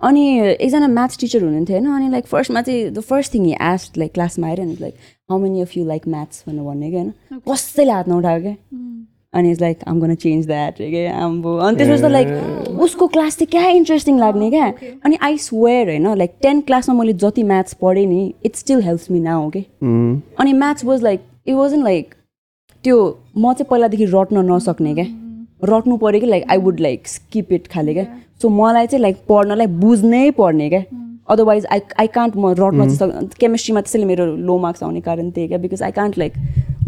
अनि 0.00 0.22
एकजना 0.40 0.86
म्याथ्स 0.88 1.18
टिचर 1.20 1.42
हुनुहुन्थ्यो 1.42 1.76
होइन 1.76 1.90
अनि 1.92 2.10
लाइक 2.10 2.26
फर्स्टमा 2.26 2.62
चाहिँ 2.62 2.90
the 2.90 3.00
first 3.00 3.34
thing 3.34 3.44
he 3.44 3.56
asked 3.62 3.98
like 3.98 4.12
क्लासमा 4.12 4.46
आएर 4.48 4.64
like 4.80 4.94
how 5.30 5.38
many 5.38 5.60
of 5.60 5.76
you 5.76 5.84
like 5.86 6.08
maths 6.08 6.44
भनेर 6.48 6.62
भन्ने 6.64 6.90
क्या 6.90 7.00
होइन। 7.00 7.40
कसैले 7.48 7.92
हात 7.92 8.08
नउठायो 8.08 8.40
क्या। 8.40 8.54
अनि 9.34 9.50
is 9.50 9.60
like 9.60 9.78
I'm 9.88 10.00
gonna 10.00 10.14
change 10.14 10.46
that 10.46 10.74
के 10.74 11.06
आम्बो 11.06 11.56
अनि 11.56 11.76
त्यसपछि 11.76 12.02
त 12.02 12.10
लाइक 12.10 12.78
उसको 12.80 13.06
क्लास 13.08 13.36
चाहिँ 13.38 13.50
क्या 13.50 13.68
इन्ट्रेस्टिङ 13.70 14.18
लाग्ने 14.18 14.50
क्या। 14.50 14.72
अनि 15.04 15.18
आई 15.22 15.38
स्वेयर 15.38 15.88
होइन 15.88 16.14
लाइक 16.18 16.34
टेन 16.42 16.60
क्लासमा 16.60 16.94
मैले 16.94 17.12
जति 17.24 17.42
म्याथ्स 17.42 17.74
पढेँ 17.82 18.06
नि 18.06 18.32
it 18.44 18.56
still 18.56 18.82
helps 18.82 19.10
me 19.10 19.20
now 19.20 19.50
के 19.50 19.64
अनि 20.40 20.52
maths 20.52 20.84
was 20.84 21.02
like 21.02 21.20
it 21.46 21.54
wasn't 21.54 21.82
like 21.84 22.14
त्यो 22.84 22.96
म 23.36 23.52
चाहिँ 23.52 23.66
पहिलादेखि 23.70 24.04
रट्न 24.04 24.50
नसक्ने 24.52 24.94
क्या। 24.94 25.04
रट्नु 25.62 25.96
पऱ्यो 25.96 26.20
कि 26.20 26.26
like 26.26 26.44
I 26.50 26.58
would 26.58 26.80
like 26.80 27.08
skip 27.08 27.52
it 27.52 27.66
खाले 27.72 27.94
क्या। 27.94 28.04
सो 28.42 28.48
मलाई 28.48 28.86
चाहिँ 28.86 29.02
लाइक 29.02 29.16
पढ्नलाई 29.28 29.66
बुझ्नै 29.80 30.30
पर्ने 30.38 30.68
क्या। 30.70 30.82
अदरवाइज 31.28 31.66
आई 31.72 31.80
आई 32.00 32.06
कान्ट 32.14 32.36
म 32.36 32.50
रट्न 32.58 32.88
चाहिँ 32.88 33.10
सक् 33.26 33.38
केमिस्ट्रीमा 33.40 33.80
त्यसैले 33.80 34.04
मेरो 34.06 34.26
लो 34.36 34.58
मार्क्स 34.58 34.82
आउने 34.82 35.00
कारण 35.00 35.30
त्यही 35.30 35.48
क्या 35.48 35.58
because 35.58 35.82
I 35.82 35.90
can't 35.92 36.18
like 36.18 36.32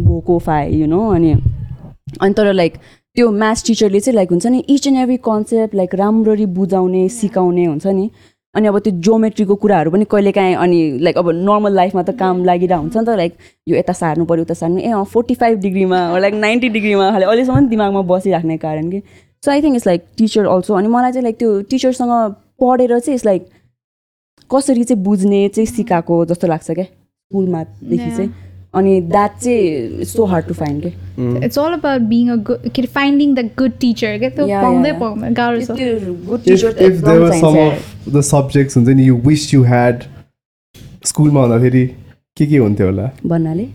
go 0.00 0.20
को 0.26 0.38
फाइ 0.38 0.74
यु 0.80 0.86
नो 0.86 1.00
अनि 1.10 1.32
अनि 2.20 2.34
तर 2.34 2.52
लाइक 2.52 2.76
त्यो 3.16 3.30
म्याथ्स 3.32 3.64
टिचरले 3.66 4.00
चाहिँ 4.00 4.14
लाइक 4.14 4.30
हुन्छ 4.30 4.46
नि 4.46 4.58
each 4.68 4.86
and 4.86 4.98
every 4.98 5.16
concept 5.24 5.74
like 5.74 5.94
राम्ररी 5.94 6.46
बुझाउने 6.58 7.08
सिकाउने 7.08 7.64
हुन्छ 7.64 7.86
नि। 7.86 8.10
अनि 8.54 8.66
अब 8.68 8.78
त्यो 8.84 8.92
जोमेट्रीको 9.06 9.54
कुराहरू 9.62 9.90
पनि 9.90 10.04
कहिलेकाहीँ 10.12 10.54
अनि 10.64 10.78
लाइक 11.06 11.18
अब 11.18 11.30
नर्मल 11.34 11.74
लाइफमा 11.74 12.02
त 12.02 12.16
काम 12.18 12.44
लागिरहेको 12.44 12.82
हुन्छ 12.82 12.96
नि 12.96 13.04
त 13.04 13.16
लाइक 13.22 13.32
यो 13.68 13.76
यता 13.76 13.92
सार्नु 13.92 14.24
पऱ्यो 14.30 14.42
उता 14.48 14.54
सार्नु 14.60 14.78
ए 14.80 14.90
अँ 14.90 15.04
फोर्टी 15.14 15.34
फाइभ 15.42 15.58
डिग्रीमा 15.66 16.00
लाइक 16.18 16.34
नाइन्टी 16.34 16.68
डिग्रीमा 16.76 17.10
खालि 17.10 17.24
अहिलेसम्म 17.24 17.68
दिमागमा 17.68 18.02
बसिराख्ने 18.12 18.56
कारण 18.64 18.90
कि? 18.90 19.02
So 19.44 19.50
I 19.50 19.62
think 19.62 19.76
it's 19.76 19.86
like 19.86 20.04
teacher 20.18 20.46
also 20.54 20.74
अनि 20.74 20.88
मलाई 20.96 21.12
चाहिँ 21.12 21.22
लाइक 21.24 21.38
त्यो 21.38 21.60
टिचरसँग 21.70 22.12
पढेर 22.60 22.98
चाहिँ 22.98 23.14
इट्स 23.14 23.26
लाइक 23.26 23.48
कसरी 24.50 24.84
चाहिँ 24.84 25.02
बुझ्ने 25.04 25.48
चाहिँ 25.48 25.66
सिकाएको 25.76 26.24
जस्तो 26.32 26.46
लाग्छ 26.48 26.70
क्या? 26.70 26.84
स्कुलमादेखि 26.84 28.10
चाहिँ। 28.16 28.30
अनि 28.74 29.00
द्याट 29.10 29.38
चाहिँ 29.42 30.04
सो 30.04 30.24
हार्ड 30.32 30.46
टु 30.46 30.54
फाइन्ड 30.54 30.82
के 30.82 31.44
it's 31.46 31.58
all 31.58 31.72
about 31.72 32.00
being 32.08 32.28
a 32.30 32.36
good 32.50 32.68
के 32.74 32.82
फाइन्डिङ 32.96 33.34
द 33.34 33.48
गुड 33.58 33.72
टिचर 33.80 34.18
क्या 34.18 34.30
त्यो 34.30 34.46
पाउँदै. 34.46 34.92
पाउँदैन 35.00 35.34
गाह्रो 35.34 35.60
छ। 35.60 35.70
Good 36.28 36.40
if, 36.40 36.44
teacher 36.44 37.18
were 37.20 37.32
some 37.32 37.54
चाहिन्छ 37.54 38.06
of 38.06 38.12
the 38.18 38.22
subjects 38.30 38.76
हुन्छ 38.76 38.88
नि 38.88 39.06
you 39.08 39.16
wish 39.30 39.46
you 39.54 39.62
had 39.72 40.04
स्कुलमा 41.06 41.40
हुँदाखेरि 41.40 41.86
के 42.36 42.46
के 42.46 42.56
हुन्थ्यो 42.58 42.86
होला? 42.86 43.10
भन्नाले 43.26 43.66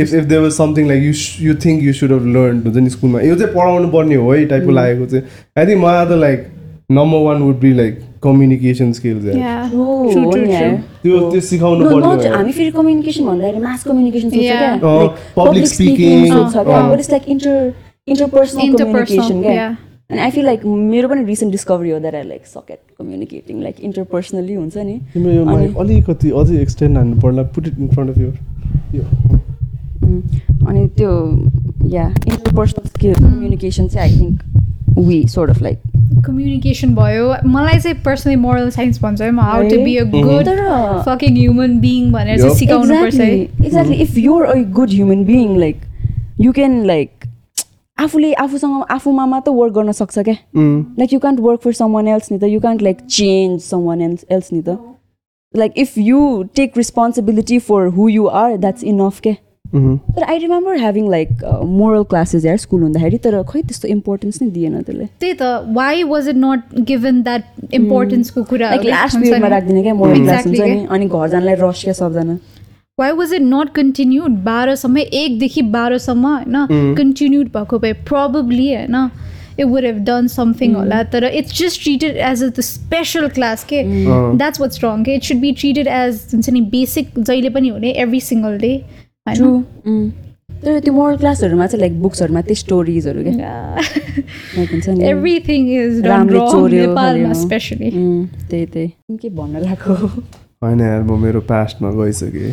if 0.00 0.28
there 0.30 0.40
was 0.42 0.56
something 0.56 0.86
like 0.88 1.02
you 1.04 1.12
sh- 1.20 1.40
you 1.44 1.54
think 1.62 1.82
you 1.82 1.92
should 2.00 2.12
have 2.16 2.26
learned 2.36 2.66
हुन्छ 2.66 2.76
नि 2.82 2.90
स्कुलमा 2.90 3.20
यो 3.20 3.36
चाहिँ 3.36 3.54
पढाउनु 3.54 3.88
पर्ने 3.92 4.14
हो 4.14 4.32
है 4.32 4.44
टाइपको 4.52 4.70
लागेको 4.70 5.06
चाहिँ। 5.06 5.24
आई 5.58 5.66
थिङ्क 5.66 5.82
मलाई 5.84 6.06
त 6.06 6.18
like 6.20 6.46
number 6.90 7.18
one 7.18 7.42
would 7.42 7.58
be 7.60 7.72
like 7.74 7.98
communication 8.22 8.92
skills. 8.92 9.24
त्यो 11.02 11.30
त्यो 11.30 11.40
सिकाउनु 11.40 11.88
हो 11.88 12.10
हामी 12.34 12.52
फेरि 12.52 12.70
कम्युनिकेसन 12.70 13.24
भन्दाखेरि 13.26 13.58
mass 13.64 13.84
communication. 13.84 14.28
But 15.38 15.56
it's 15.56 17.10
like 17.10 17.28
inter 17.28 17.72
interpersonal 18.08 18.62
Interpersonal, 18.62 18.80
communication 18.80 19.42
क्या 19.42 19.52
yeah. 19.54 19.76
अनि 20.10 20.20
आई 20.20 20.30
फिल 20.30 20.44
लाइक 20.44 20.64
मेरो 20.64 21.08
पनि 21.08 21.24
रिसेन्ट 21.24 21.52
डिस्कभरी 21.52 21.90
हो 21.90 21.98
that 21.98 22.14
I 22.14 22.22
like 22.22 22.46
suck at 22.46 22.78
communicating 22.98 23.62
like 23.62 23.80
interpersonally 23.80 24.54
हुन्छ 24.54 24.76
नि 24.76 24.98
तिम्रो 25.14 25.32
यो 25.32 25.44
अनि- 25.44 25.54
माइक 25.54 25.76
अलिकति 25.78 26.30
अझै 26.40 26.60
एक्सटेन्ड 26.62 26.98
हान्नु 26.98 27.20
पर्ला 27.20 27.42
put 27.54 27.66
it 27.66 27.78
in 27.78 27.88
front 27.88 28.10
of 28.10 28.18
your 28.18 28.34
अनि 30.68 30.86
त्यो 30.98 31.10
या 31.90 32.06
इन्टरपर्सनल 32.28 32.88
स्किल 32.88 33.14
कम्युनिकेसन 33.14 33.88
चाहिँ 33.88 34.10
I 34.10 34.20
think 34.20 34.53
we 34.98 35.22
sort 35.28 35.50
of 35.50 35.62
like 35.62 35.78
communication 36.26 36.94
भयो. 36.94 37.34
मलाई 37.46 37.78
चाहिँ 37.78 37.96
पर्सनली 38.04 38.36
मोरल 38.36 38.70
साइन्स 38.70 39.02
भन्छ 39.02 39.20
है 39.22 39.30
how 39.36 39.62
to 39.70 39.78
be 39.84 39.96
a 39.96 40.04
good 40.12 40.48
fucking 41.06 41.36
human 41.36 41.78
being 41.80 42.10
भनेर 42.12 42.38
चाहिँ. 42.38 42.54
सिकाउनु 42.56 42.94
पर्छ 42.94 43.14
है। 43.14 43.30
Exactly 43.34 43.96
if 44.02 44.16
you're 44.18 44.44
a 44.44 44.54
good 44.72 44.90
human 44.90 45.24
being 45.24 45.56
like 45.58 45.80
you 46.40 46.52
can 46.52 46.82
like 46.86 47.10
आफूले 47.98 48.32
आफूसँग 48.42 48.84
आफूमा 48.90 49.26
मात्र 49.26 49.50
वर्क 49.52 49.72
गर्न 49.74 49.92
सक्छ 49.92 50.18
क्या? 50.18 50.34
Like 50.56 51.12
you 51.12 51.18
can't 51.20 51.40
work 51.40 51.60
for 51.60 51.72
some 51.72 51.92
one 51.92 52.08
else 52.08 52.32
नि 52.32 52.38
त. 52.38 52.44
You 52.44 52.60
can't 52.60 52.82
like 52.82 53.00
change 53.10 53.60
someone 53.86 54.00
else 54.02 54.24
else 54.30 54.52
नि 54.52 54.62
त. 54.62 54.78
Like 55.54 55.72
if 55.78 55.98
you 55.98 56.42
take 56.56 56.76
responsibility 56.76 57.58
for 57.58 57.86
who 57.96 58.08
you 58.08 58.26
are 58.38 58.56
that's 58.56 58.84
enough 58.84 59.20
के 59.20 59.36
तर 59.74 60.22
I 60.22 60.38
remember 60.38 60.76
having 60.78 61.08
like 61.10 61.28
moral 61.66 62.02
classes 62.10 62.44
यार 62.44 62.56
school 62.56 62.82
हुँदाखेरि 62.82 63.18
तर 63.24 63.42
खै 63.48 63.62
त्यस्तो 63.62 63.88
इम्पोर्टेन्स 63.88 64.42
नै 64.42 64.48
दिएन 64.50 64.80
त्यसले? 64.80 65.06
त्यही 65.20 65.34
त 65.40 65.74
why 65.74 66.02
was 66.12 66.28
it 66.28 66.36
not 66.36 66.80
given 66.90 67.22
that 67.22 67.74
इम्पोर्टेन्सको 67.74 68.42
कुरा 68.52 68.70
लाइक 68.70 68.84
लास्ट 68.84 69.18
पिरियडमा 69.18 69.48
राखिदिने 69.48 69.82
क्या 69.82 69.94
मोरल 69.94 70.24
क्लास 70.24 70.46
हुन्छ 70.46 70.60
नि? 70.60 70.86
अनि 70.90 71.06
घर 71.08 71.28
जानलाई 71.28 71.54
रस 71.60 71.82
क्या 71.84 71.92
सबजना? 72.00 72.38
Why 72.98 73.12
was 73.18 73.34
it 73.34 73.42
not 73.42 73.74
continued 73.74 74.38
बाह्रसम्म 74.46 74.98
एकदेखि 74.98 75.62
बाह्रसम्म 75.76 76.26
होइन? 76.26 76.94
कन्टिन्युड 76.98 77.52
भएको 77.56 77.78
भए 77.78 77.92
प्रब्ली 78.10 78.74
होइन? 78.74 78.96
It 79.58 79.66
would 79.66 79.84
have 79.84 79.98
done 80.06 80.26
something 80.28 80.74
होला 80.74 81.02
तर 81.10 81.24
it's 81.24 81.58
just 81.58 81.82
treated 81.82 82.16
as 82.30 82.42
a 82.42 82.60
special 82.60 83.28
class 83.34 83.64
के 83.72 83.82
द्याट्स 83.84 84.60
वाट्स 84.60 84.84
रङ 84.84 85.04
के 85.04 85.14
it 85.14 85.22
should 85.24 85.40
be 85.40 85.52
treated 85.60 85.86
as 85.86 86.20
हुन्छ 86.32 86.50
नि 86.50 86.60
बेसिक 86.72 87.18
जहिले 87.18 87.50
पनि 87.56 87.68
हुने 87.68 87.90
एभ्री 88.04 88.20
सिङ्गल 88.32 88.58
डे 88.58 88.78
Mm. 88.94 89.03
तर 89.26 90.78
त्यो 90.84 90.92
मोरल 90.92 91.16
क्लासहरूमा 91.16 91.66
चाहिँ 91.66 91.80
लाइक 91.80 92.00
बुक्सहरूमा 92.02 92.40
त्यही 92.40 92.54
स्टोरिजहरू 92.54 93.20
त्यही 98.50 98.64
त्यही। 98.66 98.88
के 99.20 99.28
भन्न 99.28 99.54
होइन 100.62 100.80
यार 100.80 101.02
म 101.02 101.18
मेरो 101.22 101.40
पास्टमा 101.40 101.90
गइसकेँ। 101.90 102.52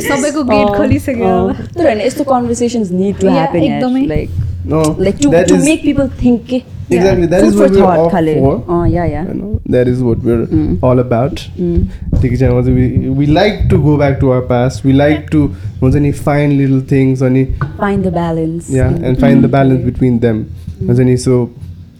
सबैको 0.00 0.42
गेट 0.42 0.68
खोलिसक्यो। 0.76 1.32
तर 1.78 1.84
होइन 1.86 2.00
यस्तो 2.00 2.24
conversations 2.24 2.88
need 2.92 3.14
to 3.20 3.26
happen. 3.28 3.94
Like 4.06 4.28
No, 4.64 4.82
like 4.98 5.18
to, 5.18 5.30
to 5.30 5.54
is, 5.54 5.64
make 5.64 5.82
people 5.82 6.08
think. 6.08 6.52
Eh, 6.52 6.62
exactly, 6.90 7.26
yeah. 7.26 7.42
what 7.50 7.70
we're 7.70 7.84
all 7.84 8.10
for. 8.10 8.64
Oh 8.68 8.84
yeah, 8.84 9.04
yeah. 9.06 9.24
That 9.66 9.88
is 9.88 10.02
what 10.02 10.18
we're 10.18 10.46
mm. 10.46 10.78
all 10.82 10.98
about. 11.00 11.36
Mm. 11.56 11.90
We, 12.22 13.08
we 13.10 13.26
like 13.26 13.68
to 13.70 13.82
go 13.82 13.98
back 13.98 14.20
to 14.20 14.30
our 14.30 14.42
past. 14.42 14.84
We 14.84 14.92
like 14.92 15.30
to 15.30 15.54
only 15.80 16.12
find 16.12 16.58
little 16.58 16.80
things. 16.80 17.22
any 17.22 17.54
find 17.76 18.04
the 18.04 18.12
balance. 18.12 18.70
Yeah, 18.70 18.90
mm. 18.90 19.04
and 19.04 19.18
find 19.18 19.42
the 19.42 19.48
mm. 19.48 19.52
balance 19.52 19.84
between 19.84 20.20
them. 20.20 20.54
Mm. 20.80 21.18
So 21.18 21.50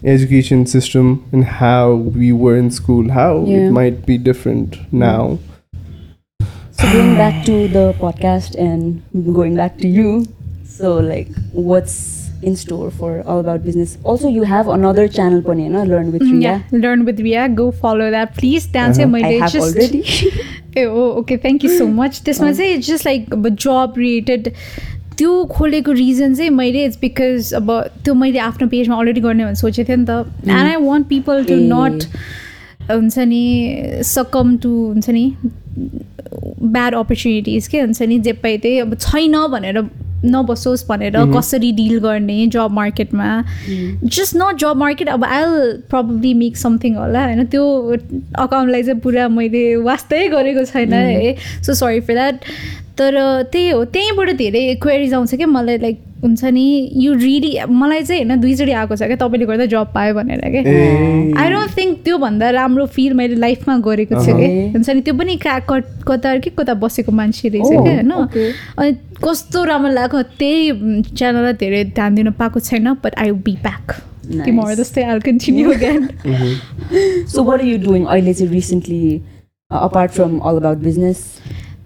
education 0.05 0.65
system 0.65 1.27
and 1.31 1.43
how 1.45 1.95
we 1.95 2.31
were 2.31 2.57
in 2.57 2.71
school, 2.71 3.09
how 3.09 3.43
yeah. 3.45 3.57
it 3.57 3.71
might 3.71 4.05
be 4.05 4.17
different 4.17 4.77
now. 4.93 5.39
Mm. 5.39 6.47
So 6.71 6.91
going 6.91 7.15
back 7.15 7.45
to 7.45 7.67
the 7.67 7.93
podcast 7.99 8.55
and 8.57 9.03
going 9.33 9.55
back 9.55 9.77
to 9.79 9.87
you. 9.87 10.27
So 10.65 10.97
like, 10.97 11.27
what's 11.51 12.12
in 12.51 12.55
store 12.61 12.89
for 13.01 13.09
All 13.25 13.39
About 13.43 13.63
Business? 13.65 13.97
Also, 14.13 14.31
you 14.37 14.43
have 14.51 14.71
another 14.75 15.07
channel, 15.17 15.41
pani, 15.41 15.67
na? 15.75 15.83
Learn 15.91 16.11
with 16.15 16.21
Ria. 16.21 16.41
Yeah, 16.41 16.79
learn 16.85 17.05
with 17.09 17.19
Ria. 17.27 17.47
Go 17.61 17.69
follow 17.85 18.09
that. 18.17 18.35
Please 18.39 18.67
त्यहाँ 18.73 18.93
चाहिँ 18.93 19.09
Uh-huh. 19.13 19.27
I 19.29 19.39
have 19.43 19.51
just 19.51 19.77
already. 19.77 20.01
Ah 20.77 20.83
oh 20.85 21.01
okay 21.19 21.37
thank 21.37 21.63
you 21.63 21.77
so 21.77 21.85
much 21.87 22.21
त्यसमा 22.25 22.51
चाहिँ 22.51 22.77
just 22.85 23.05
like 23.05 23.33
अब 23.33 23.47
जब 23.49 23.93
related 23.97 24.47
त्यो 25.17 25.43
खोलेको 25.51 25.91
reason 25.91 26.33
चाहिँ 26.35 26.49
मैले 26.49 26.83
it's 26.85 26.97
because 27.01 27.53
अब 27.53 27.71
त्यो 28.05 28.13
मैले 28.21 28.39
आफ्नो 28.39 28.67
पेजमा 28.67 28.95
अलरेडी 28.99 29.21
गर्ने 29.21 29.43
भनेर 29.43 29.55
सोचेको 29.55 29.89
थिएँ 29.89 29.97
नि 29.97 30.05
त 30.09 30.09
and 30.49 30.67
I 30.67 30.75
want 30.85 31.07
people 31.07 31.43
to. 31.45 31.55
Not 31.73 32.03
हुन्छ 32.91 33.17
नि 33.17 33.43
सकम 34.03 34.57
टु 34.63 34.69
हुन्छ 34.69 35.09
नि 35.09 35.25
ब्याड 36.73 36.95
अपर्च्युनिटिज 36.95 37.67
के 37.67 37.79
हुन्छ 37.81 38.01
नि 38.01 38.19
जे 38.25 38.33
पाइ 38.41 38.57
त्यही 38.65 38.79
अब 38.79 38.95
छैन 39.05 39.37
भनेर 39.51 39.81
नबसोस् 40.25 40.85
भनेर 40.89 41.17
कसरी 41.35 41.71
डिल 41.71 41.97
गर्ने 41.99 42.45
जब 42.47 42.71
मार्केटमा 42.71 43.29
जस्ट 44.03 44.35
नट 44.37 44.57
जब 44.59 44.75
मार्केट 44.77 45.09
अब 45.09 45.23
आई 45.23 45.43
प्रब्लली 45.89 46.33
मेक 46.33 46.57
समथिङ 46.57 46.95
होला 46.95 47.25
होइन? 47.25 47.45
त्यो 47.45 47.65
अकाउन्टलाई 48.37 48.83
चाहिँ 48.83 48.99
पुरा 48.99 49.27
मैले 49.27 49.75
वास्तै 49.83 50.27
गरेको 50.29 50.65
छैन 50.65 50.93
है? 50.93 51.35
सो 51.65 51.73
सरी 51.73 51.99
फर 51.99 52.13
द्याट 52.13 52.39
तर 52.97 53.19
त्यही 53.51 53.69
हो 53.69 53.83
त्यहीँबाट 53.85 54.29
धेरै 54.37 54.63
क्वेरिज 54.81 55.13
आउँछ 55.13 55.35
क्या 55.35 55.47
मलाई 55.47 55.77
लाइक 55.77 56.01
हुन्छ 56.23 56.43
नि? 56.55 56.65
यु 57.03 57.13
रियली 57.13 57.51
मलाई 57.69 58.03
चाहिँ 58.03 58.23
होइन 58.23 58.41
दुईचोटि 58.41 58.71
आएको 58.71 58.95
छ 58.95 59.03
क्या 59.03 59.17
तपाईँले 59.19 59.45
गर्दा 59.45 59.65
जब 59.73 59.93
पायो 59.93 60.13
भनेर 60.15 60.39
क्या। 60.53 60.61
आई 61.41 61.49
डोन्ट 61.51 61.77
थिङ्क 61.77 62.03
त्योभन्दा 62.03 62.49
राम्रो 62.57 62.85
फिल 62.95 63.13
मैले 63.13 63.35
लाइफमा 63.35 63.77
गरेको 63.87 64.15
छु 64.25 64.31
कि। 64.37 64.47
हुन्छ 64.73 64.89
नि? 64.89 65.01
त्यो 65.01 65.13
पनि 65.13 65.35
का 65.43 65.59
कट 65.69 65.85
कता 66.07 66.37
कि 66.39 66.49
कता 66.59 66.73
बसेको 66.79 67.11
मान्छे 67.11 67.49
रहेछ 67.49 67.69
क्या 67.69 67.79
होइन. 67.81 68.11
अनि 68.79 68.91
कस्तो 69.23 69.63
राम्रो 69.63 69.91
लाग्यो 69.93 70.21
त्यही 70.39 71.01
च्यानललाई 71.11 71.53
धेरै 71.59 71.83
ध्यान 71.91 72.15
दिनु 72.15 72.31
पाएको 72.39 72.59
छैन 72.59 72.93
बट 73.03 73.13
आई 73.19 73.31
बी 73.43 73.55
ब्याक 73.63 73.91
तिमीहरू. 74.23 74.75
जस्तै 74.75 75.03
I 75.03 75.19
continue 75.19 75.71
again 75.73 76.07
So 77.27 77.43
what 77.43 77.61
are 77.61 77.67
you 77.67 77.77
doing 77.77 78.05
अहिले 78.07 78.33
चाहिँ 78.33 78.51
recently 78.53 79.21
uh, 79.71 79.79
apart 79.87 80.11
from 80.11 80.39
All 80.41 80.57
About 80.57 80.81
Business? 80.81 81.39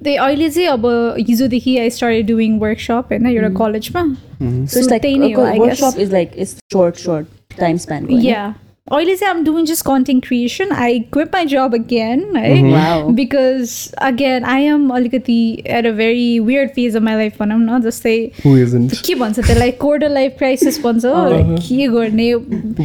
त्यही 0.04 0.16
अहिले 0.16 0.50
चाहिँ 0.50 0.68
अब 0.68 0.86
हिजोदेखि 1.28 1.78
आई 1.78 1.90
स्टार्ट 1.90 2.26
डुइङ 2.28 2.60
वर्कसप 2.60 3.12
होइन 3.12 3.28
एउटा 3.28 3.50
कलेजमा। 3.64 4.06
So 4.40 4.80
it's 4.80 4.92
like 4.92 5.02
त्यही 5.02 5.18
नै 5.18 5.32
हो 5.34 5.42
a 5.42 5.50
I 5.50 5.60
guess 5.60 5.68
workshop 5.68 6.00
is 6.06 6.12
like 6.14 6.38
it's 6.46 6.56
short, 6.74 7.04
short 7.08 7.26
time 7.60 7.78
span. 7.86 8.08
को, 8.08 8.14
होइन? 8.14 8.26
या 8.26 8.54
अहिले 8.92 9.16
चाहिँ 9.16 9.34
I'm 9.34 9.44
doing 9.46 9.66
just 9.66 9.86
content 9.86 10.26
creation 10.26 10.72
I 10.72 11.00
quit 11.14 11.34
my 11.34 11.46
job 11.46 11.74
again 11.76 12.22
है 12.36 12.52
Wow. 12.74 13.10
Because 13.16 13.72
again 14.10 14.44
I 14.54 14.64
am 14.64 14.88
अलिकति 14.96 15.40
at 15.68 15.86
a 15.86 15.92
very 15.98 16.40
weird 16.40 16.70
phase 16.76 16.96
of 16.96 17.04
my 17.04 17.16
life 17.16 17.40
भनौँ 17.40 17.58
न 17.60 17.82
जस्तै 17.88 18.16
who 18.46 18.54
isn't? 18.68 18.96
के 19.08 19.16
भन्छ 19.16 19.40
त्यसलाई 19.40 19.72
कोर्डर 19.84 20.10
लाइफ 20.10 20.36
क्राइसिस 20.38 20.82
भन्छ। 20.84 21.02
के 21.68 21.88
गर्ने? 21.88 22.34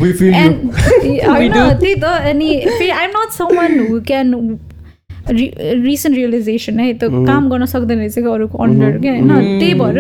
We 0.03 0.13
feel 0.13 0.35
you. 0.35 0.43
And 0.43 0.75
होइन 1.31 1.53
त्यही 1.53 1.95
त 1.95 2.05
अनि 2.05 2.51
फेरि 2.67 2.91
I'm 2.91 3.11
not 3.17 3.33
someone 3.57 3.79
who 3.89 4.01
can 4.07 4.35
recent 5.31 6.17
realisation 6.17 6.81
है 6.81 6.93
त्यो 6.95 7.25
काम 7.27 7.49
गर्न 7.51 7.65
सक्दैन 7.67 7.99
रहेछ 7.99 8.15
कि 8.15 8.29
अरूको 8.29 8.63
अन्डर 8.65 8.99
क्या? 8.99 9.13
होइन 9.13 9.59
त्यही 9.61 9.75
भएर 9.75 9.99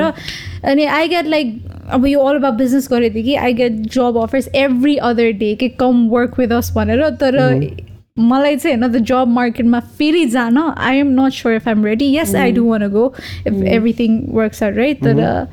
अनि 0.70 0.84
आई 0.96 1.08
गेट 1.08 1.26
लाइक 1.26 1.56
अब 1.92 2.06
यो 2.06 2.20
अल 2.20 2.36
अबाउट 2.36 2.54
बिजनेस 2.54 2.88
गरेदेखि 2.90 3.34
I 3.36 3.52
get 3.54 3.80
job 3.94 4.16
offers 4.22 4.48
every 4.56 4.96
other 5.08 5.30
day 5.38 5.54
के 5.54 5.68
कम 5.80 6.06
वर्क 6.08 6.38
विथ 6.38 6.52
अस 6.52 6.72
भनेर 6.76 7.08
तर 7.22 7.38
मलाई 8.18 8.56
चाहिँ 8.56 8.76
होइन 8.76 8.92
द 8.92 8.98
जब 9.04 9.28
मार्केटमा 9.28 9.78
फेरि 9.98 10.24
जान 10.24 10.58
I 10.58 10.96
am 10.96 11.10
not 11.20 11.32
sure 11.32 11.54
if 11.54 11.68
I'm 11.68 11.84
ready 11.84 12.06
yes 12.16 12.34
I 12.34 12.52
do 12.52 12.64
want 12.64 12.86
go 12.90 13.04
if 13.46 13.52
everything 13.52 14.18
works 14.32 14.62
are 14.62 14.72
right 14.74 15.02
तर 15.04 15.46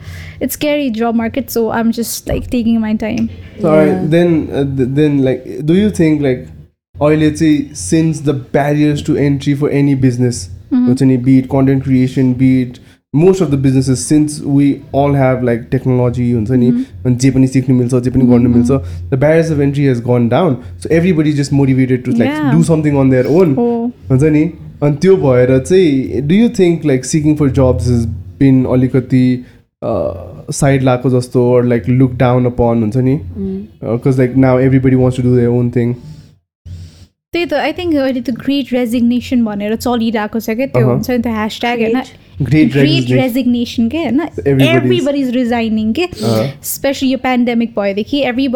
it's 0.43 0.55
carry 0.55 0.89
job 0.89 1.15
market 1.15 1.49
so 1.49 1.67
I 1.69 1.79
am 1.81 1.91
just 1.91 2.29
like 2.29 2.43
taking 2.51 2.79
my 2.79 2.93
time 2.97 3.27
So, 3.61 3.69
alright, 3.69 4.03
then 4.11 4.29
uh, 4.49 4.63
th- 4.75 4.91
then 4.97 5.15
like 5.23 5.47
अहिले 7.01 7.31
चाहिँ 7.31 7.57
since 7.77 8.21
the 8.23 8.35
barriers 8.53 9.05
to 9.05 9.15
entry 9.17 9.53
for 9.55 9.71
any 9.73 9.95
business 10.01 10.47
हुन्छ 10.73 11.01
नि 11.03 11.17
bit 11.25 11.45
content 11.47 11.83
creation 11.83 12.33
bit 12.35 12.77
most 13.13 13.41
of 13.41 13.49
the 13.51 13.55
businesses 13.59 13.99
since 13.99 14.41
we 14.45 14.71
all 14.95 15.15
have 15.15 15.43
like 15.43 15.61
technology 15.71 16.31
हुन्छ 16.31 16.51
नि 16.53 16.71
जे 17.15 17.31
पनि 17.31 17.47
सिक्नु 17.47 17.75
मिल्छ 17.75 17.95
जे 17.95 18.09
पनि 18.09 18.25
गर्नु 18.25 18.49
mm-hmm. 18.49 18.71
मिल्छ 18.71 19.11
the 19.11 19.19
barriers 19.19 19.51
of 19.51 19.59
entry 19.59 19.85
has 19.85 19.99
gone 20.07 20.27
down 20.29 20.57
so 20.79 20.89
everybody 20.95 21.31
just 21.33 21.53
motivated 21.53 22.03
to 22.03 22.11
like 22.17 22.51
do 22.51 22.63
something 22.63 22.97
on 22.97 23.09
their 23.09 23.27
own 23.31 23.55
हुन्छ 24.09 24.23
नि 24.25 24.43
अनि 24.83 24.95
त्यो 24.97 25.15
भएर 25.17 25.57
चाहिँ 25.59 26.21
do 26.21 26.35
you 26.35 26.49
think 26.59 26.85
like 26.85 27.05
seeking 27.05 27.35
for 27.35 27.49
jobs 27.53 27.89
is 27.89 28.05
been 28.39 28.63
अलिकति 28.73 29.25
साइड 29.81 30.83
लाएको 30.83 31.09
जस्तो 31.09 31.49
लाइक 31.63 31.89
लुक 31.89 32.13
डाउन 32.17 32.45
अपन 32.45 32.81
हुन्छ 32.81 32.97
नि 32.99 33.19
because 33.35 34.17
like 34.17 34.35
now 34.45 34.59
everybody 34.79 34.95
wants 34.95 35.17
to 35.17 35.23
do 35.23 35.35
their 35.35 35.49
own 35.49 35.69
thing 35.75 35.93
त्यही 37.33 37.45
त 37.45 37.53
आई 37.53 37.71
थिङ्क 37.77 37.95
अहिले 37.95 38.21
त 38.25 38.33
ग्रेट 38.33 38.71
रेजिग्नेसन 38.73 39.43
भनेर 39.45 39.75
चलिरहेको 39.85 40.39
छ 40.41 40.53
क्या 40.57 40.65
त्यो 40.73 40.81
अहँ। 40.81 40.89
हुन्छ 40.89 41.09
नि 41.09 41.17
त 41.21 41.29
ह्यासट्याग 41.29 41.81
होइन? 41.85 41.97
ग्रेट 42.41 43.09
रेजिग्नेसन 43.13 43.89
के 43.89 43.97
होइन? 43.97 44.21
एभ्रिबडी 44.65 45.19
इज 45.19 45.29
रिजाइनिङ 45.35 45.91
के। 45.99 46.07
स्पेसली 46.69 47.09
यो 47.09 47.17
पेन्डेमिक 47.25 47.75
भएदेखि 47.75 48.21
एभ्री 48.31 48.47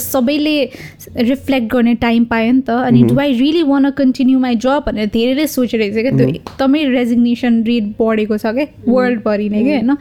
सबैले 0.00 0.54
रिफ्लेक्ट 1.28 1.66
गर्ने 1.74 1.94
टाइम 2.06 2.24
पायो 2.32 2.52
नि 2.52 2.62
त 2.68 2.78
अनि 2.88 3.02
do 3.12 3.18
I 3.20 3.36
really 3.38 3.62
want 3.68 3.90
continue 4.00 4.38
my 4.46 4.56
job 4.64 4.88
भनेर 4.88 5.12
धेरैले 5.12 5.46
सोचिरहेको 5.56 5.92
छ 5.92 6.02
क्या 6.08 6.16
त्यो 6.16 6.28
एकदमै 6.40 6.84
रेजिग्नेसन 6.96 7.62
रेट 7.68 7.92
बढेको 8.00 8.38
छ 8.38 8.54
क्या 8.56 8.66
वर्ल्डभरि 8.88 9.48
नै 9.56 9.60
क्या 9.68 9.76
होइन? 9.76 9.92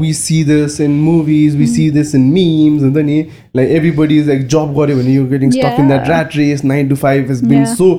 We 0.00 0.12
see 0.14 0.42
this 0.44 0.80
in 0.80 0.90
movies 1.00 1.56
we 1.56 1.66
see 1.66 1.90
this 1.90 2.14
in 2.14 2.20
memes 2.32 2.82
हुन्छ 2.82 2.96
नि 2.96 3.20
like 3.56 3.70
everybody 3.70 4.18
is 4.18 4.28
like 4.28 4.46
job 4.46 4.74
गऱ्यो 4.78 4.96
भने 4.96 5.14
you 5.14 5.26
getting 5.28 5.50
stuck 5.50 5.80
in 5.80 5.88
that. 5.88 6.08
Rat 6.08 6.36
race 6.36 6.64
nine 6.64 6.88
to 6.88 6.96
five 6.96 7.30
is 7.30 7.44
been. 7.44 7.64
So 7.74 7.92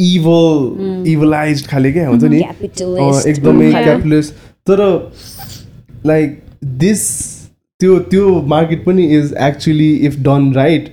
evil 0.00 1.04
evilise 1.10 1.66
खाले 1.68 1.92
क्या 1.92 2.08
हुन्छ 2.08 2.24
नि 2.24 2.38
एकदमै. 2.38 3.72
क्यापिटलिस्ट 3.72 4.32
तर 4.70 4.78
लाइक 6.06 6.38
दिस 6.80 7.08
त्यो 7.80 7.98
त्यो 8.10 8.28
मार्केट 8.48 8.84
पनि 8.84 9.04
is 9.16 9.32
actually 9.42 9.92
if 10.06 10.14
done 10.26 10.52
right 10.54 10.84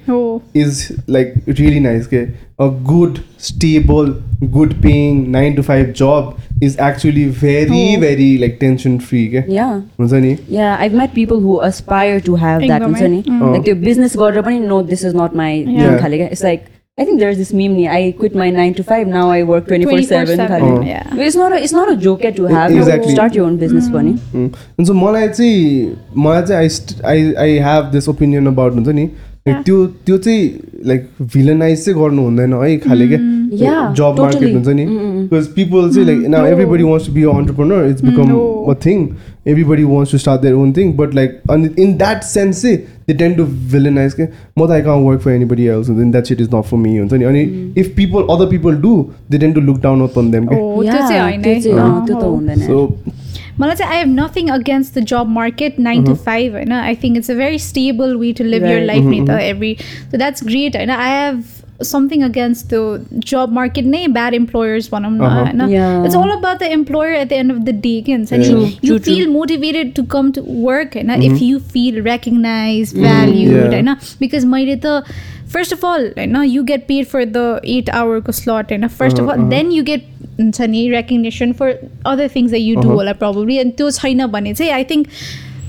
is 0.56 0.88
like 1.10 1.34
really 1.50 1.80
nice 1.80 2.08
के 2.08 2.18
a 2.18 2.68
good 2.90 3.20
stable 3.42 4.14
good 4.54 4.74
paying 4.82 5.24
nine 5.32 5.54
to 5.56 5.62
five 5.62 5.94
job 5.98 6.34
is 6.66 6.78
actually 6.90 7.26
very 7.42 7.82
Oh. 7.96 8.02
Very 8.02 8.38
like 8.38 8.58
tension 8.60 8.98
free 9.08 9.28
के 9.36 9.44
Yeah. 9.56 9.74
हुन्छ 10.00 10.14
नि 10.14 10.36
Yeah, 10.58 10.78
I've 10.86 11.00
met 11.02 11.14
people 11.16 11.42
who 11.48 11.58
aspire 11.70 12.20
to 12.30 12.36
have 12.44 12.68
that. 12.68 12.82
एकदमै, 12.82 13.00
हुन्छ 13.00 13.02
नि 13.02 13.24
mm. 13.30 13.42
Like 13.54 13.66
त्यो 13.66 13.76
business 13.88 14.16
गरेर 14.18 14.42
पनि 14.52 14.60
no, 14.68 14.82
this 14.94 15.04
is 15.10 15.18
not 15.24 15.36
my 15.44 15.52
Yeah. 15.56 16.00
खाले 16.02 16.18
क्या. 16.18 16.30
It's 16.38 16.44
like 16.50 16.70
I 17.02 17.06
think 17.06 17.20
there's 17.20 17.38
this 17.42 17.52
meme 17.60 17.76
ni. 17.76 17.86
I 17.92 18.00
quit 18.18 18.36
my 18.40 18.48
nine 18.56 18.74
to 18.80 18.84
five. 18.90 19.08
Now 19.12 19.22
I 19.36 19.38
work 19.52 19.64
twenty 19.70 19.86
four 19.92 20.02
seven. 20.10 20.42
24/7, 20.42 20.66
Oh. 20.74 20.82
yeah. 20.90 21.08
But 21.12 21.22
it's 21.28 21.38
not 21.44 21.54
a 21.58 21.62
it's 21.68 21.74
not 21.78 21.92
a 21.94 21.96
joke 22.04 22.26
to 22.40 22.50
have. 22.56 22.76
Exactly. 22.82 23.14
Start 23.16 23.38
your 23.40 23.46
own 23.46 23.56
business 23.64 23.88
पनि. 23.96 24.12
Mm. 24.42 24.50
हुन्छ 24.80 24.90
मलाई 25.00 25.28
चाहिँ 25.30 25.96
मलाई 26.26 26.42
चाहिँ 26.42 27.02
I 27.14 27.24
I 27.24 27.34
I 27.46 27.58
have 27.70 27.90
this 27.96 28.10
opinion 28.10 28.48
about 28.48 28.74
हुन्छ 28.74 28.88
नि 28.88 29.04
like 29.04 29.33
त्यो 29.46 29.86
त्यो 30.06 30.18
चाहिँ 30.18 30.42
लाइक 30.88 31.08
भिलनाइज 31.34 31.84
चाहिँ 31.86 32.00
गर्नु 32.00 32.22
हुँदैन 32.24 32.54
है 32.54 32.78
खाले 32.86 33.08
क्या? 33.08 33.20
Job 33.98 34.16
market 34.20 34.42
totally. 34.42 34.54
हुन्छ 34.54 34.68
नि। 34.68 34.86
बिकज 34.86 35.48
पिपल 35.56 35.90
चाहिँ 35.94 36.06
like 36.08 36.20
now. 36.30 36.46
Everybody 36.46 36.84
wants 36.84 37.08
to 37.08 37.14
be 37.14 37.24
entrepreneur 37.24 37.88
it's 37.90 38.02
become. 38.04 38.32
A 38.72 38.74
thing 38.86 39.08
everybody 39.48 39.84
wants 39.84 40.12
to 40.12 40.18
start 40.18 40.42
their 40.42 40.54
own 40.56 40.72
thing 40.78 40.94
but 40.98 41.16
like 41.16 41.30
अनि 41.52 41.70
इन 41.84 41.96
द्याट 41.98 42.24
सेन्स 42.24 42.62
चाहिँ 42.62 42.78
दे 43.08 43.14
टेन 43.14 43.34
टु 43.36 43.44
भिलनाइज 43.74 44.14
के 44.14 44.24
म 44.24 44.68
त 44.68 44.72
I 44.72 44.82
can 44.82 45.04
work 45.06 45.20
for 45.22 45.32
anybody 45.32 45.66
else 45.66 45.90
हुन्छ 45.90 46.00
नि 46.02 46.12
that 46.12 46.26
shit 46.26 46.42
is 46.42 46.50
not 46.56 46.64
for 46.70 46.78
me 46.78 46.98
हुन्छ 46.98 47.14
नि 47.14 47.26
अनि 47.26 47.42
if 47.78 47.94
people 47.98 48.22
other 48.36 48.50
people 48.52 48.76
do 48.86 48.94
they 49.32 49.38
tend 49.38 49.54
to 49.54 49.62
look 49.62 49.82
down 49.84 50.02
upon 50.04 50.32
them 50.32 50.48
के 50.54 50.56
सो 52.60 52.78
मलाई 53.60 53.76
चाहिँ 53.76 53.92
I 53.92 53.98
have 53.98 54.14
nothing 54.14 54.48
against 54.52 54.98
the 54.98 55.04
job 55.08 55.28
market 55.32 55.80
nine 55.82 56.06
to 56.06 56.14
five 56.26 56.54
होइन 56.54 56.72
I 56.74 56.96
think 57.04 57.18
it's 57.18 57.32
a 57.32 57.36
very 57.36 57.60
stable 57.62 58.16
way 58.18 58.32
to 58.34 58.44
live 58.46 58.64
your 58.64 58.76
Right. 58.76 58.88
Life 58.88 59.04
नि 59.06 59.20
त 59.28 59.40
every 59.42 59.76
so 59.82 60.18
that's 60.18 60.44
great 60.46 60.76
होइन 60.76 60.90
I 60.92 61.12
have 61.14 61.44
something 61.84 62.22
against 62.24 62.68
त्यो 62.70 62.82
job 63.28 63.52
market 63.54 63.86
नै 63.86 64.06
bad 64.10 64.34
employers 64.34 64.90
भनौँ 64.92 65.12
न 65.12 65.20
Uh-huh. 65.20 65.40
होइन 65.40 65.62
Yeah. 65.70 66.06
It's 66.06 66.16
all 66.16 66.30
about 66.32 66.60
the 66.60 66.70
employer 66.74 67.14
at 67.16 67.28
the 67.30 67.32
end 67.34 67.52
of 67.52 67.58
the 67.60 67.76
day 67.82 67.94
के 68.02 68.14
हुन्छ 68.14 68.34
नि 68.34 68.46
True, 68.46 68.60
you 68.60 68.66
true, 68.66 68.88
true. 68.90 69.00
Feel 69.06 69.28
motivated 69.30 69.94
to 69.96 70.04
come 70.12 70.32
to 70.32 70.42
work 70.48 70.96
होइन 70.96 71.12
if 71.24 71.42
you 71.42 71.60
feel 71.74 72.02
recognise 72.04 72.94
valued 72.96 73.54
Yeah. 73.54 73.72
होइन 73.72 73.94
because 74.20 74.46
मैले 74.48 74.76
त 74.86 75.04
फर्स्ट 75.54 75.74
अफ 75.74 75.86
अल 75.86 76.08
होइन 76.18 76.36
you 76.46 76.64
get 76.64 76.86
paid 76.88 77.06
for 77.06 77.26
the 77.28 77.62
eight 77.68 77.90
आवरको 77.96 78.32
slot 78.32 78.72
होइन 78.72 78.88
first 78.96 79.20
of 79.20 79.30
all 79.30 79.48
then 79.50 79.72
you 79.72 79.84
get 79.84 80.08
हुन्छ 80.40 80.62
नि 80.70 80.88
recognition 80.90 81.54
for 81.54 81.78
other 82.06 82.30
things 82.36 82.52
the 82.52 82.56
you 82.56 82.82
do 82.82 82.90
होला 82.90 83.14
probably 83.14 83.58
अनि 83.58 83.72
त्यो 83.72 83.92
छैन 83.92 84.26
भने 84.28 84.54
चाहिँ 84.54 84.72
आई 84.72 84.84
थिङ्क 84.84 85.08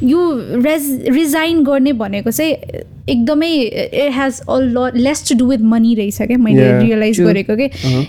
यो 0.03 0.31
रेज 0.63 0.91
रिजाइन 1.09 1.65
गर्ने 1.65 1.93
भनेको 1.99 2.31
चाहिँ 2.31 2.83
एकदमै 3.09 3.49
इट 3.49 4.13
हेज 4.13 4.41
अ 4.49 4.59
ल 4.59 4.91
less 4.97 5.29
to 5.29 5.35
do 5.39 5.47
with 5.47 5.59
money 5.59 5.95
रहेछ 5.95 6.23
क्या 6.23 6.39
मैले 6.39 6.81
रियलाइज. 6.83 7.21
गरेको 7.21 7.57
कि 7.57 7.69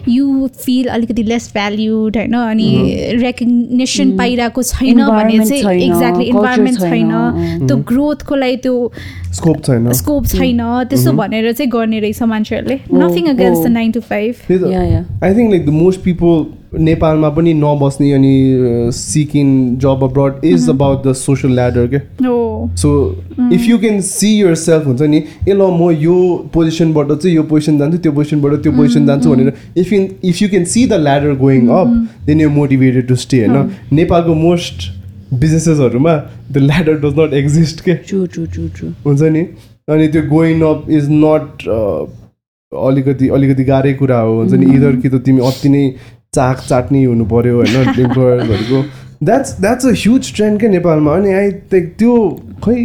यु 0.09 0.47
फिल 0.65 0.87
अलिकति 0.87 1.23
लेस 1.23 1.49
भ्याल्युड 1.53 2.17
होइन? 2.17 2.33
अनि 2.33 2.69
रेकग्नेसन 3.21 4.17
पाइरहेको 4.17 4.63
छैन 4.63 4.95
भने 4.95 5.03
Environment 5.03 5.49
चाहिँ 5.49 5.81
एक्ज्याक्टली 5.81 6.25
इन्भाइरोमेन्ट 6.25 6.79
छैन, 6.79 7.11
छैन। 7.11 7.67
त्यो 7.67 7.77
ग्रोथको 7.77 8.35
लागि 8.35 8.57
त्यो 8.57 8.91
स्कोप 9.33 9.63
छैन। 9.63 9.91
स्कोप 9.93 10.25
छैन। 10.25 10.59
त्यस्तो 10.89 11.11
भनेर 11.11 11.51
चाहिँ 11.51 11.71
गर्ने 11.71 11.99
रहेछ 11.99 12.21
मान्छेहरूले। 12.23 12.79
Nothing 12.93 13.25
against 13.27 13.63
the. 13.63 13.71
Nine 13.71 13.91
to 13.91 13.99
five. 13.99 14.35
I 15.23 15.35
think 15.35 15.51
like 15.51 15.65
the 15.65 15.69
most 15.69 16.01
people 16.01 16.45
नेपालमा 16.79 17.29
पनि 17.35 17.53
नबस्ने 17.53 18.11
अनि 18.13 18.33
seeking 18.95 19.47
job 19.79 20.03
abroad 20.03 20.45
is 20.45 20.69
about 20.69 21.07
the 21.07 21.13
social 21.15 21.53
ladder 21.55 21.87
के? 21.93 21.99
So 22.81 22.89
if 23.53 23.67
you 23.69 23.77
can 23.77 23.99
see 24.01 24.29
yourself 24.63 24.87
हुन्छ 24.87 25.01
नि 25.01 25.17
ए 25.17 25.53
ल 25.53 25.69
म 25.79 25.91
यो 26.01 26.17
पोजिसनबाट 26.53 27.11
चाहिँ 27.11 27.35
यो 27.35 27.43
पोजिसन 27.53 27.77
जान्छु 27.79 27.97
त्यो 27.97 28.11
पोजिसनबाट 28.11 28.61
त्यो 28.63 28.71
पोजिसन 28.71 29.05
जान्छु 29.07 29.29
भनेर 29.29 29.53
if 29.77 29.93
you 29.93 30.01
if 30.31 30.41
you 30.41 30.49
can 30.49 30.65
see 30.73 30.85
the 30.87 30.99
ladder 31.05 31.35
going 31.45 31.67
up 31.77 31.95
then 32.25 32.41
you 32.41 32.49
motivated 32.59 33.07
to 33.07 33.15
stay 33.23 33.45
होइन? 33.45 33.71
नेपालको 33.93 34.33
most 34.41 34.91
बिजनेसेसहरूमा 35.33 36.13
the 36.51 36.57
ladder 36.67 36.99
does 37.05 37.19
not 37.19 37.33
exist 37.33 37.81
के. 37.87 37.93
हुन्छ 39.05 39.21
नि? 39.21 39.41
अनि 39.89 40.07
त्यो 40.07 40.21
गोइङ 40.29 40.61
अप 40.73 40.89
इज 40.91 41.09
नट 41.11 41.67
अलिकति 42.71 43.27
अलिकति 43.35 43.63
गाह्रै 43.63 43.93
कुरा 43.93 44.19
हो 44.19 44.35
हुन्छ 44.37 44.53
नि? 44.53 44.65
इदर 44.75 44.95
कि 44.95 45.09
त 45.09 45.21
तिमी 45.25 45.41
अति 45.47 45.69
नै 45.69 45.83
चाक 46.35 46.57
चाट्ने 46.69 47.03
हुनु 47.03 47.25
पऱ्यो 47.33 47.55
होइन 47.55 47.75
इम्प्लोयर्सहरूको 48.05 48.83
that's 49.23 49.59
that's 49.61 49.85
a 49.85 49.91
huge 49.99 50.33
trend 50.35 50.59
क्या 50.59 50.69
नेपालमा 50.69 51.15
अनि 51.17 51.31
आई 51.33 51.51
थिङ्क 51.71 51.93
त्यो 51.99 52.15
खै 52.63 52.75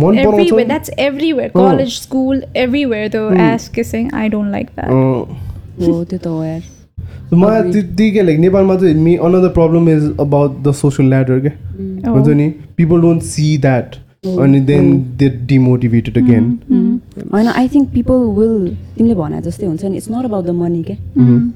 मन 0.00 0.16
पराउँछ। 0.24 0.50
that's 0.68 0.90
everywhere 1.04 1.50
Oh. 1.54 1.60
college 1.60 1.94
school 2.00 2.42
everywhere 2.64 3.08
the 3.14 3.22
ass 3.44 3.68
kissing 3.76 4.10
i 4.20 4.28
don't 4.34 4.52
like 4.56 4.70
that. 4.76 4.90
अँ, 4.90 5.22
हो 5.86 6.04
त्यो 6.04 6.18
त 6.18 6.26
हो 6.26 6.44
यार। 6.44 6.60
मलाई. 7.34 7.72
त्यति 7.72 8.10
क्या 8.12 8.22
लाइक 8.24 8.38
नेपालमा 8.40 8.76
चाहिँ 8.76 8.94
me 9.06 9.16
another 9.28 9.48
problem 9.56 9.88
is 9.88 10.04
about 10.20 10.62
the 10.62 10.72
social 10.82 11.08
ladder 11.08 11.40
क्या. 11.40 12.12
हुन्छ 12.12 12.28
नि 12.28 12.48
पिपल 12.76 13.00
डोन्ट 13.00 13.22
सी 13.32 13.56
द्याट 13.66 13.96
अनि 14.40 14.60
देन 14.70 14.92
दे 15.18 15.28
डिमोटिभेटेड 15.50 16.18
अगेन 16.18 16.44
होइन 17.32 17.46
आई 17.48 17.68
थिङ्क 17.74 17.88
पिपल 17.92 18.24
विल 18.38 18.56
तिमीले 18.96 19.14
भने 19.20 19.40
जस्तै 19.42 19.66
हुन्छ 19.66 19.84
नि 19.84 19.96
it's 19.96 20.10
not 20.10 20.24
about 20.24 20.44
the 20.46 20.50
money 20.62 20.82
के। 20.90 20.96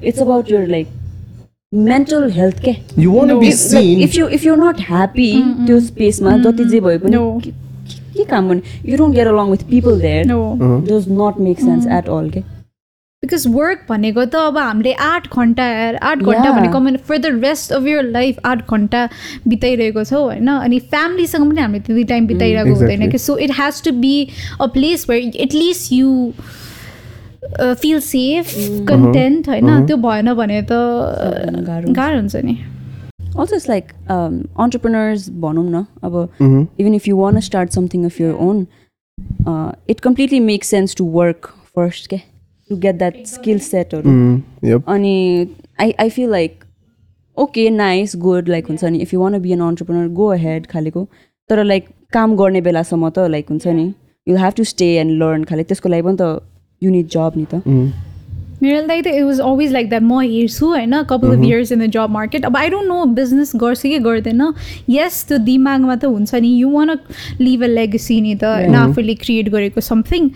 It's 0.07 0.21
about 0.21 0.51
your 0.51 0.67
like 0.67 0.87
mental 1.73 2.29
health 2.31 2.59
के? 2.59 2.75
If 3.47 3.53
seen 3.55 3.99
if 4.01 4.15
you 4.15 4.27
if 4.27 4.45
you 4.45 4.55
not 4.55 4.79
happy 4.79 5.31
त्यो 5.67 5.79
स्पेसमा 5.79 6.37
जति 6.37 6.65
जे 6.65 6.79
भए 6.79 6.97
पनि. 6.97 7.11
के- 7.43 8.27
काम 8.29 8.47
गर्ने 8.49 8.91
you 8.91 8.97
don't 8.97 9.15
get 9.15 9.27
along 9.27 9.49
with 9.51 9.63
people 9.69 9.99
there 10.01 10.25
does 10.89 11.05
not 11.11 11.39
make 11.39 11.59
sense 11.59 11.87
at 11.87 12.09
all 12.09 12.29
के 12.29 12.39
बिकज 13.23 13.47
वर्क 13.47 13.85
भनेको 13.89 14.25
त 14.25 14.35
अब 14.35 14.57
हामीले 14.57 14.93
आठ 14.93 15.27
घन्टा 15.33 15.63
आठ 15.97 16.17
घन्टा. 16.17 16.51
भनेको 16.51 16.79
मैले 16.79 16.97
for 16.97 17.17
the 17.17 17.25
rest 17.45 17.71
of 17.71 17.85
your 17.87 18.03
life 18.03 18.37
आठ 18.45 18.71
घन्टा 18.71 19.09
बिताइरहेको 19.47 20.03
छौँ 20.03 20.21
होइन 20.23 20.47
अनि 20.47 20.79
फ्यामिलीसँग 20.79 21.49
पनि 21.51 21.61
हामीले 21.61 21.79
त्यति 21.79 22.03
टाइम 22.03 22.27
बिताइरहेको 22.27 22.75
हुँदैन. 22.75 23.11
कि 23.11 23.17
so 23.17 23.37
it 23.37 23.51
has 23.59 23.83
to 23.83 23.91
be 23.91 24.27
a 24.61 24.65
place 24.65 25.05
where 25.09 25.35
at least 25.35 25.93
you 25.93 26.31
feel 27.81 27.99
safe 28.01 28.53
content 28.89 29.49
होइन? 29.49 29.85
त्यो 29.85 29.97
भएन 29.97 30.33
भने 30.33 30.61
त 30.61 30.71
गाह्रो 30.71 31.81
हुन्छ। 31.81 31.95
गाह्रो 31.97 32.17
हुन्छ 32.17 32.35
नि। 32.45 32.57
अल्सो 33.37 33.55
इट्स 33.55 33.69
लाइक 33.69 33.91
अन्टरप्रिनर्स 34.09 35.29
भनौँ 35.41 35.65
न 35.65 35.85
अब. 36.03 36.13
Even 36.79 36.93
if 36.95 37.07
you 37.07 37.17
want 37.17 37.39
start 37.47 37.71
something 37.71 38.05
of 38.05 38.21
your 38.21 38.33
own 38.47 38.65
it 39.89 39.99
completely 39.99 40.39
make 40.39 40.63
sense 40.63 40.95
to 40.95 41.05
work 41.11 41.49
first 41.75 42.07
के 42.09 42.17
टु 42.69 42.75
गेट 42.77 42.97
द्याट 42.97 43.25
स्किल 43.27 43.59
सेटहरू 43.59 44.09
yep. 44.69 44.81
अनि 44.87 45.47
I 45.81 45.93
I 45.99 46.09
feel 46.09 46.29
like 46.31 46.63
okay 47.37 47.69
nice 47.69 48.15
good 48.17 48.49
like 48.49 48.67
हुन्छ 48.67 48.83
नि. 48.83 48.97
If 48.97 49.13
you 49.13 49.19
want 49.21 49.39
be 49.41 49.51
an 49.51 49.61
entrepreneur 49.61 50.07
go 50.17 50.31
ahead 50.33 50.65
खालेको 50.67 51.07
तर 51.49 51.63
like 51.63 51.87
काम 52.13 52.35
गर्ने 52.35 52.61
बेलासम्म 52.61 53.09
त 53.09 53.27
लाइक 53.29 53.49
हुन्छ 53.49 53.67
नि। 53.67 53.93
You 54.27 54.37
have 54.37 54.53
to 54.57 54.63
stay 54.63 54.85
and 54.97 55.11
learn 55.23 55.43
खाले। 55.43 55.63
त्यसको 55.63 55.89
लागि 55.89 56.01
पनि 56.01 56.17
त 56.21 56.23
युनिट 56.81 57.07
जब 57.11 57.31
नि 57.37 57.45
त. 57.53 57.61
मेरो 58.61 58.81
लागि 58.87 59.01
त 59.01 59.07
it 59.07 59.23
was 59.23 59.39
always 59.41 59.71
like 59.71 59.89
that 59.89 60.01
म 60.03 60.19
हेर्छु 60.21 60.65
होइन 60.67 61.01
couple 61.09 61.31
of 61.37 61.43
years 61.45 61.71
in 61.71 61.79
the 61.79 61.89
job 61.91 62.09
market 62.11 62.45
अब 62.45 62.57
आई 62.57 62.69
डोन्ट 62.69 62.87
नो 62.87 63.03
बिजनेस 63.15 63.51
गर्छ 63.55 63.81
कि 63.83 63.99
गर्दैन 64.05 64.41
यस 64.89 65.23
त्यो 65.27 65.37
दिमागमा 65.49 65.95
त 65.95 66.05
हुन्छ 66.13 66.35
नि 66.41 66.53
you 66.55 66.69
want 66.71 66.95
live 67.41 67.63
a 67.63 67.67
legacy 67.67 68.19
नि 68.21 68.35
त 68.35 68.55
होइन 68.55 68.75
आफूले 68.77 69.15
क्रिएट 69.25 69.49
गरेको 69.49 69.81
समथिङ 69.81 70.29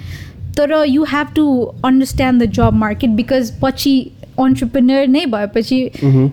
तर 0.57 0.73
you 0.87 1.03
have 1.11 1.27
to 1.35 1.45
understand 1.85 2.43
the 2.43 2.51
job 2.59 2.73
market 2.83 3.09
because 3.21 3.51
पछि 3.61 3.95
अन्टरप्रिनर 4.39 5.07
नै 5.07 5.25
भएपछि 5.31 5.79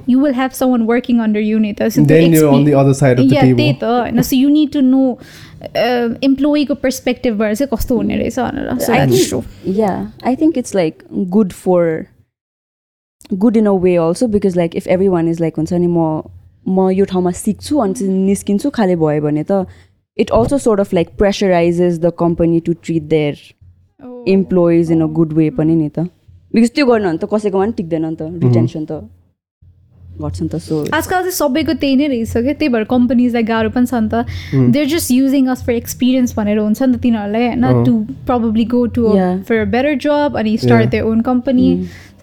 you 0.08 0.20
will 0.20 0.34
have 0.34 0.50
someone 0.70 0.82
working 0.90 1.18
under 1.20 1.40
you 1.42 1.58
नि 1.58 1.72
त 1.72 1.88
So 1.88 2.02
त्यो 2.02 2.06
Then 2.12 2.34
you're 2.34 2.48
on 2.48 2.54
expe- 2.54 2.66
the 2.66 2.74
other 2.82 2.94
side 2.94 3.18
of 3.18 3.28
the 3.28 3.34
Yeah, 3.34 3.44
table. 3.44 3.56
त्यही 3.56 3.72
त 3.80 3.84
होइन 3.94 4.22
so 4.22 4.36
you 4.36 4.48
need 4.50 4.72
to 4.72 4.80
know 4.82 5.02
इम्प्लोइको 6.24 6.74
पर्सपेक्टिभबाट 6.82 7.54
चाहिँ 7.56 7.68
कस्तो 7.72 7.96
हुने 7.96 8.16
रहेछ 8.16 8.38
भनेर 8.38 8.78
so 8.78 8.92
I 8.92 8.96
that's 8.96 9.14
think- 9.14 9.28
true 9.28 9.42
Yeah, 9.80 10.06
I 10.30 10.34
think 10.42 10.56
it's 10.62 10.74
like 10.78 11.04
good 11.36 11.52
for 11.64 11.80
good 13.44 13.56
in 13.56 13.66
a 13.66 13.74
way 13.74 13.96
also 13.96 14.28
because 14.36 14.56
like 14.62 14.74
if 14.80 14.86
everyone 14.96 15.30
is 15.34 15.40
like 15.40 15.56
हुन्छ 15.56 15.72
नि 15.72 15.86
म 15.86 16.22
म 16.66 16.88
यो 16.90 17.04
ठाउँमा 17.04 17.30
सिक्छु 17.40 17.78
अनि 17.78 17.94
चाहिँ 17.94 18.12
निस्किन्छु 18.26 18.70
खाले 18.78 18.96
भयो 18.96 19.22
भने 19.22 19.44
त 19.50 19.66
it 20.18 20.30
also 20.38 20.58
sort 20.58 20.80
of 20.80 20.94
like 20.94 21.08
pressurises 21.18 21.98
the 22.00 22.12
company 22.18 22.60
to 22.68 22.72
treat 22.84 23.02
their 23.14 23.38
employees 24.28 24.92
in 24.92 25.02
a 25.02 25.06
good 25.18 25.32
way 25.32 25.48
पनि 25.58 25.74
नि 25.76 25.88
त 25.88 26.08
बिकज 26.54 26.70
त्यो 26.74 26.86
गर्नु 26.86 27.08
भने 27.08 27.18
त 27.18 27.28
कसैकोमा 27.34 27.64
पनि 27.64 27.72
टिक्दैन 27.76 28.04
नि 28.06 28.16
त 28.16 28.22
रिटेन्सन 28.44 28.84
त। 28.84 28.92
घट्छ 30.20 30.42
नि 30.42 30.48
त 30.48 30.56
सो। 30.56 30.76
आजकल 30.92 31.20
चाहिँ 31.20 31.36
सबैको 31.38 31.72
त्यही 31.82 31.96
नै 31.96 32.06
रहेछ 32.08 32.32
क्या 32.32 32.52
त्यही 32.52 32.68
भएर 32.72 32.84
कम्पनीजलाई 32.90 33.42
गाह्रो 33.52 33.70
पनि 33.70 33.86
छ 33.86 33.94
नि 33.94 34.08
त। 34.08 34.24
They're 34.72 34.86
just 34.88 35.10
using 35.10 35.46
us 35.52 35.62
for 35.66 35.72
experience 35.72 36.34
भनेर 36.36 36.58
हुन्छ 36.58 36.82
नि 36.82 36.96
त 36.96 37.00
तिनीहरूलाई 37.02 37.46
होइन 37.46 37.84
to 37.84 37.94
probably 38.26 38.64
go 38.74 38.86
to. 38.96 39.04
For 39.48 39.64
better 39.76 39.94
job 40.00 40.36
अनि 40.36 40.56
start. 40.58 40.90
Their 40.90 41.04
own 41.04 41.20
company 41.20 41.68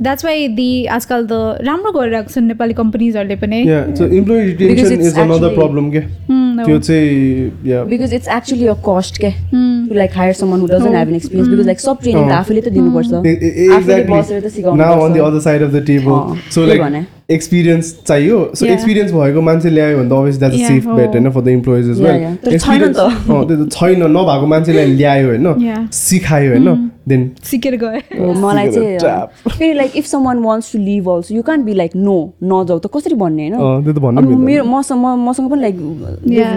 that's 0.02 0.26
why 0.26 0.48
the 0.58 0.68
आजकल 0.94 1.26
त 1.32 1.66
राम्रो 1.66 1.92
गरिरहेको 1.98 2.32
छन् 2.34 2.48
नेपाली 2.48 2.74
कम्पनीजहरूले 2.74 3.36
पनि 3.44 3.60
Yeah, 3.66 3.92
so 4.00 4.06
employee 4.20 4.54
Because 4.54 4.90
retention 4.90 5.00
it's 5.00 5.08
is 5.12 5.18
another 5.18 5.50
actually- 5.50 5.60
problem 5.60 5.92
के 5.94 6.00
Hmm, 6.30 6.50
no. 6.58 6.66
त्यो 6.66 6.80
चाहिँ 6.80 7.52
yeah 7.72 7.86
because 7.90 8.14
it's 8.14 8.28
actually 8.38 8.68
a 8.68 8.74
cost 8.90 9.18
के 9.26 9.30
Hmm. 9.30 9.88
To 9.90 9.96
like 9.96 10.18
hire 10.18 10.34
someone 10.42 10.60
who 10.60 10.68
doesn't 10.68 10.96
have 10.96 11.10
an 11.10 11.16
experience 11.16 11.50
because 11.50 11.66
like 11.66 11.80
sub 11.80 12.02
training 12.04 12.24
त 12.24 12.32
Oh. 12.32 12.38
आफूले 12.40 12.62
त 12.62 12.70
दिनुपर्छ 12.78 13.12
E- 13.14 13.38
e- 13.66 13.72
आफूले 13.78 14.04
बसेर 14.04 14.40
त 14.40 14.44
exactly 14.44 14.56
सिकाउनु 14.56 14.84
now 14.84 14.94
on 15.06 15.14
the 15.14 15.22
पर्छ। 15.22 15.28
other 15.32 15.42
side 15.48 15.66
of 15.68 15.72
the 15.78 15.84
table 15.92 16.18
अँ, 16.20 16.38
so 16.50 16.66
त्यही 16.66 16.72
like 16.72 16.82
भने। 16.86 17.06
experience 17.34 17.92
चाहियो 18.08 18.40
so 18.56 18.66
Yeah. 18.66 18.76
experience 18.78 19.12
भएको 19.18 19.42
मान्छे 19.50 19.70
ल्यायो 19.76 19.98
भने 19.98 20.10
त 20.10 20.14
obviously 20.20 20.42
that's 20.46 20.58
a 20.58 20.64
Yeah, 20.64 20.72
safe 20.74 20.90
bet 20.98 21.16
हो। 21.16 21.20
होइन 21.20 21.32
for 21.38 21.44
the 21.50 21.54
employees 21.60 21.88
as 21.94 22.02
Yeah, 22.02 22.10
well 22.10 22.22
yeah. 22.24 22.36
तर 22.44 23.70
छैन 23.78 24.04
नभएको 24.18 24.48
मान्छेलाई 24.56 24.96
ल्यायो 24.96 25.28
होइन 25.30 25.48
Yeah. 25.70 25.86
सिकायो 26.02 26.52
होइन 26.58 26.90
देन 27.08 27.30
सिकेर 27.44 27.76
गयो 27.84 28.34
मलाई 28.42 28.70
चाहिँ. 28.72 29.26
फेरि 29.50 29.74
like 29.80 29.96
if 30.02 30.06
someone 30.12 30.42
wants 30.48 30.70
to 30.74 30.80
leave 30.84 31.08
also 31.14 31.34
you 31.38 31.44
can't 31.50 31.66
be 31.70 31.74
like 31.80 31.96
no 32.08 32.16
नजाऊ 32.52 32.80
त 32.80 32.88
कसरी 32.94 33.16
भन्ने 33.24 33.48
होइन 33.50 33.54
अँ, 33.54 33.84
त्यो 33.84 33.94
त 33.94 34.00
भन्नु 34.06 34.22
अब 34.22 34.28
मिल्दैन। 34.28 34.46
मेरो 34.46 34.64
मसँग 34.66 35.00
म- 35.06 35.28
मसँग 35.30 35.50
पनि 35.52 35.62
लाइक 35.62 35.76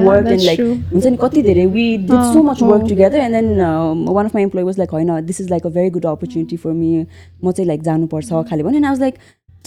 वर्क 0.06 0.26
एन्ड 0.28 0.42
लाइक. 0.42 0.60
हुन्छ 0.92 1.06
नि 1.06 1.16
कति 1.22 1.42
धेरै 1.42 1.66
we 1.76 1.86
did 1.96 2.22
so 2.32 2.42
much 2.42 2.62
work. 2.62 2.88
Together 2.88 3.18
and 3.18 3.34
then 3.34 3.60
one 4.08 4.24
of 4.26 4.34
my 4.34 4.42
employee 4.42 4.64
was 4.64 4.78
like 4.78 4.90
होइन 4.98 5.20
this 5.26 5.40
is 5.40 5.50
like 5.50 5.66
a 5.66 5.70
very 5.78 5.90
good 5.96 6.06
opportunity 6.06 6.56
for 6.56 6.72
me 6.72 7.04
म 7.44 7.50
चाहिँ 7.52 7.66
लाइक 7.68 7.82
जानुपर्छ 7.82 8.32
खालि 8.50 8.62
भन्यो 8.62 8.76
and 8.76 8.86
I 8.86 8.90
was 8.90 9.00
like 9.00 9.14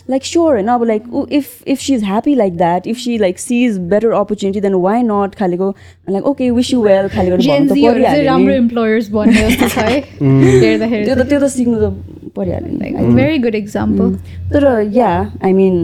like 0.10 0.26
sure 0.26 0.54
होइन 0.54 0.68
अब 0.68 0.84
like 0.84 1.04
if 1.32 1.68
if 1.68 1.80
she 1.80 1.94
is 1.94 2.04
happy 2.04 2.36
like 2.36 2.58
that 2.58 2.88
if 2.88 2.98
she 2.98 3.18
like 3.18 3.40
she 3.40 3.64
is 3.66 3.78
better 3.94 4.12
opportunity 4.20 4.62
then 4.62 4.74
why 4.86 5.02
not 5.04 5.36
खालिको 5.40 5.70
like 6.10 6.26
okay 6.28 6.50
wish 6.52 6.74
you 6.74 6.82
well 6.84 7.08
खालि 7.16 7.30
गरेर 7.30 7.48
भन्नु 7.48 7.70
त 7.70 7.74
जेएनजीहरू 7.74 8.04
चाहिँ 8.04 8.14
परिहाल्यो 8.16 8.32
राम्रो 8.32 8.54
नि। 8.54 8.58
इम्प्लोयर्स 8.58 9.12
भन्ने 9.12 9.50
जस्तो 9.50 9.68
छ 9.68 9.78
है 9.78 10.00
हेर्दाखेरि 10.64 11.06
त्यो 11.06 11.16
त 11.16 11.30
त्यो 11.30 11.40
त 11.40 11.52
सिक्नु 11.58 11.78
त 11.82 11.94
परिहाल्यो 12.36 13.14
भेरी 13.16 13.38
गुड 13.44 13.56
इक्जाम्पल 13.56 14.16
तर 14.54 14.66
या 14.94 15.12
आई 15.44 15.54
मिन 15.54 15.76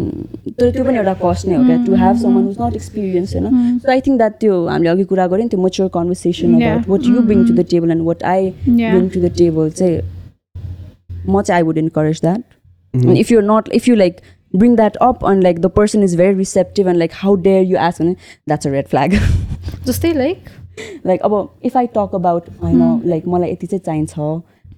तर 0.59 0.71
त्यो 0.71 0.83
पनि 0.83 0.97
एउटा 0.97 1.13
कस्ट 1.21 1.47
नै 1.47 1.55
हो 1.55 1.63
क्या 1.65 1.77
to 1.85 1.95
have 2.01 2.17
someone 2.21 2.43
who's 2.45 2.57
not 2.61 2.75
experience 2.75 3.35
होइन 3.35 3.77
सो 3.77 3.91
आई 3.91 4.01
थिङ्क 4.07 4.17
द्याट 4.17 4.33
त्यो 4.41 4.65
हामीले 4.67 4.89
अघि 4.89 5.03
कुरा 5.13 5.27
गऱ्यौँ 5.27 5.43
नि 5.43 5.49
त्यो 5.49 5.61
mature 5.61 5.89
conversation. 5.93 6.53
About 6.55 6.89
what 6.89 7.07
you 7.07 7.21
bring 7.21 7.45
to 7.47 7.53
the 7.53 7.65
table 7.71 7.91
and 7.91 8.03
what 8.03 8.23
I. 8.33 8.49
Bring 8.67 9.07
to 9.09 9.21
the 9.21 9.31
table 9.37 9.69
चाहिँ 9.79 9.99
म 11.29 11.41
चाहिँ 11.41 11.57
I 11.57 11.63
would 11.67 11.77
encourage 11.77 12.21
that 12.21 12.41
if 13.17 13.31
you 13.31 13.41
not 13.51 13.69
if 13.79 13.87
you 13.89 13.95
like 13.95 14.21
bring 14.59 14.75
that 14.79 14.97
up 15.05 15.23
and 15.29 15.43
like 15.45 15.57
the 15.63 15.69
person 15.77 16.03
is 16.05 16.13
very 16.19 16.35
receptive 16.41 16.89
and 16.91 16.99
like 17.03 17.15
how 17.21 17.31
dare 17.47 17.63
you 17.71 17.79
ask 17.85 18.03
and 18.03 18.21
that's 18.51 18.67
a 18.69 18.71
red 18.75 18.91
flag 18.93 19.15
जस्तै 19.87 20.11
like 20.19 20.45
like 21.09 21.25
अब 21.29 21.35
if 21.69 21.75
I 21.81 21.83
talk 21.97 22.15
about 22.19 22.47
होइन 22.61 22.85
like 23.13 23.27
मलाई 23.33 23.51
यति 23.51 23.67
चाहिँ 23.67 23.83
चाहिन्छ 23.89 24.17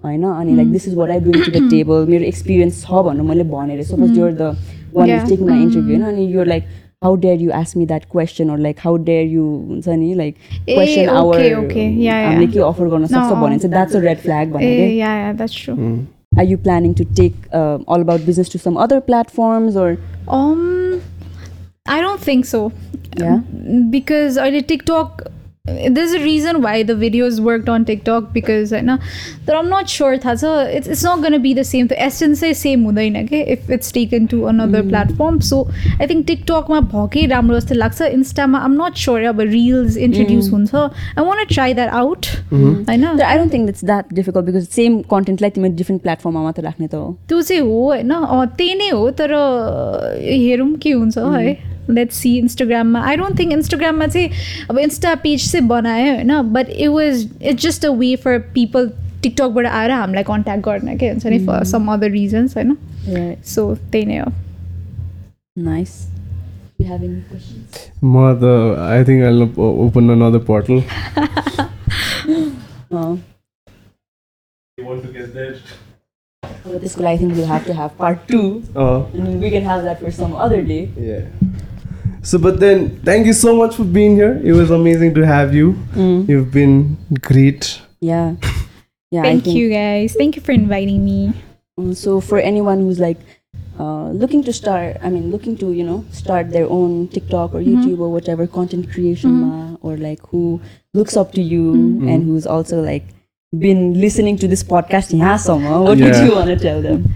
होइन 0.06 0.24
अनि 0.32 0.56
like 0.62 0.74
this 0.78 0.88
is 0.92 0.98
what 1.02 1.14
I 1.18 1.20
bring 1.28 1.46
to 1.46 1.54
the 1.58 1.62
table 1.76 2.10
मेरो 2.16 2.26
एक्सपिरियन्स 2.32 2.82
छ 2.88 3.04
भन्नु 3.10 3.28
मैले 3.30 3.44
भनेर 3.54 3.84
suppose 3.92 4.18
you're 4.22 4.34
the 4.42 4.50
one 4.98 5.14
Yeah. 5.14 5.22
who's 5.22 5.30
taking 5.36 5.54
my 5.54 5.62
interview 5.68 6.02
होइन 6.02 6.10
अनि 6.16 6.28
you're 6.34 6.50
like 6.56 6.76
how 7.06 7.16
dare 7.28 7.40
you 7.46 7.56
ask 7.62 7.80
me 7.84 7.90
that 7.96 8.10
question 8.18 8.50
or 8.56 8.60
like 8.68 8.86
how 8.90 8.98
dare 9.14 9.32
you 9.38 9.48
हुन्छ 9.70 9.88
नि 10.04 10.14
like 10.26 10.36
A, 10.68 10.76
question 10.76 11.10
our 11.16 11.24
okay, 11.26 11.56
okay. 11.56 11.88
Yeah, 11.88 12.04
yeah. 12.04 12.28
हामीले 12.28 12.52
के 12.54 12.68
offer 12.74 12.94
गर्न 12.98 13.16
सक्छ. 13.16 13.42
भने 13.48 13.58
चाहिँ 13.58 13.76
that's 13.80 14.04
a 14.04 14.06
red 14.12 14.28
flag 14.28 14.62
A 14.62 16.16
are 16.38 16.44
you 16.44 16.58
planning 16.58 16.94
to 16.96 17.06
take 17.06 17.36
uh, 17.52 17.78
all 17.88 18.02
about 18.02 18.26
business 18.26 18.50
to 18.50 18.60
some 18.60 18.78
other 18.78 19.02
platforms 19.02 19.76
or? 19.76 19.98
Um 20.28 21.02
i 21.86 22.02
don't 22.02 22.20
think 22.20 22.46
so. 22.46 22.72
Yeah? 23.18 23.38
Because 23.90 24.38
I 24.38 24.50
did 24.50 24.68
TikTok 24.68 25.22
there's 25.97 26.13
a 26.13 26.19
reason 26.21 26.57
why 26.63 26.83
the 26.83 26.95
videos 27.01 27.37
worked 27.49 27.69
on 27.73 27.85
TikTok 27.89 28.33
because 28.37 28.73
होइन 28.73 28.89
तर 29.47 29.55
I'm 29.59 29.69
not 29.73 29.93
sure 29.93 30.17
थाहा 30.25 30.35
छ 30.41 30.49
it's 30.79 30.89
it's 30.95 31.05
not 31.09 31.21
gonna 31.25 31.39
be 31.45 31.53
the 31.59 31.65
same. 31.69 31.87
The 31.93 31.99
essence 32.07 32.41
चाहिँ 32.41 32.55
same 32.61 32.83
हुँदैन 32.89 33.29
के 33.29 33.43
if 33.55 33.71
it's 33.77 33.93
taken 33.99 34.27
to 34.33 34.41
another 34.53 34.83
platform. 34.89 35.39
So 35.51 35.61
I 36.01 36.09
think 36.13 36.27
TikTokमा 36.33 36.81
भएकै 36.95 37.27
राम्रो 37.35 37.61
जस्तो 37.61 37.75
लाग्छ 37.79 38.01
इन्स्टामा 38.19 38.65
I'm 38.65 38.77
not 38.83 38.99
sure 39.05 39.21
अब 39.33 39.41
reels 39.53 39.97
introduce 40.09 40.51
हुन्छ 40.57 40.75
I 41.17 41.29
want 41.31 41.47
to 41.47 41.55
try 41.55 41.69
that 41.83 41.95
out 42.03 42.31
होइन 42.53 43.07
I 43.31 43.37
don't 43.37 43.57
think 43.59 43.71
it's 43.75 43.87
that 43.95 44.13
difficult 44.21 44.51
because 44.53 44.69
same 44.83 44.99
content 45.17 45.41
like 45.47 45.55
तिमीले 45.61 45.77
different 45.83 46.03
platformमा 46.09 46.43
मात्र 46.51 46.63
राख्ने 46.71 46.89
त 46.89 46.95
हो 47.05 47.17
त्यो 47.29 47.43
चाहिँ 47.43 47.63
हो 47.63 47.81
होइन 47.91 48.11
अँ, 48.11 48.47
त्यही 48.59 48.75
नै 48.83 48.91
हो 48.91 49.11
तर 49.23 49.37
हेरौँ 50.23 50.73
के 50.83 50.93
हुन्छ 50.93 51.19
है 51.19 51.55
लेट्स 51.90 52.16
सी 52.18 52.38
इन्स्टाग्राममा 52.38 53.02
आई 53.10 53.16
डोन्ट 53.18 53.40
थिङ्क 53.40 53.52
इन्स्टाग्राममा 53.54 54.08
चाहिँ 54.08 54.30
अब 54.70 54.80
इन्स्टा 54.80 55.16
पेज 55.24 55.52
चाहिँ 55.52 55.68
बनायो 55.68 56.14
होइन 56.16 56.42
but 56.54 56.70
it 56.70 56.90
was 56.90 57.28
it's 57.42 57.64
just 57.64 57.86
a 57.86 57.90
way 58.02 58.16
for 58.26 58.38
people 58.54 58.92
टिकटकबाट 59.24 59.66
आएर 59.66 59.92
हामीलाई 59.92 60.24
कन्ट्याक्ट 60.24 60.66
गर्न 60.66 60.98
के 60.98 61.10
हुन्छ 61.10 61.26
नि 61.26 61.40
फर 61.46 61.64
सम 61.64 61.88
अदर 61.94 62.12
रिजन्स 62.12 62.58
होइन 62.58 62.78
Right. 63.08 63.44
सो 63.46 63.74
त्यही 63.92 64.06
नै? 64.06 64.18
हो 64.18 64.32
Nice. 65.58 65.94
You 66.80 66.86
have 66.88 67.04
any 67.04 67.22
questions? 67.30 67.78
म 68.04 68.34
त 68.42 68.44
I 68.80 69.04
think 69.04 69.24
I 69.24 69.32
open 69.86 70.10
another 70.10 70.40
portal. 70.52 70.84
Uh, 72.92 73.18
You 74.78 74.86
want 74.86 75.02
to 75.04 75.10
get 75.14 75.34
there? 75.34 75.56
but 76.64 76.82
this 76.82 76.98
I 77.00 77.18
think 77.18 77.36
we'll 77.36 77.48
have 77.48 77.66
to 77.66 77.74
have 77.74 77.98
part 77.98 78.28
two. 78.28 78.64
Uh, 78.76 79.04
I 79.04 79.12
So, 82.22 82.38
but 82.38 82.60
then, 82.60 83.00
thank 83.02 83.26
you 83.26 83.34
so 83.34 83.56
much 83.56 83.76
for 83.76 83.84
being 83.84 84.16
here. 84.16 84.42
It 84.44 84.54
was 84.54 84.72
amazing 84.72 85.14
to 85.16 85.26
have 85.26 85.54
you. 85.54 85.74
Mm. 85.94 86.28
You've 86.28 86.52
been 86.52 86.98
great. 87.22 87.82
Yeah. 88.00 88.36
Yeah. 89.10 89.22
thank 89.22 89.46
you 89.48 89.70
guys. 89.70 90.16
Thank 90.18 90.36
you 90.36 90.42
for 90.42 90.52
inviting 90.52 91.06
me. 91.06 91.32
Mm, 91.80 91.96
so, 91.96 92.20
for 92.20 92.40
anyone 92.40 92.80
who's 92.80 93.00
like 93.00 93.18
uh, 93.80 94.10
looking 94.10 94.44
to 94.44 94.52
start, 94.52 94.98
I 95.02 95.10
mean, 95.10 95.32
looking 95.32 95.58
to, 95.60 95.72
you 95.72 95.84
know, 95.84 96.04
start 96.12 96.50
their 96.52 96.68
own 96.68 97.08
TikTok 97.08 97.54
or 97.54 97.60
mm-hmm. 97.60 97.76
YouTube 97.76 97.94
mm-hmm. 97.94 98.02
or 98.02 98.12
whatever 98.12 98.48
content 98.48 98.92
creation, 98.92 99.32
mm-hmm. 99.32 99.72
ma, 99.72 99.78
or 99.82 99.96
like 99.96 100.20
who 100.28 100.60
looks 100.94 101.16
up 101.16 101.32
to 101.34 101.42
you 101.42 101.74
mm-hmm. 101.74 102.08
and 102.10 102.24
who's 102.24 102.46
also 102.46 102.82
like 102.82 103.06
been 103.58 104.00
listening 104.00 104.38
to 104.40 104.48
this 104.48 104.64
podcast, 104.64 105.18
yeah, 105.18 105.38
what 105.80 105.98
yeah. 105.98 106.06
would 106.06 106.28
you 106.28 106.36
want 106.36 106.48
to 106.48 106.58
tell 106.58 106.82
them? 106.82 107.14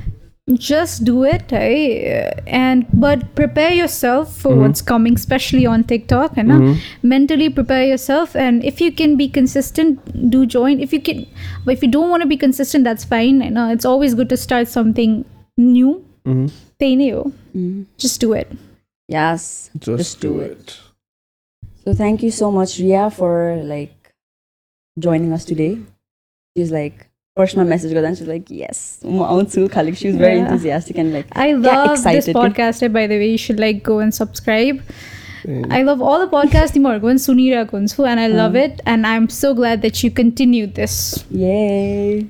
just 0.57 1.03
do 1.03 1.23
it 1.23 1.51
eh? 1.51 2.31
and 2.47 2.85
but 2.93 3.35
prepare 3.35 3.73
yourself 3.73 4.35
for 4.35 4.51
mm-hmm. 4.51 4.61
what's 4.61 4.81
coming 4.81 5.13
especially 5.13 5.65
on 5.65 5.83
tiktok 5.83 6.37
and 6.37 6.49
mm-hmm. 6.49 6.71
Uh, 6.71 6.75
mentally 7.01 7.49
prepare 7.49 7.85
yourself 7.85 8.35
and 8.35 8.63
if 8.63 8.79
you 8.79 8.91
can 8.91 9.15
be 9.17 9.27
consistent 9.27 9.99
do 10.29 10.45
join 10.45 10.79
if 10.79 10.93
you 10.93 11.01
can 11.01 11.25
but 11.65 11.73
if 11.73 11.83
you 11.83 11.89
don't 11.89 12.09
want 12.09 12.21
to 12.21 12.27
be 12.27 12.37
consistent 12.37 12.83
that's 12.83 13.03
fine 13.03 13.41
you 13.41 13.49
know 13.49 13.69
it's 13.69 13.85
always 13.85 14.15
good 14.15 14.29
to 14.29 14.37
start 14.37 14.67
something 14.67 15.25
new 15.57 16.05
mm-hmm. 16.25 16.47
they 16.79 16.95
knew 16.95 17.33
mm-hmm. 17.55 17.83
just 17.97 18.21
do 18.21 18.33
it 18.33 18.51
yes 19.07 19.69
just, 19.77 19.97
just 19.97 20.21
do 20.21 20.39
it. 20.39 20.51
it 20.51 20.79
so 21.83 21.93
thank 21.93 22.23
you 22.23 22.31
so 22.31 22.51
much 22.51 22.79
ria 22.79 23.09
for 23.09 23.61
like 23.63 24.13
joining 24.99 25.33
us 25.33 25.45
today 25.45 25.77
she's 26.55 26.71
like 26.71 27.10
personal 27.35 27.65
my 27.65 27.69
message 27.69 27.93
got 27.93 28.03
and 28.03 28.17
she's 28.17 28.27
like 28.27 28.49
yes 28.49 28.99
Khalik. 29.69 29.95
she 29.97 30.07
was 30.07 30.17
very 30.17 30.35
yeah. 30.35 30.43
enthusiastic 30.43 30.97
and 30.97 31.13
like 31.13 31.27
i 31.31 31.53
love 31.53 32.03
this 32.03 32.27
podcast 32.27 32.91
by 32.91 33.07
the 33.07 33.17
way 33.17 33.29
you 33.31 33.37
should 33.37 33.59
like 33.59 33.83
go 33.83 33.99
and 33.99 34.13
subscribe 34.13 34.81
mm. 35.43 35.71
I 35.71 35.81
love 35.83 36.01
all 36.01 36.19
the 36.19 36.27
podcasts 36.27 36.75
go 37.01 37.07
and 37.07 37.17
Sunira 37.17 37.65
Kunsu, 37.67 38.07
and 38.07 38.19
I 38.19 38.25
uh-huh. 38.25 38.37
love 38.37 38.55
it. 38.55 38.79
And 38.85 39.07
I'm 39.07 39.27
so 39.27 39.55
glad 39.55 39.81
that 39.81 40.03
you 40.03 40.11
continued 40.11 40.75
this. 40.75 41.25
Yay! 41.31 42.27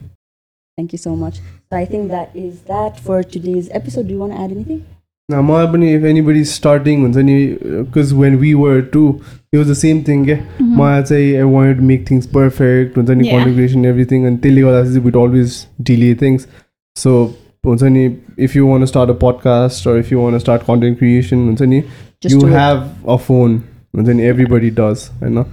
Thank 0.78 0.94
you 0.94 0.98
so 0.98 1.18
much. 1.18 1.40
So 1.70 1.78
I 1.78 1.84
think 1.84 2.10
that 2.10 2.34
is 2.34 2.62
that 2.64 3.00
for 3.00 3.22
today's 3.22 3.70
episode. 3.72 4.08
Do 4.08 4.14
you 4.14 4.20
want 4.20 4.32
to 4.34 4.40
add 4.40 4.52
anything? 4.52 4.86
Now, 5.32 5.42
मलाई 5.48 5.68
पनि 5.74 5.90
if 5.98 6.06
anybody 6.12 6.40
is 6.46 6.54
starting 6.60 7.04
हुन्छ 7.06 7.24
नि 7.28 7.36
because 7.84 8.14
when 8.22 8.38
we 8.44 8.52
were 8.62 8.80
too 8.96 9.06
it 9.54 9.58
was 9.62 9.68
the 9.72 9.78
same 9.82 10.00
thing 10.10 10.26
क्या 10.30 10.38
मलाई 10.80 11.04
चाहिँ 11.12 11.30
I 11.44 11.46
wanted 11.56 11.82
to 11.82 11.88
make 11.92 12.06
things 12.12 12.28
perfect 12.40 12.98
हुन्छ 13.02 13.10
नि 13.20 13.28
Yeah. 13.28 13.36
content 13.38 13.56
creation 13.60 13.86
everything 13.94 14.26
and 14.32 14.42
त्यसले 14.46 14.62
गर्दा 14.68 14.84
चाहिँ 14.90 15.04
we'd 15.08 15.20
always 15.24 15.58
delay 15.92 16.12
things 16.24 16.48
so 17.04 17.16
हुन्छ 17.68 17.84
नि 17.98 18.06
if 18.50 18.56
you 18.60 18.70
want 18.72 18.88
to 18.88 18.92
start 18.94 19.14
a 19.16 19.18
podcast 19.26 19.90
or 19.92 19.98
if 20.04 20.12
you 20.16 20.22
want 20.24 20.40
to 20.40 20.44
start 20.46 20.66
content 20.72 21.00
creation 21.04 21.46
हुन्छ 21.50 21.68
नि 21.76 21.82
Just 22.26 22.34
you 22.36 22.40
do 22.42 22.48
it. 22.48 22.56
have 22.60 22.82
a 23.18 23.20
phone 23.28 23.60
हुन्छ 23.98 24.10
नि 24.22 24.26
everybody 24.32 24.72
does 24.82 25.06
होइन 25.22 25.44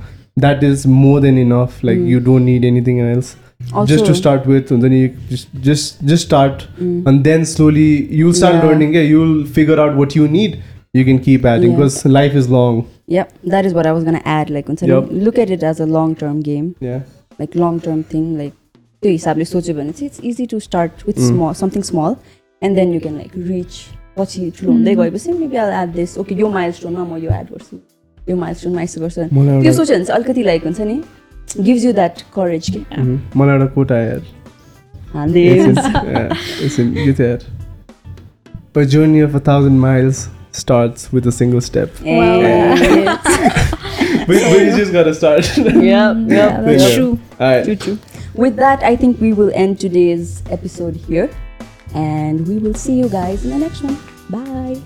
that 0.46 0.64
is 0.70 0.86
more 0.96 1.18
than 1.26 1.38
enough 1.44 1.78
like 1.90 2.02
you 2.14 2.18
don't 2.30 2.44
need 2.54 2.64
anything 2.72 2.98
else 3.04 3.30
Also, 3.71 3.87
just 3.93 4.05
to 4.07 4.13
start 4.19 4.45
with 4.51 4.71
and 4.75 4.83
then 4.85 4.93
you 4.95 5.09
just 5.29 5.51
just 5.67 6.01
just 6.11 6.25
start 6.29 6.63
and 6.79 7.23
then 7.27 7.45
slowly 7.51 7.85
you'll 8.21 8.33
start 8.39 8.55
Yeah. 8.55 8.63
learning 8.69 8.95
yeah, 8.97 9.05
you'll 9.11 9.45
figure 9.57 9.77
out 9.83 9.95
what 10.01 10.15
you 10.17 10.27
need 10.33 10.57
you 10.99 11.05
can 11.09 11.19
keep 11.27 11.45
adding 11.51 11.71
Yeah. 11.71 11.77
because 11.77 12.01
life 12.17 12.35
is 12.41 12.49
long 12.55 12.81
Yep, 13.13 13.31
that 13.53 13.65
is 13.69 13.73
what 13.77 13.87
I 13.87 13.91
was 13.95 14.03
gonna 14.07 14.21
add. 14.33 14.49
Like, 14.55 14.67
हुन्छ 14.71 14.83
नि, 14.83 14.89
Yup. 14.89 15.07
look 15.27 15.39
at 15.45 15.49
it 15.55 15.63
as 15.69 15.79
a 15.85 15.87
long-term 15.93 16.37
game, 16.49 16.67
yeah 16.79 16.99
like 17.39 17.55
long-term 17.63 18.03
thing. 18.11 18.27
Like, 18.41 18.53
त्यो 19.03 19.11
हिसाबले 19.11 19.45
सोच्यो 19.45 19.73
भने 19.75 19.91
चाहिँ 19.97 20.09
it's 20.11 20.21
easy 20.29 20.45
to 20.53 20.59
start 20.67 21.03
with 21.07 21.17
Mm. 21.17 21.31
small, 21.31 21.53
something 21.61 21.83
small, 21.89 22.15
and 22.61 22.77
then 22.81 22.93
you 22.97 23.01
can 23.07 23.17
like 23.23 23.35
reach. 23.49 23.79
पछि 24.17 24.49
ठुलो 24.59 24.71
हुँदै 24.71 24.95
गएपछि 24.95 25.31
maybe 25.39 25.57
I'll 25.61 25.75
add 25.81 25.93
this. 25.99 26.17
Okay, 26.23 26.35
यो 26.39 26.49
milestone 26.55 26.93
मा 26.97 27.03
म 27.11 27.17
यो 27.23 27.31
add 27.39 27.47
गर्छु. 27.53 27.77
यो 28.29 28.35
milestone 28.43 28.75
मा 28.75 28.81
यस्तो 28.81 29.01
गर्छु. 29.01 29.21
मलाई 29.33 29.61
त्यो 29.61 29.61
एउटा 29.61 29.71
सोच्यो 29.77 29.95
भने 29.95 30.05
चाहिँ 30.05 30.19
अलिकति 30.19 30.43
लाइक 30.43 30.63
हुन्छ 30.63 30.79
नि 30.91 30.97
gives 31.65 31.83
you 31.85 31.93
that 31.93 32.23
courage 32.35 32.69
कि 32.75 32.85
Mhm. 32.97 33.17
मलाई 33.37 33.55
एउटा 33.55 33.65
कोट 33.73 33.91
आयो 33.91 34.05
यार 34.09 34.21
हाल्दै 35.15 35.43
It's 35.55 35.65
in- 35.65 35.75
yeah, 36.11 36.37
it's 36.67 36.79
in- 36.83 36.95
यो 36.97 37.13
थियो 37.19 37.27
यार 37.27 37.51
A 38.81 38.83
journey 38.91 39.19
of 39.23 39.35
a 39.37 39.39
thousand 39.47 39.79
miles 39.81 40.19
starts 40.59 41.11
with 41.17 41.27
a 41.27 41.31
single 41.39 41.61
step. 41.65 41.99
Wow. 42.05 42.39
But, 44.27 44.39
but 44.39 44.59
you 44.63 44.71
just 44.77 44.91
gotta 44.95 45.13
start. 45.13 45.49
Yep, 45.57 45.75
yeah 45.83 46.15
yep. 46.27 46.65
that's 46.65 46.83
Yeah. 46.83 46.95
true 46.95 47.19
Alright. 47.39 47.65
True, 47.65 47.75
true. 47.75 47.97
With 48.43 48.55
that, 48.63 48.83
I 48.91 48.95
think 48.95 49.21
we 49.27 49.31
will 49.41 49.51
end 49.63 49.79
today's 49.85 50.41
episode 50.49 50.95
here. 51.07 51.29
And 51.93 52.47
we 52.47 52.57
will 52.67 52.73
see 52.85 52.93
you 52.99 53.09
guys 53.09 53.43
in 53.45 53.51
the 53.51 53.59
next 53.67 53.83
one. 53.83 53.97
Bye. 54.29 54.77